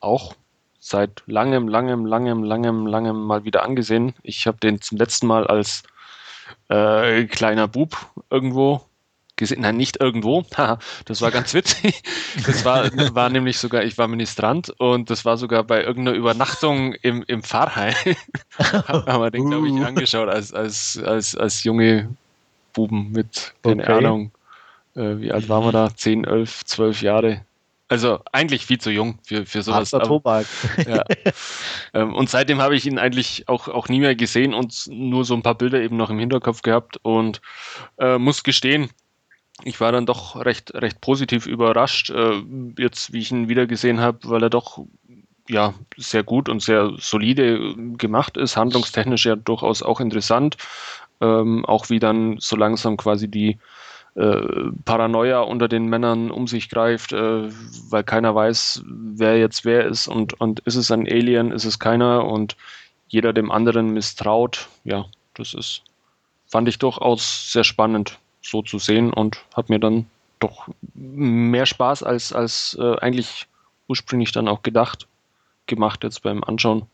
auch 0.00 0.34
seit 0.84 1.22
langem, 1.26 1.66
langem, 1.66 2.04
langem, 2.04 2.44
langem, 2.44 2.86
langem 2.86 3.24
mal 3.24 3.44
wieder 3.44 3.62
angesehen. 3.62 4.12
Ich 4.22 4.46
habe 4.46 4.58
den 4.58 4.82
zum 4.82 4.98
letzten 4.98 5.26
Mal 5.26 5.46
als 5.46 5.82
äh, 6.68 7.24
kleiner 7.24 7.68
Bub 7.68 7.96
irgendwo 8.28 8.82
gesehen. 9.36 9.62
Nein, 9.62 9.78
nicht 9.78 9.98
irgendwo. 9.98 10.44
Das 11.06 11.22
war 11.22 11.30
ganz 11.30 11.54
witzig. 11.54 12.02
Das 12.46 12.64
war, 12.64 12.90
war 13.14 13.30
nämlich 13.30 13.58
sogar, 13.58 13.84
ich 13.84 13.96
war 13.96 14.08
Ministrant 14.08 14.68
und 14.78 15.08
das 15.08 15.24
war 15.24 15.38
sogar 15.38 15.62
bei 15.64 15.82
irgendeiner 15.82 16.18
Übernachtung 16.18 16.92
im, 16.94 17.22
im 17.28 17.42
Pfarrheim. 17.42 17.94
haben 18.58 19.22
wir 19.22 19.30
den, 19.30 19.48
glaube 19.48 19.68
ich, 19.68 19.72
Uh. 19.72 19.84
angeschaut 19.84 20.28
als, 20.28 20.52
als, 20.52 21.00
als, 21.02 21.34
als 21.34 21.64
junge 21.64 22.14
Buben 22.74 23.12
mit, 23.12 23.54
keine 23.62 23.84
Okay. 23.84 23.92
Ahnung, 23.92 24.32
äh, 24.96 25.16
wie 25.18 25.32
alt 25.32 25.48
waren 25.48 25.64
wir 25.64 25.72
da? 25.72 25.94
10, 25.94 26.24
11, 26.24 26.64
12 26.66 27.02
Jahre. 27.02 27.40
Also 27.88 28.20
eigentlich 28.32 28.64
viel 28.64 28.78
zu 28.78 28.90
jung 28.90 29.18
für, 29.24 29.44
für 29.44 29.62
sowas. 29.62 29.92
Harter 29.92 30.04
aber- 30.04 30.08
Tobak. 30.08 30.46
ja. 30.86 31.04
ähm, 31.94 32.14
und 32.14 32.30
seitdem 32.30 32.60
habe 32.60 32.76
ich 32.76 32.86
ihn 32.86 32.98
eigentlich 32.98 33.48
auch, 33.48 33.68
auch 33.68 33.88
nie 33.88 34.00
mehr 34.00 34.14
gesehen 34.14 34.54
und 34.54 34.86
nur 34.88 35.24
so 35.24 35.34
ein 35.34 35.42
paar 35.42 35.54
Bilder 35.54 35.80
eben 35.80 35.96
noch 35.96 36.10
im 36.10 36.18
Hinterkopf 36.18 36.62
gehabt 36.62 36.98
und 37.02 37.40
äh, 37.98 38.18
muss 38.18 38.42
gestehen, 38.42 38.90
ich 39.62 39.80
war 39.80 39.92
dann 39.92 40.06
doch 40.06 40.36
recht, 40.36 40.74
recht 40.74 41.00
positiv 41.00 41.46
überrascht, 41.46 42.10
äh, 42.10 42.42
jetzt 42.78 43.12
wie 43.12 43.20
ich 43.20 43.30
ihn 43.30 43.48
wieder 43.48 43.66
gesehen 43.66 44.00
habe, 44.00 44.18
weil 44.24 44.42
er 44.42 44.50
doch 44.50 44.84
ja 45.48 45.74
sehr 45.96 46.22
gut 46.22 46.48
und 46.48 46.62
sehr 46.62 46.92
solide 46.98 47.56
äh, 47.56 47.74
gemacht 47.96 48.36
ist, 48.36 48.56
handlungstechnisch 48.56 49.26
ja 49.26 49.36
durchaus 49.36 49.82
auch 49.82 50.00
interessant, 50.00 50.56
ähm, 51.20 51.64
auch 51.66 51.90
wie 51.90 51.98
dann 51.98 52.36
so 52.40 52.56
langsam 52.56 52.96
quasi 52.96 53.28
die 53.28 53.58
äh, 54.14 54.40
Paranoia 54.84 55.40
unter 55.40 55.68
den 55.68 55.86
Männern 55.86 56.30
um 56.30 56.46
sich 56.46 56.68
greift, 56.68 57.12
äh, 57.12 57.48
weil 57.90 58.04
keiner 58.04 58.34
weiß, 58.34 58.82
wer 58.86 59.38
jetzt 59.38 59.64
wer 59.64 59.84
ist 59.84 60.08
und, 60.08 60.40
und 60.40 60.60
ist 60.60 60.76
es 60.76 60.90
ein 60.90 61.06
Alien, 61.06 61.52
ist 61.52 61.64
es 61.64 61.78
keiner 61.78 62.24
und 62.24 62.56
jeder 63.08 63.32
dem 63.32 63.50
anderen 63.50 63.90
misstraut. 63.90 64.68
Ja, 64.84 65.06
das 65.34 65.54
ist, 65.54 65.82
fand 66.46 66.68
ich 66.68 66.78
durchaus 66.78 67.52
sehr 67.52 67.64
spannend 67.64 68.18
so 68.42 68.62
zu 68.62 68.78
sehen 68.78 69.12
und 69.12 69.44
hat 69.54 69.68
mir 69.68 69.78
dann 69.78 70.06
doch 70.38 70.68
mehr 70.94 71.66
Spaß 71.66 72.02
als, 72.02 72.32
als 72.32 72.76
äh, 72.80 72.96
eigentlich 72.98 73.46
ursprünglich 73.88 74.32
dann 74.32 74.48
auch 74.48 74.62
gedacht 74.62 75.06
gemacht 75.66 76.04
jetzt 76.04 76.22
beim 76.22 76.44
Anschauen. 76.44 76.86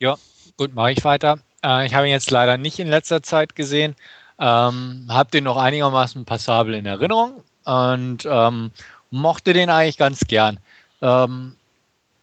Ja, 0.00 0.16
Gut, 0.58 0.74
mache 0.74 0.90
ich 0.90 1.04
weiter. 1.04 1.38
Äh, 1.64 1.86
ich 1.86 1.94
habe 1.94 2.08
ihn 2.08 2.10
jetzt 2.10 2.32
leider 2.32 2.58
nicht 2.58 2.80
in 2.80 2.88
letzter 2.88 3.22
Zeit 3.22 3.54
gesehen. 3.54 3.94
Ähm, 4.38 5.06
habe 5.08 5.30
den 5.30 5.44
noch 5.44 5.56
einigermaßen 5.56 6.24
passabel 6.24 6.74
in 6.74 6.86
Erinnerung 6.86 7.42
und 7.64 8.26
ähm, 8.30 8.70
mochte 9.10 9.52
den 9.52 9.70
eigentlich 9.70 9.98
ganz 9.98 10.20
gern. 10.20 10.58
Ähm, 11.02 11.56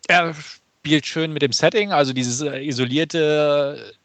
er 0.07 0.34
spielt 0.34 1.05
schön 1.05 1.34
mit 1.34 1.41
dem 1.41 1.51
Setting, 1.51 1.91
also 1.91 2.13
dieses 2.13 2.41
äh, 2.41 2.66
isolierte 2.66 3.95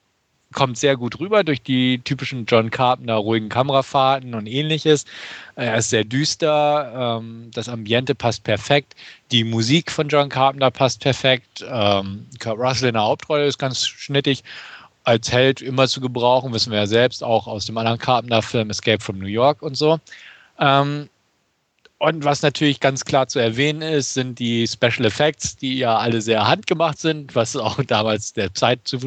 kommt 0.52 0.78
sehr 0.78 0.96
gut 0.96 1.20
rüber 1.20 1.44
durch 1.44 1.62
die 1.62 2.00
typischen 2.02 2.44
John 2.44 2.70
Carpenter 2.70 3.14
ruhigen 3.14 3.48
Kamerafahrten 3.48 4.34
und 4.34 4.46
ähnliches. 4.46 5.04
Er 5.54 5.76
ist 5.76 5.90
sehr 5.90 6.04
düster, 6.04 7.20
ähm, 7.20 7.50
das 7.54 7.68
Ambiente 7.68 8.14
passt 8.14 8.42
perfekt, 8.42 8.96
die 9.30 9.44
Musik 9.44 9.90
von 9.90 10.08
John 10.08 10.28
Carpenter 10.28 10.70
passt 10.70 11.00
perfekt, 11.00 11.64
ähm, 11.68 12.26
Kurt 12.40 12.58
Russell 12.58 12.88
in 12.88 12.94
der 12.94 13.02
Hauptrolle 13.02 13.46
ist 13.46 13.58
ganz 13.58 13.86
schnittig. 13.86 14.42
Als 15.10 15.32
Held 15.32 15.60
immer 15.60 15.88
zu 15.88 16.00
gebrauchen, 16.00 16.52
wissen 16.52 16.70
wir 16.70 16.78
ja 16.78 16.86
selbst, 16.86 17.24
auch 17.24 17.48
aus 17.48 17.66
dem 17.66 17.76
anderen 17.76 17.98
Carpenter-Film 17.98 18.70
Escape 18.70 19.02
from 19.02 19.18
New 19.18 19.26
York 19.26 19.60
und 19.60 19.76
so. 19.76 19.98
Ähm, 20.60 21.08
und 21.98 22.22
was 22.22 22.42
natürlich 22.42 22.78
ganz 22.78 23.04
klar 23.04 23.26
zu 23.26 23.40
erwähnen 23.40 23.82
ist, 23.82 24.14
sind 24.14 24.38
die 24.38 24.68
Special 24.68 25.04
Effects, 25.04 25.56
die 25.56 25.78
ja 25.78 25.98
alle 25.98 26.22
sehr 26.22 26.46
handgemacht 26.46 27.00
sind, 27.00 27.34
was 27.34 27.56
auch 27.56 27.82
damals 27.88 28.34
der 28.34 28.54
Zeit 28.54 28.82
zu, 28.84 29.00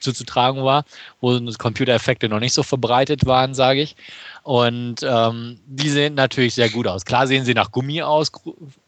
zuzutragen 0.00 0.64
war, 0.64 0.84
wo 1.20 1.38
Computereffekte 1.56 2.28
noch 2.28 2.40
nicht 2.40 2.52
so 2.52 2.64
verbreitet 2.64 3.24
waren, 3.24 3.54
sage 3.54 3.82
ich. 3.82 3.94
Und 4.42 4.96
ähm, 5.04 5.60
die 5.64 5.90
sehen 5.90 6.14
natürlich 6.14 6.54
sehr 6.54 6.70
gut 6.70 6.88
aus. 6.88 7.04
Klar 7.04 7.28
sehen 7.28 7.44
sie 7.44 7.54
nach 7.54 7.70
Gummi 7.70 8.02
aus, 8.02 8.32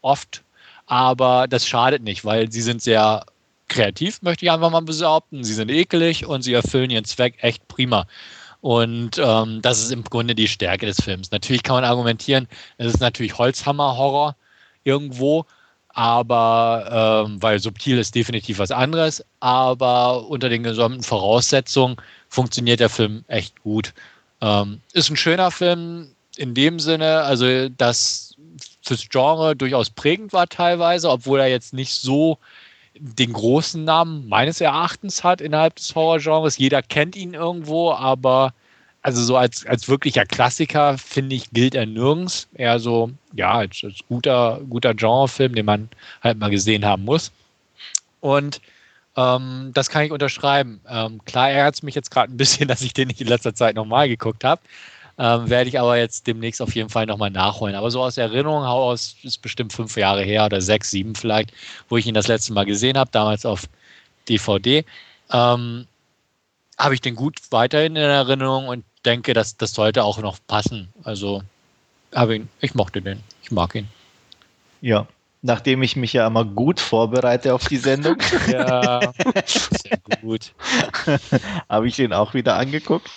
oft, 0.00 0.42
aber 0.86 1.46
das 1.48 1.68
schadet 1.68 2.02
nicht, 2.02 2.24
weil 2.24 2.50
sie 2.50 2.62
sind 2.62 2.82
sehr 2.82 3.24
kreativ, 3.68 4.22
möchte 4.22 4.44
ich 4.44 4.50
einfach 4.50 4.70
mal 4.70 4.82
behaupten. 4.82 5.44
Sie 5.44 5.54
sind 5.54 5.70
ekelig 5.70 6.26
und 6.26 6.42
sie 6.42 6.54
erfüllen 6.54 6.90
ihren 6.90 7.04
Zweck 7.04 7.34
echt 7.40 7.68
prima. 7.68 8.06
Und 8.60 9.18
ähm, 9.18 9.62
das 9.62 9.78
ist 9.80 9.92
im 9.92 10.02
Grunde 10.04 10.34
die 10.34 10.48
Stärke 10.48 10.86
des 10.86 11.00
Films. 11.00 11.30
Natürlich 11.30 11.62
kann 11.62 11.76
man 11.76 11.84
argumentieren, 11.84 12.48
es 12.76 12.94
ist 12.94 13.00
natürlich 13.00 13.38
Holzhammer-Horror 13.38 14.34
irgendwo, 14.82 15.44
aber 15.90 17.24
ähm, 17.26 17.42
weil 17.42 17.60
subtil 17.60 17.98
ist 17.98 18.14
definitiv 18.14 18.58
was 18.58 18.70
anderes, 18.70 19.24
aber 19.40 20.28
unter 20.28 20.48
den 20.48 20.62
gesamten 20.62 21.02
Voraussetzungen 21.02 21.96
funktioniert 22.28 22.80
der 22.80 22.88
Film 22.88 23.24
echt 23.28 23.62
gut. 23.62 23.94
Ähm, 24.40 24.80
ist 24.92 25.10
ein 25.10 25.16
schöner 25.16 25.50
Film 25.50 26.08
in 26.36 26.54
dem 26.54 26.78
Sinne, 26.78 27.22
also 27.22 27.68
dass 27.68 28.36
fürs 28.82 29.08
Genre 29.08 29.54
durchaus 29.54 29.90
prägend 29.90 30.32
war 30.32 30.48
teilweise, 30.48 31.10
obwohl 31.10 31.40
er 31.40 31.48
jetzt 31.48 31.74
nicht 31.74 31.92
so 31.92 32.38
den 33.00 33.32
großen 33.32 33.84
Namen 33.84 34.28
meines 34.28 34.60
Erachtens 34.60 35.24
hat 35.24 35.40
innerhalb 35.40 35.76
des 35.76 35.94
Horrorgenres. 35.94 36.58
Jeder 36.58 36.82
kennt 36.82 37.16
ihn 37.16 37.34
irgendwo, 37.34 37.92
aber 37.92 38.52
also 39.02 39.22
so 39.22 39.36
als, 39.36 39.64
als 39.66 39.88
wirklicher 39.88 40.26
Klassiker, 40.26 40.98
finde 40.98 41.36
ich, 41.36 41.50
gilt 41.50 41.74
er 41.74 41.86
nirgends. 41.86 42.48
Eher 42.54 42.78
so, 42.78 43.10
ja, 43.32 43.52
als, 43.52 43.82
als 43.84 43.98
guter, 44.08 44.60
guter 44.68 44.94
Genrefilm, 44.94 45.54
den 45.54 45.66
man 45.66 45.88
halt 46.22 46.38
mal 46.38 46.50
gesehen 46.50 46.84
haben 46.84 47.04
muss. 47.04 47.32
Und 48.20 48.60
ähm, 49.16 49.70
das 49.74 49.88
kann 49.88 50.04
ich 50.04 50.12
unterschreiben. 50.12 50.80
Ähm, 50.88 51.24
klar 51.24 51.50
ärgert 51.50 51.76
es 51.76 51.82
mich 51.82 51.94
jetzt 51.94 52.10
gerade 52.10 52.32
ein 52.32 52.36
bisschen, 52.36 52.68
dass 52.68 52.82
ich 52.82 52.92
den 52.92 53.08
nicht 53.08 53.20
in 53.20 53.28
letzter 53.28 53.54
Zeit 53.54 53.76
nochmal 53.76 54.08
geguckt 54.08 54.44
habe. 54.44 54.60
Ähm, 55.18 55.50
werde 55.50 55.68
ich 55.68 55.80
aber 55.80 55.98
jetzt 55.98 56.26
demnächst 56.28 56.62
auf 56.62 56.74
jeden 56.74 56.90
Fall 56.90 57.06
nochmal 57.06 57.30
nachholen. 57.30 57.74
Aber 57.74 57.90
so 57.90 58.02
aus 58.02 58.16
Erinnerung 58.16 58.62
aus 58.64 59.16
ist 59.22 59.42
bestimmt 59.42 59.72
fünf 59.72 59.96
Jahre 59.96 60.22
her 60.22 60.44
oder 60.46 60.60
sechs, 60.60 60.90
sieben 60.90 61.16
vielleicht, 61.16 61.52
wo 61.88 61.96
ich 61.96 62.06
ihn 62.06 62.14
das 62.14 62.28
letzte 62.28 62.52
Mal 62.52 62.64
gesehen 62.66 62.96
habe, 62.96 63.10
damals 63.10 63.44
auf 63.44 63.64
DVD. 64.28 64.84
Ähm, 65.32 65.86
habe 66.78 66.94
ich 66.94 67.00
den 67.00 67.16
gut 67.16 67.40
weiterhin 67.50 67.96
in 67.96 68.02
Erinnerung 68.02 68.68
und 68.68 68.84
denke, 69.04 69.34
dass 69.34 69.56
das 69.56 69.72
sollte 69.72 70.04
auch 70.04 70.18
noch 70.18 70.38
passen. 70.46 70.88
Also 71.02 71.42
habe 72.14 72.36
ihn, 72.36 72.48
ich 72.60 72.74
mochte 72.74 73.02
den, 73.02 73.22
ich 73.42 73.50
mag 73.50 73.74
ihn. 73.74 73.88
Ja, 74.80 75.08
nachdem 75.42 75.82
ich 75.82 75.96
mich 75.96 76.12
ja 76.12 76.26
immer 76.26 76.44
gut 76.44 76.78
vorbereite 76.78 77.54
auf 77.54 77.66
die 77.66 77.76
Sendung, 77.76 78.16
Ja, 78.48 79.12
sehr 79.44 79.98
gut. 80.20 80.52
habe 81.68 81.88
ich 81.88 81.96
den 81.96 82.12
auch 82.12 82.34
wieder 82.34 82.56
angeguckt. 82.56 83.10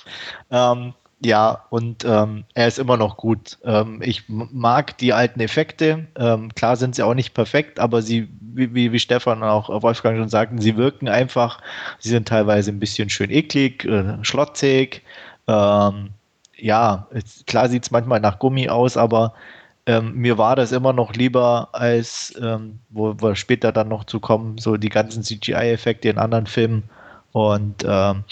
Ähm, 0.50 0.94
ja, 1.24 1.66
und 1.70 2.04
ähm, 2.04 2.46
er 2.56 2.68
ist 2.68 2.80
immer 2.80 2.98
noch 2.98 3.16
gut. 3.16 3.60
Ähm, 3.64 4.02
ich 4.02 4.24
mag 4.28 4.98
die 4.98 5.14
alten 5.14 5.40
Effekte. 5.40 6.08
Ähm, 6.18 6.54
klar 6.56 6.76
sind 6.78 6.96
sie 6.96 7.04
auch 7.04 7.14
nicht 7.14 7.36
perfekt, 7.36 7.80
aber 7.80 8.02
sie, 8.02 8.28
wie, 8.40 8.74
wie, 8.74 8.92
wie 8.92 9.00
Stefan 9.00 9.44
und 9.44 9.48
auch 9.48 9.70
Wolfgang 9.84 10.18
schon 10.18 10.30
sagten, 10.30 10.60
sie 10.60 10.78
wirken 10.78 11.08
einfach. 11.08 11.62
Sie 12.00 12.10
sind 12.10 12.28
teilweise 12.28 12.72
ein 12.72 12.80
bisschen 12.80 13.10
schön 13.12 13.30
eklig, 13.30 13.86
äh, 13.86 14.18
schlotzig. 14.24 15.04
Ähm, 15.48 16.10
ja, 16.58 17.08
es, 17.12 17.46
klar 17.46 17.70
sieht 17.70 17.84
es 17.84 17.92
manchmal 17.92 18.20
nach 18.20 18.40
Gummi 18.40 18.70
aus, 18.70 18.98
aber 18.98 19.34
ähm, 19.86 20.16
mir 20.16 20.40
war 20.40 20.56
das 20.56 20.72
immer 20.72 20.94
noch 20.94 21.14
lieber 21.14 21.70
als, 21.74 22.34
ähm, 22.42 22.80
wo 22.90 23.14
wir 23.22 23.36
später 23.36 23.72
dann 23.72 23.90
noch 23.90 24.06
zu 24.06 24.20
kommen, 24.20 24.58
so 24.58 24.76
die 24.76 24.90
ganzen 24.90 25.22
CGI-Effekte 25.22 26.10
in 26.10 26.18
anderen 26.18 26.48
Filmen. 26.48 26.84
Und 27.32 27.86
ähm, 27.88 28.24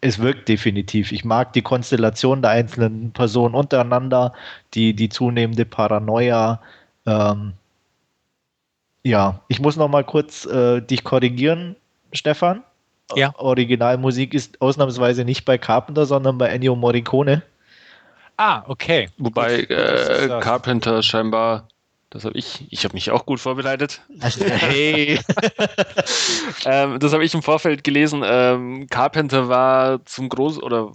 es 0.00 0.18
wirkt 0.18 0.48
definitiv. 0.48 1.12
Ich 1.12 1.24
mag 1.24 1.52
die 1.52 1.62
Konstellation 1.62 2.42
der 2.42 2.52
einzelnen 2.52 3.12
Personen 3.12 3.54
untereinander, 3.54 4.32
die, 4.74 4.94
die 4.94 5.08
zunehmende 5.08 5.64
Paranoia. 5.64 6.60
Ähm, 7.06 7.52
ja, 9.02 9.40
ich 9.48 9.60
muss 9.60 9.76
noch 9.76 9.88
mal 9.88 10.04
kurz 10.04 10.46
äh, 10.46 10.80
dich 10.80 11.04
korrigieren, 11.04 11.76
Stefan. 12.12 12.62
Ja. 13.16 13.34
Originalmusik 13.38 14.34
ist 14.34 14.60
ausnahmsweise 14.60 15.24
nicht 15.24 15.44
bei 15.44 15.58
Carpenter, 15.58 16.06
sondern 16.06 16.38
bei 16.38 16.48
Ennio 16.48 16.76
Morricone. 16.76 17.42
Ah, 18.36 18.62
okay. 18.68 19.08
Wobei 19.18 19.62
äh. 19.62 20.40
Carpenter 20.40 21.02
scheinbar, 21.02 21.66
das 22.10 22.24
habe 22.24 22.36
ich, 22.36 22.66
ich 22.70 22.84
habe 22.84 22.94
mich 22.94 23.10
auch 23.10 23.24
gut 23.24 23.40
vorbereitet. 23.40 24.02
hey. 24.20 25.20
ähm, 26.64 26.98
das 26.98 27.12
habe 27.12 27.24
ich 27.24 27.34
im 27.34 27.42
Vorfeld 27.42 27.84
gelesen. 27.84 28.22
Ähm, 28.24 28.86
Carpenter 28.90 29.48
war 29.48 30.04
zum 30.06 30.28
Groß 30.28 30.62
oder 30.62 30.92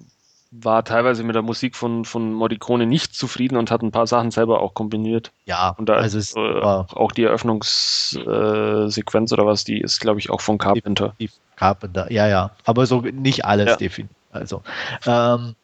war 0.52 0.86
teilweise 0.86 1.24
mit 1.24 1.36
der 1.36 1.42
Musik 1.42 1.76
von, 1.76 2.06
von 2.06 2.34
Morricone 2.34 2.86
nicht 2.86 3.14
zufrieden 3.14 3.58
und 3.58 3.72
hat 3.72 3.82
ein 3.82 3.92
paar 3.92 4.08
Sachen 4.08 4.32
selber 4.32 4.62
auch 4.62 4.74
kombiniert. 4.74 5.32
Ja, 5.46 5.76
Und 5.78 5.90
da 5.90 5.96
also 5.96 6.18
es 6.18 6.36
äh, 6.36 6.40
auch 6.62 7.12
die 7.12 7.24
Eröffnungssequenz 7.24 9.34
oder 9.34 9.46
was, 9.46 9.64
die 9.64 9.82
ist, 9.82 10.00
glaube 10.00 10.20
ich, 10.20 10.30
auch 10.30 10.42
von 10.42 10.58
Carpenter. 10.58 11.14
Carpenter, 11.56 12.12
ja, 12.12 12.28
ja. 12.28 12.52
Aber 12.66 12.86
so 12.86 13.02
nicht 13.02 13.46
alles 13.46 13.72
Ja. 13.72 13.76
definitiv. 13.76 14.16
Also, 14.32 14.62
ähm, 15.06 15.56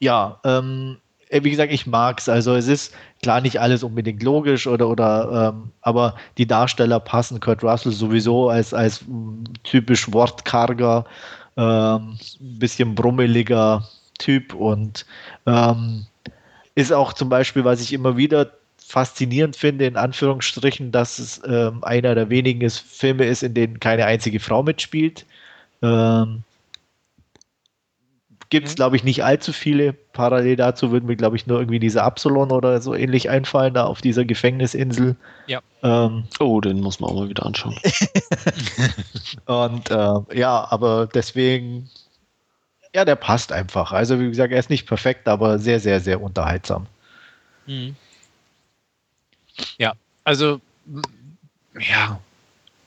Ja, 0.00 0.40
ähm, 0.44 0.98
äh, 1.28 1.42
wie 1.44 1.50
gesagt, 1.50 1.72
ich 1.72 1.86
mag 1.86 2.20
es. 2.20 2.28
Also 2.28 2.54
es 2.54 2.66
ist 2.68 2.94
klar 3.22 3.40
nicht 3.40 3.60
alles 3.60 3.82
unbedingt 3.82 4.22
logisch 4.22 4.66
oder 4.66 4.88
oder 4.88 5.52
ähm, 5.54 5.70
aber 5.82 6.16
die 6.38 6.46
Darsteller 6.46 7.00
passen. 7.00 7.40
Kurt 7.40 7.62
Russell 7.62 7.92
sowieso 7.92 8.48
als 8.48 8.72
als 8.74 9.04
typisch 9.62 10.12
wortkarger, 10.12 11.04
ähm, 11.56 12.18
bisschen 12.40 12.94
brummeliger 12.94 13.86
Typ 14.18 14.54
und 14.54 15.06
ähm, 15.46 16.06
ist 16.74 16.92
auch 16.92 17.12
zum 17.12 17.28
Beispiel, 17.28 17.64
was 17.64 17.80
ich 17.80 17.92
immer 17.92 18.16
wieder 18.16 18.50
faszinierend 18.78 19.56
finde, 19.56 19.86
in 19.86 19.96
Anführungsstrichen, 19.96 20.90
dass 20.92 21.18
es 21.18 21.40
ähm, 21.46 21.84
einer 21.84 22.14
der 22.14 22.28
wenigen 22.28 22.62
ist, 22.62 22.78
Filme 22.78 23.24
ist, 23.24 23.42
in 23.42 23.54
denen 23.54 23.80
keine 23.80 24.04
einzige 24.04 24.40
Frau 24.40 24.62
mitspielt. 24.62 25.26
Ähm, 25.82 26.42
Gibt 28.50 28.66
es, 28.66 28.72
mhm. 28.72 28.76
glaube 28.76 28.96
ich, 28.96 29.04
nicht 29.04 29.24
allzu 29.24 29.52
viele. 29.52 29.92
Parallel 29.92 30.56
dazu 30.56 30.90
würden 30.90 31.06
mir, 31.06 31.16
glaube 31.16 31.36
ich, 31.36 31.46
nur 31.46 31.60
irgendwie 31.60 31.78
diese 31.78 32.02
Absalon 32.02 32.50
oder 32.50 32.82
so 32.82 32.94
ähnlich 32.94 33.30
einfallen, 33.30 33.74
da 33.74 33.84
auf 33.84 34.00
dieser 34.00 34.24
Gefängnisinsel. 34.24 35.14
Ja. 35.46 35.60
Ähm, 35.82 36.24
oh, 36.40 36.60
den 36.60 36.80
muss 36.80 36.98
man 36.98 37.10
auch 37.10 37.14
mal 37.14 37.28
wieder 37.28 37.46
anschauen. 37.46 37.76
und 39.46 39.90
äh, 39.90 40.36
ja, 40.36 40.66
aber 40.68 41.06
deswegen, 41.06 41.88
ja, 42.92 43.04
der 43.04 43.14
passt 43.14 43.52
einfach. 43.52 43.92
Also, 43.92 44.18
wie 44.18 44.28
gesagt, 44.28 44.52
er 44.52 44.58
ist 44.58 44.70
nicht 44.70 44.86
perfekt, 44.86 45.28
aber 45.28 45.60
sehr, 45.60 45.78
sehr, 45.78 46.00
sehr 46.00 46.20
unterhaltsam. 46.20 46.86
Mhm. 47.66 47.94
Ja, 49.78 49.92
also, 50.24 50.60
ja, 51.78 52.18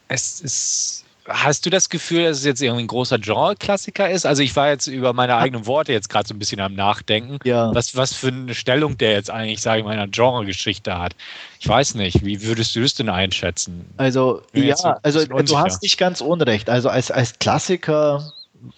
es 0.10 0.42
ist 0.42 1.06
Hast 1.26 1.66
du 1.66 1.70
das 1.70 1.90
Gefühl, 1.90 2.26
dass 2.26 2.40
es 2.40 2.46
jetzt 2.46 2.62
irgendwie 2.62 2.84
ein 2.84 2.88
großer 2.88 3.18
Genre-Klassiker 3.18 4.10
ist? 4.10 4.26
Also 4.26 4.44
ich 4.44 4.56
war 4.56 4.70
jetzt 4.70 4.88
über 4.88 5.14
meine 5.14 5.38
eigenen 5.38 5.66
Worte 5.66 5.94
jetzt 5.94 6.10
gerade 6.10 6.28
so 6.28 6.34
ein 6.34 6.40
bisschen 6.40 6.60
am 6.60 6.74
Nachdenken, 6.74 7.40
ja. 7.46 7.74
was, 7.74 7.96
was 7.96 8.14
für 8.14 8.28
eine 8.28 8.54
Stellung 8.54 8.98
der 8.98 9.14
jetzt 9.14 9.32
eigentlich, 9.32 9.62
sage 9.62 9.80
ich 9.80 9.86
mal, 9.86 9.94
in 9.94 10.00
einer 10.00 10.12
Genre-Geschichte 10.12 10.98
hat. 10.98 11.16
Ich 11.60 11.68
weiß 11.68 11.96
nicht, 11.96 12.26
wie 12.26 12.44
würdest 12.44 12.76
du 12.76 12.82
es 12.82 12.96
denn 12.96 13.08
einschätzen? 13.08 13.86
Also 13.96 14.42
ja, 14.54 14.76
so 14.76 14.94
also 15.02 15.26
du 15.26 15.58
hast 15.58 15.82
nicht 15.82 15.98
ganz 15.98 16.20
unrecht. 16.20 16.70
Also 16.70 16.90
als, 16.90 17.10
als 17.10 17.40
Klassiker 17.40 18.34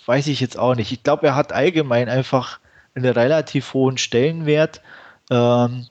weiß 0.06 0.28
ich 0.28 0.40
jetzt 0.40 0.58
auch 0.58 0.76
nicht. 0.76 0.92
Ich 0.92 1.02
glaube, 1.02 1.26
er 1.26 1.36
hat 1.36 1.52
allgemein 1.52 2.10
einfach 2.10 2.60
einen 2.94 3.12
relativ 3.12 3.74
hohen 3.74 3.98
Stellenwert. 3.98 4.82
Ähm, 5.32 5.88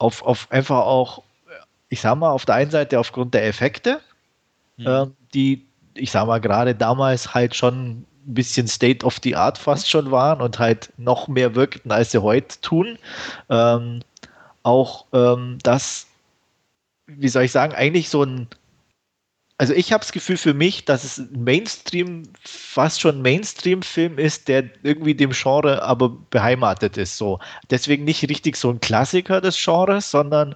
auf, 0.00 0.22
auf 0.22 0.50
einfach 0.50 0.78
auch, 0.78 1.22
ich 1.88 2.00
sag 2.00 2.16
mal, 2.16 2.30
auf 2.30 2.46
der 2.46 2.56
einen 2.56 2.70
Seite 2.70 2.98
aufgrund 2.98 3.34
der 3.34 3.46
Effekte, 3.46 4.00
hm. 4.78 4.86
ähm, 4.86 5.16
die 5.34 5.66
ich 5.94 6.10
sag 6.10 6.26
mal, 6.26 6.40
gerade 6.40 6.74
damals 6.74 7.34
halt 7.34 7.54
schon 7.54 8.04
ein 8.26 8.34
bisschen 8.34 8.68
State 8.68 9.04
of 9.04 9.18
the 9.22 9.36
Art 9.36 9.58
fast 9.58 9.88
schon 9.88 10.10
waren 10.10 10.40
und 10.40 10.58
halt 10.58 10.92
noch 10.96 11.28
mehr 11.28 11.54
wirkten, 11.54 11.90
als 11.90 12.12
sie 12.12 12.22
heute 12.22 12.60
tun. 12.60 12.98
Ähm, 13.48 14.00
auch 14.62 15.06
ähm, 15.12 15.58
das, 15.62 16.06
wie 17.06 17.28
soll 17.28 17.44
ich 17.44 17.52
sagen, 17.52 17.74
eigentlich 17.74 18.08
so 18.08 18.22
ein, 18.22 18.48
also 19.58 19.74
ich 19.74 19.92
habe 19.92 20.00
das 20.00 20.12
Gefühl 20.12 20.38
für 20.38 20.54
mich, 20.54 20.86
dass 20.86 21.04
es 21.04 21.18
ein 21.18 21.44
Mainstream, 21.44 22.22
fast 22.42 23.00
schon 23.00 23.20
Mainstream-Film 23.20 24.18
ist, 24.18 24.48
der 24.48 24.64
irgendwie 24.82 25.14
dem 25.14 25.32
Genre 25.32 25.82
aber 25.82 26.10
beheimatet 26.30 26.96
ist. 26.96 27.18
So. 27.18 27.40
Deswegen 27.68 28.04
nicht 28.04 28.22
richtig 28.28 28.56
so 28.56 28.70
ein 28.70 28.80
Klassiker 28.80 29.40
des 29.40 29.62
Genres, 29.62 30.10
sondern 30.10 30.54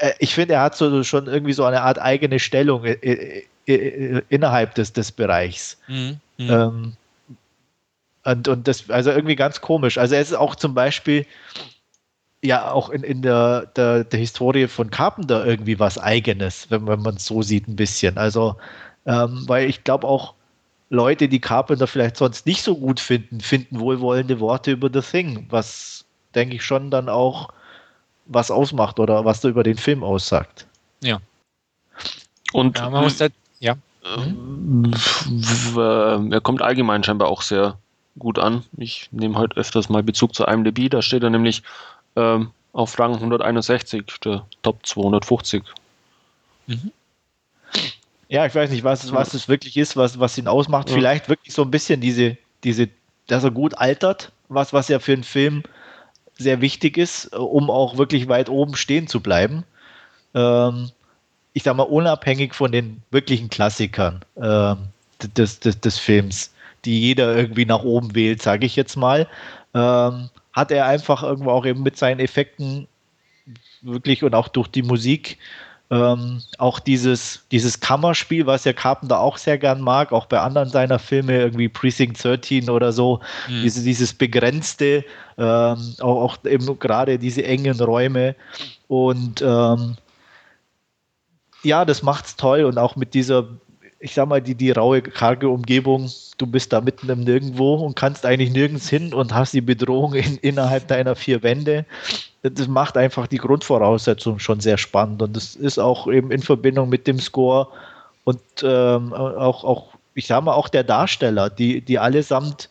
äh, 0.00 0.12
ich 0.18 0.34
finde, 0.34 0.54
er 0.54 0.62
hat 0.62 0.76
so 0.76 1.02
schon 1.02 1.26
irgendwie 1.26 1.54
so 1.54 1.64
eine 1.64 1.82
Art 1.82 1.98
eigene 1.98 2.38
Stellung 2.38 2.84
äh, 2.84 2.92
äh, 2.92 3.44
innerhalb 3.66 4.74
des, 4.74 4.92
des 4.92 5.12
Bereichs. 5.12 5.78
Mhm. 5.88 6.20
Mhm. 6.38 6.50
Ähm, 6.50 6.96
und, 8.24 8.48
und 8.48 8.68
das, 8.68 8.90
also 8.90 9.10
irgendwie 9.10 9.36
ganz 9.36 9.60
komisch. 9.60 9.98
Also 9.98 10.14
es 10.14 10.30
ist 10.30 10.36
auch 10.36 10.56
zum 10.56 10.74
Beispiel 10.74 11.26
ja 12.42 12.70
auch 12.70 12.90
in, 12.90 13.02
in 13.02 13.22
der, 13.22 13.66
der, 13.76 14.04
der 14.04 14.20
Historie 14.20 14.66
von 14.68 14.90
Carpenter 14.90 15.46
irgendwie 15.46 15.78
was 15.78 15.98
Eigenes, 15.98 16.70
wenn, 16.70 16.86
wenn 16.86 17.00
man 17.00 17.16
es 17.16 17.26
so 17.26 17.42
sieht, 17.42 17.68
ein 17.68 17.76
bisschen. 17.76 18.18
Also, 18.18 18.56
ähm, 19.06 19.44
weil 19.46 19.68
ich 19.68 19.84
glaube 19.84 20.06
auch 20.06 20.34
Leute, 20.90 21.28
die 21.28 21.40
Carpenter 21.40 21.86
vielleicht 21.86 22.16
sonst 22.16 22.46
nicht 22.46 22.62
so 22.62 22.76
gut 22.76 23.00
finden, 23.00 23.40
finden 23.40 23.80
wohlwollende 23.80 24.38
Worte 24.40 24.72
über 24.72 24.90
The 24.92 25.00
Thing, 25.00 25.46
was 25.50 26.04
denke 26.34 26.56
ich 26.56 26.64
schon 26.64 26.90
dann 26.90 27.08
auch 27.08 27.50
was 28.26 28.50
ausmacht 28.50 28.98
oder 28.98 29.24
was 29.24 29.40
da 29.40 29.48
über 29.48 29.62
den 29.62 29.76
Film 29.76 30.02
aussagt. 30.02 30.66
Ja. 31.02 31.20
Und 32.52 32.78
ja, 32.78 32.90
man 32.90 33.04
muss 33.04 33.18
da 33.18 33.26
ja. 33.26 33.30
Mhm. 34.14 36.32
Er 36.32 36.40
kommt 36.40 36.62
allgemein 36.62 37.04
scheinbar 37.04 37.28
auch 37.28 37.42
sehr 37.42 37.78
gut 38.18 38.38
an. 38.38 38.64
Ich 38.76 39.08
nehme 39.12 39.38
heute 39.38 39.56
öfters 39.56 39.88
mal 39.88 40.02
Bezug 40.02 40.34
zu 40.34 40.44
IMDb. 40.44 40.90
Da 40.90 41.02
steht 41.02 41.22
er 41.22 41.30
nämlich 41.30 41.62
ähm, 42.16 42.50
auf 42.72 42.98
Rang 42.98 43.14
161, 43.14 44.04
der 44.24 44.46
Top 44.62 44.86
250. 44.86 45.62
Mhm. 46.66 46.92
Ja, 48.28 48.46
ich 48.46 48.54
weiß 48.54 48.70
nicht, 48.70 48.84
was, 48.84 49.12
was 49.12 49.34
es 49.34 49.48
wirklich 49.48 49.76
ist, 49.76 49.96
was, 49.96 50.18
was 50.18 50.36
ihn 50.36 50.48
ausmacht. 50.48 50.90
Ja. 50.90 50.96
Vielleicht 50.96 51.28
wirklich 51.28 51.54
so 51.54 51.62
ein 51.62 51.70
bisschen 51.70 52.00
diese, 52.00 52.36
diese, 52.64 52.88
dass 53.28 53.44
er 53.44 53.50
gut 53.50 53.78
altert, 53.78 54.32
was, 54.48 54.72
was 54.72 54.88
ja 54.88 54.98
für 54.98 55.12
einen 55.12 55.24
Film 55.24 55.62
sehr 56.36 56.60
wichtig 56.60 56.98
ist, 56.98 57.34
um 57.34 57.70
auch 57.70 57.98
wirklich 57.98 58.28
weit 58.28 58.48
oben 58.48 58.76
stehen 58.76 59.06
zu 59.06 59.20
bleiben. 59.20 59.64
Ähm, 60.34 60.90
ich 61.56 61.62
sag 61.62 61.74
mal, 61.74 61.84
unabhängig 61.84 62.54
von 62.54 62.70
den 62.70 63.00
wirklichen 63.10 63.48
Klassikern 63.48 64.20
äh, 64.34 64.74
des, 65.38 65.58
des, 65.58 65.80
des 65.80 65.98
Films, 65.98 66.52
die 66.84 67.00
jeder 67.00 67.34
irgendwie 67.34 67.64
nach 67.64 67.82
oben 67.82 68.14
wählt, 68.14 68.42
sage 68.42 68.66
ich 68.66 68.76
jetzt 68.76 68.94
mal, 68.94 69.26
ähm, 69.72 70.28
hat 70.52 70.70
er 70.70 70.84
einfach 70.84 71.22
irgendwo 71.22 71.52
auch 71.52 71.64
eben 71.64 71.82
mit 71.82 71.96
seinen 71.96 72.20
Effekten 72.20 72.86
wirklich 73.80 74.22
und 74.22 74.34
auch 74.34 74.48
durch 74.48 74.68
die 74.68 74.82
Musik 74.82 75.38
ähm, 75.90 76.42
auch 76.58 76.78
dieses, 76.78 77.46
dieses 77.50 77.80
Kammerspiel, 77.80 78.44
was 78.44 78.64
ja 78.64 78.74
Carpenter 78.74 79.18
auch 79.18 79.38
sehr 79.38 79.56
gern 79.56 79.80
mag, 79.80 80.12
auch 80.12 80.26
bei 80.26 80.38
anderen 80.38 80.68
seiner 80.68 80.98
Filme, 80.98 81.38
irgendwie 81.38 81.70
Precinct 81.70 82.22
13 82.22 82.68
oder 82.68 82.92
so, 82.92 83.20
mhm. 83.48 83.62
diese, 83.62 83.82
dieses 83.82 84.12
begrenzte, 84.12 85.06
ähm, 85.38 85.94
auch, 86.00 86.22
auch, 86.22 86.36
eben 86.44 86.78
gerade 86.78 87.18
diese 87.18 87.44
engen 87.44 87.80
Räume 87.80 88.34
und 88.88 89.40
ähm, 89.40 89.96
ja, 91.66 91.84
das 91.84 92.02
macht's 92.02 92.36
toll 92.36 92.64
und 92.64 92.78
auch 92.78 92.96
mit 92.96 93.14
dieser, 93.14 93.48
ich 93.98 94.14
sag 94.14 94.28
mal, 94.28 94.40
die, 94.40 94.54
die 94.54 94.70
raue, 94.70 95.02
karge 95.02 95.48
Umgebung, 95.48 96.10
du 96.38 96.46
bist 96.46 96.72
da 96.72 96.80
mitten 96.80 97.08
im 97.08 97.20
Nirgendwo 97.24 97.74
und 97.74 97.96
kannst 97.96 98.24
eigentlich 98.24 98.52
nirgends 98.52 98.88
hin 98.88 99.12
und 99.12 99.34
hast 99.34 99.52
die 99.52 99.60
Bedrohung 99.60 100.14
in, 100.14 100.36
innerhalb 100.38 100.88
deiner 100.88 101.16
vier 101.16 101.42
Wände. 101.42 101.84
Das 102.42 102.68
macht 102.68 102.96
einfach 102.96 103.26
die 103.26 103.38
Grundvoraussetzung 103.38 104.38
schon 104.38 104.60
sehr 104.60 104.78
spannend 104.78 105.22
und 105.22 105.36
das 105.36 105.56
ist 105.56 105.78
auch 105.78 106.06
eben 106.06 106.30
in 106.30 106.42
Verbindung 106.42 106.88
mit 106.88 107.06
dem 107.06 107.18
Score 107.18 107.68
und 108.24 108.40
ähm, 108.62 109.12
auch, 109.12 109.64
auch, 109.64 109.88
ich 110.14 110.26
sag 110.26 110.44
mal, 110.44 110.54
auch 110.54 110.68
der 110.68 110.84
Darsteller, 110.84 111.50
die, 111.50 111.80
die 111.80 111.98
allesamt 111.98 112.68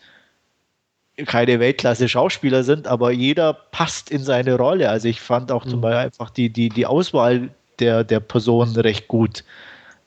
keine 1.25 1.59
Weltklasse-Schauspieler 1.59 2.63
sind, 2.63 2.87
aber 2.87 3.11
jeder 3.11 3.53
passt 3.53 4.11
in 4.11 4.23
seine 4.23 4.55
Rolle. 4.55 4.89
Also 4.89 5.07
ich 5.07 5.21
fand 5.21 5.51
auch 5.51 5.63
zum 5.63 5.79
mhm. 5.79 5.81
Beispiel 5.81 6.05
einfach 6.05 6.29
die, 6.29 6.49
die, 6.49 6.69
die 6.69 6.85
Auswahl 6.85 7.49
der, 7.79 8.03
der 8.03 8.19
Person 8.19 8.75
recht 8.75 9.07
gut. 9.07 9.43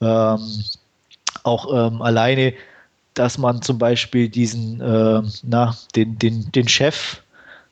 Ähm, 0.01 0.39
auch 1.45 1.73
ähm, 1.73 2.03
alleine, 2.03 2.55
dass 3.15 3.39
man 3.39 3.63
zum 3.63 3.79
Beispiel 3.79 4.29
diesen, 4.29 4.81
äh, 4.81 5.23
na, 5.43 5.77
den, 5.97 6.19
den, 6.19 6.51
den 6.53 6.69
Chef, 6.69 7.23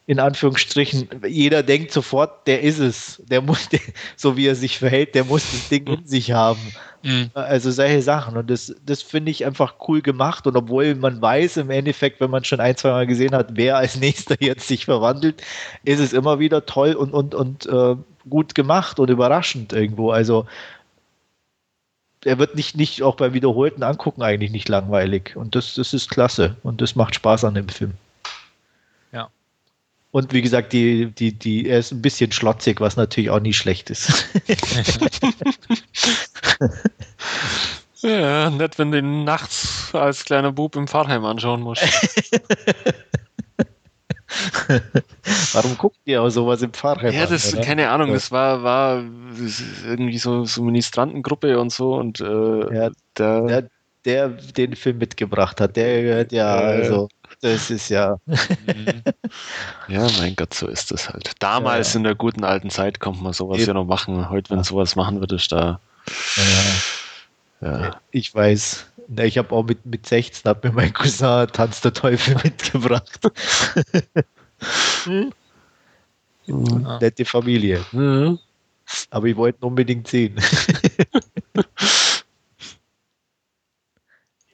in 0.08 0.20
Anführungsstrichen, 0.20 1.08
jeder 1.26 1.64
denkt 1.64 1.90
sofort, 1.90 2.46
der 2.46 2.62
ist 2.62 2.78
es. 2.78 3.20
Der 3.26 3.42
muss, 3.42 3.68
der, 3.68 3.80
so 4.16 4.36
wie 4.36 4.46
er 4.46 4.54
sich 4.54 4.78
verhält, 4.78 5.16
der 5.16 5.24
muss 5.24 5.50
das 5.50 5.68
Ding 5.68 5.86
in 5.88 6.06
sich 6.06 6.30
haben. 6.30 6.60
Mhm. 7.02 7.30
Also 7.34 7.72
solche 7.72 8.02
Sachen. 8.02 8.36
Und 8.36 8.48
das, 8.48 8.72
das 8.84 9.02
finde 9.02 9.32
ich 9.32 9.44
einfach 9.44 9.74
cool 9.88 10.02
gemacht. 10.02 10.46
Und 10.46 10.56
obwohl 10.56 10.94
man 10.94 11.20
weiß 11.20 11.56
im 11.56 11.70
Endeffekt, 11.70 12.20
wenn 12.20 12.30
man 12.30 12.44
schon 12.44 12.60
ein, 12.60 12.76
zwei 12.76 12.90
Mal 12.90 13.06
gesehen 13.08 13.34
hat, 13.34 13.56
wer 13.56 13.78
als 13.78 13.96
nächster 13.96 14.36
jetzt 14.40 14.68
sich 14.68 14.84
verwandelt, 14.84 15.42
ist 15.84 15.98
es 15.98 16.12
immer 16.12 16.38
wieder 16.38 16.66
toll 16.66 16.92
und, 16.94 17.12
und, 17.12 17.34
und 17.34 17.66
äh, 17.66 17.96
gut 18.30 18.54
gemacht 18.54 19.00
und 19.00 19.10
überraschend 19.10 19.72
irgendwo. 19.72 20.12
Also 20.12 20.46
er 22.24 22.38
wird 22.38 22.54
nicht, 22.54 22.76
nicht 22.76 23.02
auch 23.02 23.16
beim 23.16 23.34
wiederholten 23.34 23.82
Angucken 23.82 24.22
eigentlich 24.22 24.52
nicht 24.52 24.68
langweilig. 24.68 25.34
Und 25.34 25.56
das, 25.56 25.74
das 25.74 25.92
ist 25.92 26.10
klasse. 26.10 26.56
Und 26.62 26.80
das 26.80 26.94
macht 26.94 27.16
Spaß 27.16 27.42
an 27.44 27.54
dem 27.54 27.68
Film. 27.68 27.94
Und 30.16 30.32
wie 30.32 30.40
gesagt, 30.40 30.72
die, 30.72 31.10
die, 31.10 31.38
die, 31.38 31.68
er 31.68 31.80
ist 31.80 31.92
ein 31.92 32.00
bisschen 32.00 32.32
schlotzig, 32.32 32.80
was 32.80 32.96
natürlich 32.96 33.28
auch 33.28 33.38
nie 33.38 33.52
schlecht 33.52 33.90
ist. 33.90 34.24
ja, 38.00 38.48
nett, 38.48 38.78
wenn 38.78 38.92
du 38.92 38.98
ihn 38.98 39.24
nachts 39.24 39.90
als 39.92 40.24
kleiner 40.24 40.52
Bub 40.52 40.74
im 40.74 40.88
Fahrheim 40.88 41.26
anschauen 41.26 41.60
musst. 41.60 41.82
Warum 45.52 45.76
guckt 45.76 45.98
ihr 46.06 46.22
auch 46.22 46.30
sowas 46.30 46.62
im 46.62 46.72
Fahrrad? 46.72 47.12
Ja, 47.12 47.26
das, 47.26 47.54
an, 47.54 47.60
keine 47.60 47.90
Ahnung, 47.90 48.14
das 48.14 48.32
war, 48.32 48.62
war 48.62 49.04
irgendwie 49.84 50.16
so, 50.16 50.46
so 50.46 50.62
Ministrantengruppe 50.62 51.60
und 51.60 51.72
so 51.72 51.94
und 51.94 52.20
äh, 52.20 52.74
ja, 52.74 52.90
der, 53.18 53.42
der, 53.42 53.68
der, 54.06 54.28
den 54.30 54.76
Film 54.76 54.96
mitgebracht 54.96 55.60
hat, 55.60 55.76
der 55.76 56.00
gehört 56.00 56.32
ja, 56.32 56.58
äh, 56.58 56.76
also. 56.76 57.10
Das 57.40 57.70
ist 57.70 57.88
ja. 57.90 58.18
Mhm. 58.26 59.02
ja, 59.88 60.06
mein 60.18 60.36
Gott, 60.36 60.54
so 60.54 60.66
ist 60.66 60.90
das 60.90 61.08
halt. 61.08 61.32
Damals 61.38 61.92
ja. 61.92 61.98
in 61.98 62.04
der 62.04 62.14
guten 62.14 62.44
alten 62.44 62.70
Zeit 62.70 63.00
konnte 63.00 63.22
man 63.22 63.32
sowas 63.32 63.58
Eben. 63.58 63.68
ja 63.68 63.74
noch 63.74 63.84
machen. 63.84 64.30
Heute, 64.30 64.50
wenn 64.50 64.58
ja. 64.58 64.64
sowas 64.64 64.96
machen 64.96 65.20
würde, 65.20 65.36
ist 65.36 65.52
da. 65.52 65.80
Ja. 67.60 68.00
Ich 68.10 68.34
weiß. 68.34 68.86
Ich 69.18 69.38
habe 69.38 69.54
auch 69.54 69.62
mit, 69.62 69.86
mit 69.86 70.06
16 70.06 70.48
hat 70.48 70.64
mir 70.64 70.72
mein 70.72 70.92
Cousin 70.92 71.46
Tanz 71.48 71.80
der 71.80 71.92
Teufel 71.92 72.34
mitgebracht. 72.44 73.20
hm? 75.04 75.32
Nette 76.46 77.24
Familie. 77.24 77.84
Mhm. 77.92 78.38
Aber 79.10 79.26
ich 79.26 79.36
wollte 79.36 79.64
unbedingt 79.66 80.08
sehen. 80.08 80.40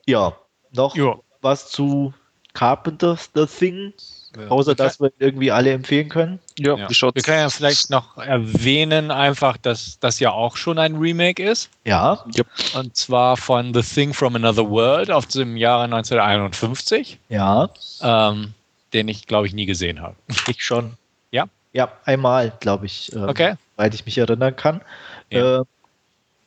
ja, 0.07 0.37
noch 0.73 0.97
jo. 0.97 1.23
was 1.41 1.71
zu 1.71 2.15
Carpenter's 2.55 3.31
The 3.35 3.47
Thing? 3.47 3.93
Ja. 4.37 4.49
Außer, 4.49 4.75
dass 4.75 4.99
wir 4.99 5.13
irgendwie 5.19 5.51
alle 5.51 5.73
empfehlen 5.73 6.09
können. 6.09 6.39
Ja, 6.59 6.77
ja. 6.77 6.89
Wir 6.89 7.23
können 7.23 7.41
ja 7.41 7.51
vielleicht 7.51 7.91
noch 7.91 8.17
erwähnen, 8.17 9.11
einfach, 9.11 9.59
dass 9.59 9.99
das 10.01 10.21
ja 10.21 10.31
auch 10.31 10.57
schon 10.57 10.79
ein 10.79 10.97
Remake 10.97 11.43
ist. 11.43 11.69
Ja. 11.85 12.25
Und 12.75 12.97
zwar 12.97 13.37
von 13.37 13.75
The 13.75 13.83
Thing 13.83 14.15
from 14.15 14.37
Another 14.37 14.69
World 14.71 15.11
aus 15.11 15.29
dem 15.29 15.59
Jahre 15.59 15.85
1951. 15.85 17.19
Ja. 17.29 17.69
Ähm, 18.01 18.55
den 18.95 19.09
ich, 19.09 19.27
glaube 19.27 19.47
ich, 19.47 19.53
nie 19.53 19.67
gesehen 19.67 20.01
habe. 20.01 20.17
Ich 20.49 20.65
schon. 20.65 20.95
Ja? 21.31 21.47
Ja, 21.75 21.93
einmal, 22.05 22.53
glaube 22.61 22.87
ich. 22.87 23.13
Ähm, 23.15 23.29
okay. 23.29 23.55
Weil 23.77 23.95
ich 23.95 24.07
mich 24.07 24.17
erinnern 24.17 24.57
kann. 24.57 24.81
Ja. 25.31 25.61
Äh, 25.61 25.65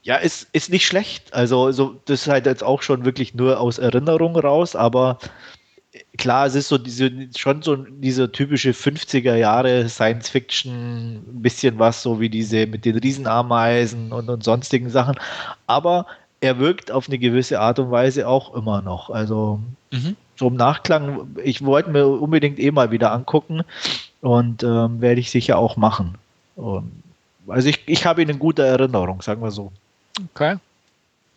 ja, 0.03 0.18
ist, 0.18 0.48
ist 0.53 0.69
nicht 0.69 0.86
schlecht. 0.86 1.34
Also, 1.34 1.72
so, 1.72 1.99
das 2.06 2.22
ist 2.22 2.27
halt 2.27 2.45
jetzt 2.45 2.64
auch 2.64 2.84
schon 2.84 3.06
wirklich 3.06 3.34
nur 3.34 3.60
aus 3.60 3.80
Erinnerung 3.80 4.36
raus, 4.38 4.76
aber 4.76 5.18
klar, 6.17 6.45
es 6.45 6.55
ist 6.55 6.67
so 6.67 6.77
diese, 6.77 7.11
schon 7.35 7.61
so 7.61 7.76
diese 7.76 8.31
typische 8.31 8.72
50er 8.72 9.35
Jahre 9.35 9.88
Science 9.89 10.30
Fiction, 10.30 11.15
ein 11.15 11.41
bisschen 11.41 11.80
was 11.80 12.01
so 12.01 12.19
wie 12.19 12.30
diese 12.30 12.67
mit 12.67 12.85
den 12.85 12.97
Riesenameisen 12.97 14.11
und, 14.11 14.30
und 14.30 14.43
sonstigen 14.43 14.89
Sachen. 14.89 15.15
Aber 15.67 16.05
er 16.41 16.59
wirkt 16.59 16.91
auf 16.91 17.07
eine 17.07 17.17
gewisse 17.17 17.59
Art 17.59 17.80
und 17.80 17.91
Weise 17.91 18.27
auch 18.27 18.53
immer 18.53 18.81
noch. 18.81 19.09
Also 19.09 19.59
mhm. 19.91 20.15
so 20.35 20.47
im 20.47 20.55
Nachklang, 20.55 21.27
ich 21.43 21.63
wollte 21.63 21.89
mir 21.89 22.07
unbedingt 22.07 22.59
eh 22.59 22.72
mal 22.72 22.91
wieder 22.91 23.11
angucken 23.11 23.63
und 24.22 24.63
ähm, 24.63 25.01
werde 25.01 25.19
ich 25.19 25.31
sicher 25.31 25.57
auch 25.57 25.77
machen. 25.77 26.15
Und, 26.55 26.91
also 27.47 27.69
ich, 27.69 27.81
ich 27.85 28.05
habe 28.05 28.22
ihn 28.22 28.30
in 28.30 28.39
guter 28.39 28.65
Erinnerung, 28.65 29.22
sagen 29.22 29.41
wir 29.41 29.51
so. 29.51 29.72
Okay. 30.34 30.57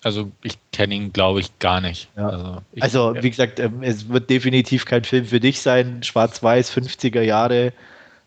Also 0.03 0.31
ich 0.43 0.59
kenne 0.73 0.95
ihn, 0.95 1.13
glaube 1.13 1.41
ich, 1.41 1.59
gar 1.59 1.81
nicht. 1.81 2.09
Ja. 2.17 2.29
Also, 2.29 2.63
ich, 2.73 2.83
also, 2.83 3.15
wie 3.21 3.31
gesagt, 3.31 3.59
ähm, 3.59 3.83
es 3.83 4.09
wird 4.09 4.31
definitiv 4.31 4.85
kein 4.85 5.05
Film 5.05 5.25
für 5.25 5.41
dich 5.41 5.61
sein. 5.61 6.03
Schwarz-Weiß, 6.03 6.73
50er 6.73 7.23
Jahre, 7.23 7.73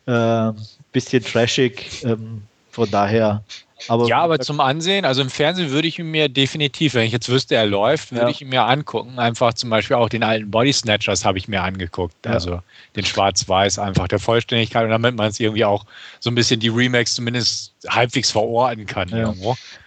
äh, 0.06 0.52
bisschen 0.92 1.24
trashig. 1.24 2.04
Ähm, 2.04 2.44
von 2.70 2.90
daher 2.90 3.44
aber 3.88 4.08
ja, 4.08 4.22
aber 4.22 4.40
zum 4.40 4.60
Ansehen, 4.60 5.06
also 5.06 5.22
im 5.22 5.30
Fernsehen 5.30 5.72
würde 5.72 5.88
ich 5.88 6.00
ihn 6.00 6.12
mir 6.12 6.30
definitiv, 6.30 6.94
wenn 6.94 7.06
ich 7.06 7.12
jetzt 7.12 7.30
wüsste, 7.30 7.56
er 7.56 7.66
läuft, 7.66 8.12
würde 8.12 8.26
ja. 8.26 8.30
ich 8.30 8.42
ihn 8.42 8.50
mir 8.50 8.64
angucken. 8.64 9.20
Einfach 9.20 9.54
zum 9.54 9.70
Beispiel 9.70 9.98
auch 9.98 10.10
den 10.10 10.24
alten 10.24 10.52
Body 10.52 10.74
Snatchers 10.74 11.26
habe 11.26 11.38
ich 11.38 11.48
mir 11.48 11.62
angeguckt. 11.62 12.16
Ja. 12.26 12.32
Also 12.32 12.62
den 12.96 13.06
Schwarz-Weiß, 13.06 13.80
einfach 13.80 14.08
der 14.08 14.20
Vollständigkeit 14.20 14.84
und 14.84 14.90
damit 14.90 15.16
man 15.16 15.28
es 15.30 15.40
irgendwie 15.40 15.66
auch 15.66 15.86
so 16.20 16.30
ein 16.30 16.36
bisschen 16.36 16.60
die 16.60 16.70
Remakes 16.70 17.16
zumindest 17.16 17.74
halbwegs 17.88 18.32
verorten 18.32 18.86
kann. 18.86 19.10
Ja. 19.10 19.34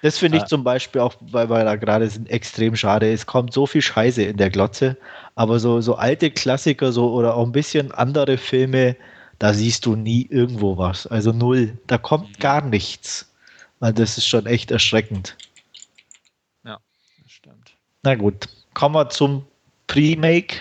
Das 0.03 0.19
finde 0.19 0.39
ich 0.39 0.45
zum 0.45 0.65
Beispiel 0.65 1.01
auch, 1.01 1.15
weil 1.21 1.49
wir 1.49 1.65
da 1.65 1.77
gerade 1.77 2.09
sind, 2.09 2.29
extrem 2.31 2.77
schade. 2.77 3.13
Es 3.13 3.27
kommt 3.27 3.53
so 3.53 3.67
viel 3.67 3.83
Scheiße 3.83 4.23
in 4.23 4.37
der 4.37 4.51
Glotze, 4.51 4.97
aber 5.35 5.59
so, 5.59 5.81
so 5.81 5.95
alte 5.95 6.31
Klassiker 6.31 6.93
so 6.93 7.13
oder 7.13 7.37
auch 7.37 7.45
ein 7.45 7.53
bisschen 7.53 7.93
andere 7.93 8.39
Filme, 8.39 8.97
da 9.39 9.53
siehst 9.53 9.87
du 9.87 9.97
nie 9.97 10.27
irgendwo 10.31 10.79
was. 10.79 11.07
Also 11.07 11.33
null. 11.33 11.77
Da 11.87 11.99
kommt 11.99 12.29
mhm. 12.31 12.41
gar 12.41 12.63
nichts. 12.63 13.31
Also 13.85 13.97
das 13.97 14.17
ist 14.17 14.27
schon 14.27 14.47
echt 14.47 14.71
erschreckend. 14.71 15.37
Ja, 16.65 16.79
das 17.23 17.33
stimmt. 17.33 17.77
Na 18.03 18.15
gut, 18.15 18.49
kommen 18.73 18.95
wir 18.95 19.11
zum 19.11 19.45
Pre-Make. 19.89 20.57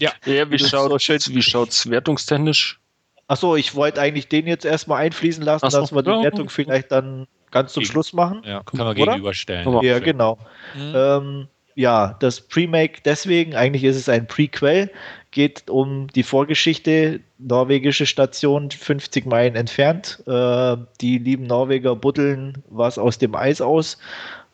Ja, 0.00 0.10
ja 0.24 0.50
wie 0.50 0.58
schaut 0.58 1.68
es 1.70 1.88
wertungstechnisch? 1.88 2.80
Achso, 3.28 3.54
ich 3.54 3.76
wollte 3.76 4.00
eigentlich 4.00 4.26
den 4.26 4.48
jetzt 4.48 4.64
erstmal 4.64 5.04
einfließen 5.04 5.44
lassen, 5.44 5.70
so, 5.70 5.80
dass 5.82 5.92
wir 5.92 6.02
die. 6.02 6.10
Wertung 6.10 6.48
vielleicht 6.48 6.90
dann 6.90 7.28
ganz 7.52 7.74
zum 7.74 7.84
Schluss 7.84 8.12
machen. 8.12 8.42
Ja, 8.44 8.64
können 8.64 8.86
wir 8.86 8.94
gegenüberstellen. 8.96 9.80
Ja, 9.80 10.00
genau. 10.00 10.36
Mhm. 10.74 10.92
Ähm, 10.96 11.48
ja, 11.76 12.16
das 12.18 12.40
Pre-Make 12.40 13.02
deswegen, 13.04 13.54
eigentlich 13.54 13.84
ist 13.84 13.94
es 13.94 14.08
ein 14.08 14.26
Prequel, 14.26 14.90
geht 15.32 15.68
um 15.68 16.06
die 16.08 16.22
Vorgeschichte, 16.22 17.20
norwegische 17.38 18.06
Station 18.06 18.70
50 18.70 19.26
Meilen 19.26 19.56
entfernt. 19.56 20.22
Äh, 20.26 20.76
die 21.00 21.18
lieben 21.18 21.46
Norweger 21.46 21.96
buddeln 21.96 22.62
was 22.70 22.98
aus 22.98 23.18
dem 23.18 23.34
Eis 23.34 23.60
aus. 23.60 23.98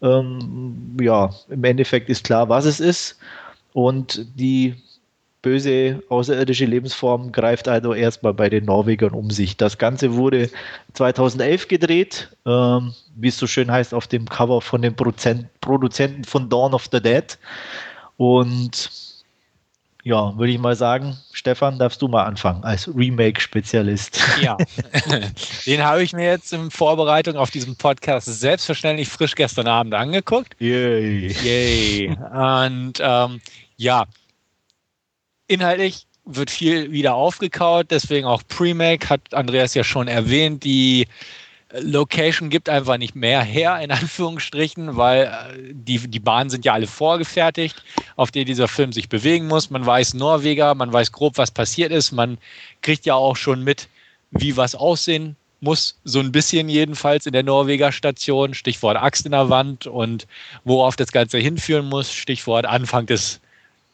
Ähm, 0.01 0.97
ja, 1.01 1.31
im 1.51 1.65
Endeffekt 1.65 2.09
ist 2.09 2.25
klar, 2.25 2.49
was 2.49 2.65
es 2.65 2.81
ist. 2.81 3.19
Und 3.75 4.27
die 4.37 4.77
böse 5.43 6.03
außerirdische 6.09 6.65
Lebensform 6.65 7.33
greift 7.33 7.69
also 7.69 7.95
erstmal 7.95 8.35
bei 8.35 8.49
den 8.49 8.65
Norwegern 8.65 9.13
um 9.13 9.31
sich. 9.31 9.57
Das 9.57 9.79
Ganze 9.79 10.15
wurde 10.15 10.51
2011 10.95 11.69
gedreht, 11.69 12.29
ähm, 12.47 12.95
wie 13.17 13.29
es 13.29 13.39
so 13.39 13.47
schön 13.47 13.71
heißt, 13.71 13.95
auf 13.95 14.07
dem 14.07 14.29
Cover 14.29 14.61
von 14.61 14.83
den 14.83 14.95
Produzenten 14.97 16.25
von 16.25 16.49
Dawn 16.49 16.75
of 16.75 16.89
the 16.91 17.01
Dead. 17.01 17.39
Und 18.17 19.08
ja, 20.09 20.37
würde 20.39 20.53
ich 20.53 20.59
mal 20.59 20.75
sagen, 20.75 21.19
Stefan, 21.33 21.79
darfst 21.79 22.01
du 22.01 22.09
mal 22.09 22.25
anfangen 22.25 22.65
als 22.65 22.89
Remake-Spezialist. 22.89 24.19
Ja, 24.41 24.57
den 25.67 25.85
habe 25.85 26.03
ich 26.03 26.15
mir 26.15 26.25
jetzt 26.25 26.53
in 26.55 26.71
Vorbereitung 26.71 27.37
auf 27.37 27.51
diesen 27.51 27.77
Podcast 27.77 28.27
selbstverständlich 28.27 29.09
frisch 29.09 29.35
gestern 29.35 29.69
Abend 29.69 29.93
angeguckt. 29.93 30.57
Yay. 30.59 31.29
Yay. 31.43 32.17
Und 32.33 32.95
ähm, 33.01 33.43
ja, 33.77 34.07
inhaltlich 35.47 36.07
wird 36.25 36.51
viel 36.51 36.91
wieder 36.91 37.15
aufgekaut, 37.15 37.91
deswegen 37.91 38.27
auch 38.27 38.43
Pre-Make, 38.49 39.11
hat 39.11 39.35
Andreas 39.35 39.75
ja 39.75 39.85
schon 39.85 40.09
erwähnt, 40.09 40.65
die 40.65 41.07
Location 41.73 42.49
gibt 42.49 42.69
einfach 42.69 42.97
nicht 42.97 43.15
mehr 43.15 43.43
her, 43.43 43.79
in 43.81 43.91
Anführungsstrichen, 43.91 44.97
weil 44.97 45.25
äh, 45.25 45.73
die, 45.73 45.99
die 45.99 46.21
Bahnen 46.21 46.51
sind 46.51 46.65
ja 46.65 46.73
alle 46.73 46.87
vorgefertigt, 46.87 47.83
auf 48.17 48.31
denen 48.31 48.47
dieser 48.47 48.69
Film 48.69 48.93
sich 48.93 49.09
bewegen 49.09 49.47
muss. 49.47 49.71
Man 49.71 49.85
weiß 49.85 50.15
Norweger, 50.15 50.75
man 50.75 50.93
weiß 50.93 51.13
grob, 51.13 51.37
was 51.37 51.51
passiert 51.51 51.93
ist. 51.93 52.13
Man 52.13 52.39
kriegt 52.83 53.07
ja 53.07 53.15
auch 53.15 53.37
schon 53.37 53.65
mit, 53.65 53.89
wie 54.31 54.57
was 54.57 54.75
aussehen 54.75 55.37
muss, 55.61 55.99
so 56.05 56.21
ein 56.21 56.33
bisschen 56.33 56.69
jedenfalls 56.69 57.27
in 57.27 57.33
der 57.33 57.43
Norweger 57.43 57.93
Station. 57.93 58.55
Stichwort 58.55 58.97
Axt 58.97 59.27
in 59.27 59.33
der 59.33 59.51
Wand 59.51 59.87
und 59.87 60.27
worauf 60.65 60.97
das 60.97 61.13
Ganze 61.13 61.39
hinführen 61.39 61.87
muss. 61.89 62.13
Stichwort 62.13 62.65
Anfang 62.65 63.07
des 63.07 63.41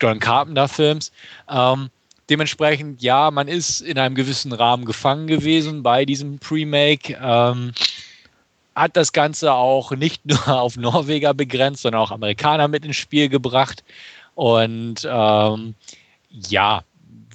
John 0.01 0.19
Carpenter-Films. 0.21 1.11
Ähm, 1.49 1.91
Dementsprechend, 2.31 3.03
ja, 3.03 3.31
man 3.31 3.49
ist 3.49 3.81
in 3.81 3.99
einem 3.99 4.15
gewissen 4.15 4.53
Rahmen 4.53 4.87
gefangen 4.87 5.27
gewesen 5.27 5.83
bei 5.83 6.05
diesem 6.05 6.39
Pre-Make. 6.39 7.19
Ähm, 7.21 7.73
hat 8.75 8.97
das 8.97 9.13
Ganze 9.13 9.53
auch 9.53 9.93
nicht 9.93 10.25
nur 10.27 10.49
auf 10.49 10.77
Norweger 10.77 11.35
begrenzt, 11.35 11.83
sondern 11.83 12.01
auch 12.01 12.11
Amerikaner 12.11 12.69
mit 12.69 12.85
ins 12.85 12.97
Spiel 12.97 13.29
gebracht. 13.29 13.85
Und 14.35 15.07
ähm, 15.09 15.75
ja, 16.31 16.83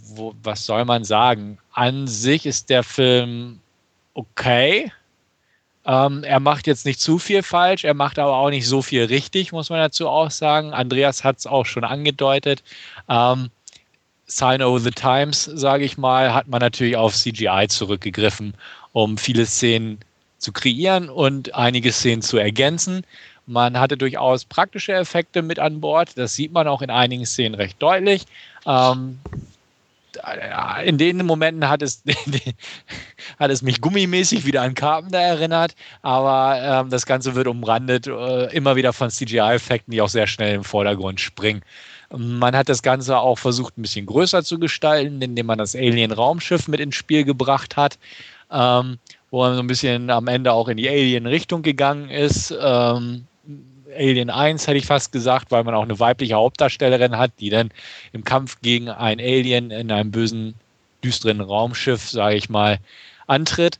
wo, 0.03 0.33
was 0.43 0.65
soll 0.65 0.85
man 0.85 1.03
sagen? 1.03 1.59
An 1.71 2.07
sich 2.07 2.45
ist 2.45 2.69
der 2.69 2.83
Film 2.83 3.59
okay. 4.13 4.91
Ähm, 5.85 6.23
er 6.23 6.39
macht 6.39 6.67
jetzt 6.67 6.85
nicht 6.85 6.99
zu 6.99 7.19
viel 7.19 7.41
falsch, 7.41 7.83
er 7.83 7.93
macht 7.93 8.19
aber 8.19 8.35
auch 8.35 8.49
nicht 8.49 8.67
so 8.67 8.81
viel 8.81 9.05
richtig, 9.05 9.51
muss 9.51 9.69
man 9.69 9.79
dazu 9.79 10.09
auch 10.09 10.29
sagen. 10.29 10.73
Andreas 10.73 11.23
hat 11.23 11.37
es 11.37 11.47
auch 11.47 11.65
schon 11.65 11.83
angedeutet. 11.83 12.63
Ähm, 13.07 13.49
Sign 14.29 14.61
of 14.61 14.83
the 14.83 14.91
Times, 14.91 15.43
sage 15.43 15.83
ich 15.83 15.97
mal, 15.97 16.33
hat 16.33 16.47
man 16.47 16.61
natürlich 16.61 16.95
auf 16.95 17.15
CGI 17.15 17.67
zurückgegriffen, 17.67 18.53
um 18.93 19.17
viele 19.17 19.45
Szenen 19.45 19.97
zu 20.37 20.53
kreieren 20.53 21.09
und 21.09 21.55
einige 21.55 21.91
Szenen 21.91 22.21
zu 22.21 22.37
ergänzen. 22.37 23.03
Man 23.47 23.79
hatte 23.79 23.97
durchaus 23.97 24.45
praktische 24.45 24.93
Effekte 24.93 25.41
mit 25.41 25.57
an 25.57 25.81
Bord. 25.81 26.15
Das 26.15 26.35
sieht 26.35 26.51
man 26.51 26.67
auch 26.67 26.83
in 26.83 26.91
einigen 26.91 27.25
Szenen 27.25 27.55
recht 27.55 27.81
deutlich. 27.81 28.25
Ähm, 28.67 29.17
in 30.85 30.97
den 30.99 31.25
Momenten 31.25 31.67
hat 31.67 31.81
es, 31.81 32.03
hat 33.39 33.51
es 33.51 33.63
mich 33.63 33.81
gummimäßig 33.81 34.45
wieder 34.45 34.61
an 34.61 34.75
Carpenter 34.75 35.19
erinnert, 35.19 35.75
aber 36.03 36.59
ähm, 36.61 36.89
das 36.91 37.05
Ganze 37.07 37.33
wird 37.33 37.47
umrandet 37.47 38.05
äh, 38.07 38.45
immer 38.55 38.75
wieder 38.75 38.93
von 38.93 39.09
CGI-Effekten, 39.09 39.91
die 39.91 40.01
auch 40.01 40.09
sehr 40.09 40.27
schnell 40.27 40.55
im 40.55 40.63
Vordergrund 40.63 41.19
springen. 41.19 41.63
Man 42.15 42.55
hat 42.55 42.69
das 42.69 42.81
Ganze 42.81 43.19
auch 43.19 43.37
versucht, 43.37 43.77
ein 43.77 43.83
bisschen 43.83 44.05
größer 44.05 44.43
zu 44.43 44.57
gestalten, 44.57 45.21
indem 45.21 45.45
man 45.45 45.59
das 45.59 45.75
Alien-Raumschiff 45.75 46.67
mit 46.67 46.79
ins 46.79 46.95
Spiel 46.95 47.23
gebracht 47.23 47.77
hat, 47.77 47.99
ähm, 48.51 48.97
wo 49.29 49.41
man 49.41 49.55
so 49.55 49.61
ein 49.61 49.67
bisschen 49.67 50.09
am 50.09 50.27
Ende 50.27 50.51
auch 50.53 50.67
in 50.69 50.77
die 50.77 50.89
Alien-Richtung 50.89 51.61
gegangen 51.61 52.09
ist. 52.09 52.53
Ähm, 52.59 53.25
Alien 53.95 54.29
1, 54.29 54.67
hätte 54.67 54.77
ich 54.77 54.85
fast 54.85 55.11
gesagt, 55.11 55.51
weil 55.51 55.63
man 55.63 55.75
auch 55.75 55.83
eine 55.83 55.99
weibliche 55.99 56.35
Hauptdarstellerin 56.35 57.17
hat, 57.17 57.31
die 57.39 57.49
dann 57.49 57.69
im 58.11 58.23
Kampf 58.23 58.59
gegen 58.61 58.89
ein 58.89 59.19
Alien 59.19 59.71
in 59.71 59.91
einem 59.91 60.11
bösen, 60.11 60.55
düsteren 61.03 61.41
Raumschiff, 61.41 62.09
sage 62.09 62.35
ich 62.35 62.49
mal, 62.49 62.79
antritt. 63.27 63.77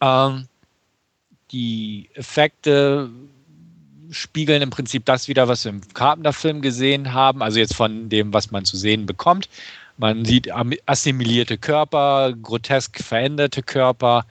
Ähm, 0.00 0.46
die 1.52 2.08
Effekte 2.14 3.10
spiegeln 4.10 4.62
im 4.62 4.70
Prinzip 4.70 5.04
das 5.04 5.28
wieder, 5.28 5.48
was 5.48 5.64
wir 5.64 5.70
im 5.70 5.80
Carpenter-Film 5.94 6.62
gesehen 6.62 7.12
haben, 7.12 7.42
also 7.42 7.58
jetzt 7.58 7.74
von 7.74 8.08
dem, 8.08 8.32
was 8.32 8.50
man 8.50 8.64
zu 8.64 8.76
sehen 8.76 9.06
bekommt. 9.06 9.48
Man 9.96 10.24
sieht 10.24 10.48
assimilierte 10.86 11.58
Körper, 11.58 12.32
grotesk 12.32 13.02
veränderte 13.02 13.62
Körper, 13.62 14.24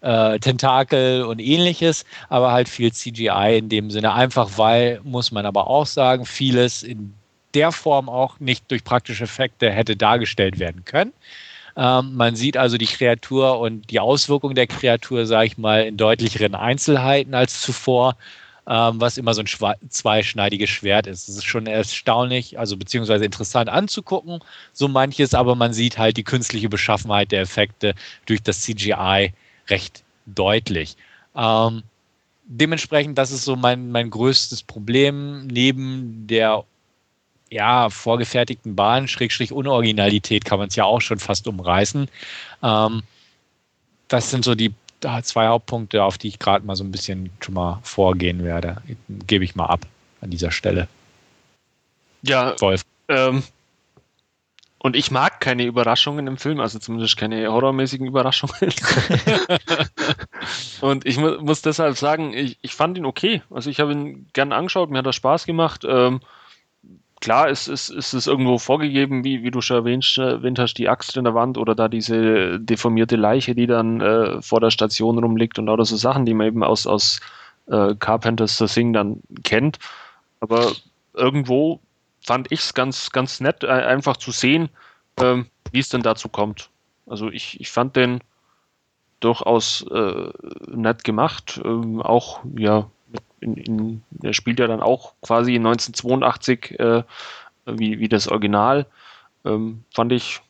äh, 0.00 0.38
Tentakel 0.40 1.22
und 1.22 1.38
ähnliches, 1.38 2.04
aber 2.28 2.50
halt 2.52 2.68
viel 2.68 2.92
CGI 2.92 3.58
in 3.58 3.68
dem 3.68 3.90
Sinne. 3.90 4.12
Einfach 4.12 4.50
weil, 4.56 5.00
muss 5.04 5.30
man 5.30 5.46
aber 5.46 5.68
auch 5.68 5.86
sagen, 5.86 6.26
vieles 6.26 6.82
in 6.82 7.14
der 7.54 7.70
Form 7.70 8.08
auch 8.08 8.40
nicht 8.40 8.70
durch 8.70 8.82
praktische 8.82 9.24
Effekte 9.24 9.70
hätte 9.70 9.96
dargestellt 9.96 10.58
werden 10.58 10.84
können. 10.84 11.12
Ähm, 11.76 12.14
man 12.16 12.34
sieht 12.36 12.56
also 12.56 12.76
die 12.76 12.86
Kreatur 12.86 13.58
und 13.58 13.90
die 13.90 14.00
Auswirkungen 14.00 14.54
der 14.54 14.66
Kreatur, 14.66 15.26
sage 15.26 15.46
ich 15.46 15.58
mal, 15.58 15.84
in 15.84 15.96
deutlicheren 15.96 16.54
Einzelheiten 16.54 17.34
als 17.34 17.60
zuvor, 17.60 18.16
ähm, 18.66 19.00
was 19.00 19.18
immer 19.18 19.34
so 19.34 19.42
ein 19.42 19.88
zweischneidiges 19.88 20.70
Schwert 20.70 21.06
ist. 21.06 21.28
Es 21.28 21.36
ist 21.36 21.44
schon 21.44 21.66
erstaunlich, 21.66 22.58
also 22.58 22.76
beziehungsweise 22.76 23.24
interessant 23.24 23.68
anzugucken, 23.68 24.40
so 24.72 24.88
manches, 24.88 25.34
aber 25.34 25.54
man 25.54 25.72
sieht 25.72 25.98
halt 25.98 26.16
die 26.16 26.24
künstliche 26.24 26.68
Beschaffenheit 26.68 27.32
der 27.32 27.42
Effekte 27.42 27.94
durch 28.26 28.42
das 28.42 28.60
CGI 28.60 29.32
recht 29.68 30.04
deutlich. 30.26 30.96
Ähm, 31.34 31.82
dementsprechend, 32.44 33.18
das 33.18 33.32
ist 33.32 33.44
so 33.44 33.56
mein, 33.56 33.90
mein 33.90 34.10
größtes 34.10 34.62
Problem 34.62 35.46
neben 35.46 36.26
der 36.26 36.64
ja, 37.50 37.90
vorgefertigten 37.90 38.74
Bahn, 38.74 39.08
Schrägstrich 39.08 39.52
Unoriginalität 39.52 40.44
kann 40.44 40.58
man 40.58 40.68
es 40.68 40.76
ja 40.76 40.84
auch 40.84 41.00
schon 41.00 41.18
fast 41.18 41.46
umreißen. 41.46 42.08
Ähm, 42.62 43.02
das 44.08 44.30
sind 44.30 44.44
so 44.44 44.54
die 44.54 44.72
zwei 45.22 45.48
Hauptpunkte, 45.48 46.02
auf 46.02 46.18
die 46.18 46.28
ich 46.28 46.38
gerade 46.38 46.64
mal 46.64 46.76
so 46.76 46.84
ein 46.84 46.92
bisschen 46.92 47.30
schon 47.40 47.54
mal 47.54 47.80
vorgehen 47.82 48.44
werde. 48.44 48.82
Gebe 49.26 49.44
ich 49.44 49.54
mal 49.54 49.66
ab 49.66 49.86
an 50.20 50.30
dieser 50.30 50.50
Stelle. 50.50 50.88
Ja, 52.22 52.54
Wolf. 52.60 52.82
Ähm, 53.08 53.42
und 54.78 54.96
ich 54.96 55.12
mag 55.12 55.40
keine 55.40 55.64
Überraschungen 55.64 56.26
im 56.26 56.38
Film, 56.38 56.58
also 56.58 56.78
zumindest 56.80 57.16
keine 57.16 57.46
horrormäßigen 57.46 58.06
Überraschungen. 58.06 58.54
und 60.80 61.06
ich 61.06 61.18
mu 61.18 61.36
muss 61.40 61.62
deshalb 61.62 61.96
sagen, 61.96 62.32
ich, 62.34 62.58
ich 62.62 62.74
fand 62.74 62.98
ihn 62.98 63.04
okay. 63.04 63.42
Also 63.50 63.70
ich 63.70 63.78
habe 63.78 63.92
ihn 63.92 64.26
gern 64.32 64.52
angeschaut, 64.52 64.90
mir 64.90 64.98
hat 64.98 65.06
er 65.06 65.12
Spaß 65.12 65.46
gemacht. 65.46 65.84
Ähm, 65.88 66.20
klar 67.22 67.48
ist, 67.48 67.68
ist, 67.68 67.88
ist 67.88 68.12
es 68.12 68.26
irgendwo 68.26 68.58
vorgegeben, 68.58 69.24
wie, 69.24 69.42
wie 69.42 69.50
du 69.50 69.62
schon 69.62 69.78
erwähnt, 69.78 70.18
erwähnt 70.18 70.58
hast, 70.58 70.74
die 70.74 70.88
Axt 70.88 71.16
in 71.16 71.24
der 71.24 71.34
Wand 71.34 71.56
oder 71.56 71.74
da 71.74 71.88
diese 71.88 72.60
deformierte 72.60 73.16
Leiche, 73.16 73.54
die 73.54 73.66
dann 73.66 74.00
äh, 74.00 74.42
vor 74.42 74.60
der 74.60 74.70
Station 74.70 75.18
rumliegt 75.18 75.58
und 75.58 75.68
oder 75.68 75.84
so 75.84 75.96
Sachen, 75.96 76.26
die 76.26 76.34
man 76.34 76.48
eben 76.48 76.64
aus, 76.64 76.86
aus 76.86 77.20
äh, 77.68 77.94
Carpenters 77.94 78.58
The 78.58 78.66
Thing 78.66 78.92
dann 78.92 79.22
kennt. 79.44 79.78
Aber 80.40 80.72
irgendwo 81.14 81.80
fand 82.20 82.50
ich 82.50 82.60
es 82.60 82.74
ganz, 82.74 83.10
ganz 83.10 83.40
nett, 83.40 83.62
äh, 83.62 83.68
einfach 83.68 84.16
zu 84.16 84.32
sehen, 84.32 84.68
ähm, 85.20 85.46
wie 85.70 85.78
es 85.78 85.88
denn 85.88 86.02
dazu 86.02 86.28
kommt. 86.28 86.70
Also 87.06 87.30
ich, 87.30 87.60
ich 87.60 87.70
fand 87.70 87.96
den 87.96 88.20
durchaus 89.20 89.86
äh, 89.90 90.30
nett 90.68 91.04
gemacht. 91.04 91.60
Ähm, 91.64 92.02
auch, 92.02 92.40
ja, 92.56 92.90
in, 93.42 93.56
in, 93.56 94.02
er 94.22 94.32
spielt 94.32 94.60
ja 94.60 94.66
dann 94.66 94.80
auch 94.80 95.14
quasi 95.20 95.56
1982 95.56 96.78
äh, 96.78 97.02
wie, 97.66 97.98
wie 97.98 98.08
das 98.08 98.28
Original. 98.28 98.86
Ähm, 99.44 99.84
fand 99.92 100.12
ich 100.12 100.40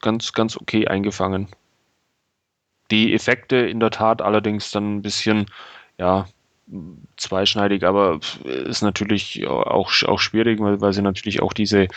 ganz, 0.00 0.32
ganz 0.32 0.56
okay 0.56 0.88
eingefangen. 0.88 1.48
Die 2.90 3.14
Effekte 3.14 3.56
in 3.56 3.80
der 3.80 3.90
Tat 3.90 4.22
allerdings 4.22 4.70
dann 4.70 4.96
ein 4.96 5.02
bisschen, 5.02 5.46
ja, 5.98 6.26
zweischneidig, 7.16 7.84
aber 7.84 8.20
ist 8.44 8.82
natürlich 8.82 9.46
auch, 9.46 10.02
auch 10.02 10.18
schwierig, 10.18 10.60
weil, 10.60 10.80
weil 10.80 10.92
sie 10.92 11.02
natürlich 11.02 11.40
auch 11.40 11.54
diese 11.54 11.88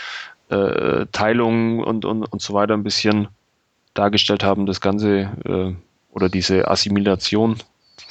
äh, 0.49 1.05
Teilung 1.11 1.79
und, 1.79 2.05
und, 2.05 2.23
und 2.23 2.41
so 2.41 2.53
weiter 2.53 2.73
ein 2.73 2.83
bisschen 2.83 3.27
dargestellt 3.93 4.43
haben, 4.43 4.65
das 4.65 4.79
Ganze 4.79 5.29
äh, 5.45 5.73
oder 6.13 6.29
diese 6.29 6.69
Assimilation, 6.69 7.57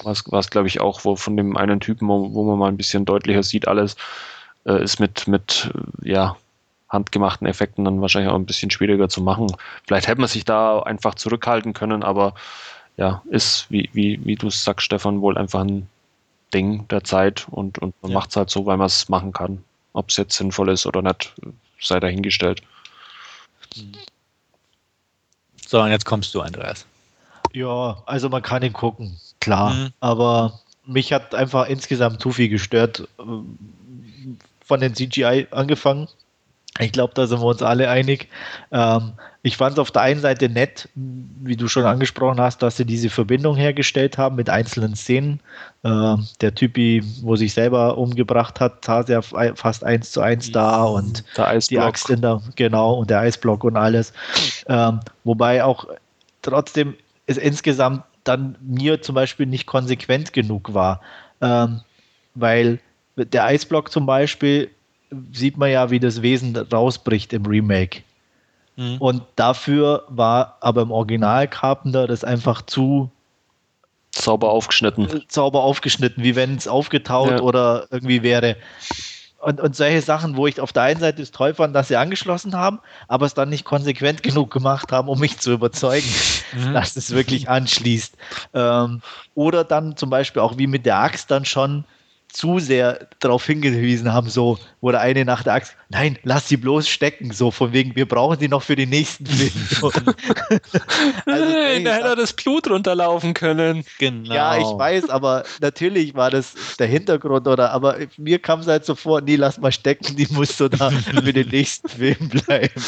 was, 0.02 0.24
was 0.26 0.50
glaube 0.50 0.68
ich 0.68 0.80
auch, 0.80 1.04
wo 1.04 1.16
von 1.16 1.36
dem 1.36 1.56
einen 1.56 1.80
Typen, 1.80 2.08
wo, 2.08 2.32
wo 2.32 2.44
man 2.44 2.58
mal 2.58 2.68
ein 2.68 2.76
bisschen 2.76 3.04
deutlicher 3.04 3.42
sieht, 3.42 3.68
alles 3.68 3.96
äh, 4.66 4.82
ist 4.82 5.00
mit, 5.00 5.26
mit 5.26 5.70
ja, 6.02 6.36
handgemachten 6.88 7.46
Effekten 7.46 7.84
dann 7.84 8.00
wahrscheinlich 8.00 8.30
auch 8.30 8.36
ein 8.36 8.46
bisschen 8.46 8.70
schwieriger 8.70 9.08
zu 9.08 9.22
machen. 9.22 9.46
Vielleicht 9.86 10.08
hätte 10.08 10.20
man 10.20 10.28
sich 10.28 10.44
da 10.44 10.80
einfach 10.80 11.14
zurückhalten 11.14 11.72
können, 11.72 12.02
aber 12.02 12.34
ja, 12.96 13.22
ist, 13.30 13.70
wie, 13.70 13.88
wie, 13.92 14.24
wie 14.24 14.34
du 14.34 14.50
sagst, 14.50 14.84
Stefan, 14.84 15.20
wohl 15.20 15.38
einfach 15.38 15.60
ein 15.60 15.88
Ding 16.52 16.86
der 16.88 17.04
Zeit 17.04 17.46
und, 17.50 17.78
und 17.78 17.94
man 18.02 18.10
ja. 18.10 18.18
macht 18.18 18.30
es 18.30 18.36
halt 18.36 18.50
so, 18.50 18.66
weil 18.66 18.76
man 18.76 18.86
es 18.86 19.08
machen 19.08 19.32
kann. 19.32 19.64
Ob 19.92 20.10
es 20.10 20.16
jetzt 20.16 20.36
sinnvoll 20.36 20.68
ist 20.68 20.86
oder 20.86 21.02
nicht, 21.02 21.32
sei 21.80 22.00
dahingestellt. 22.00 22.62
So, 25.66 25.80
und 25.80 25.90
jetzt 25.90 26.04
kommst 26.04 26.34
du, 26.34 26.40
Andreas. 26.40 26.86
Ja, 27.52 28.02
also 28.06 28.28
man 28.28 28.42
kann 28.42 28.62
ihn 28.62 28.72
gucken, 28.72 29.18
klar. 29.40 29.74
Mhm. 29.74 29.88
Aber 30.00 30.60
mich 30.86 31.12
hat 31.12 31.34
einfach 31.34 31.68
insgesamt 31.68 32.20
zu 32.20 32.30
viel 32.30 32.48
gestört. 32.48 33.08
Von 33.18 34.80
den 34.80 34.94
CGI 34.94 35.48
angefangen. 35.50 36.08
Ich 36.78 36.92
glaube, 36.92 37.12
da 37.14 37.26
sind 37.26 37.40
wir 37.40 37.46
uns 37.46 37.62
alle 37.62 37.90
einig. 37.90 38.28
Ähm, 38.70 39.12
ich 39.42 39.56
fand 39.56 39.72
es 39.72 39.78
auf 39.78 39.90
der 39.90 40.02
einen 40.02 40.20
Seite 40.20 40.48
nett, 40.48 40.88
wie 40.94 41.56
du 41.56 41.66
schon 41.66 41.84
angesprochen 41.84 42.40
hast, 42.40 42.62
dass 42.62 42.76
sie 42.76 42.84
diese 42.84 43.10
Verbindung 43.10 43.56
hergestellt 43.56 44.18
haben 44.18 44.36
mit 44.36 44.48
einzelnen 44.48 44.94
Szenen. 44.94 45.40
Ähm, 45.82 46.28
der 46.40 46.54
Typi, 46.54 47.02
wo 47.22 47.34
sich 47.34 47.54
selber 47.54 47.98
umgebracht 47.98 48.60
hat, 48.60 48.84
saß 48.84 49.08
ja 49.08 49.20
fast 49.22 49.82
eins 49.82 50.12
zu 50.12 50.20
eins 50.20 50.52
da 50.52 50.84
und 50.84 51.24
die 51.70 51.78
Axt 51.78 52.08
in 52.08 52.20
der, 52.20 52.40
genau, 52.54 52.94
und 52.94 53.10
der 53.10 53.20
Eisblock 53.20 53.64
und 53.64 53.76
alles. 53.76 54.12
Ähm, 54.68 55.00
wobei 55.24 55.64
auch 55.64 55.86
trotzdem 56.42 56.94
es 57.26 57.36
insgesamt 57.36 58.04
dann 58.24 58.56
mir 58.60 59.02
zum 59.02 59.14
Beispiel 59.14 59.46
nicht 59.46 59.66
konsequent 59.66 60.32
genug 60.32 60.74
war. 60.74 61.00
Ähm, 61.40 61.80
weil 62.34 62.78
der 63.16 63.44
Eisblock 63.44 63.90
zum 63.90 64.06
Beispiel 64.06 64.70
sieht 65.32 65.56
man 65.56 65.70
ja, 65.70 65.90
wie 65.90 66.00
das 66.00 66.22
Wesen 66.22 66.56
rausbricht 66.56 67.32
im 67.32 67.46
Remake. 67.46 68.02
Mhm. 68.76 68.98
Und 68.98 69.22
dafür 69.36 70.04
war 70.08 70.56
aber 70.60 70.82
im 70.82 70.90
Original 70.90 71.48
Carpenter 71.48 72.06
das 72.06 72.24
einfach 72.24 72.62
zu 72.62 73.10
sauber 74.14 74.50
aufgeschnitten. 74.50 75.24
Sauber 75.28 75.62
aufgeschnitten, 75.62 76.22
wie 76.24 76.36
wenn 76.36 76.56
es 76.56 76.68
aufgetaut 76.68 77.30
ja. 77.30 77.40
oder 77.40 77.86
irgendwie 77.90 78.22
wäre. 78.22 78.56
Und, 79.40 79.58
und 79.58 79.74
solche 79.74 80.02
Sachen, 80.02 80.36
wo 80.36 80.46
ich 80.46 80.60
auf 80.60 80.72
der 80.72 80.82
einen 80.82 81.00
Seite 81.00 81.22
es 81.22 81.30
toll 81.30 81.54
fand, 81.54 81.74
dass 81.74 81.88
sie 81.88 81.96
angeschlossen 81.96 82.54
haben, 82.54 82.78
aber 83.08 83.24
es 83.24 83.32
dann 83.32 83.48
nicht 83.48 83.64
konsequent 83.64 84.22
genug 84.22 84.50
gemacht 84.50 84.92
haben, 84.92 85.08
um 85.08 85.18
mich 85.18 85.38
zu 85.38 85.52
überzeugen, 85.52 86.08
mhm. 86.52 86.74
dass 86.74 86.94
es 86.96 87.10
wirklich 87.10 87.48
anschließt. 87.48 88.16
Ähm, 88.52 89.00
oder 89.34 89.64
dann 89.64 89.96
zum 89.96 90.10
Beispiel 90.10 90.42
auch 90.42 90.58
wie 90.58 90.66
mit 90.66 90.84
der 90.84 90.98
Axt 90.98 91.30
dann 91.30 91.46
schon 91.46 91.84
zu 92.32 92.58
sehr 92.58 93.08
darauf 93.18 93.44
hingewiesen 93.46 94.12
haben, 94.12 94.28
so, 94.28 94.58
wo 94.80 94.90
der 94.90 95.00
eine 95.00 95.24
nach 95.24 95.42
der 95.42 95.54
Axt, 95.54 95.76
nein, 95.88 96.18
lass 96.22 96.48
sie 96.48 96.56
bloß 96.56 96.88
stecken, 96.88 97.32
so 97.32 97.50
von 97.50 97.72
wegen, 97.72 97.96
wir 97.96 98.06
brauchen 98.06 98.38
sie 98.38 98.48
noch 98.48 98.62
für 98.62 98.76
den 98.76 98.90
nächsten 98.90 99.26
Film. 99.26 99.50
also, 101.26 101.56
ey, 101.56 101.82
da 101.84 101.94
hätte 101.94 102.08
er 102.08 102.16
das 102.16 102.32
Blut 102.32 102.68
runterlaufen 102.68 103.34
können. 103.34 103.84
Genau. 103.98 104.32
Ja, 104.32 104.58
ich 104.58 104.64
weiß, 104.64 105.10
aber 105.10 105.44
natürlich 105.60 106.14
war 106.14 106.30
das 106.30 106.54
der 106.78 106.86
Hintergrund, 106.86 107.46
oder, 107.46 107.70
aber 107.72 107.98
mir 108.16 108.38
kam 108.38 108.60
es 108.60 108.66
halt 108.66 108.84
so 108.84 108.94
vor, 108.94 109.20
nee, 109.20 109.36
lass 109.36 109.58
mal 109.58 109.72
stecken, 109.72 110.16
die 110.16 110.26
muss 110.30 110.56
so 110.56 110.68
da 110.68 110.90
für 110.90 111.32
den 111.32 111.48
nächsten 111.48 111.88
Film 111.88 112.28
bleiben. 112.28 112.82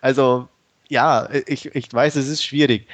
Also, 0.00 0.48
ja, 0.88 1.28
ich, 1.46 1.74
ich 1.74 1.92
weiß, 1.92 2.16
es 2.16 2.28
ist 2.28 2.44
schwierig 2.44 2.86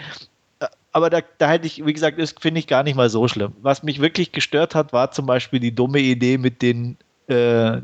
aber 0.92 1.10
da, 1.10 1.20
da 1.38 1.50
hätte 1.50 1.66
ich, 1.66 1.84
wie 1.84 1.92
gesagt, 1.92 2.18
das 2.18 2.34
finde 2.38 2.58
ich 2.60 2.66
gar 2.66 2.82
nicht 2.82 2.96
mal 2.96 3.10
so 3.10 3.28
schlimm. 3.28 3.52
Was 3.60 3.82
mich 3.82 4.00
wirklich 4.00 4.32
gestört 4.32 4.74
hat, 4.74 4.92
war 4.92 5.12
zum 5.12 5.26
Beispiel 5.26 5.60
die 5.60 5.74
dumme 5.74 6.00
Idee 6.00 6.36
mit 6.38 6.62
den 6.62 6.96
äh, 7.28 7.80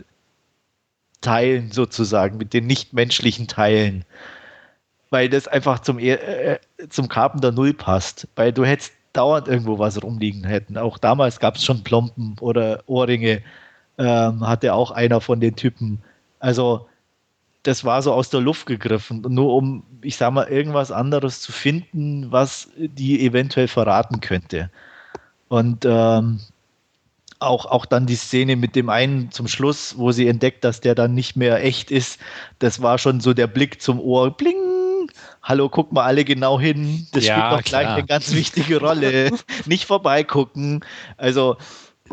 Teilen 1.21 1.71
sozusagen, 1.71 2.37
mit 2.37 2.53
den 2.53 2.67
nichtmenschlichen 2.67 3.47
Teilen. 3.47 4.05
Weil 5.11 5.29
das 5.29 5.47
einfach 5.47 5.81
zum, 5.81 5.99
äh, 6.01 6.59
zum 6.89 7.09
Carpenter 7.09 7.53
Null 7.53 7.75
passt. 7.75 8.27
Weil 8.35 8.53
du 8.53 8.65
hättest 8.65 8.93
dauernd 9.13 9.47
irgendwo 9.49 9.79
was 9.79 10.03
rumliegen 10.03 10.45
hätten. 10.45 10.77
Auch 10.77 10.99
damals 10.99 11.39
gab 11.39 11.57
es 11.57 11.65
schon 11.65 11.85
Plomben 11.85 12.37
oder 12.41 12.83
Ohrringe. 12.87 13.43
Ähm, 13.99 14.47
hatte 14.47 14.75
auch 14.75 14.91
einer 14.91 15.21
von 15.21 15.41
den 15.41 15.57
Typen. 15.57 16.03
Also 16.39 16.87
das 17.67 17.85
war 17.85 18.01
so 18.03 18.13
aus 18.13 18.31
der 18.31 18.41
Luft 18.41 18.67
gegriffen, 18.67 19.23
nur 19.29 19.55
um, 19.55 19.83
ich 20.03 20.17
sag 20.17 20.33
mal, 20.33 20.47
irgendwas 20.47 20.93
anderes 20.93 21.41
zu 21.41 21.51
finden, 21.51 22.31
was 22.31 22.69
die 22.77 23.25
eventuell 23.25 23.67
verraten 23.67 24.21
könnte. 24.21 24.71
Und 25.49 25.85
ähm, 25.85 26.41
auch, 27.41 27.67
auch 27.67 27.85
dann 27.85 28.07
die 28.07 28.15
Szene 28.15 28.57
mit 28.57 28.77
dem 28.77 28.89
einen 28.89 29.31
zum 29.33 29.49
Schluss, 29.49 29.99
wo 29.99 30.13
sie 30.13 30.29
entdeckt, 30.29 30.65
dass 30.65 30.81
der 30.81 30.95
dann 30.95 31.15
nicht 31.15 31.37
mehr 31.37 31.63
echt 31.63 31.91
ist, 31.91 32.21
das 32.61 32.83
war 32.83 32.99
schon 32.99 33.21
so 33.21 33.35
der 33.35 33.49
Blick 33.49 33.83
zum 33.83 34.01
Ohr. 34.01 34.31
Bling! 34.31 35.11
Hallo, 35.43 35.69
guck 35.69 35.93
mal 35.93 36.05
alle 36.05 36.25
genau 36.25 36.61
hin. 36.61 37.07
Das 37.13 37.25
Ja, 37.25 37.37
spielt 37.37 37.53
doch 37.53 37.65
gleich 37.65 37.89
eine 37.89 38.05
ganz 38.05 38.33
wichtige 38.33 38.81
Rolle. 38.81 39.31
nicht 39.67 39.87
vorbeigucken. 39.87 40.85
Also, 41.17 41.57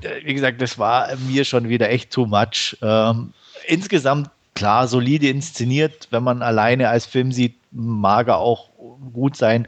äh, 0.01 0.25
wie 0.25 0.33
gesagt, 0.33 0.61
das 0.61 0.79
war 0.79 1.15
mir 1.27 1.45
schon 1.45 1.69
wieder 1.69 1.89
echt 1.89 2.11
too 2.11 2.25
much. 2.25 2.77
Ähm, 2.81 3.33
insgesamt, 3.67 4.29
klar, 4.55 4.87
solide 4.87 5.29
inszeniert. 5.29 6.07
Wenn 6.11 6.23
man 6.23 6.41
alleine 6.41 6.89
als 6.89 7.05
Film 7.05 7.31
sieht, 7.31 7.55
mag 7.71 8.27
er 8.27 8.37
auch 8.37 8.69
gut 9.13 9.35
sein 9.35 9.67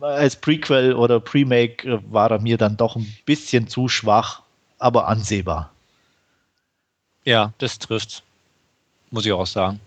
als 0.00 0.36
Prequel 0.36 0.94
oder 0.94 1.20
Premake 1.20 1.88
äh, 1.88 1.98
war 2.10 2.30
er 2.30 2.40
mir 2.40 2.56
dann 2.56 2.76
doch 2.76 2.96
ein 2.96 3.16
bisschen 3.24 3.68
zu 3.68 3.88
schwach, 3.88 4.42
aber 4.78 5.08
ansehbar. 5.08 5.70
Ja, 7.24 7.52
das 7.58 7.78
trifft. 7.78 8.22
Muss 9.10 9.26
ich 9.26 9.32
auch 9.32 9.46
sagen. 9.46 9.80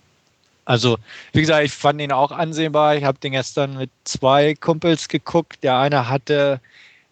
Also, 0.66 0.98
wie 1.32 1.42
gesagt, 1.42 1.66
ich 1.66 1.72
fand 1.72 2.00
ihn 2.02 2.12
auch 2.12 2.32
ansehbar. 2.32 2.96
Ich 2.96 3.04
habe 3.04 3.18
den 3.20 3.32
gestern 3.32 3.78
mit 3.78 3.90
zwei 4.04 4.54
Kumpels 4.56 5.08
geguckt. 5.08 5.64
Der 5.64 5.78
eine 5.78 6.10
hatte, 6.10 6.60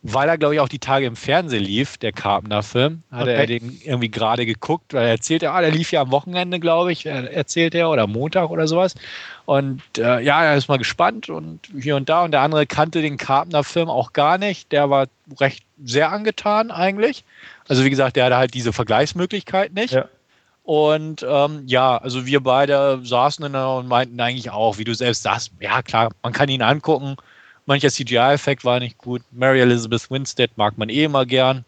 weil 0.03 0.29
er, 0.29 0.37
glaube 0.37 0.55
ich, 0.55 0.61
auch 0.61 0.69
die 0.69 0.79
Tage 0.79 1.05
im 1.05 1.15
Fernsehen 1.15 1.63
lief, 1.63 1.97
der 1.97 2.11
Carpenter-Film, 2.13 3.03
hatte 3.11 3.23
Okay. 3.23 3.33
er 3.39 3.47
den 3.47 3.81
irgendwie 3.83 4.09
gerade 4.09 4.45
geguckt, 4.45 4.93
weil 4.93 5.05
er 5.05 5.11
erzählte, 5.11 5.51
ah, 5.51 5.59
der 5.59 5.71
lief 5.71 5.91
ja 5.91 6.01
am 6.01 6.11
Wochenende, 6.11 6.59
glaube 6.59 6.91
ich, 6.91 7.05
äh, 7.05 7.25
erzählt 7.33 7.75
er, 7.75 7.89
oder 7.89 8.07
Montag 8.07 8.49
oder 8.49 8.67
sowas. 8.67 8.95
Und 9.45 9.81
äh, 9.97 10.21
ja, 10.21 10.43
er 10.43 10.55
ist 10.55 10.67
mal 10.69 10.77
gespannt 10.77 11.29
und 11.29 11.59
hier 11.79 11.95
und 11.95 12.09
da. 12.09 12.23
Und 12.23 12.31
der 12.31 12.41
andere 12.41 12.65
kannte 12.67 13.01
den 13.01 13.17
Carpenter-Film 13.17 13.89
auch 13.89 14.13
gar 14.13 14.37
nicht. 14.37 14.71
Der 14.71 14.89
war 14.89 15.07
recht 15.39 15.63
sehr 15.83 16.11
angetan 16.11 16.71
eigentlich. 16.71 17.23
Also, 17.67 17.83
wie 17.83 17.89
gesagt, 17.89 18.15
der 18.15 18.25
hatte 18.25 18.37
halt 18.37 18.53
diese 18.53 18.73
Vergleichsmöglichkeit 18.73 19.73
nicht. 19.73 19.93
Ja. 19.93 20.05
Und 20.63 21.25
ähm, 21.27 21.63
ja, 21.65 21.97
also 21.97 22.25
wir 22.25 22.41
beide 22.41 22.99
saßen 23.03 23.51
der 23.51 23.69
und 23.69 23.87
meinten 23.87 24.19
eigentlich 24.19 24.51
auch, 24.51 24.77
wie 24.77 24.83
du 24.83 24.93
selbst 24.93 25.23
sagst, 25.23 25.51
ja 25.61 25.81
klar, 25.81 26.09
man 26.23 26.33
kann 26.33 26.49
ihn 26.49 26.61
angucken. 26.61 27.15
Mancher 27.67 27.89
CGI-Effekt 27.89 28.65
war 28.65 28.79
nicht 28.79 28.97
gut. 28.97 29.21
Mary 29.31 29.61
Elizabeth 29.61 30.09
Winstead 30.09 30.57
mag 30.57 30.77
man 30.77 30.89
eh 30.89 31.03
immer 31.03 31.25
gern, 31.25 31.65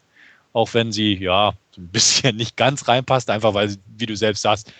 auch 0.54 0.74
wenn 0.74 0.92
sie 0.92 1.16
ja 1.16 1.54
so 1.72 1.82
ein 1.82 1.88
bisschen 1.88 2.36
nicht 2.38 2.58
ganz 2.58 2.88
reinpasst, 2.88 3.30
einfach 3.30 3.54
weil, 3.54 3.76
wie 3.98 4.06
du 4.06 4.16
selbst 4.16 4.42
sagst, 4.42 4.74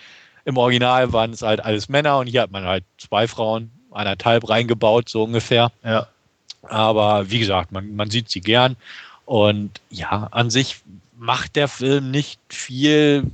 im 0.46 0.58
Original 0.58 1.14
waren 1.14 1.32
es 1.32 1.42
halt 1.42 1.60
alles 1.60 1.90
Männer 1.90 2.18
und 2.18 2.28
hier 2.28 2.42
hat 2.42 2.52
man 2.52 2.66
halt 2.66 2.84
zwei 2.98 3.28
Frauen, 3.28 3.70
anderthalb 3.92 4.50
reingebaut, 4.50 5.10
so 5.10 5.24
ungefähr. 5.24 5.72
Ja. 5.84 6.08
Aber 6.64 7.30
wie 7.30 7.40
gesagt, 7.40 7.72
man, 7.72 7.96
man 7.96 8.10
sieht 8.10 8.30
sie 8.30 8.42
gern. 8.42 8.76
Und 9.26 9.82
ja, 9.90 10.28
an 10.32 10.50
sich 10.50 10.82
macht 11.18 11.56
der 11.56 11.68
Film 11.68 12.12
nicht 12.12 12.40
viel 12.50 13.30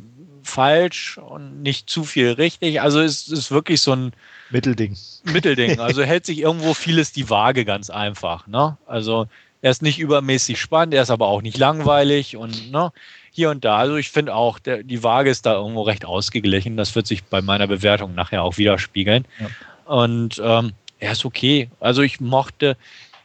falsch 0.46 1.18
und 1.18 1.62
nicht 1.62 1.90
zu 1.90 2.04
viel 2.04 2.32
richtig. 2.32 2.82
Also 2.82 3.02
es 3.02 3.28
ist 3.28 3.52
wirklich 3.52 3.82
so 3.82 3.94
ein 3.94 4.14
Mittelding. 4.50 4.96
Mittelding. 5.24 5.80
Also 5.86 6.04
hält 6.04 6.26
sich 6.26 6.40
irgendwo 6.40 6.74
vieles 6.74 7.12
die 7.12 7.30
Waage 7.30 7.66
ganz 7.66 7.90
einfach. 7.90 8.48
Ne? 8.48 8.78
Also 8.86 9.28
er 9.62 9.72
ist 9.72 9.82
nicht 9.82 10.00
übermäßig 10.00 10.60
spannend, 10.60 10.94
er 10.94 11.04
ist 11.04 11.10
aber 11.10 11.28
auch 11.28 11.42
nicht 11.42 11.58
langweilig 11.58 12.38
und 12.38 12.72
ne, 12.72 12.92
hier 13.32 13.50
und 13.50 13.66
da. 13.66 13.78
Also 13.78 13.96
ich 13.96 14.12
finde 14.12 14.36
auch, 14.36 14.60
der, 14.60 14.84
die 14.84 15.04
Waage 15.04 15.30
ist 15.30 15.46
da 15.46 15.56
irgendwo 15.56 15.82
recht 15.82 16.06
ausgeglichen. 16.06 16.78
Das 16.78 16.96
wird 16.96 17.08
sich 17.08 17.24
bei 17.24 17.42
meiner 17.42 17.68
Bewertung 17.68 18.14
nachher 18.14 18.44
auch 18.44 18.58
widerspiegeln. 18.58 19.26
Ja. 19.40 19.92
Und 19.92 20.42
ähm, 20.44 20.74
er 21.00 21.12
ist 21.12 21.26
okay. 21.26 21.70
Also 21.80 22.02
ich 22.02 22.20
mochte 22.20 22.78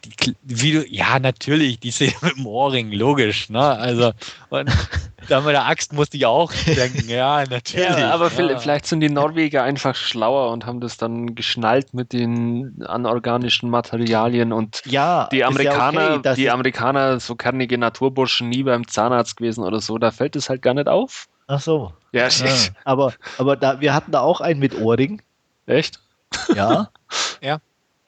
die, 0.05 0.35
wie 0.43 0.71
du, 0.73 0.85
ja, 0.87 1.19
natürlich, 1.19 1.79
die 1.79 1.91
Szene 1.91 2.13
mit 2.21 2.37
dem 2.37 2.45
Ohrring, 2.47 2.91
logisch, 2.91 3.49
ne? 3.49 3.61
Also, 3.61 4.11
und 4.49 4.69
da 5.27 5.41
mit 5.41 5.51
der 5.53 5.65
Axt 5.67 5.93
musste 5.93 6.17
ich 6.17 6.25
auch 6.25 6.51
denken, 6.65 7.07
ja, 7.09 7.43
natürlich. 7.49 7.87
Ja, 7.87 8.11
aber 8.11 8.25
ja. 8.25 8.29
viel- 8.29 8.57
vielleicht 8.59 8.85
sind 8.87 8.99
die 9.01 9.09
Norweger 9.09 9.63
einfach 9.63 9.95
schlauer 9.95 10.51
und 10.51 10.65
haben 10.65 10.79
das 10.81 10.97
dann 10.97 11.35
geschnallt 11.35 11.93
mit 11.93 12.13
den 12.13 12.83
anorganischen 12.85 13.69
Materialien 13.69 14.51
und 14.53 14.81
Ja, 14.85 15.27
die 15.31 15.43
Amerikaner, 15.43 16.01
ja 16.01 16.15
okay, 16.17 16.33
die 16.35 16.49
Amerikaner, 16.49 17.19
so 17.19 17.35
kernige 17.35 17.77
Naturburschen, 17.77 18.49
nie 18.49 18.63
beim 18.63 18.87
Zahnarzt 18.87 19.37
gewesen 19.37 19.63
oder 19.63 19.79
so, 19.81 19.97
da 19.97 20.11
fällt 20.11 20.35
es 20.35 20.49
halt 20.49 20.61
gar 20.61 20.73
nicht 20.73 20.87
auf. 20.87 21.27
Ach 21.47 21.59
so. 21.61 21.93
Ja, 22.13 22.27
Ja. 22.27 22.53
Aber, 22.85 23.13
aber 23.37 23.55
da, 23.55 23.79
wir 23.81 23.93
hatten 23.93 24.11
da 24.11 24.21
auch 24.21 24.41
einen 24.41 24.59
mit 24.59 24.75
Ohrring. 24.79 25.21
echt? 25.65 25.99
Ja. 26.55 26.89
Ja. 27.41 27.57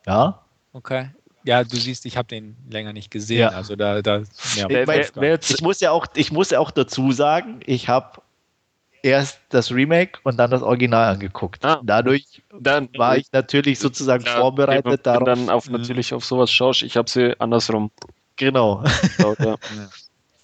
Ja. 0.05 0.39
Okay. 0.73 1.09
Ja, 1.45 1.63
du 1.63 1.75
siehst, 1.75 2.05
ich 2.05 2.15
habe 2.17 2.27
den 2.27 2.55
länger 2.69 2.93
nicht 2.93 3.11
gesehen. 3.11 3.39
Ja. 3.39 3.49
Also 3.49 3.75
da, 3.75 4.01
da 4.01 4.19
ja, 4.55 4.69
Wer- 4.69 4.87
wer- 4.87 5.09
wer 5.15 5.29
jetzt- 5.31 5.51
Ich 5.51 5.61
muss 5.61 5.79
ja 5.81 5.91
auch, 5.91 6.05
ich 6.15 6.31
muss 6.31 6.49
ja 6.51 6.59
auch 6.59 6.71
dazu 6.71 7.11
sagen, 7.11 7.59
ich 7.65 7.89
habe 7.89 8.21
erst 9.01 9.39
das 9.49 9.71
Remake 9.71 10.19
und 10.23 10.37
dann 10.37 10.49
das 10.51 10.61
Original 10.61 11.13
angeguckt. 11.13 11.65
Ah. 11.65 11.81
Dadurch 11.83 12.41
Dann 12.57 12.87
war 12.97 13.17
ich 13.17 13.27
natürlich 13.33 13.79
sozusagen 13.79 14.23
Ja, 14.23 14.39
vorbereitet 14.39 14.85
wenn 14.85 14.91
du 14.91 14.97
darauf. 14.99 15.25
dann 15.25 15.49
auf, 15.49 15.67
Mhm. 15.67 15.73
natürlich 15.73 16.13
auf 16.13 16.23
sowas 16.23 16.49
schaust. 16.51 16.83
Ich 16.83 16.95
habe 16.95 17.09
sie 17.09 17.37
andersrum 17.39 17.91
Genau. 18.37 18.83
ja. 19.39 19.55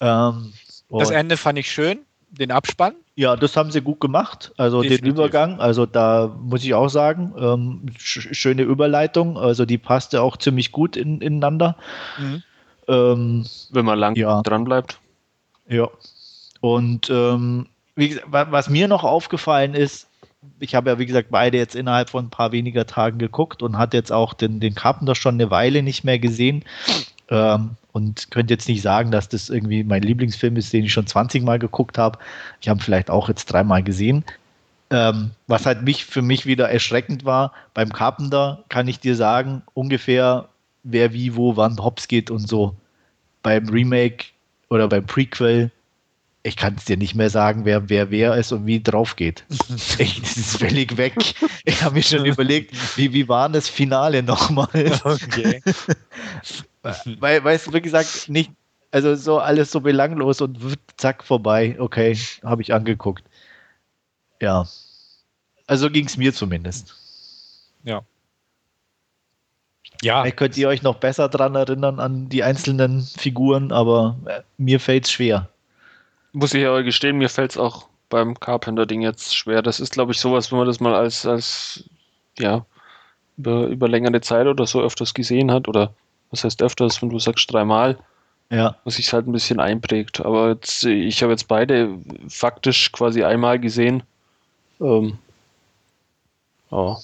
ähm, 0.00 0.52
das 0.90 1.10
Ende 1.10 1.36
fand 1.38 1.58
ich 1.58 1.70
schön, 1.70 2.00
den 2.30 2.50
Abspann. 2.50 2.94
Ja, 3.16 3.36
das 3.36 3.56
haben 3.56 3.70
sie 3.70 3.80
gut 3.82 4.00
gemacht. 4.00 4.52
Also 4.56 4.82
Definitiv. 4.82 5.04
den 5.04 5.10
Übergang, 5.12 5.60
also 5.60 5.84
da 5.86 6.34
muss 6.40 6.64
ich 6.64 6.74
auch 6.74 6.88
sagen, 6.88 7.32
ähm, 7.38 7.86
sch 7.98 8.28
schöne 8.32 8.62
Überleitung. 8.62 9.36
Also 9.36 9.66
die 9.66 9.78
passte 9.78 10.22
auch 10.22 10.36
ziemlich 10.36 10.72
gut 10.72 10.96
in, 10.96 11.20
ineinander. 11.20 11.76
Ähm, 12.88 13.44
Wenn 13.70 13.84
man 13.84 13.98
lang 13.98 14.16
Ja. 14.16 14.42
dran 14.42 14.64
bleibt. 14.64 14.98
ja. 15.68 15.88
Und 16.62 17.08
ähm, 17.08 17.66
wie 17.96 18.10
gesagt, 18.10 18.30
wa- 18.30 18.46
was 18.50 18.68
mir 18.68 18.86
noch 18.86 19.02
aufgefallen 19.02 19.72
ist, 19.74 20.08
ich 20.58 20.74
habe 20.74 20.90
ja 20.90 20.98
wie 20.98 21.06
gesagt 21.06 21.28
beide 21.30 21.56
jetzt 21.56 21.74
innerhalb 21.74 22.10
von 22.10 22.26
ein 22.26 22.30
paar 22.30 22.52
weniger 22.52 22.86
Tagen 22.86 23.18
geguckt 23.18 23.62
und 23.62 23.78
hatte 23.78 23.96
jetzt 23.96 24.12
auch 24.12 24.34
den, 24.34 24.60
den 24.60 24.74
Carpenter 24.74 25.14
schon 25.14 25.34
eine 25.34 25.50
Weile 25.50 25.82
nicht 25.82 26.04
mehr 26.04 26.18
gesehen. 26.18 26.64
Ähm, 27.30 27.70
und 27.92 28.30
könnte 28.30 28.54
jetzt 28.54 28.68
nicht 28.68 28.82
sagen, 28.82 29.10
dass 29.10 29.28
das 29.28 29.50
irgendwie 29.50 29.84
mein 29.84 30.02
Lieblingsfilm 30.02 30.56
ist, 30.56 30.72
den 30.72 30.84
ich 30.84 30.92
schon 30.92 31.06
20 31.06 31.42
Mal 31.42 31.58
geguckt 31.58 31.98
habe. 31.98 32.18
Ich 32.60 32.68
habe 32.68 32.78
ihn 32.78 32.82
vielleicht 32.82 33.10
auch 33.10 33.28
jetzt 33.28 33.46
dreimal 33.46 33.82
gesehen. 33.82 34.24
Ähm, 34.90 35.30
was 35.46 35.66
halt 35.66 35.82
mich 35.82 36.04
für 36.04 36.22
mich 36.22 36.46
wieder 36.46 36.68
erschreckend 36.68 37.24
war, 37.24 37.52
beim 37.74 37.92
Carpenter 37.92 38.64
kann 38.68 38.88
ich 38.88 38.98
dir 38.98 39.14
sagen, 39.14 39.62
ungefähr 39.72 40.48
wer 40.82 41.12
wie, 41.12 41.36
wo, 41.36 41.56
wann 41.56 41.78
hops 41.78 42.08
geht 42.08 42.30
und 42.30 42.48
so. 42.48 42.74
Beim 43.42 43.68
Remake 43.68 44.26
oder 44.68 44.88
beim 44.88 45.06
Prequel, 45.06 45.70
ich 46.42 46.56
kann 46.56 46.74
es 46.76 46.86
dir 46.86 46.96
nicht 46.96 47.14
mehr 47.14 47.30
sagen, 47.30 47.64
wer 47.64 47.88
wer 47.88 48.10
wer 48.10 48.34
ist 48.34 48.50
und 48.50 48.66
wie 48.66 48.82
drauf 48.82 49.14
geht. 49.14 49.44
Echt, 49.98 50.22
das 50.22 50.36
ist 50.36 50.56
völlig 50.58 50.96
weg. 50.96 51.14
Ich 51.64 51.82
habe 51.82 51.94
mir 51.94 52.02
schon 52.02 52.24
überlegt, 52.24 52.74
wie, 52.96 53.12
wie 53.12 53.28
war 53.28 53.48
das 53.48 53.68
Finale 53.68 54.22
nochmal? 54.22 54.68
Okay. 55.04 55.62
Weil, 57.20 57.44
weißt 57.44 57.68
du, 57.68 57.72
wie 57.72 57.80
gesagt, 57.80 58.28
nicht, 58.28 58.50
also 58.90 59.14
so 59.14 59.38
alles 59.38 59.70
so 59.70 59.80
belanglos 59.80 60.40
und 60.40 60.62
wird 60.62 60.80
zack 60.96 61.22
vorbei. 61.22 61.76
Okay, 61.78 62.16
habe 62.42 62.62
ich 62.62 62.72
angeguckt. 62.72 63.24
Ja. 64.40 64.66
Also 65.66 65.90
ging 65.90 66.06
es 66.06 66.16
mir 66.16 66.32
zumindest. 66.32 66.94
ja. 70.02 70.22
Vielleicht 70.22 70.36
könnt 70.36 70.56
ihr 70.56 70.68
euch 70.68 70.82
noch 70.82 70.96
besser 70.96 71.28
dran 71.28 71.54
erinnern 71.54 72.00
an 72.00 72.28
die 72.28 72.42
einzelnen 72.42 73.02
Figuren, 73.02 73.70
aber 73.70 74.18
äh, 74.26 74.40
mir 74.56 74.80
fällt 74.80 75.04
es 75.04 75.12
schwer. 75.12 75.48
Muss 76.32 76.54
ich 76.54 76.66
aber 76.66 76.82
gestehen, 76.82 77.18
mir 77.18 77.28
fällt 77.28 77.52
es 77.52 77.56
auch 77.56 77.88
beim 78.08 78.38
Carpenter-Ding 78.38 79.02
jetzt 79.02 79.36
schwer. 79.36 79.62
Das 79.62 79.80
ist, 79.80 79.92
glaube 79.92 80.12
ich, 80.12 80.20
sowas, 80.20 80.50
wenn 80.50 80.58
man 80.58 80.66
das 80.66 80.80
mal 80.80 80.94
als, 80.94 81.26
als 81.26 81.84
ja, 82.38 82.64
über, 83.36 83.66
über 83.66 83.88
längere 83.88 84.20
Zeit 84.20 84.46
oder 84.46 84.66
so 84.66 84.80
öfters 84.80 85.14
gesehen 85.14 85.50
hat, 85.50 85.68
oder 85.68 85.94
was 86.30 86.44
heißt 86.44 86.62
öfters, 86.62 87.00
wenn 87.02 87.10
du 87.10 87.18
sagst 87.18 87.52
dreimal, 87.52 87.98
Ja, 88.50 88.76
was 88.84 88.96
sich 88.96 89.12
halt 89.12 89.26
ein 89.28 89.32
bisschen 89.32 89.60
einprägt. 89.60 90.20
Aber 90.20 90.48
jetzt, 90.50 90.84
ich 90.84 91.22
habe 91.22 91.32
jetzt 91.32 91.46
beide 91.48 91.98
faktisch 92.28 92.90
quasi 92.92 93.22
einmal 93.24 93.58
gesehen. 93.58 94.02
Ähm, 94.80 95.18
ja, 96.70 96.96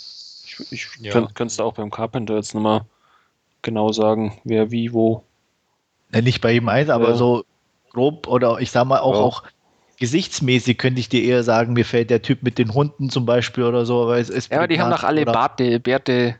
ich, 0.45 0.57
ich 0.73 0.89
Ja. 1.01 1.13
könnt- 1.13 1.35
könnte 1.35 1.53
es 1.53 1.61
auch 1.61 1.75
beim 1.75 1.91
Carpenter 1.91 2.35
jetzt 2.37 2.55
nochmal 2.55 2.83
genau 3.63 3.93
sagen, 3.93 4.39
wer 4.45 4.71
wie 4.71 4.93
wo. 4.93 5.23
Ja, 6.13 6.21
nicht 6.21 6.41
bei 6.41 6.53
jedem 6.53 6.69
eins, 6.69 6.89
aber 6.91 7.11
Ja. 7.11 7.15
so 7.17 7.45
grob 7.91 8.27
oder 8.29 8.59
ich 8.61 8.71
sag 8.71 8.85
mal 8.87 9.01
auch, 9.01 9.15
Ja. 9.15 9.21
auch 9.21 9.43
gesichtsmäßig 9.99 10.79
könnte 10.79 11.01
ich 11.01 11.09
dir 11.09 11.23
eher 11.25 11.43
sagen, 11.43 11.73
mir 11.73 11.85
fällt 11.85 12.11
der 12.11 12.23
Typ 12.23 12.43
mit 12.43 12.59
den 12.59 12.75
Hunden 12.75 13.09
zum 13.11 13.25
Beispiel 13.27 13.65
oder 13.65 13.87
so. 13.87 14.03
Aber 14.03 14.19
es 14.19 14.29
ist 14.31 14.51
Ja, 14.53 14.59
aber 14.59 14.69
die 14.69 14.81
haben 14.81 14.91
doch 14.91 15.05
alle 15.05 15.25
Barte, 15.25 15.81
Bärte 15.81 16.37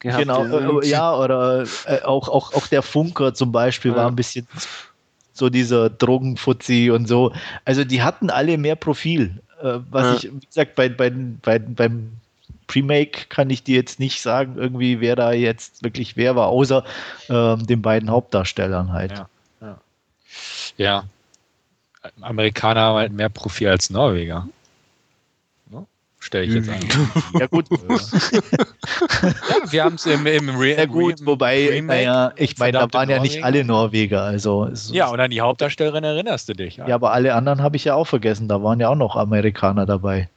gehabt. 0.00 0.20
Genau, 0.22 0.80
äh, 0.80 0.86
ja, 0.88 1.14
oder 1.14 1.64
äh, 1.86 2.02
auch, 2.02 2.28
auch, 2.28 2.52
auch 2.54 2.66
der 2.66 2.82
Funker 2.82 3.34
zum 3.34 3.52
Beispiel 3.52 3.92
war 3.92 4.02
Ja. 4.02 4.08
ein 4.08 4.16
bisschen 4.16 4.46
so 5.32 5.48
dieser 5.48 5.88
Drogenfuzzi 5.90 6.90
und 6.90 7.06
so. 7.06 7.32
Also 7.64 7.84
die 7.84 8.02
hatten 8.02 8.30
alle 8.30 8.58
mehr 8.58 8.76
Profil. 8.76 9.40
Äh, 9.62 9.78
was 9.90 10.04
Ja. 10.04 10.14
ich, 10.16 10.34
wie 10.34 10.46
gesagt, 10.46 10.74
bei, 10.74 10.88
bei, 10.88 11.10
bei, 11.10 11.58
beim 11.58 12.12
Remake 12.74 13.26
kann 13.28 13.48
ich 13.50 13.62
dir 13.62 13.76
jetzt 13.76 13.98
nicht 13.98 14.20
sagen, 14.20 14.56
irgendwie, 14.56 15.00
wer 15.00 15.16
da 15.16 15.32
jetzt 15.32 15.82
wirklich 15.82 16.16
wer 16.16 16.36
war, 16.36 16.48
außer 16.48 16.84
ähm, 17.28 17.66
den 17.66 17.80
beiden 17.82 18.10
Hauptdarstellern 18.10 18.92
halt. 18.92 19.12
Ja. 19.12 19.28
Ja. 20.76 21.04
Amerikaner 22.20 22.80
haben 22.80 22.96
halt 22.96 23.12
mehr 23.12 23.28
Profil 23.28 23.68
als 23.68 23.90
Norweger. 23.90 24.48
Stelle 26.20 26.44
ich 26.46 26.54
jetzt 26.54 26.68
an. 26.68 26.80
Ja 27.38 27.46
gut, 27.46 27.66
ja, 27.70 27.78
wir 29.70 29.84
haben 29.84 29.94
es 29.94 30.06
im, 30.06 30.26
im 30.26 30.48
Re 30.56 30.76
ja 30.76 30.86
gut, 30.86 31.20
Re- 31.20 31.26
wobei, 31.26 31.68
Remake 31.68 31.86
naja, 32.06 32.32
ich 32.36 32.58
meine, 32.58 32.72
da 32.72 32.92
waren 32.92 33.08
ja 33.08 33.20
nicht 33.20 33.44
alle 33.44 33.64
Norweger, 33.64 34.22
also 34.24 34.64
es- 34.64 34.90
Ja, 34.92 35.08
und 35.10 35.20
an 35.20 35.30
die 35.30 35.40
Hauptdarstellerin 35.40 36.02
erinnerst 36.04 36.48
du 36.48 36.54
dich. 36.54 36.78
ja, 36.78 36.92
aber 36.94 37.12
alle 37.12 37.34
anderen 37.34 37.62
habe 37.62 37.76
ich 37.76 37.84
ja 37.84 37.94
auch 37.94 38.06
vergessen, 38.06 38.48
da 38.48 38.62
waren 38.62 38.80
ja 38.80 38.88
auch 38.88 38.96
noch 38.96 39.16
Amerikaner 39.16 39.86
dabei. 39.86 40.28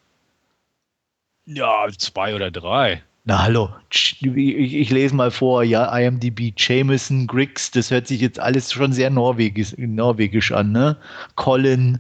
ja 1.46 1.88
zwei 1.98 2.36
oder 2.36 2.52
drei. 2.52 3.02
Na 3.24 3.44
hallo, 3.44 3.70
ich, 3.92 4.18
ich 4.26 4.90
lese 4.90 5.16
mal 5.16 5.30
vor, 5.32 5.64
ja, 5.64 5.96
IMDb, 5.98 6.54
Jameson, 6.58 7.28
Griggs, 7.28 7.70
das 7.70 7.92
hört 7.92 8.08
sich 8.08 8.20
jetzt 8.22 8.40
alles 8.40 8.72
schon 8.72 8.94
sehr 8.94 9.10
norwegisch, 9.12 9.76
norwegisch 9.78 10.52
an, 10.52 10.72
ne? 10.72 10.98
Colin, 11.36 12.00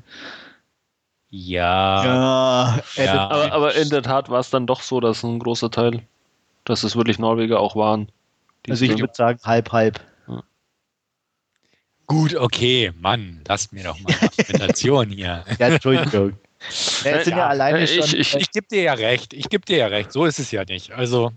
Ja. 1.33 2.03
ja, 2.97 3.03
Ja. 3.03 3.29
Aber, 3.29 3.51
aber 3.53 3.75
in 3.75 3.89
der 3.89 4.01
Tat 4.03 4.29
war 4.29 4.39
es 4.41 4.49
dann 4.49 4.67
doch 4.67 4.81
so, 4.81 4.99
dass 4.99 5.23
ein 5.23 5.39
großer 5.39 5.71
Teil, 5.71 6.01
dass 6.65 6.83
es 6.83 6.95
wirklich 6.95 7.19
Norweger 7.19 7.59
auch 7.59 7.75
waren. 7.75 8.09
die 8.65 8.71
also 8.71 8.83
ich 8.85 8.99
würde 8.99 9.13
sagen 9.15 9.39
halb, 9.43 9.71
halb. 9.71 9.99
Gut, 12.07 12.35
okay, 12.35 12.91
Mann, 12.99 13.41
lasst 13.47 13.71
mir 13.71 13.85
doch 13.85 13.97
mal 14.01 14.13
Argumentation 14.21 15.09
hier. 15.09 15.45
Ja, 15.59 15.67
Entschuldigung. 15.69 16.33
Ja, 17.03 17.11
es 17.11 17.23
sind 17.23 17.31
ja, 17.31 17.37
Ja, 17.37 17.47
alleine 17.47 17.79
äh, 17.79 17.87
schon, 17.87 18.03
ich- 18.03 18.19
ich- 18.19 18.35
Ich 18.35 18.51
gebe 18.51 18.67
dir 18.67 18.81
ja 18.81 18.93
recht, 18.93 19.33
ich 19.33 19.47
gebe 19.47 19.65
dir 19.65 19.77
ja 19.77 19.87
recht, 19.87 20.11
so 20.11 20.25
ist 20.25 20.37
es 20.37 20.51
ja 20.51 20.65
nicht. 20.65 20.91
Also, 20.91 21.31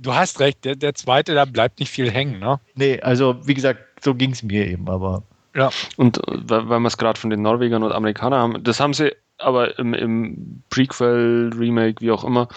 du 0.00 0.14
hast 0.14 0.40
recht, 0.40 0.64
der, 0.64 0.74
der 0.74 0.94
zweite, 0.94 1.34
da 1.34 1.44
bleibt 1.44 1.78
nicht 1.78 1.90
viel 1.90 2.10
hängen, 2.10 2.40
ne? 2.40 2.58
nee, 2.74 3.00
also 3.00 3.36
wie 3.46 3.54
gesagt, 3.54 4.02
so 4.02 4.14
ging 4.16 4.32
es 4.32 4.42
mir 4.42 4.66
eben, 4.66 4.88
aber 4.90 5.22
Ja. 5.54 5.70
Und 5.96 6.18
äh, 6.18 6.22
weil, 6.48 6.68
weil 6.68 6.80
wir 6.80 6.88
es 6.88 6.98
gerade 6.98 7.20
von 7.20 7.30
den 7.30 7.42
Norwegern 7.42 7.84
und 7.84 7.92
Amerikanern 7.92 8.40
haben, 8.40 8.64
das 8.64 8.80
haben 8.80 8.94
sie 8.94 9.14
aber 9.38 9.78
im, 9.78 9.94
im 9.94 10.62
Prequel, 10.70 11.50
Remake, 11.56 12.00
wie 12.00 12.10
auch 12.10 12.24
immer, 12.24 12.48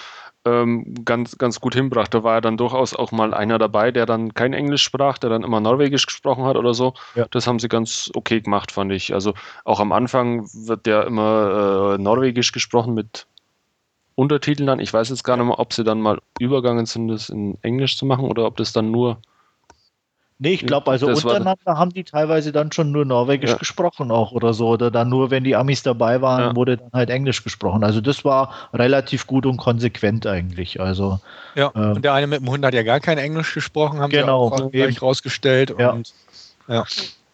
ähm, 0.46 0.94
ganz, 1.06 1.38
ganz 1.38 1.60
gut 1.60 1.76
hinbracht. 1.76 2.14
Da 2.14 2.24
war 2.24 2.36
ja 2.36 2.42
dann 2.42 2.58
durchaus 2.58 2.96
auch 2.96 3.12
mal 3.12 3.34
einer 3.34 3.58
dabei, 3.58 3.92
der 3.92 4.06
dann 4.06 4.34
kein 4.34 4.54
Englisch 4.54 4.84
sprach, 4.84 5.18
der 5.18 5.30
dann 5.30 5.44
immer 5.44 5.60
Norwegisch 5.60 6.06
gesprochen 6.06 6.46
hat 6.46 6.56
oder 6.56 6.74
so. 6.74 6.94
Ja. 7.16 7.26
Das 7.32 7.48
haben 7.48 7.60
sie 7.60 7.68
ganz 7.68 8.10
okay 8.16 8.42
gemacht, 8.42 8.72
fand 8.72 8.92
ich. 8.92 9.14
Also 9.14 9.34
auch 9.66 9.80
am 9.80 9.92
Anfang 9.92 10.48
wird 10.54 10.86
der 10.86 11.06
immer 11.06 11.96
äh, 11.96 12.02
Norwegisch 12.02 12.52
gesprochen 12.52 12.94
mit 12.94 13.28
Untertiteln 14.16 14.68
dann. 14.68 14.80
Ich 14.80 14.94
weiß 14.94 15.10
jetzt 15.10 15.24
gar 15.24 15.38
nicht 15.38 15.46
mehr, 15.46 15.60
ob 15.60 15.74
sie 15.74 15.84
dann 15.84 16.02
mal 16.02 16.20
übergangen 16.40 16.86
sind, 16.86 17.10
das 17.10 17.30
in 17.30 17.58
Englisch 17.62 17.98
zu 17.98 18.06
machen 18.06 18.26
oder 18.26 18.46
ob 18.46 18.58
das 18.58 18.74
dann 18.74 18.92
nur 18.92 19.18
Nee, 20.42 20.52
ich 20.54 20.66
glaube, 20.66 20.90
also 20.90 21.08
Das 21.08 21.24
untereinander 21.26 21.78
haben 21.78 21.92
die 21.92 22.06
teilweise 22.06 22.54
dann 22.54 22.72
schon 22.72 22.94
nur 22.94 23.04
Norwegisch 23.04 23.50
Ja. 23.52 23.58
gesprochen 23.58 24.10
auch 24.10 24.32
oder 24.32 24.54
so. 24.54 24.70
Oder 24.70 24.90
dann 24.90 25.10
nur, 25.10 25.32
wenn 25.32 25.44
die 25.44 25.54
Amis 25.58 25.84
dabei 25.84 26.22
waren, 26.22 26.42
Ja. 26.42 26.56
wurde 26.56 26.78
dann 26.78 26.90
halt 26.94 27.10
Englisch 27.10 27.44
gesprochen. 27.44 27.84
Also 27.84 28.00
das 28.00 28.24
war 28.24 28.54
relativ 28.74 29.28
gut 29.28 29.46
und 29.46 29.58
konsequent 29.58 30.26
eigentlich. 30.26 30.80
Also 30.80 31.20
Ja, 31.56 31.72
Ähm. 31.76 31.98
und 31.98 32.06
der 32.06 32.14
eine 32.14 32.26
mit 32.28 32.40
dem 32.40 32.50
Hund 32.50 32.64
hat 32.66 32.74
ja 32.74 32.84
gar 32.84 33.02
kein 33.02 33.18
Englisch 33.18 33.54
gesprochen, 33.54 34.00
haben 34.00 34.12
Genau, 34.12 34.48
sie 34.50 34.64
auch 34.64 34.72
gleich 34.72 35.02
rausgestellt. 35.02 35.76
Ja. 35.78 35.90
Und 35.92 36.14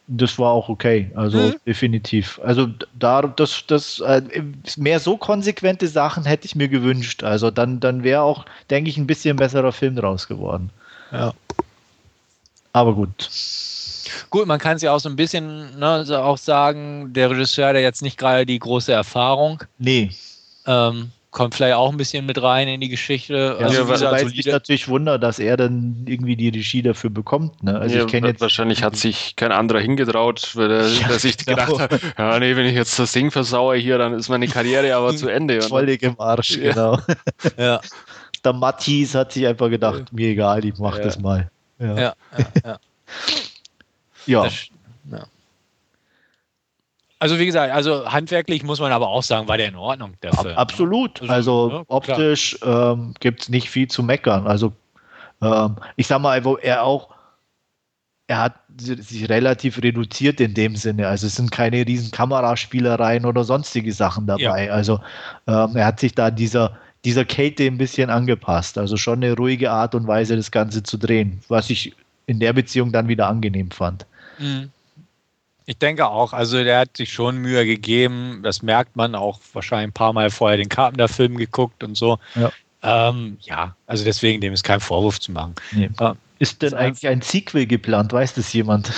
das 0.08 0.40
war 0.40 0.52
auch 0.52 0.70
okay. 0.70 1.12
Also 1.14 1.50
Mhm. 1.50 1.56
definitiv. 1.68 2.40
Also 2.44 2.68
da, 2.98 3.22
das, 3.22 3.66
das, 3.68 4.00
äh, 4.00 4.22
mehr 4.78 5.00
so 5.00 5.18
konsequente 5.18 5.88
Sachen 5.88 6.26
hätte 6.26 6.46
ich 6.48 6.56
mir 6.56 6.70
gewünscht. 6.70 7.24
Also 7.24 7.52
dann, 7.52 7.80
dann 7.80 8.04
wäre 8.04 8.22
auch, 8.22 8.46
denke 8.72 8.90
ich, 8.90 8.98
ein 8.98 9.06
bisschen 9.06 9.38
besserer 9.38 9.72
Film 9.72 9.96
draus 9.96 10.28
geworden. 10.28 10.72
ja. 11.12 11.34
Aber 12.76 12.94
gut. 12.94 13.30
Gut, 14.30 14.46
man 14.48 14.60
kann 14.60 14.76
es 14.76 14.82
ja 14.82 14.92
auch 14.92 15.00
so 15.00 15.08
ein 15.08 15.16
bisschen 15.16 15.80
ne, 15.80 16.04
so 16.06 16.18
auch 16.18 16.38
sagen, 16.38 17.14
der 17.14 17.30
Regisseur 17.30 17.70
hat 17.70 17.76
ja 17.76 17.82
jetzt 17.82 18.02
nicht 18.02 18.18
gerade 18.18 18.46
die 18.46 18.60
große 18.60 18.92
Erfahrung. 18.92 19.64
Nee. 19.78 20.12
Ähm, 20.68 21.12
kommt 21.32 21.56
vielleicht 21.56 21.76
auch 21.76 21.90
ein 21.92 21.98
bisschen 21.98 22.26
mit 22.26 22.42
rein 22.42 22.68
in 22.68 22.82
die 22.82 22.90
Geschichte. 22.90 23.58
Ja, 23.60 23.66
Also, 23.66 23.82
Ja, 23.82 23.88
wobei 23.88 24.18
es 24.18 24.24
mich 24.26 24.32
solide- 24.36 24.52
natürlich 24.52 24.88
wundert, 24.90 25.24
dass 25.24 25.40
er 25.40 25.56
dann 25.58 26.04
irgendwie 26.06 26.36
die 26.36 26.50
Regie 26.50 26.82
dafür 26.82 27.10
bekommt. 27.10 27.64
Ne? 27.64 27.78
Also 27.80 27.96
ja, 27.98 28.06
ich 28.06 28.12
kenne 28.12 28.28
jetzt 28.28 28.42
wahrscheinlich 28.42 28.84
hat 28.84 28.96
sich 28.98 29.36
kein 29.38 29.52
anderer 29.54 29.80
hingetraut, 29.80 30.52
weil 30.56 30.72
er, 30.72 30.88
Ja, 31.02 31.08
der 31.08 31.20
sich 31.20 31.38
genau. 31.38 31.66
gedacht 31.78 31.92
hat, 31.94 32.02
ja 32.18 32.40
nee, 32.40 32.56
wenn 32.58 32.66
ich 32.66 32.76
jetzt 32.76 33.00
das 33.00 33.12
Ding 33.14 33.32
versauere 33.32 33.78
hier, 33.78 33.98
dann 33.98 34.14
ist 34.14 34.28
meine 34.30 34.48
Karriere 34.48 34.94
aber 34.96 35.16
zu 35.16 35.30
Ende. 35.30 35.62
Völlig 35.62 36.04
im 36.04 36.20
Arsch, 36.20 36.58
Ja. 36.58 36.72
genau. 36.74 37.00
ja, 37.58 37.80
Der 38.44 38.54
Matthias 38.54 39.16
hat 39.16 39.32
sich 39.32 39.48
einfach 39.48 39.70
gedacht, 39.70 40.12
mir 40.14 40.28
egal, 40.30 40.64
ich 40.66 40.78
mach 40.78 40.98
Ja. 40.98 41.04
das 41.06 41.20
mal. 41.20 41.50
Ja. 41.80 41.88
ja, 41.88 41.96
ja, 41.96 42.14
ja. 42.66 42.78
Ja. 44.28 44.44
Das, 44.44 44.68
ja. 45.12 45.24
Also 47.20 47.40
wie 47.40 47.46
gesagt, 47.46 47.74
also 47.74 48.12
handwerklich 48.12 48.64
muss 48.64 48.80
man 48.80 48.92
aber 48.92 49.08
auch 49.08 49.24
sagen, 49.24 49.48
war 49.48 49.58
der 49.58 49.68
in 49.70 49.76
Ordnung, 49.76 50.14
der 50.22 50.34
Ab, 50.34 50.42
Film. 50.42 50.58
absolut. 50.58 51.22
Also, 51.22 51.32
Also 51.34 51.64
ja, 51.64 51.70
klar. 51.70 51.86
optisch 51.88 52.60
ähm, 52.64 53.14
gibt 53.20 53.42
es 53.44 53.50
nicht 53.50 53.70
viel 53.70 53.88
zu 53.88 54.04
meckern. 54.04 54.48
Also 54.48 54.74
ähm, 55.42 55.78
ich 55.96 56.08
sag 56.08 56.20
mal, 56.20 56.44
wo 56.44 56.58
er 56.58 56.84
auch, 56.84 57.10
er 58.28 58.40
hat 58.40 58.56
si- 58.80 59.02
sich 59.02 59.30
relativ 59.30 59.82
reduziert 59.82 60.40
in 60.42 60.54
dem 60.54 60.76
Sinne. 60.76 61.08
Also 61.08 61.28
es 61.28 61.36
sind 61.36 61.52
keine 61.52 61.86
riesen 61.86 62.12
Kameraspielereien 62.12 63.26
oder 63.26 63.44
sonstige 63.44 63.94
Sachen 63.94 64.28
dabei. 64.28 64.72
Also 64.72 65.00
ähm, 65.48 65.76
er 65.76 65.86
hat 65.86 66.00
sich 66.00 66.14
da 66.16 66.32
dieser, 66.32 66.78
dieser 67.06 67.24
Kate 67.26 67.64
ein 67.66 67.78
bisschen 67.78 68.10
angepasst. 68.10 68.78
Also 68.78 68.98
schon 68.98 69.24
eine 69.24 69.36
ruhige 69.36 69.72
Art 69.72 69.96
und 69.96 70.08
Weise, 70.08 70.36
das 70.36 70.52
Ganze 70.52 70.84
zu 70.84 70.98
drehen, 70.98 71.42
was 71.48 71.70
ich 71.70 71.94
in 72.26 72.40
der 72.40 72.54
Beziehung 72.54 72.92
dann 72.92 73.08
wieder 73.08 73.28
angenehm 73.28 73.72
fand. 73.72 74.06
Mhm. 74.40 74.70
Ich 75.68 75.78
denke 75.78 76.06
auch, 76.08 76.34
also 76.34 76.64
der 76.64 76.80
hat 76.80 76.98
sich 76.98 77.12
schon 77.12 77.38
Mühe 77.38 77.66
gegeben, 77.66 78.42
das 78.44 78.62
merkt 78.62 78.96
man 78.96 79.16
auch 79.16 79.40
wahrscheinlich 79.54 79.90
ein 79.90 79.94
paar 79.94 80.14
Mal 80.14 80.30
vorher 80.30 80.58
den 80.58 80.70
Carpenter-Film 80.70 81.38
geguckt 81.38 81.84
und 81.84 81.96
so. 81.96 82.20
Ja. 82.36 82.52
Ähm, 82.84 83.38
ja, 83.42 83.76
also 83.88 84.04
deswegen 84.04 84.42
dem 84.42 84.54
ist 84.54 84.64
kein 84.64 84.80
Vorwurf 84.80 85.20
zu 85.20 85.32
machen. 85.32 85.56
Nee. 85.72 85.90
Ja. 86.00 86.16
Ist 86.38 86.62
denn 86.62 86.68
Ist 86.68 86.74
eigentlich 86.74 87.08
ein 87.08 87.22
Sequel 87.22 87.66
geplant? 87.66 88.14
Weiß 88.14 88.34
das 88.34 88.52
jemand? 88.54 88.92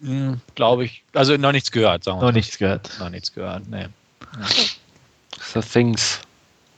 Hm, 0.00 0.40
Glaube 0.54 0.86
ich. 0.86 1.02
Also 1.12 1.36
noch 1.36 1.52
nichts 1.52 1.70
gehört, 1.70 2.02
sagen 2.04 2.16
wir 2.18 2.22
Noch 2.22 2.32
mal. 2.32 2.38
nichts 2.38 2.56
gehört. 2.58 2.90
Noch 2.98 3.10
nichts 3.10 3.32
gehört, 3.34 3.68
nee. 3.68 3.86
The 5.52 5.60
Things. 5.60 6.20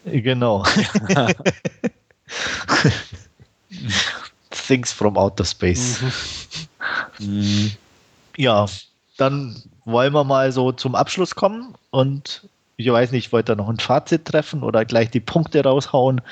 Genau. 0.04 0.64
Things 4.50 4.92
from 4.92 5.16
Outer 5.16 5.44
Space. 5.44 6.00
Mhm. 7.18 7.72
Ja, 8.36 8.66
dann 9.16 9.62
wollen 9.84 10.12
wir 10.12 10.24
mal 10.24 10.52
so 10.52 10.72
zum 10.72 10.94
Abschluss 10.94 11.34
kommen 11.34 11.74
und 11.90 12.48
ich 12.76 12.90
weiß 12.90 13.12
nicht, 13.12 13.32
wollt 13.32 13.50
ihr 13.50 13.56
noch 13.56 13.68
ein 13.68 13.78
Fazit 13.78 14.24
treffen 14.24 14.62
oder 14.62 14.84
gleich 14.84 15.10
die 15.10 15.20
Punkte 15.20 15.62
raushauen? 15.62 16.22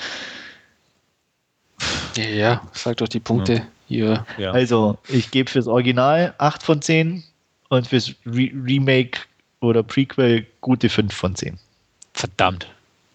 Ja, 2.16 2.24
ja, 2.24 2.62
sag 2.72 2.96
doch 2.96 3.08
die 3.08 3.20
Punkte 3.20 3.66
hier. 3.86 4.24
Ja. 4.38 4.52
Also, 4.52 4.98
ich 5.08 5.30
gebe 5.30 5.50
fürs 5.50 5.66
Original 5.66 6.34
8 6.38 6.62
von 6.62 6.80
10 6.80 7.22
und 7.68 7.86
fürs 7.86 8.14
Re 8.24 8.50
Remake 8.64 9.20
oder 9.60 9.82
Prequel 9.82 10.46
gute 10.60 10.88
5 10.88 11.14
von 11.14 11.34
10. 11.34 11.58
Verdammt. 12.14 12.68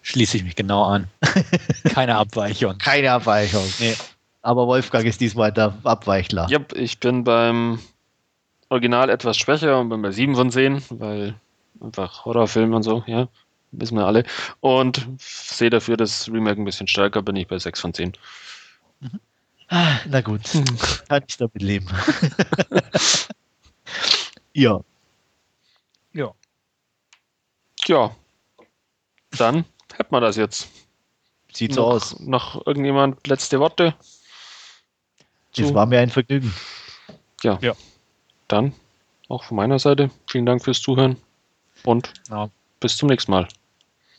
Schließe 0.04 0.36
ich 0.36 0.44
mich 0.44 0.54
genau 0.54 0.84
an. 0.84 1.08
Keine 1.84 2.16
Abweichung. 2.16 2.76
Keine 2.76 3.10
Abweichung. 3.10 3.64
Nee. 3.78 3.96
Aber 4.42 4.66
Wolfgang 4.66 5.06
ist 5.06 5.22
diesmal 5.22 5.50
der 5.50 5.78
Abweichler. 5.82 6.46
Ja, 6.50 6.58
ich 6.74 7.00
bin 7.00 7.24
beim 7.24 7.78
Original 8.68 9.08
etwas 9.08 9.38
schwächer 9.38 9.80
und 9.80 9.88
bin 9.88 10.02
bei 10.02 10.10
7 10.10 10.34
von 10.34 10.50
10, 10.50 10.82
weil 10.90 11.34
einfach 11.80 12.26
Horrorfilm 12.26 12.74
und 12.74 12.82
so, 12.82 13.02
ja, 13.06 13.28
wissen 13.72 13.96
wir 13.96 14.06
alle. 14.06 14.24
Und 14.60 15.08
sehe 15.18 15.70
dafür 15.70 15.96
das 15.96 16.28
Remake 16.28 16.60
ein 16.60 16.66
bisschen 16.66 16.86
stärker, 16.86 17.22
bin 17.22 17.36
ich 17.36 17.48
bei 17.48 17.58
6 17.58 17.80
von 17.80 17.94
10. 17.94 18.12
Ah, 19.68 19.96
Na 20.06 20.20
gut, 20.20 20.42
kann 21.08 21.22
ich 21.26 21.38
damit 21.38 21.62
leben. 21.62 21.88
ja, 24.52 24.80
Ja. 26.12 26.30
Ja, 27.86 28.14
dann 29.38 29.64
hätten 29.96 30.12
wir 30.14 30.20
das 30.20 30.36
jetzt. 30.36 30.68
sieht 31.52 31.72
so 31.74 31.84
aus. 31.84 32.18
Noch 32.20 32.66
irgendjemand 32.66 33.26
letzte 33.26 33.60
Worte? 33.60 33.94
Es 35.56 35.68
zu- 35.68 35.74
war 35.74 35.86
mir 35.86 36.00
ein 36.00 36.10
Vergnügen. 36.10 36.52
Dann 38.48 38.74
auch 39.28 39.44
von 39.44 39.56
meiner 39.56 39.78
Seite 39.78 40.10
vielen 40.28 40.46
Dank 40.46 40.62
fürs 40.64 40.80
Zuhören 40.82 41.16
und 41.84 42.12
Ja. 42.30 42.50
bis 42.80 42.96
zum 42.96 43.08
nächsten 43.08 43.30
Mal. 43.30 43.46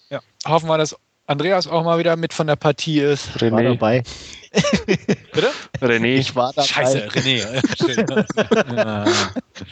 ja. 0.09 0.19
Hoffen 0.47 0.67
wir, 0.69 0.77
dass 0.77 0.95
Andreas 1.27 1.67
auch 1.67 1.83
mal 1.83 1.97
wieder 1.97 2.15
mit 2.15 2.33
von 2.33 2.47
der 2.47 2.55
Partie 2.55 2.99
ist. 2.99 3.33
War 3.41 3.49
René, 3.59 3.63
dabei. 3.73 4.03
Bitte? 5.33 5.49
René, 5.81 6.15
Ich 6.17 6.35
war 6.35 6.53
dabei. 6.53 6.67
Scheiße, 6.67 7.07
René. 7.09 7.45
Ja, 8.75 9.05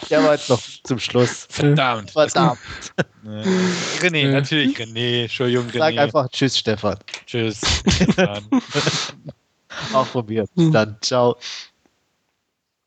Der 0.10 0.24
war 0.24 0.34
jetzt 0.34 0.50
noch 0.50 0.62
zum 0.84 0.98
Schluss. 1.00 1.46
Verdammt. 1.50 2.12
Verdammt. 2.12 2.60
René, 4.02 4.32
natürlich 4.32 4.76
René. 4.78 5.24
Entschuldigung, 5.24 5.70
Sag 5.72 5.94
René. 5.94 6.00
einfach 6.00 6.28
Tschüss, 6.30 6.58
Stefan. 6.58 6.98
Tschüss. 7.28 7.62
Bis 7.84 8.16
dann. 8.16 8.44
Auch 9.94 10.08
von 10.08 10.26
mir. 10.26 10.46
Bis 10.56 10.72
dann. 10.72 10.98
Ciao. 11.02 11.38